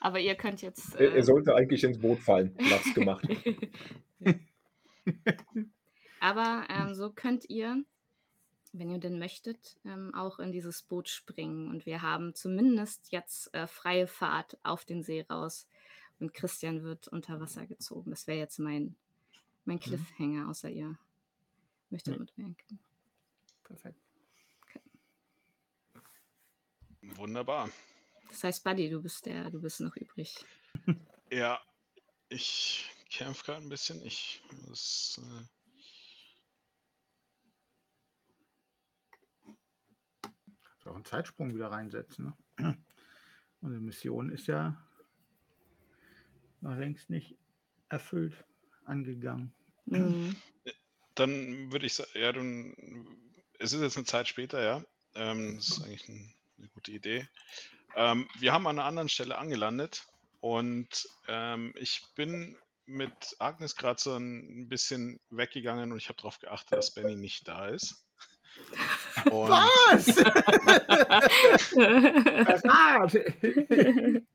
Aber 0.00 0.20
ihr 0.20 0.34
könnt 0.34 0.62
jetzt, 0.62 0.94
Er 0.96 1.12
er 1.14 1.14
äh 1.14 1.22
sollte 1.22 1.54
eigentlich 1.54 1.84
ins 1.84 1.98
Boot 2.00 2.20
fallen. 2.20 2.54
Platz 2.56 2.92
gemacht. 2.94 3.26
Aber, 6.20 6.66
ähm, 6.70 6.94
so 6.94 7.10
könnt 7.12 7.48
ihr, 7.50 7.84
wenn 8.72 8.90
ihr 8.90 8.98
denn 8.98 9.18
möchtet, 9.18 9.76
ähm, 9.84 10.14
auch 10.14 10.38
in 10.38 10.52
dieses 10.52 10.82
Boot 10.82 11.08
springen. 11.08 11.68
Und 11.68 11.86
wir 11.86 12.02
haben 12.02 12.34
zumindest 12.34 13.12
jetzt, 13.12 13.52
äh, 13.54 13.66
freie 13.66 14.06
Fahrt 14.06 14.58
auf 14.62 14.84
den 14.84 15.02
See 15.02 15.22
raus 15.30 15.68
und 16.20 16.34
Christian 16.34 16.82
wird 16.82 17.08
unter 17.08 17.40
Wasser 17.40 17.66
gezogen. 17.66 18.10
Das 18.10 18.26
wäre 18.26 18.38
jetzt 18.38 18.58
mein 18.58 18.96
mein 19.66 19.76
Mhm. 19.76 19.80
Cliffhanger, 19.80 20.48
außer 20.48 20.70
ihr 20.70 20.98
möchtet 21.90 22.18
Ne. 22.18 22.18
mitwirken. 22.18 22.80
Perfekt. 23.64 24.00
Okay. 24.62 24.80
Wunderbar. 27.16 27.70
Das 28.28 28.44
heißt, 28.44 28.64
Buddy, 28.64 28.88
du 28.90 29.02
bist 29.02 29.26
der 29.26 29.50
du 29.50 29.60
bist 29.60 29.80
noch 29.80 29.96
übrig. 29.96 30.34
Ja, 31.30 31.60
ich 32.28 32.90
kämpfe 33.10 33.44
grad 33.44 33.62
'n 33.62 33.68
bisschen. 33.68 34.02
Ich 34.04 34.42
muss, 34.68 35.20
äh 35.22 35.46
Kannst 40.64 40.86
auch 40.86 40.96
'n 40.96 41.04
Zeitsprung 41.04 41.54
wieder 41.54 41.70
reinsetzen, 41.70 42.34
ne? 42.58 42.76
Unsere 43.60 43.80
Mission 43.82 44.30
ist 44.30 44.46
ja 44.48 44.86
noch 46.60 46.76
längst 46.76 47.10
nicht 47.10 47.38
erfüllt 47.88 48.44
angegangen. 48.84 49.54
Mhm. 49.88 50.42
Dann 51.16 51.70
würde 51.72 51.86
ich 51.86 51.94
sa 51.94 52.04
ja, 52.14 52.32
dann 52.32 52.74
es 53.58 53.72
ist 53.72 53.80
jetzt 53.82 53.96
'ne 53.96 54.04
Zeit 54.04 54.28
später, 54.28 54.62
ja. 54.62 54.84
Ähm, 55.14 55.56
das 55.56 55.68
ist 55.70 55.82
eigentlich 55.82 56.08
'n 56.08 56.34
'ne 56.56 56.68
gute 56.68 56.90
Idee. 56.92 57.28
Ähm, 57.94 58.28
wir 58.38 58.52
haben 58.52 58.66
an 58.66 58.76
'ner 58.76 58.84
anderen 58.84 59.08
Stelle 59.10 59.38
angelandet 59.38 60.04
und, 60.40 61.08
ähm, 61.28 61.72
ich 61.76 62.12
bin 62.16 62.58
mit 62.86 63.36
Agnes 63.40 63.76
grad 63.76 64.00
so 64.00 64.14
'n 64.16 64.68
bisschen 64.68 65.20
weggegangen 65.30 65.92
und 65.92 65.98
ich 65.98 66.08
habe 66.08 66.18
drauf 66.20 66.38
geachtet, 66.40 66.76
dass 66.76 66.92
Benny 66.92 67.16
nicht 67.16 67.48
da 67.48 67.68
ist. 67.68 68.04
Und 69.28 69.72
Was? 69.96 70.18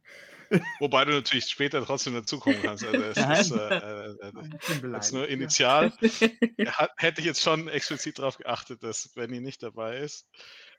Wobei 0.79 1.05
du 1.05 1.11
natürlich 1.11 1.45
später 1.45 1.85
trotzdem 1.85 2.13
dazukommen 2.13 2.61
kannst. 2.61 2.83
Also, 2.83 3.01
es 3.03 3.17
Nein. 3.17 3.41
ist, 3.41 3.51
äh, 3.51 3.77
äh, 3.77 4.15
äh, 4.21 4.79
beleidigt, 4.79 5.13
nur 5.13 5.27
initial. 5.27 5.91
Hätte 6.97 7.21
ich 7.21 7.25
jetzt 7.25 7.41
schon 7.41 7.67
explizit 7.67 8.19
drauf 8.19 8.37
geachtet, 8.37 8.83
dass 8.83 9.09
Benny 9.09 9.41
nicht 9.41 9.61
dabei 9.63 9.97
ist. 9.97 10.27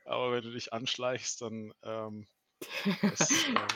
Aber 0.05 0.31
wenn 0.31 0.43
du 0.43 0.51
dich 0.51 0.73
anschleichst, 0.73 1.41
dann, 1.41 1.73
ähm, 1.83 2.27
das, 3.01 3.29
äh 3.31 3.67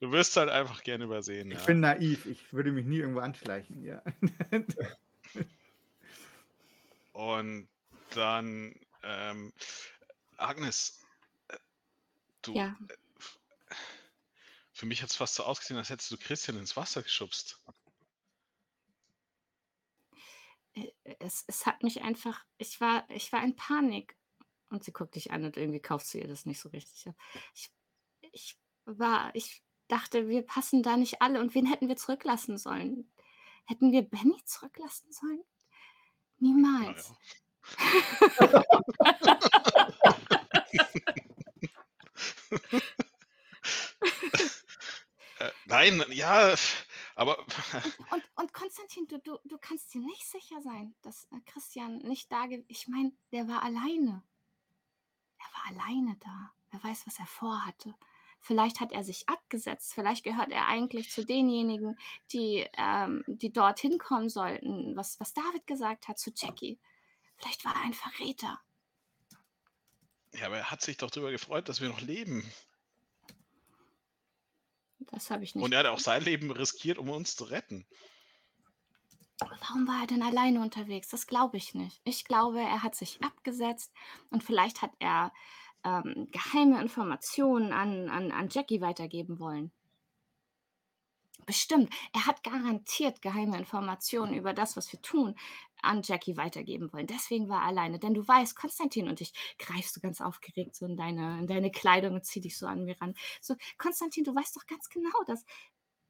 du 0.00 0.12
wirst 0.12 0.36
halt 0.36 0.50
einfach 0.50 0.82
gern 0.82 1.02
übersehen, 1.02 1.50
Ich 1.50 1.58
ja. 1.58 1.64
bin 1.64 1.80
naiv, 1.80 2.26
ich 2.26 2.52
würde 2.52 2.72
mich 2.72 2.86
nie 2.86 2.98
irgendwo 2.98 3.20
anschleichen, 3.20 3.84
ja. 3.84 4.02
Und 7.12 7.68
dann, 8.14 8.74
ähm, 9.02 9.52
Agnes, 10.36 11.04
äh, 11.48 11.56
du, 12.42 12.54
Ja. 12.54 12.76
Für 14.78 14.86
mich 14.86 15.02
hat's 15.02 15.16
fast 15.16 15.34
so 15.34 15.42
ausgesehen, 15.42 15.76
als 15.76 15.90
hättest 15.90 16.12
du 16.12 16.16
Christian 16.16 16.56
ins 16.56 16.76
Wasser 16.76 17.02
geschubst. 17.02 17.60
Äh, 20.74 20.92
es 21.18 21.42
es 21.48 21.66
hat 21.66 21.82
mich 21.82 22.02
einfach 22.02 22.44
ich 22.58 22.80
war 22.80 23.04
ich 23.10 23.32
war 23.32 23.42
in 23.42 23.56
Panik. 23.56 24.16
Und 24.70 24.84
sie 24.84 24.92
guckt 24.92 25.16
dich 25.16 25.32
an 25.32 25.44
und 25.44 25.56
irgendwie 25.56 25.80
kaufst 25.80 26.14
du 26.14 26.18
ihr 26.18 26.28
das 26.28 26.46
nicht 26.46 26.60
so 26.60 26.68
richtig 26.68 27.08
ab. 27.08 27.16
Ich 27.54 27.72
ich 28.30 28.56
war 28.84 29.34
ich 29.34 29.64
dachte, 29.88 30.28
wir 30.28 30.42
passen 30.42 30.84
da 30.84 30.96
nicht 30.96 31.22
alle 31.22 31.40
und 31.40 31.56
wen 31.56 31.66
hätten 31.66 31.88
wir 31.88 31.96
zurücklassen 31.96 32.56
sollen? 32.56 33.10
Hätten 33.64 33.90
wir 33.90 34.02
Benny 34.02 34.44
zurücklassen 34.44 35.10
sollen? 35.10 35.42
Niemals. 36.38 37.12
ja. 38.40 38.64
Äh, 45.38 45.50
nein, 45.66 46.04
ja, 46.10 46.54
aber 47.14 47.38
Und 48.10 48.24
und 48.34 48.52
Konstantin, 48.52 49.06
du 49.06 49.18
du 49.20 49.38
du 49.44 49.58
kannst 49.58 49.94
dir 49.94 50.00
nicht 50.00 50.26
sicher 50.26 50.60
sein, 50.62 50.94
dass, 51.02 51.24
äh, 51.32 51.40
Christian 51.46 51.98
nicht 51.98 52.30
da 52.32 52.46
gew 52.46 52.64
ich 52.68 52.88
meine, 52.88 53.12
der 53.32 53.46
war 53.48 53.62
alleine. 53.62 54.22
Er 55.38 55.46
war 55.52 55.66
alleine 55.68 56.16
da. 56.20 56.52
Wer 56.70 56.82
weiß, 56.82 57.06
was 57.06 57.18
er 57.18 57.26
vorhatte. 57.26 57.94
Vielleicht 58.40 58.80
hat 58.80 58.92
er 58.92 59.04
sich 59.04 59.28
abgesetzt. 59.28 59.94
Vielleicht 59.94 60.24
gehört 60.24 60.50
er 60.50 60.66
eigentlich 60.66 61.10
zu 61.10 61.24
denjenigen, 61.24 61.98
die, 62.32 62.66
ähm, 62.76 63.24
die 63.26 63.52
dorthin 63.52 63.98
kommen 63.98 64.28
sollten, 64.28 64.96
was, 64.96 65.18
was 65.20 65.34
David 65.34 65.66
gesagt 65.66 66.08
hat 66.08 66.18
zu 66.18 66.30
Jackie. 66.34 66.78
Vielleicht 67.36 67.64
war 67.64 67.74
er 67.74 67.82
ein 67.82 67.94
Verräter. 67.94 68.60
Ja, 70.34 70.46
aber 70.46 70.58
er 70.58 70.70
hat 70.70 70.82
sich 70.82 70.96
doch 70.96 71.10
darüber 71.10 71.30
gefreut, 71.30 71.68
dass 71.68 71.80
wir 71.80 71.88
noch 71.88 72.00
leben. 72.00 72.44
Das 75.12 75.30
habe 75.30 75.44
ich 75.44 75.54
nicht. 75.54 75.64
Und 75.64 75.72
er 75.72 75.80
hat 75.80 75.86
auch 75.86 75.98
sein 75.98 76.22
Leben 76.22 76.50
riskiert, 76.50 76.98
um 76.98 77.08
uns 77.08 77.36
zu 77.36 77.44
retten. 77.44 77.86
Warum 79.40 79.86
war 79.86 80.00
er 80.00 80.06
denn 80.06 80.22
alleine 80.22 80.60
unterwegs? 80.60 81.08
Das 81.08 81.26
glaube 81.26 81.56
ich 81.56 81.74
nicht. 81.74 82.00
Ich 82.04 82.24
glaube, 82.24 82.60
er 82.60 82.82
hat 82.82 82.94
sich 82.94 83.22
abgesetzt 83.22 83.92
und 84.30 84.42
vielleicht 84.42 84.82
hat 84.82 84.92
er 84.98 85.32
ähm, 85.84 86.28
geheime 86.32 86.80
Informationen 86.80 87.72
an, 87.72 88.08
an, 88.08 88.32
an 88.32 88.48
Jackie 88.50 88.80
weitergeben 88.80 89.38
wollen. 89.38 89.70
Bestimmt. 91.46 91.94
Er 92.12 92.26
hat 92.26 92.42
garantiert 92.42 93.22
geheime 93.22 93.56
Informationen 93.56 94.34
über 94.34 94.52
das, 94.52 94.76
was 94.76 94.92
wir 94.92 95.00
tun, 95.00 95.34
an 95.82 96.02
Jackie 96.02 96.36
weitergeben 96.36 96.92
wollen. 96.92 97.06
Deswegen 97.06 97.48
war 97.48 97.62
er 97.62 97.68
alleine. 97.68 97.98
Denn 97.98 98.14
du 98.14 98.26
weißt, 98.26 98.56
Konstantin 98.56 99.08
und 99.08 99.20
ich 99.20 99.32
greifst 99.58 99.96
du 99.96 100.00
ganz 100.00 100.20
aufgeregt 100.20 100.74
so 100.76 100.86
in 100.86 100.96
deine, 100.96 101.38
in 101.38 101.46
deine 101.46 101.70
Kleidung 101.70 102.14
und 102.14 102.24
zieh 102.24 102.40
dich 102.40 102.58
so 102.58 102.66
an 102.66 102.84
mir 102.84 103.00
ran. 103.00 103.14
So, 103.40 103.54
Konstantin, 103.78 104.24
du 104.24 104.34
weißt 104.34 104.56
doch 104.56 104.66
ganz 104.66 104.88
genau, 104.88 105.22
dass 105.26 105.44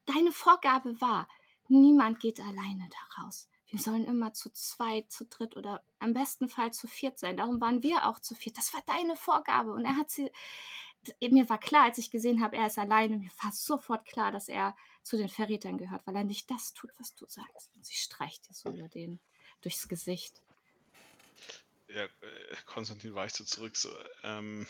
deine 0.07 0.33
Vorgabe 0.33 1.01
war, 1.01 1.29
niemand 1.69 2.21
geht 2.21 2.41
alleine 2.41 2.89
da 2.91 3.23
raus. 3.23 3.49
Wir 3.71 3.79
sollen 3.79 4.07
immer 4.07 4.33
zu 4.33 4.51
zweit, 4.51 5.13
zu 5.13 5.27
dritt 5.27 5.57
oder 5.57 5.85
am 5.99 6.15
besten 6.15 6.49
Fall 6.49 6.73
zu 6.73 6.87
viert 6.87 7.19
sein. 7.19 7.37
Darum 7.37 7.61
waren 7.61 7.83
wir 7.83 8.07
auch 8.07 8.19
zu 8.19 8.35
viert. 8.35 8.57
Das 8.57 8.73
war 8.73 8.81
deine 8.87 9.15
Vorgabe. 9.15 9.73
Und 9.73 9.85
er 9.85 9.97
hat 9.97 10.11
sie. 10.11 10.31
Mir 11.21 11.49
war 11.49 11.59
klar, 11.59 11.85
als 11.85 11.99
ich 11.99 12.11
gesehen 12.11 12.43
habe, 12.43 12.57
er 12.57 12.67
ist 12.67 12.79
alleine, 12.79 13.19
mir 13.19 13.31
war 13.43 13.53
sofort 13.53 14.05
klar, 14.05 14.33
dass 14.33 14.49
er 14.49 14.75
zu 15.03 15.17
den 15.17 15.29
Verrätern 15.29 15.79
gehört, 15.79 16.07
weil 16.07 16.17
er 16.17 16.25
nicht 16.25 16.51
das 16.51 16.75
tut, 16.75 16.91
was 16.99 17.15
du 17.15 17.25
sagst. 17.29 17.75
Und 17.77 17.87
sie 17.87 17.95
streicht 17.95 18.49
dir 18.49 18.55
so 18.55 18.71
über 18.71 18.89
den, 18.89 19.21
durchs 19.63 19.89
Gesicht. 19.89 20.43
Ja, 21.89 22.05
äh, 22.05 22.57
Konstantin 22.67 23.15
weicht 23.15 23.37
so 23.37 23.45
zurück. 23.45 23.77
So, 23.77 23.91
ähm, 24.23 24.67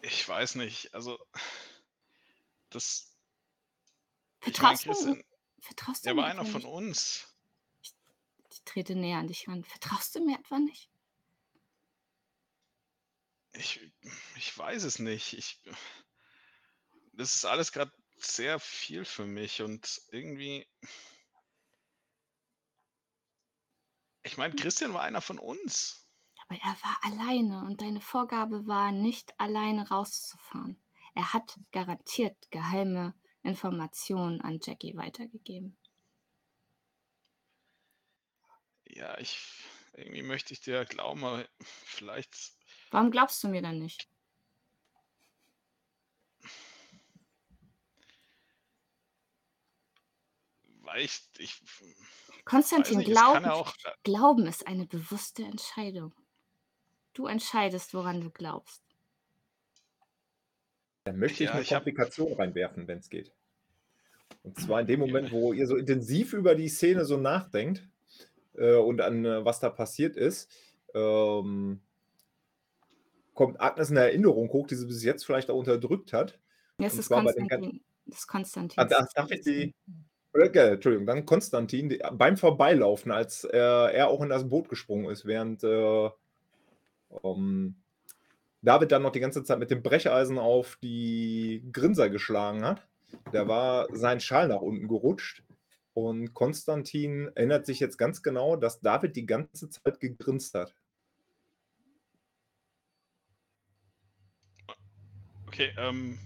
ich 0.00 0.26
weiß 0.26 0.54
nicht, 0.56 0.94
also 0.94 1.24
das. 2.70 3.12
Ich 4.44 4.60
meine, 4.60 4.76
Vertraust 4.76 5.04
du, 5.06 5.24
vertraust 5.60 6.04
du 6.04 6.06
der 6.08 6.14
mir 6.14 6.22
war 6.22 6.28
einer 6.28 6.44
von 6.44 6.62
nicht? 6.62 6.66
uns. 6.66 7.28
Ich 8.50 8.62
trete 8.64 8.94
näher 8.94 9.18
an 9.18 9.28
dich 9.28 9.46
ran. 9.46 9.64
Vertraust 9.64 10.14
du 10.14 10.24
mir 10.24 10.38
etwa 10.38 10.58
nicht? 10.58 10.88
Ich, 13.54 13.92
ich 14.36 14.56
weiß 14.56 14.82
es 14.84 14.98
nicht. 14.98 15.34
Ich, 15.34 15.60
das 17.12 17.34
ist 17.34 17.44
alles 17.44 17.72
gerade 17.72 17.92
sehr 18.16 18.58
viel 18.58 19.04
für 19.04 19.26
mich 19.26 19.62
und 19.62 20.00
irgendwie. 20.10 20.66
Ich 24.22 24.36
meine, 24.36 24.54
Christian 24.54 24.94
war 24.94 25.02
einer 25.02 25.20
von 25.20 25.38
uns. 25.38 26.06
Aber 26.46 26.58
er 26.60 26.76
war 26.82 26.98
alleine 27.02 27.64
und 27.64 27.80
deine 27.80 28.00
Vorgabe 28.00 28.66
war, 28.66 28.92
nicht 28.92 29.38
alleine 29.38 29.88
rauszufahren. 29.88 30.80
Er 31.14 31.32
hat 31.32 31.58
garantiert 31.72 32.50
geheime 32.50 33.14
Informationen 33.42 34.40
an 34.40 34.60
Jackie 34.62 34.96
weitergegeben. 34.96 35.76
Ja, 38.84 39.18
ich 39.18 39.38
irgendwie 39.94 40.22
möchte 40.22 40.54
ich 40.54 40.60
dir 40.60 40.84
glauben, 40.84 41.24
aber 41.24 41.46
vielleicht. 41.60 42.52
Warum 42.90 43.10
glaubst 43.10 43.42
du 43.42 43.48
mir 43.48 43.62
dann 43.62 43.78
nicht? 43.78 44.08
Weil 50.80 51.02
ich, 51.02 51.22
ich 51.38 51.62
Konstantin, 52.44 52.98
nicht, 52.98 53.10
Glauben, 53.10 53.44
ja 53.44 53.52
auch. 53.52 53.74
Glauben 54.02 54.46
ist 54.46 54.66
eine 54.66 54.86
bewusste 54.86 55.42
Entscheidung. 55.44 56.12
Du 57.14 57.26
entscheidest, 57.26 57.94
woran 57.94 58.20
du 58.20 58.30
glaubst. 58.30 58.82
Dann 61.04 61.18
möchte 61.18 61.42
ich 61.44 61.48
Ja, 61.48 61.54
eine 61.54 61.62
ich 61.62 61.72
hab- 61.72 61.84
Komplikation 61.84 62.32
reinwerfen, 62.34 62.86
wenn 62.88 62.98
es 62.98 63.10
geht. 63.10 63.32
Und 64.42 64.58
zwar 64.58 64.80
in 64.80 64.86
dem. 64.86 65.00
Moment, 65.00 65.30
wo 65.30 65.52
ihr 65.52 65.66
so 65.66 65.76
intensiv 65.76 66.32
über 66.32 66.54
die 66.54 66.68
Szene 66.68 67.04
so 67.04 67.16
nachdenkt 67.16 67.86
äh, 68.54 68.74
und 68.76 69.00
an 69.00 69.24
äh, 69.24 69.44
was 69.44 69.60
da 69.60 69.68
passiert 69.70 70.16
ist, 70.16 70.50
ähm, 70.94 71.80
kommt 73.34 73.60
Agnes 73.60 73.90
eine 73.90 74.00
Erinnerung 74.00 74.48
hoch, 74.52 74.66
die 74.66 74.74
sie 74.74 74.86
bis 74.86 75.04
jetzt 75.04 75.24
vielleicht 75.24 75.50
auch 75.50 75.56
unterdrückt 75.58 76.12
hat. 76.12 76.38
Das 76.78 76.94
Und 76.94 76.98
ist 77.00 77.08
Konstantin. 77.08 77.84
Das 78.06 78.18
ist 78.18 78.26
Konstantin. 78.26 78.78
Ah, 78.80 78.84
da, 78.84 79.06
darf 79.14 79.30
ich 79.30 79.42
die. 79.42 79.74
Oder, 80.34 80.54
äh, 80.54 80.72
Entschuldigung, 80.72 81.06
dann 81.06 81.26
Konstantin 81.26 81.88
die, 81.88 82.00
beim 82.12 82.36
Vorbeilaufen, 82.36 83.12
als 83.12 83.44
äh, 83.44 83.56
er 83.58 84.08
auch 84.08 84.22
in 84.22 84.30
das 84.30 84.48
Boot 84.48 84.68
gesprungen 84.68 85.10
ist, 85.10 85.26
während 85.26 85.62
äh, 85.62 86.10
ähm, 87.22 87.76
David 88.62 88.92
dann 88.92 89.02
noch 89.02 89.12
die 89.12 89.20
ganze 89.20 89.44
Zeit 89.44 89.58
mit 89.58 89.70
dem 89.70 89.82
Brecheisen 89.82 90.38
auf 90.38 90.78
die 90.82 91.64
Grinser 91.72 92.08
geschlagen 92.08 92.64
hat. 92.64 92.86
Da 93.32 93.46
war 93.48 93.88
sein 93.94 94.20
Schal 94.20 94.48
nach 94.48 94.62
unten 94.62 94.88
gerutscht. 94.88 95.42
Und 95.94 96.32
Konstantin 96.32 97.30
erinnert 97.34 97.66
sich 97.66 97.78
jetzt 97.80 97.98
ganz 97.98 98.22
genau, 98.22 98.56
dass 98.56 98.80
David 98.80 99.14
die 99.16 99.26
ganze 99.26 99.68
Zeit 99.68 100.00
gegrinst 100.00 100.54
hat. 100.54 100.74
Okay, 105.46 105.70
ähm, 105.76 106.18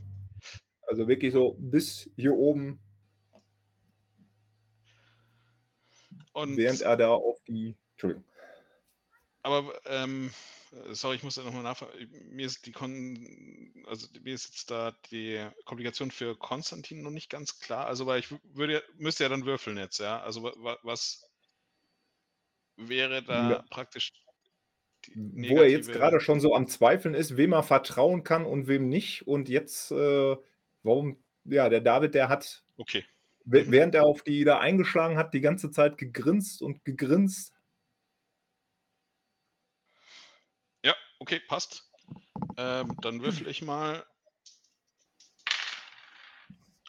Also 0.86 1.08
wirklich 1.08 1.32
so 1.32 1.56
bis 1.58 2.08
hier 2.16 2.34
oben, 2.34 2.78
und. 6.36 6.56
während 6.56 6.82
er 6.82 6.96
da 6.96 7.10
auf 7.10 7.42
die. 7.48 7.74
Entschuldigung. 7.92 8.24
Aber 9.42 9.80
ähm, 9.86 10.32
äh, 10.72 10.94
sorry, 10.94 11.16
ich 11.16 11.22
muss 11.22 11.36
da 11.36 11.42
nochmal 11.44 11.62
nachfragen. 11.62 11.92
Mir 12.30 12.46
ist 12.46 12.66
die 12.66 12.72
Kon 12.72 13.72
also 13.86 14.08
mir 14.22 14.34
ist 14.34 14.46
jetzt 14.46 14.70
da 14.70 14.92
die 15.10 15.46
Komplikation 15.64 16.10
für 16.10 16.36
Konstantin 16.36 17.02
noch 17.02 17.10
nicht 17.10 17.30
ganz 17.30 17.58
klar. 17.60 17.86
Also 17.86 18.06
weil 18.06 18.20
ich 18.20 18.26
wü- 18.26 18.40
würde 18.42 18.82
müsste 18.96 19.22
ja 19.24 19.28
dann 19.30 19.46
würfeln 19.46 19.78
jetzt, 19.78 19.98
ja. 19.98 20.20
Also 20.20 20.42
wa- 20.42 20.54
wa- 20.58 20.78
was 20.82 21.30
wäre 22.76 23.22
da 23.22 23.50
Ja. 23.50 23.64
praktisch 23.70 24.12
wo 25.14 25.58
er 25.58 25.68
jetzt 25.70 25.92
gerade 25.92 26.18
schon 26.20 26.40
so 26.40 26.54
am 26.54 26.66
Zweifeln 26.66 27.14
ist, 27.14 27.36
wem 27.36 27.52
er 27.52 27.62
vertrauen 27.62 28.24
kann 28.24 28.44
und 28.44 28.66
wem 28.66 28.88
nicht. 28.88 29.26
Und 29.28 29.48
jetzt, 29.48 29.92
äh, 29.92 30.36
warum, 30.82 31.22
ja, 31.44 31.68
der 31.68 31.80
David, 31.80 32.14
der 32.14 32.28
hat, 32.28 32.64
Okay. 32.76 33.04
Während 33.46 33.94
er 33.94 34.04
auf 34.04 34.22
die 34.22 34.44
da 34.44 34.58
eingeschlagen 34.58 35.16
hat, 35.16 35.32
die 35.32 35.40
ganze 35.40 35.70
Zeit 35.70 35.96
gegrinst 35.98 36.62
und 36.62 36.84
gegrinst. 36.84 37.54
Ja, 40.84 40.94
okay, 41.18 41.40
passt. 41.40 41.90
Ähm, 42.56 42.96
dann 43.00 43.22
würfel 43.22 43.48
ich 43.48 43.62
mal. 43.62 44.04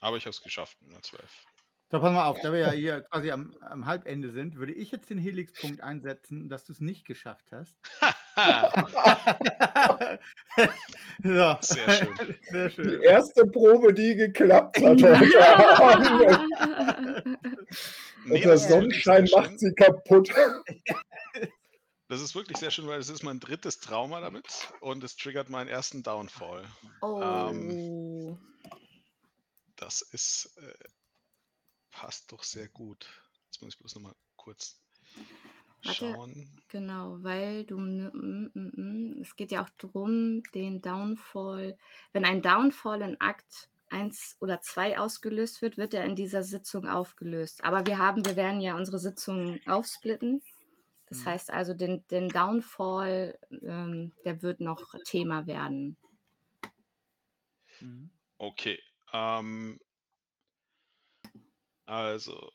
Aber 0.02 0.18
ich 0.18 0.24
habe 0.24 0.32
es 0.32 0.42
geschafft 0.42 0.82
mit 0.82 0.92
einer 0.92 1.02
12. 1.02 1.46
So, 1.90 2.02
pass 2.02 2.12
mal 2.12 2.26
auf, 2.26 2.42
da 2.42 2.52
wir 2.52 2.60
ja 2.60 2.72
hier 2.72 3.02
quasi 3.02 3.32
am, 3.32 3.56
am 3.62 3.86
Halbende 3.86 4.32
sind, 4.32 4.58
würde 4.58 4.74
ich 4.74 4.92
jetzt 4.92 5.10
den 5.10 5.18
Helix-Punkt 5.18 5.82
einsetzen, 5.82 6.50
dass 6.50 6.66
du 6.66 6.74
es 6.74 6.82
nicht 6.82 7.06
geschafft 7.06 7.52
hast. 7.52 7.78
so. 8.38 8.48
Sehr 11.62 11.92
schön. 11.92 12.36
Sehr 12.52 12.70
Die 12.70 12.76
schön. 12.76 13.02
erste 13.02 13.46
Probe, 13.48 13.94
die 13.94 14.16
geklappt 14.16 14.78
hat 14.82 15.02
heute 15.02 15.48
Abend. 15.84 16.46
Nee, 18.26 18.36
Und 18.36 18.44
der 18.44 18.52
das 18.52 18.64
ist 18.64 18.70
wirklich 18.70 19.04
Sonnenschein 19.04 19.28
sehr 19.28 19.38
macht 19.40 19.50
schön. 19.50 19.58
sie 19.60 19.74
kaputt. 19.76 20.30
Das 22.10 22.22
ist 22.22 22.36
wirklich 22.36 22.58
sehr 22.58 22.72
schön, 22.72 22.88
weil 22.88 23.02
es 23.02 23.10
ist 23.10 23.22
mein 23.24 23.42
drittes 23.42 23.82
Trauma 23.82 24.22
damit 24.22 24.46
und 24.80 25.04
es 25.04 25.18
triggert 25.18 25.50
meinen 25.50 25.68
ersten 25.68 26.04
Downfall. 26.04 26.64
Oh. 27.02 28.38
Das 29.76 30.02
ist 30.14 30.56
äh, 30.56 30.74
passt 31.92 32.32
doch 32.32 32.44
sehr 32.46 32.70
gut. 32.70 33.06
Jetzt 33.48 33.62
muss 33.62 33.74
ich 33.74 33.80
bloß 33.80 33.96
nochmal 33.96 34.16
kurz 34.38 34.80
Warte. 35.84 36.18
schauen. 36.18 36.62
Genau, 36.70 37.24
weil 37.24 37.66
du, 37.66 37.78
mm, 37.80 38.52
mm, 38.54 38.72
mm, 38.76 39.22
es 39.22 39.36
geht 39.38 39.52
ja 39.52 39.64
auch 39.64 39.70
darum, 39.78 40.44
den 40.54 40.82
Downfall, 40.82 41.78
wenn 42.14 42.26
ein 42.26 42.42
Downfall 42.42 43.02
in 43.02 43.22
Akt 43.22 43.70
1 43.90 44.36
oder 44.42 44.60
2 44.62 45.00
ausgelöst 45.00 45.62
wird, 45.62 45.78
wird 45.78 45.94
er 45.94 46.04
in 46.04 46.16
dieser 46.18 46.44
Sitzung 46.44 46.88
aufgelöst. 46.88 47.64
Aber 47.64 47.86
wir 47.86 47.98
haben, 48.00 48.26
wir 48.26 48.36
werden 48.36 48.60
ja 48.60 48.76
unsere 48.76 49.00
Sitzung 49.00 49.60
aufsplitten. 49.66 50.42
Das 51.06 51.20
Mhm. 51.20 51.26
heißt 51.26 51.52
also, 51.52 51.74
den, 51.74 52.06
den 52.10 52.28
Downfall, 52.30 53.40
ähm, 53.52 54.12
der 54.26 54.42
wird 54.42 54.60
noch 54.60 54.96
Thema 55.06 55.48
werden. 55.48 55.98
Mhm. 57.82 58.10
Okay. 58.40 58.80
Ähm, 59.14 59.80
also, 61.88 62.52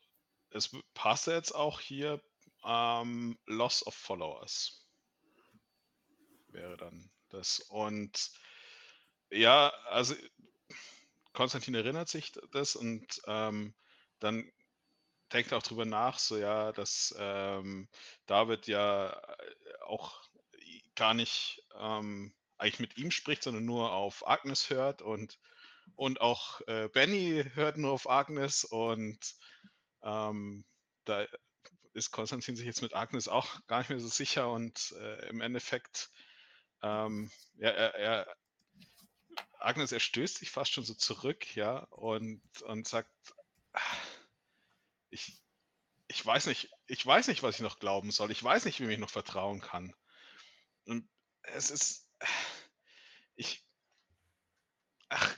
es 0.51 0.71
passt 0.93 1.27
jetzt 1.27 1.53
auch 1.55 1.79
hier 1.81 2.21
ähm, 2.65 3.37
Loss 3.45 3.85
of 3.87 3.95
Followers. 3.95 4.85
Wäre 6.49 6.77
dann 6.77 7.11
das. 7.29 7.59
Und 7.69 8.31
Ja, 9.31 9.69
also 9.87 10.15
Konstantin 11.33 11.75
erinnert 11.75 12.09
sich 12.09 12.31
das 12.51 12.75
und 12.75 13.21
ähm, 13.27 13.73
dann 14.19 14.49
denkt 15.33 15.53
auch 15.53 15.63
drüber 15.63 15.85
nach, 15.85 16.19
so 16.19 16.37
ja, 16.37 16.71
dass 16.71 17.15
ähm, 17.17 17.89
David 18.27 18.67
ja 18.67 19.09
äh, 19.11 19.55
auch 19.85 20.21
gar 20.95 21.13
nicht 21.13 21.63
ähm, 21.75 22.33
eigentlich 22.57 22.79
mit 22.79 22.97
ihm 22.97 23.11
spricht, 23.11 23.43
sondern 23.43 23.65
nur 23.65 23.91
auf 23.93 24.27
Agnes 24.27 24.69
hört 24.69 25.01
und, 25.01 25.39
und 25.95 26.21
auch 26.21 26.61
äh, 26.67 26.89
Benny 26.89 27.43
hört 27.55 27.77
nur 27.77 27.91
auf 27.93 28.09
Agnes 28.09 28.63
und 28.65 29.19
ähm, 30.03 30.65
da 31.05 31.27
ist 31.93 32.11
Konstantin 32.11 32.55
sich 32.55 32.65
jetzt 32.65 32.81
mit 32.81 32.93
Agnes 32.93 33.27
auch 33.27 33.65
gar 33.67 33.79
nicht 33.79 33.89
mehr 33.89 33.99
so 33.99 34.07
sicher 34.07 34.49
und 34.51 34.93
äh, 34.99 35.27
im 35.29 35.41
Endeffekt, 35.41 36.09
ähm, 36.81 37.31
ja, 37.55 37.69
er, 37.69 37.95
er, 37.95 38.37
Agnes, 39.59 39.91
er 39.91 39.99
stößt 39.99 40.37
sich 40.37 40.51
fast 40.51 40.71
schon 40.71 40.83
so 40.83 40.93
zurück, 40.93 41.55
ja, 41.55 41.79
und, 41.91 42.41
und 42.63 42.87
sagt, 42.87 43.09
ich, 45.09 45.41
ich 46.07 46.25
weiß 46.25 46.47
nicht, 46.47 46.69
ich 46.87 47.05
weiß 47.05 47.27
nicht, 47.27 47.43
was 47.43 47.55
ich 47.55 47.61
noch 47.61 47.79
glauben 47.79 48.11
soll. 48.11 48.31
Ich 48.31 48.43
weiß 48.43 48.65
nicht, 48.65 48.79
wem 48.79 48.89
ich 48.89 48.99
noch 48.99 49.09
vertrauen 49.09 49.61
kann. 49.61 49.95
Und 50.85 51.07
es 51.43 51.71
ist, 51.71 52.07
ich, 53.35 53.65
ach, 55.09 55.35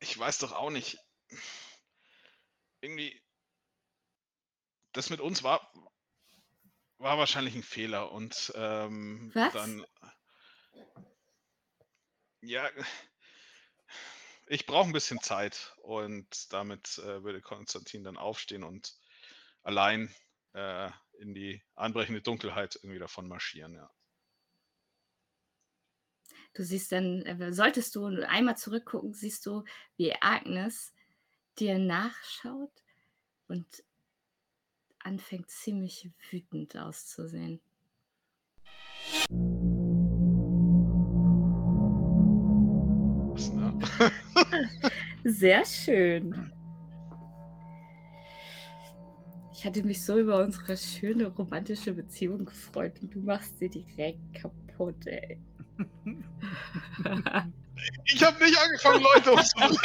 ich 0.00 0.18
weiß 0.18 0.38
doch 0.38 0.52
auch 0.52 0.70
nicht. 0.70 0.98
Irgendwie, 2.80 3.20
das 4.98 5.10
mit 5.10 5.20
uns 5.20 5.44
war, 5.44 5.72
war 6.98 7.18
wahrscheinlich 7.18 7.54
ein 7.54 7.62
Fehler 7.62 8.10
und 8.10 8.52
ähm, 8.56 9.30
Was? 9.32 9.52
dann, 9.52 9.86
ja, 12.40 12.68
ich 14.48 14.66
brauche 14.66 14.88
ein 14.88 14.92
bisschen 14.92 15.20
Zeit 15.20 15.76
und 15.82 16.52
damit 16.52 16.98
äh, 16.98 17.22
würde 17.22 17.40
Konstantin 17.40 18.02
dann 18.02 18.16
aufstehen 18.16 18.64
und 18.64 18.98
allein 19.62 20.12
äh, 20.54 20.90
in 21.20 21.32
die 21.32 21.62
anbrechende 21.76 22.20
Dunkelheit 22.20 22.74
irgendwie 22.82 22.98
davon 22.98 23.28
marschieren, 23.28 23.74
ja. 23.74 23.88
Du 26.54 26.64
siehst 26.64 26.90
dann, 26.90 27.22
äh, 27.22 27.52
solltest 27.52 27.94
du 27.94 28.06
einmal 28.26 28.56
zurückgucken, 28.56 29.14
siehst 29.14 29.46
du, 29.46 29.62
wie 29.96 30.12
Agnes 30.20 30.92
dir 31.56 31.78
nachschaut 31.78 32.72
und 33.46 33.84
anfängt 35.08 35.50
ziemlich 35.50 36.08
wütend 36.30 36.76
auszusehen. 36.76 37.60
Sehr 45.24 45.64
schön. 45.64 46.52
Ich 49.52 49.64
hatte 49.64 49.82
mich 49.82 50.04
so 50.04 50.18
über 50.18 50.44
unsere 50.44 50.76
schöne 50.76 51.28
romantische 51.28 51.92
Beziehung 51.92 52.44
gefreut 52.44 53.00
und 53.00 53.14
du 53.14 53.20
machst 53.20 53.58
sie 53.58 53.70
direkt 53.70 54.34
kaputt, 54.34 55.06
ey. 55.06 55.40
Ich 58.04 58.22
habe 58.22 58.44
nicht 58.44 58.58
angefangen, 58.58 59.02
Leute 59.02 59.32
umzubringen. 59.32 59.78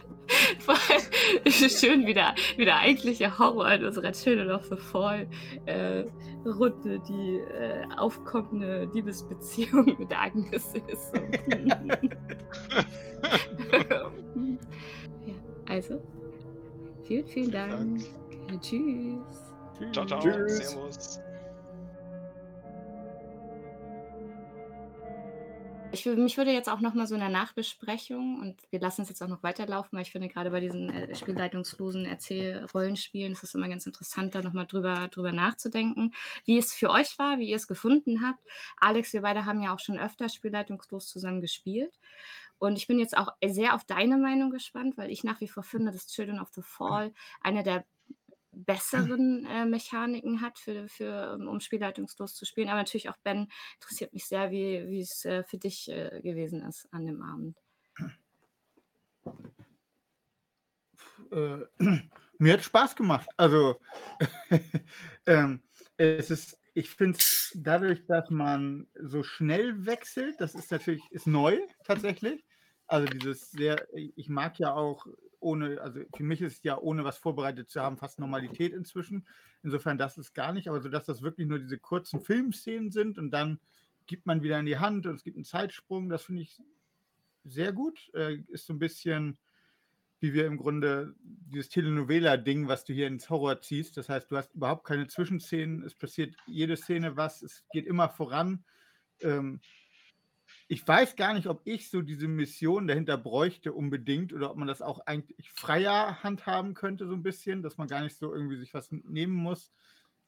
Vor 0.60 0.74
allem 0.74 1.02
ist 1.44 1.62
es 1.62 1.80
schön, 1.80 2.06
wie 2.06 2.14
der, 2.14 2.34
wie 2.56 2.64
der 2.64 2.78
eigentliche 2.78 3.38
Horror 3.38 3.72
in 3.72 3.84
unserer 3.84 4.12
Children 4.12 4.50
of 4.50 4.64
the 4.66 4.76
Fall 4.76 5.26
äh, 5.66 6.04
Runde 6.44 7.00
die 7.08 7.38
äh, 7.38 7.84
aufkommende 7.96 8.88
Liebesbeziehung 8.94 9.84
mit 9.98 10.16
Agnes 10.16 10.74
ist. 10.88 11.12
ja, 15.26 15.34
also, 15.68 16.00
vielen, 17.04 17.26
vielen 17.26 17.50
Dank. 17.50 18.02
Tschüss. 18.60 19.18
Ciao, 19.92 20.06
ciao. 20.06 20.20
Tschüss. 20.20 20.70
Servus. 20.70 21.20
Ich, 25.92 26.06
mich 26.06 26.36
würde 26.36 26.52
jetzt 26.52 26.68
auch 26.68 26.80
noch 26.80 26.94
mal 26.94 27.08
so 27.08 27.14
in 27.14 27.20
der 27.20 27.30
Nachbesprechung, 27.30 28.38
und 28.38 28.62
wir 28.70 28.78
lassen 28.78 29.02
es 29.02 29.08
jetzt 29.08 29.22
auch 29.22 29.28
noch 29.28 29.42
weiterlaufen, 29.42 29.96
weil 29.96 30.02
ich 30.02 30.12
finde, 30.12 30.28
gerade 30.28 30.50
bei 30.50 30.60
diesen 30.60 30.88
äh, 30.88 31.14
spielleitungslosen 31.16 32.06
Erzählrollenspielen 32.06 33.32
ist 33.32 33.42
es 33.42 33.54
immer 33.56 33.68
ganz 33.68 33.86
interessant, 33.86 34.36
da 34.36 34.40
noch 34.40 34.52
mal 34.52 34.66
drüber, 34.66 35.08
drüber 35.08 35.32
nachzudenken, 35.32 36.14
wie 36.44 36.58
es 36.58 36.72
für 36.72 36.90
euch 36.90 37.18
war, 37.18 37.38
wie 37.38 37.48
ihr 37.48 37.56
es 37.56 37.66
gefunden 37.66 38.24
habt. 38.24 38.38
Alex, 38.76 39.12
wir 39.12 39.22
beide 39.22 39.46
haben 39.46 39.62
ja 39.62 39.74
auch 39.74 39.80
schon 39.80 39.98
öfter 39.98 40.28
spielleitungslos 40.28 41.08
zusammen 41.08 41.40
gespielt. 41.40 41.98
Und 42.58 42.76
ich 42.76 42.86
bin 42.86 43.00
jetzt 43.00 43.16
auch 43.16 43.32
sehr 43.44 43.74
auf 43.74 43.84
deine 43.84 44.16
Meinung 44.16 44.50
gespannt, 44.50 44.96
weil 44.96 45.10
ich 45.10 45.24
nach 45.24 45.40
wie 45.40 45.48
vor 45.48 45.64
finde, 45.64 45.90
dass 45.90 46.06
Children 46.06 46.38
of 46.38 46.50
the 46.54 46.62
Fall 46.62 47.12
eine 47.40 47.64
der 47.64 47.84
besseren 48.52 49.46
äh, 49.46 49.64
Mechaniken 49.66 50.40
hat, 50.40 50.58
für, 50.58 50.88
für, 50.88 51.34
um- 51.34 51.48
um 51.48 51.60
spielleitungslos 51.60 52.34
zu 52.34 52.44
spielen. 52.46 52.68
Aber 52.68 52.78
natürlich 52.78 53.08
auch 53.08 53.16
Ben 53.22 53.48
interessiert 53.80 54.12
mich 54.12 54.26
sehr, 54.26 54.50
wie, 54.50 54.86
wie 54.88 55.00
es 55.00 55.24
äh, 55.24 55.44
für 55.44 55.58
dich 55.58 55.88
äh, 55.90 56.20
gewesen 56.22 56.62
ist 56.62 56.88
an 56.92 57.06
dem 57.06 57.22
Abend. 57.22 57.56
äh, 61.30 61.58
mir 62.38 62.52
hat 62.52 62.62
Spaß 62.64 62.96
gemacht. 62.96 63.28
Also 63.36 63.80
ähm, 65.26 65.62
es 65.96 66.30
ist, 66.30 66.58
ich 66.74 66.90
finde 66.90 67.18
es 67.18 67.52
dadurch, 67.54 68.06
dass 68.06 68.30
man 68.30 68.88
so 68.94 69.22
schnell 69.22 69.86
wechselt, 69.86 70.40
das 70.40 70.54
ist 70.54 70.70
natürlich 70.70 71.02
ist 71.10 71.26
neu 71.26 71.58
tatsächlich. 71.84 72.44
Also 72.90 73.06
dieses 73.06 73.52
sehr, 73.52 73.86
ich 73.94 74.28
mag 74.28 74.58
ja 74.58 74.74
auch 74.74 75.06
ohne, 75.38 75.80
also 75.80 76.00
für 76.14 76.24
mich 76.24 76.42
ist 76.42 76.58
es 76.58 76.62
ja 76.64 76.76
ohne 76.76 77.04
was 77.04 77.18
vorbereitet 77.18 77.70
zu 77.70 77.80
haben 77.80 77.96
fast 77.96 78.18
Normalität 78.18 78.72
inzwischen. 78.72 79.26
Insofern 79.62 79.96
das 79.96 80.18
ist 80.18 80.34
gar 80.34 80.52
nicht, 80.52 80.68
aber 80.68 80.80
so 80.80 80.88
dass 80.88 81.06
das 81.06 81.22
wirklich 81.22 81.46
nur 81.46 81.60
diese 81.60 81.78
kurzen 81.78 82.20
Filmszenen 82.20 82.90
sind 82.90 83.16
und 83.16 83.30
dann 83.30 83.60
gibt 84.06 84.26
man 84.26 84.42
wieder 84.42 84.58
in 84.58 84.66
die 84.66 84.78
Hand 84.78 85.06
und 85.06 85.14
es 85.14 85.22
gibt 85.22 85.36
einen 85.36 85.44
Zeitsprung, 85.44 86.08
das 86.08 86.24
finde 86.24 86.42
ich 86.42 86.60
sehr 87.44 87.72
gut. 87.72 88.10
Äh, 88.12 88.42
ist 88.48 88.66
so 88.66 88.72
ein 88.72 88.80
bisschen 88.80 89.38
wie 90.18 90.34
wir 90.34 90.46
im 90.46 90.58
Grunde 90.58 91.14
dieses 91.22 91.70
Telenovela-Ding, 91.70 92.68
was 92.68 92.84
du 92.84 92.92
hier 92.92 93.06
ins 93.06 93.30
Horror 93.30 93.62
ziehst. 93.62 93.96
Das 93.96 94.08
heißt, 94.08 94.30
du 94.30 94.36
hast 94.36 94.54
überhaupt 94.54 94.84
keine 94.84 95.06
Zwischenszenen. 95.06 95.82
Es 95.82 95.94
passiert 95.94 96.34
jede 96.46 96.76
Szene 96.76 97.16
was. 97.16 97.40
Es 97.40 97.64
geht 97.72 97.86
immer 97.86 98.10
voran. 98.10 98.64
Ähm, 99.20 99.60
ich 100.72 100.86
weiß 100.86 101.16
gar 101.16 101.34
nicht, 101.34 101.48
ob 101.48 101.62
ich 101.64 101.90
so 101.90 102.00
diese 102.00 102.28
Mission 102.28 102.86
dahinter 102.86 103.18
bräuchte 103.18 103.72
unbedingt 103.72 104.32
oder 104.32 104.52
ob 104.52 104.56
man 104.56 104.68
das 104.68 104.82
auch 104.82 105.00
eigentlich 105.06 105.50
freier 105.50 106.22
handhaben 106.22 106.74
könnte, 106.74 107.08
so 107.08 107.14
ein 107.14 107.24
bisschen, 107.24 107.62
dass 107.64 107.76
man 107.76 107.88
gar 107.88 108.02
nicht 108.02 108.16
so 108.16 108.32
irgendwie 108.32 108.56
sich 108.56 108.72
was 108.72 108.92
nehmen 108.92 109.34
muss, 109.34 109.72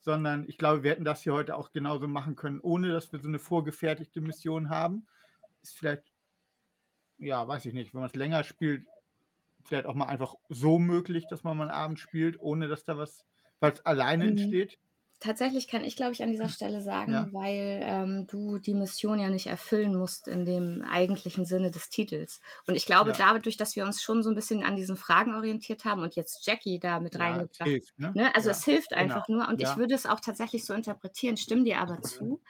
sondern 0.01 0.49
ich 0.49 0.59
glaube, 0.59 0.83
wir 0.83 0.91
hätten 0.91 1.05
das 1.05 1.23
hier 1.23 1.33
heute 1.35 1.57
auch 1.57 1.71
genauso 1.73 2.09
machen 2.09 2.35
können, 2.35 2.61
ohne 2.61 2.89
dass 2.91 3.13
wir 3.13 3.21
so 3.21 3.29
eine 3.29 3.39
vorgefertigte 3.39 4.21
Mission 4.21 4.69
haben. 4.69 5.07
Ist 5.63 5.79
vielleicht, 5.79 6.13
ja, 7.19 7.47
weiß 7.47 7.67
ich 7.67 7.75
nicht, 7.75 7.95
wenn 7.95 8.01
man 8.01 8.11
es 8.11 8.17
länger 8.17 8.45
spielt, 8.45 8.87
vielleicht 9.65 9.87
auch 9.87 9.95
mal 9.95 10.07
einfach 10.07 10.37
so 10.49 10.79
möglich, 10.79 11.27
dass 11.29 11.45
man 11.45 11.57
mal 11.57 11.65
einen 11.65 11.73
Abend 11.73 12.01
spielt, 12.01 12.41
ohne 12.41 12.69
dass 12.69 12.85
da 12.85 12.99
was, 12.99 13.27
weil 13.61 13.73
es 13.73 13.87
alleine 13.87 14.27
Mhm. 14.27 14.29
entsteht. 14.29 14.79
Tatsächlich 15.23 15.69
kann 15.69 15.85
ich, 15.85 15.95
glaube 15.95 16.13
ich, 16.15 16.23
an 16.25 16.31
dieser 16.33 16.49
Stelle 16.49 16.81
sagen, 16.81 17.29
Ja. 17.29 17.33
weil 17.33 17.81
ähm, 17.85 18.27
du 18.27 18.59
die 18.59 18.75
Mission 18.75 19.21
ja 19.21 19.29
nicht 19.31 19.47
erfüllen 19.47 19.95
musst 19.95 20.27
in 20.27 20.45
dem 20.45 20.83
eigentlichen 20.83 21.45
Sinne 21.45 21.71
des 21.71 21.91
Titels. 21.91 22.41
Und 22.67 22.75
ich 22.75 22.87
glaube, 22.87 23.13
Ja. 23.13 23.17
dadurch, 23.17 23.57
dass 23.57 23.77
wir 23.77 23.85
uns 23.85 24.03
schon 24.03 24.25
so 24.25 24.31
ein 24.31 24.35
bisschen 24.35 24.65
an 24.65 24.75
diesen 24.75 24.97
Fragen 24.97 25.35
orientiert 25.37 25.85
haben 25.85 26.03
und 26.03 26.17
jetzt 26.17 26.45
Jackie 26.45 26.81
da 26.81 26.99
mit 26.99 27.19
Ja, 27.19 27.21
reingebracht 27.21 27.53
hilft, 27.61 27.97
ne? 27.99 28.15
Ne? 28.15 28.35
Also 28.35 28.51
Ja, 28.51 28.51
es 28.51 28.65
hilft 28.65 28.95
genau. 28.97 29.23
einfach 29.23 29.29
nur 29.29 29.49
und 29.49 29.61
ich 29.61 29.77
würde 29.77 29.95
es 29.95 30.07
auch 30.07 30.19
tatsächlich 30.21 30.67
so 30.67 30.75
interpretieren, 30.75 31.37
stimme 31.37 31.63
dir 31.65 31.79
aber 31.81 32.03
zu, 32.03 32.43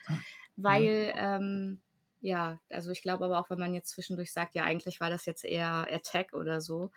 weil 0.57 1.13
ähm, 1.17 1.83
ja, 2.21 2.61
also 2.71 2.91
ich 2.93 3.03
glaube 3.03 3.27
aber 3.27 3.41
auch, 3.41 3.51
wenn 3.51 3.59
man 3.61 3.75
jetzt 3.75 3.91
zwischendurch 3.91 4.33
sagt, 4.33 4.55
ja, 4.57 4.65
eigentlich 4.65 5.01
war 5.01 5.11
das 5.11 5.27
jetzt 5.27 5.45
eher 5.45 5.87
Attack 5.91 6.33
oder 6.35 6.61
so, 6.63 6.91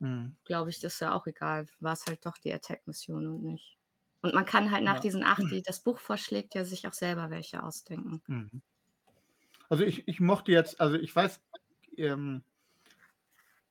Mhm. 0.00 0.36
glaube 0.44 0.70
ich, 0.70 0.80
das 0.80 0.94
ist 0.94 1.00
ja 1.00 1.14
auch 1.14 1.26
egal, 1.26 1.66
war 1.80 1.92
es 1.92 2.06
halt 2.06 2.24
doch 2.26 2.38
die 2.38 2.52
Attack-Mission 2.52 3.26
und 3.26 3.42
nicht. 3.42 3.78
Und 4.24 4.34
man 4.34 4.44
kann 4.44 4.72
halt 4.72 4.82
nach 4.84 4.98
Ja. 4.98 5.00
diesen 5.00 5.22
acht, 5.22 5.50
die 5.50 5.62
das 5.62 5.82
Buch 5.84 6.00
vorschlägt, 6.00 6.54
ja 6.56 6.64
sich 6.64 6.88
auch 6.88 6.92
selber 6.94 7.30
welche 7.30 7.62
ausdenken. 7.62 8.22
Mhm. 8.28 8.62
Also 9.68 9.84
ich, 9.84 10.06
ich 10.08 10.20
mochte 10.20 10.52
jetzt, 10.52 10.80
also 10.80 10.96
ich 10.96 11.14
weiß, 11.14 11.40
ähm, 11.96 12.44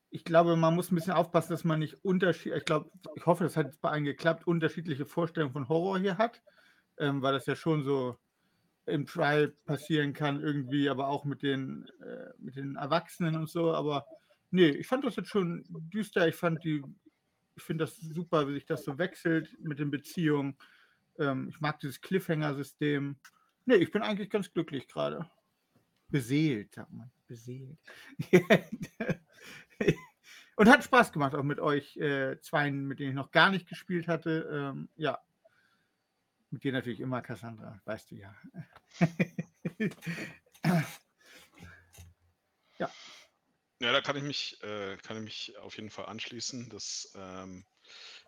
ich 0.10 0.24
glaube, 0.24 0.56
man 0.56 0.76
muss 0.76 0.92
ein 0.92 0.96
bisschen 0.96 1.14
aufpassen, 1.14 1.52
dass 1.54 1.64
man 1.64 1.80
nicht 1.80 2.04
unterschiedlich, 2.06 2.60
ich 2.60 2.66
glaube, 2.66 2.92
ich 3.16 3.26
hoffe, 3.26 3.44
das 3.44 3.58
hat 3.58 3.66
jetzt 3.68 3.82
bei 3.82 3.90
allen 3.90 4.04
geklappt, 4.04 4.46
unterschiedliche 4.46 5.06
Vorstellungen 5.06 5.54
von 5.54 5.70
Horror 5.70 5.98
hier 6.00 6.18
hat, 6.18 6.44
ähm, 6.98 7.22
weil 7.22 7.34
das 7.34 7.48
ja 7.48 7.56
schon 7.56 7.84
so 7.84 8.18
im 8.86 9.06
Trial 9.08 9.50
passieren 9.66 10.14
kann 10.14 10.42
irgendwie, 10.42 10.90
aber 10.90 11.08
auch 11.10 11.26
mit 11.26 11.44
den, 11.44 11.88
äh, 12.02 12.32
mit 12.40 12.56
den 12.58 12.76
Erwachsenen 12.78 13.36
und 13.38 13.50
so, 13.50 13.74
aber 13.74 14.08
nee, 14.52 14.70
ich 14.70 14.88
fand 14.88 15.06
das 15.06 15.18
jetzt 15.18 15.30
schon 15.30 15.66
düster, 15.70 16.28
ich 16.28 16.36
fand 16.36 16.64
die, 16.64 16.84
ich 17.56 17.64
finde 17.64 17.86
das 17.86 17.98
super, 17.98 18.48
wie 18.48 18.54
sich 18.54 18.66
das 18.66 18.84
so 18.84 18.98
wechselt 18.98 19.56
mit 19.60 19.80
den 19.80 19.92
Beziehungen, 19.92 20.58
ähm, 21.20 21.50
ich 21.50 21.60
mag 21.60 21.80
dieses 21.80 22.02
Cliffhanger-System, 22.02 23.18
nee, 23.66 23.76
ich 23.76 23.92
bin 23.92 24.02
eigentlich 24.02 24.30
ganz 24.30 24.52
glücklich 24.52 24.88
gerade. 24.88 25.30
beseelt, 26.10 26.74
sagt 26.74 26.92
man. 26.92 27.12
Beseelt. 27.28 27.80
Und 30.56 30.70
hat 30.70 30.84
Spaß 30.84 31.12
gemacht, 31.12 31.34
auch 31.34 31.44
mit 31.44 31.60
euch 31.60 31.98
äh, 31.98 32.40
Zweien, 32.40 32.86
mit 32.86 33.00
denen 33.00 33.10
ich 33.10 33.16
noch 33.16 33.32
gar 33.32 33.50
nicht 33.50 33.68
gespielt 33.68 34.08
hatte. 34.08 34.48
Ähm, 34.52 34.90
ja. 34.96 35.20
Mit 36.52 36.64
dir 36.64 36.72
natürlich 36.72 37.00
immer, 37.00 37.24
Cassandra, 37.24 37.82
weißt 37.86 38.12
du 38.12 38.16
ja. 38.18 38.36
ja. 42.78 42.92
Ja, 43.84 43.92
da 43.92 44.00
kann 44.00 44.16
ich 44.16 44.24
mich, 44.24 44.64
äh, 44.64 44.96
kann 45.04 45.18
ich 45.18 45.24
mich 45.24 45.58
auf 45.58 45.76
jeden 45.76 45.90
Fall 45.90 46.06
anschließen. 46.06 46.70
Das, 46.70 47.12
ähm, 47.16 47.66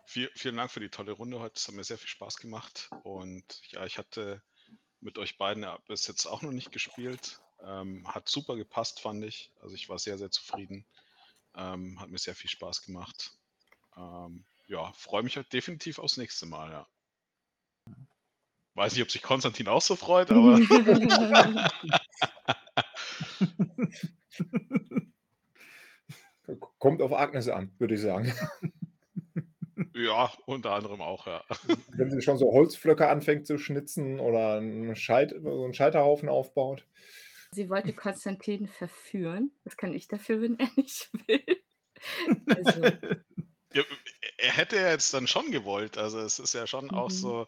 viel, 0.04 0.30
vielen 0.34 0.58
Dank 0.58 0.70
für 0.70 0.80
die 0.80 0.90
tolle 0.90 1.12
Runde 1.12 1.40
heute. 1.40 1.54
Es 1.56 1.66
hat 1.66 1.74
mir 1.74 1.82
sehr 1.82 1.96
viel 1.96 2.10
Spaß 2.10 2.36
gemacht. 2.36 2.90
Und 3.04 3.62
ja, 3.70 3.86
ich 3.86 3.96
hatte 3.96 4.42
mit 5.00 5.16
euch 5.16 5.38
beiden 5.38 5.62
ja, 5.62 5.78
bis 5.88 6.06
jetzt 6.08 6.26
auch 6.26 6.42
noch 6.42 6.52
nicht 6.52 6.72
gespielt. 6.72 7.40
Ähm, 7.62 8.06
hat 8.06 8.28
super 8.28 8.56
gepasst, 8.56 9.00
fand 9.00 9.24
ich. 9.24 9.50
Also 9.62 9.74
ich 9.74 9.88
war 9.88 9.98
sehr, 9.98 10.18
sehr 10.18 10.30
zufrieden. 10.30 10.84
Ähm, 11.54 11.98
hat 12.00 12.10
mir 12.10 12.18
sehr 12.18 12.34
viel 12.34 12.50
Spaß 12.50 12.82
gemacht. 12.82 13.30
Ähm, 13.96 14.44
ja, 14.66 14.92
freue 14.92 15.22
mich 15.22 15.38
halt 15.38 15.50
definitiv 15.54 15.98
aufs 15.98 16.18
nächste 16.18 16.44
Mal, 16.44 16.70
ja. 16.70 16.86
Weiß 18.74 18.92
nicht, 18.92 19.02
ob 19.02 19.10
sich 19.10 19.22
Konstantin 19.22 19.68
auch 19.68 19.80
so 19.80 19.96
freut, 19.96 20.30
aber. 20.30 20.58
Kommt 26.78 27.02
auf 27.02 27.12
Agnes 27.12 27.48
an, 27.48 27.72
würde 27.78 27.94
ich 27.94 28.00
sagen. 28.00 28.32
Ja, 29.96 30.30
unter 30.46 30.72
anderem 30.72 31.00
auch, 31.00 31.26
ja. 31.26 31.42
Wenn 31.96 32.10
sie 32.10 32.20
schon 32.20 32.38
so 32.38 32.52
Holzflöcke 32.52 33.08
anfängt 33.08 33.46
zu 33.46 33.58
schnitzen 33.58 34.20
oder 34.20 34.56
einen, 34.56 34.94
Scheit, 34.96 35.34
so 35.42 35.64
einen 35.64 35.74
Scheiterhaufen 35.74 36.28
aufbaut. 36.28 36.86
Sie 37.52 37.70
wollte 37.70 37.94
Konstantin 37.94 38.68
verführen. 38.68 39.52
Was 39.64 39.76
kann 39.76 39.94
ich 39.94 40.08
dafür, 40.08 40.42
wenn 40.42 40.58
er 40.58 40.68
nicht 40.76 41.10
will? 41.26 41.42
Also. 42.46 42.84
Ja, 43.72 43.82
er 44.36 44.52
hätte 44.52 44.76
ja 44.76 44.90
jetzt 44.90 45.12
dann 45.14 45.26
schon 45.26 45.50
gewollt. 45.50 45.96
Also 45.96 46.20
es 46.20 46.38
ist 46.38 46.52
ja 46.52 46.66
schon 46.66 46.84
mhm. 46.86 46.94
auch 46.94 47.10
so, 47.10 47.46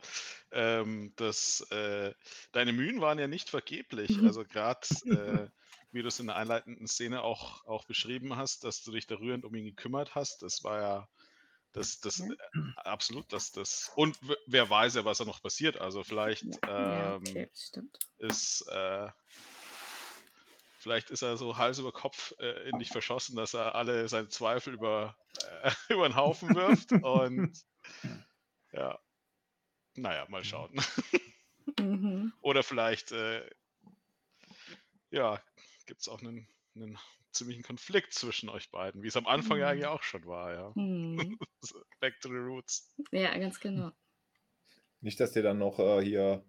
ähm, 0.50 1.12
dass 1.16 1.66
äh, 1.70 2.12
deine 2.52 2.72
Mühen 2.72 3.02
waren 3.02 3.18
ja 3.18 3.28
nicht 3.28 3.50
vergeblich. 3.50 4.18
Mhm. 4.18 4.26
Also 4.26 4.44
gerade, 4.44 4.80
äh, 5.04 5.48
wie 5.90 6.02
du 6.02 6.08
es 6.08 6.20
in 6.20 6.26
der 6.26 6.36
einleitenden 6.36 6.86
Szene 6.86 7.22
auch, 7.22 7.64
auch 7.66 7.84
beschrieben 7.84 8.36
hast, 8.36 8.64
dass 8.64 8.82
du 8.82 8.92
dich 8.92 9.06
da 9.06 9.16
rührend 9.16 9.44
um 9.44 9.54
ihn 9.54 9.64
gekümmert 9.64 10.14
hast, 10.14 10.42
das 10.42 10.62
war 10.64 10.80
ja 10.80 11.08
das, 11.72 12.00
das 12.00 12.18
ja. 12.18 12.26
Äh, 12.26 12.72
absolut, 12.76 13.32
dass 13.32 13.52
das 13.52 13.92
und 13.94 14.18
wer 14.46 14.68
weiß 14.68 14.94
ja, 14.94 15.04
was 15.04 15.18
da 15.18 15.24
noch 15.24 15.42
passiert. 15.42 15.78
Also 15.78 16.02
vielleicht 16.02 16.44
ja, 16.64 17.16
ähm, 17.16 17.22
okay, 17.22 17.50
ist 18.18 18.66
äh, 18.68 19.08
vielleicht 20.78 21.10
ist 21.10 21.22
er 21.22 21.36
so 21.36 21.56
Hals 21.56 21.78
über 21.78 21.92
Kopf 21.92 22.32
äh, 22.38 22.68
in 22.68 22.78
dich 22.78 22.88
verschossen, 22.88 23.36
dass 23.36 23.54
er 23.54 23.74
alle 23.74 24.08
seine 24.08 24.28
Zweifel 24.28 24.74
über, 24.74 25.16
äh, 25.62 25.70
über 25.92 26.08
den 26.08 26.16
Haufen 26.16 26.54
wirft. 26.54 26.92
Und 26.92 27.52
ja, 28.72 28.98
naja, 29.94 30.26
mal 30.28 30.44
schauen. 30.44 30.80
Mhm. 31.78 32.32
Oder 32.40 32.62
vielleicht, 32.62 33.12
äh, 33.12 33.48
ja, 35.10 35.40
gibt 35.88 36.02
es 36.02 36.08
auch 36.08 36.20
einen, 36.20 36.46
einen 36.76 36.96
ziemlichen 37.32 37.64
Konflikt 37.64 38.14
zwischen 38.14 38.48
euch 38.48 38.70
beiden, 38.70 39.02
wie 39.02 39.08
es 39.08 39.16
am 39.16 39.26
Anfang 39.26 39.56
mhm. 39.56 39.62
ja 39.62 39.68
eigentlich 39.68 39.86
auch 39.86 40.02
schon 40.02 40.24
war, 40.24 40.54
ja. 40.54 40.72
Mhm. 40.76 41.38
Back 42.00 42.20
to 42.20 42.28
the 42.28 42.36
roots. 42.36 42.92
Ja, 43.10 43.36
ganz 43.36 43.58
genau. 43.58 43.90
Nicht, 45.00 45.18
dass 45.18 45.34
ihr 45.34 45.42
dann 45.42 45.58
noch 45.58 45.78
äh, 45.78 46.02
hier 46.02 46.44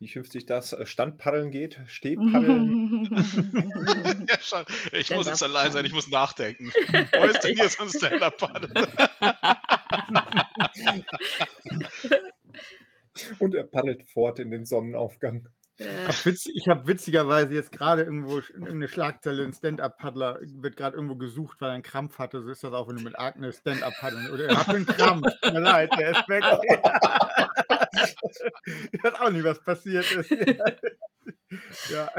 wie 0.00 0.08
schimpft 0.08 0.32
sich 0.32 0.46
das? 0.46 0.72
Äh, 0.72 0.86
Standpaddeln 0.86 1.50
geht? 1.50 1.78
Stehpaddeln? 1.86 3.04
ja, 4.28 4.40
schon. 4.40 4.64
Ich 4.92 5.10
muss 5.10 5.26
jetzt 5.26 5.42
allein 5.42 5.72
sein, 5.72 5.84
ich 5.84 5.92
muss 5.92 6.08
nachdenken. 6.08 6.72
Wo 7.12 7.24
ist 7.24 7.44
denn 7.44 7.54
hier 7.54 7.68
so 7.68 7.82
ein 7.82 7.90
Stand-Up-Paddle? 7.90 8.70
Und 13.38 13.54
er 13.54 13.64
paddelt 13.64 14.10
fort 14.10 14.38
in 14.38 14.50
den 14.50 14.64
Sonnenaufgang. 14.64 15.46
Ich 15.80 16.68
habe 16.68 16.86
witzigerweise 16.86 17.54
jetzt 17.54 17.72
gerade 17.72 18.02
irgendwo 18.02 18.42
eine 18.66 18.86
Schlagzeile, 18.86 19.44
ein 19.44 19.54
Stand-Up-Paddler 19.54 20.40
wird 20.42 20.76
gerade 20.76 20.96
irgendwo 20.96 21.16
gesucht, 21.16 21.58
weil 21.60 21.70
er 21.70 21.74
einen 21.74 21.82
Krampf 21.82 22.18
hatte. 22.18 22.42
So 22.42 22.50
ist 22.50 22.62
das 22.62 22.74
auch, 22.74 22.88
wenn 22.88 22.96
du 22.96 23.02
mit 23.02 23.18
Agnes 23.18 23.56
Stand-Up 23.58 23.94
paddeln. 23.98 24.30
Oder 24.30 24.48
er 24.48 24.58
hat 24.58 24.68
einen 24.68 24.84
Krampf. 24.84 25.26
Tut 25.40 25.54
mir 25.54 25.60
leid, 25.60 25.90
der 25.98 26.10
ist 26.10 26.28
weg. 26.28 26.44
ich 28.92 29.02
weiß 29.02 29.14
auch 29.14 29.30
nicht, 29.30 29.44
was 29.44 29.62
passiert 29.62 30.10
ist. 30.12 30.30
ja. 31.90 32.10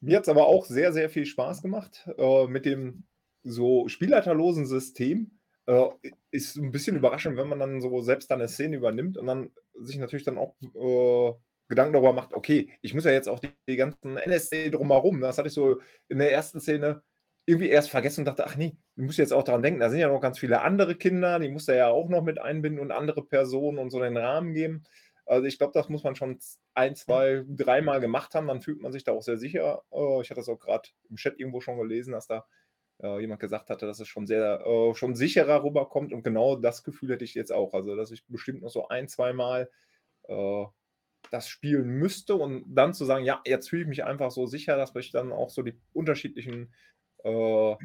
Mir 0.00 0.16
hat 0.16 0.24
es 0.24 0.28
aber 0.28 0.46
auch 0.46 0.66
sehr, 0.66 0.92
sehr 0.92 1.08
viel 1.08 1.24
Spaß 1.24 1.62
gemacht 1.62 2.06
äh, 2.18 2.46
mit 2.46 2.66
dem 2.66 3.04
so 3.42 3.88
spielleiterlosen 3.88 4.66
System. 4.66 5.30
Äh, 5.64 5.86
ist 6.30 6.56
ein 6.56 6.72
bisschen 6.72 6.96
überraschend, 6.96 7.38
wenn 7.38 7.48
man 7.48 7.58
dann 7.58 7.80
so 7.80 8.00
selbst 8.00 8.30
dann 8.30 8.40
eine 8.40 8.48
Szene 8.48 8.76
übernimmt 8.76 9.16
und 9.16 9.26
dann 9.26 9.50
sich 9.80 9.96
natürlich 9.96 10.24
dann 10.24 10.38
auch 10.38 10.54
äh, 10.74 11.32
Gedanken 11.68 11.94
darüber 11.94 12.12
macht, 12.12 12.32
okay, 12.32 12.70
ich 12.80 12.94
muss 12.94 13.04
ja 13.04 13.10
jetzt 13.10 13.28
auch 13.28 13.40
die, 13.40 13.50
die 13.68 13.76
ganzen 13.76 14.16
NSC 14.16 14.70
drumherum. 14.70 15.20
Das 15.20 15.38
hatte 15.38 15.48
ich 15.48 15.54
so 15.54 15.80
in 16.08 16.18
der 16.18 16.32
ersten 16.32 16.60
Szene 16.60 17.02
irgendwie 17.46 17.68
erst 17.68 17.90
vergessen 17.90 18.20
und 18.20 18.26
dachte, 18.26 18.46
ach 18.46 18.56
nee, 18.56 18.76
du 18.96 19.04
musst 19.04 19.18
jetzt 19.18 19.32
auch 19.32 19.44
daran 19.44 19.62
denken, 19.62 19.80
da 19.80 19.88
sind 19.88 20.00
ja 20.00 20.08
noch 20.08 20.20
ganz 20.20 20.38
viele 20.38 20.62
andere 20.62 20.96
Kinder, 20.96 21.38
die 21.38 21.48
muss 21.48 21.68
er 21.68 21.76
ja 21.76 21.88
auch 21.88 22.08
noch 22.08 22.22
mit 22.22 22.40
einbinden 22.40 22.80
und 22.80 22.90
andere 22.90 23.24
Personen 23.24 23.78
und 23.78 23.90
so 23.90 24.00
den 24.00 24.16
Rahmen 24.16 24.52
geben. 24.52 24.84
Also 25.26 25.46
ich 25.46 25.58
glaube, 25.58 25.72
das 25.72 25.88
muss 25.88 26.04
man 26.04 26.16
schon 26.16 26.38
ein, 26.74 26.94
zwei, 26.96 27.44
dreimal 27.48 28.00
gemacht 28.00 28.34
haben, 28.34 28.48
dann 28.48 28.62
fühlt 28.62 28.80
man 28.80 28.92
sich 28.92 29.04
da 29.04 29.12
auch 29.12 29.22
sehr 29.22 29.38
sicher. 29.38 29.82
Äh, 29.92 30.20
ich 30.22 30.30
hatte 30.30 30.40
das 30.40 30.48
auch 30.48 30.58
gerade 30.58 30.88
im 31.08 31.16
Chat 31.16 31.38
irgendwo 31.38 31.60
schon 31.60 31.78
gelesen, 31.78 32.12
dass 32.12 32.26
da 32.26 32.46
äh, 33.02 33.20
jemand 33.20 33.40
gesagt 33.40 33.70
hatte, 33.70 33.86
dass 33.86 34.00
es 34.00 34.08
schon 34.08 34.26
sehr, 34.26 34.64
äh, 34.64 34.94
schon 34.94 35.14
sicherer 35.14 35.64
rüberkommt 35.64 36.12
und 36.12 36.22
genau 36.22 36.56
das 36.56 36.84
Gefühl 36.84 37.12
hätte 37.12 37.24
ich 37.24 37.34
jetzt 37.34 37.52
auch. 37.52 37.74
Also, 37.74 37.96
dass 37.96 38.10
ich 38.10 38.24
bestimmt 38.26 38.62
noch 38.62 38.70
so 38.70 38.88
ein, 38.88 39.08
zwei 39.08 39.32
Mal 39.32 39.70
das 41.30 41.48
spielen 41.48 41.88
müsste 41.88 42.34
und 42.34 42.64
dann 42.74 42.94
zu 42.94 43.04
sagen, 43.04 43.24
ja, 43.24 43.40
jetzt 43.44 43.68
fühle 43.68 43.82
ich 43.82 43.88
mich 43.88 44.04
einfach 44.04 44.30
so 44.30 44.46
sicher, 44.46 44.76
dass 44.76 44.94
ich 44.96 45.10
dann 45.10 45.32
auch 45.32 45.50
so 45.50 45.62
die 45.62 45.78
unterschiedlichen 45.92 46.72
äh, 47.24 47.76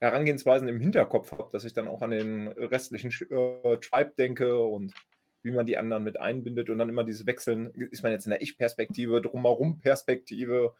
Herangehensweisen 0.00 0.68
im 0.68 0.80
Hinterkopf 0.80 1.32
habe, 1.32 1.50
dass 1.52 1.64
ich 1.64 1.72
dann 1.72 1.88
auch 1.88 2.02
an 2.02 2.10
den 2.10 2.48
restlichen 2.48 3.10
äh, 3.10 3.76
Tribe 3.78 4.12
denke 4.16 4.58
und 4.58 4.94
wie 5.42 5.50
man 5.50 5.66
die 5.66 5.78
anderen 5.78 6.04
mit 6.04 6.20
einbindet 6.20 6.70
und 6.70 6.78
dann 6.78 6.88
immer 6.88 7.04
dieses 7.04 7.26
Wechseln, 7.26 7.70
ist 7.70 8.02
man 8.02 8.12
jetzt 8.12 8.26
in 8.26 8.30
der 8.30 8.42
Ich-Perspektive, 8.42 9.20
Drumherum-Perspektive. 9.22 10.74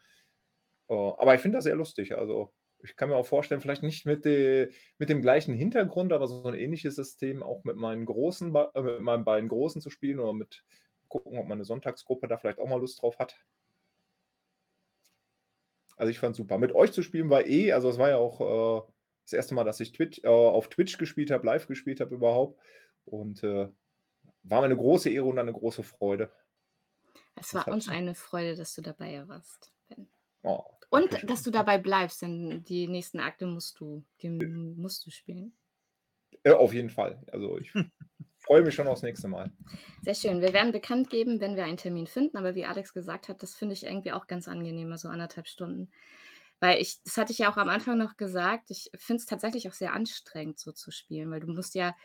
Äh, 0.89 0.93
aber 0.93 1.35
ich 1.35 1.41
finde 1.41 1.57
das 1.57 1.65
sehr 1.65 1.75
lustig. 1.75 2.17
Also 2.17 2.51
ich 2.83 2.95
kann 2.95 3.09
mir 3.09 3.15
auch 3.15 3.25
vorstellen, 3.25 3.61
vielleicht 3.61 3.83
nicht 3.83 4.05
mit, 4.05 4.25
de, 4.25 4.71
mit 4.97 5.09
dem 5.09 5.21
gleichen 5.21 5.53
Hintergrund, 5.53 6.13
aber 6.13 6.27
so 6.27 6.43
ein 6.43 6.55
ähnliches 6.55 6.95
System 6.95 7.43
auch 7.43 7.63
mit 7.63 7.75
meinen 7.75 8.05
großen, 8.05 8.53
äh, 8.55 8.81
mit 8.81 9.01
meinen 9.01 9.23
beiden 9.23 9.49
Großen 9.49 9.81
zu 9.81 9.89
spielen 9.89 10.19
oder 10.19 10.33
mit 10.33 10.63
gucken, 11.11 11.37
ob 11.37 11.47
meine 11.47 11.65
Sonntagsgruppe 11.65 12.27
da 12.27 12.37
vielleicht 12.37 12.59
auch 12.59 12.67
mal 12.67 12.79
Lust 12.79 13.01
drauf 13.01 13.19
hat. 13.19 13.35
Also 15.97 16.09
ich 16.09 16.19
fand 16.19 16.35
super. 16.35 16.57
Mit 16.57 16.73
euch 16.73 16.91
zu 16.93 17.03
spielen 17.03 17.29
war 17.29 17.45
eh, 17.45 17.73
also 17.73 17.89
es 17.89 17.99
war 17.99 18.09
ja 18.09 18.17
auch 18.17 18.87
äh, 18.87 18.91
das 19.25 19.33
erste 19.33 19.53
Mal, 19.53 19.65
dass 19.65 19.79
ich 19.79 19.91
Twitch, 19.91 20.23
äh, 20.23 20.27
auf 20.27 20.69
Twitch 20.69 20.97
gespielt 20.97 21.29
habe, 21.29 21.45
live 21.45 21.67
gespielt 21.67 21.99
habe 21.99 22.15
überhaupt. 22.15 22.59
Und 23.05 23.43
äh, 23.43 23.67
war 24.43 24.61
mir 24.61 24.65
eine 24.65 24.77
große 24.77 25.09
Ehre 25.09 25.25
und 25.25 25.37
eine 25.37 25.53
große 25.53 25.83
Freude. 25.83 26.31
Es 27.35 27.53
war 27.53 27.67
uns 27.67 27.87
eine 27.87 28.15
Freude, 28.15 28.55
dass 28.55 28.73
du 28.73 28.81
dabei 28.81 29.27
warst, 29.27 29.71
Ben. 29.89 30.07
Oh, 30.43 30.63
und 30.89 31.29
dass 31.29 31.43
du 31.43 31.51
dabei 31.51 31.77
bleibst, 31.77 32.21
denn 32.21 32.63
die 32.63 32.87
nächsten 32.87 33.19
Akte 33.19 33.45
musst 33.45 33.79
du, 33.79 34.03
musst 34.75 35.05
du 35.05 35.11
spielen. 35.11 35.53
Ja, 36.45 36.57
auf 36.57 36.73
jeden 36.73 36.89
Fall. 36.89 37.23
Also 37.31 37.57
ich 37.57 37.71
freue 38.51 38.63
mich 38.63 38.75
schon 38.75 38.89
aufs 38.89 39.01
nächste 39.01 39.29
Mal. 39.29 39.49
Sehr 40.01 40.13
schön. 40.13 40.41
Wir 40.41 40.51
werden 40.51 40.73
bekannt 40.73 41.09
geben, 41.09 41.39
wenn 41.39 41.55
wir 41.55 41.63
einen 41.63 41.77
Termin 41.77 42.05
finden. 42.05 42.35
Aber 42.35 42.53
wie 42.53 42.65
Alex 42.65 42.93
gesagt 42.93 43.29
hat, 43.29 43.41
das 43.41 43.55
finde 43.55 43.71
ich 43.71 43.85
irgendwie 43.85 44.11
auch 44.11 44.27
ganz 44.27 44.49
angenehm, 44.49 44.93
so 44.97 45.07
anderthalb 45.07 45.47
Stunden. 45.47 45.89
Weil 46.59 46.81
ich, 46.81 47.01
das 47.05 47.15
hatte 47.15 47.31
ich 47.31 47.37
ja 47.37 47.49
auch 47.49 47.55
am 47.55 47.69
Anfang 47.69 47.97
noch 47.97 48.17
gesagt, 48.17 48.69
ich 48.69 48.91
finde 48.93 49.21
es 49.21 49.25
tatsächlich 49.25 49.69
auch 49.69 49.73
sehr 49.73 49.93
anstrengend, 49.93 50.59
so 50.59 50.73
zu 50.73 50.91
spielen, 50.91 51.31
weil 51.31 51.39
du 51.39 51.47
musst 51.47 51.75
ja 51.75 51.95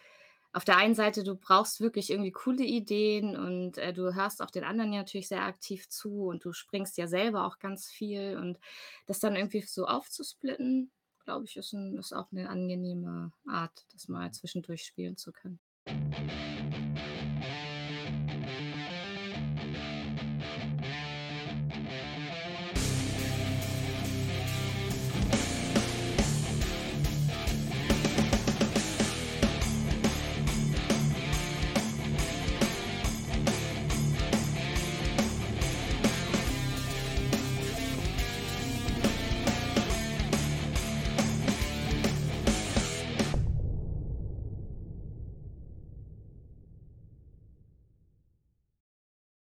auf 0.52 0.64
der 0.64 0.76
einen 0.76 0.94
Seite, 0.94 1.24
du 1.24 1.34
brauchst 1.34 1.80
wirklich 1.80 2.10
irgendwie 2.10 2.30
coole 2.30 2.62
Ideen 2.62 3.36
und 3.36 3.76
äh, 3.78 3.92
du 3.92 4.14
hörst 4.14 4.40
auch 4.40 4.52
den 4.52 4.62
anderen 4.62 4.92
ja 4.92 5.00
natürlich 5.00 5.26
sehr 5.26 5.42
aktiv 5.42 5.88
zu 5.88 6.28
und 6.28 6.44
du 6.44 6.52
springst 6.52 6.96
ja 6.96 7.08
selber 7.08 7.44
auch 7.44 7.58
ganz 7.58 7.88
viel 7.88 8.38
und 8.38 8.60
das 9.06 9.18
dann 9.18 9.34
irgendwie 9.34 9.62
so 9.62 9.86
aufzusplitten, 9.86 10.92
glaube 11.24 11.44
ich, 11.46 11.56
ist, 11.56 11.72
ein, 11.72 11.98
ist 11.98 12.12
auch 12.12 12.30
eine 12.30 12.48
angenehme 12.48 13.32
Art, 13.48 13.84
das 13.92 14.06
mal 14.06 14.30
zwischendurch 14.30 14.84
spielen 14.84 15.16
zu 15.16 15.32
können. 15.32 15.58
Thank 15.86 16.95
you. 16.95 16.95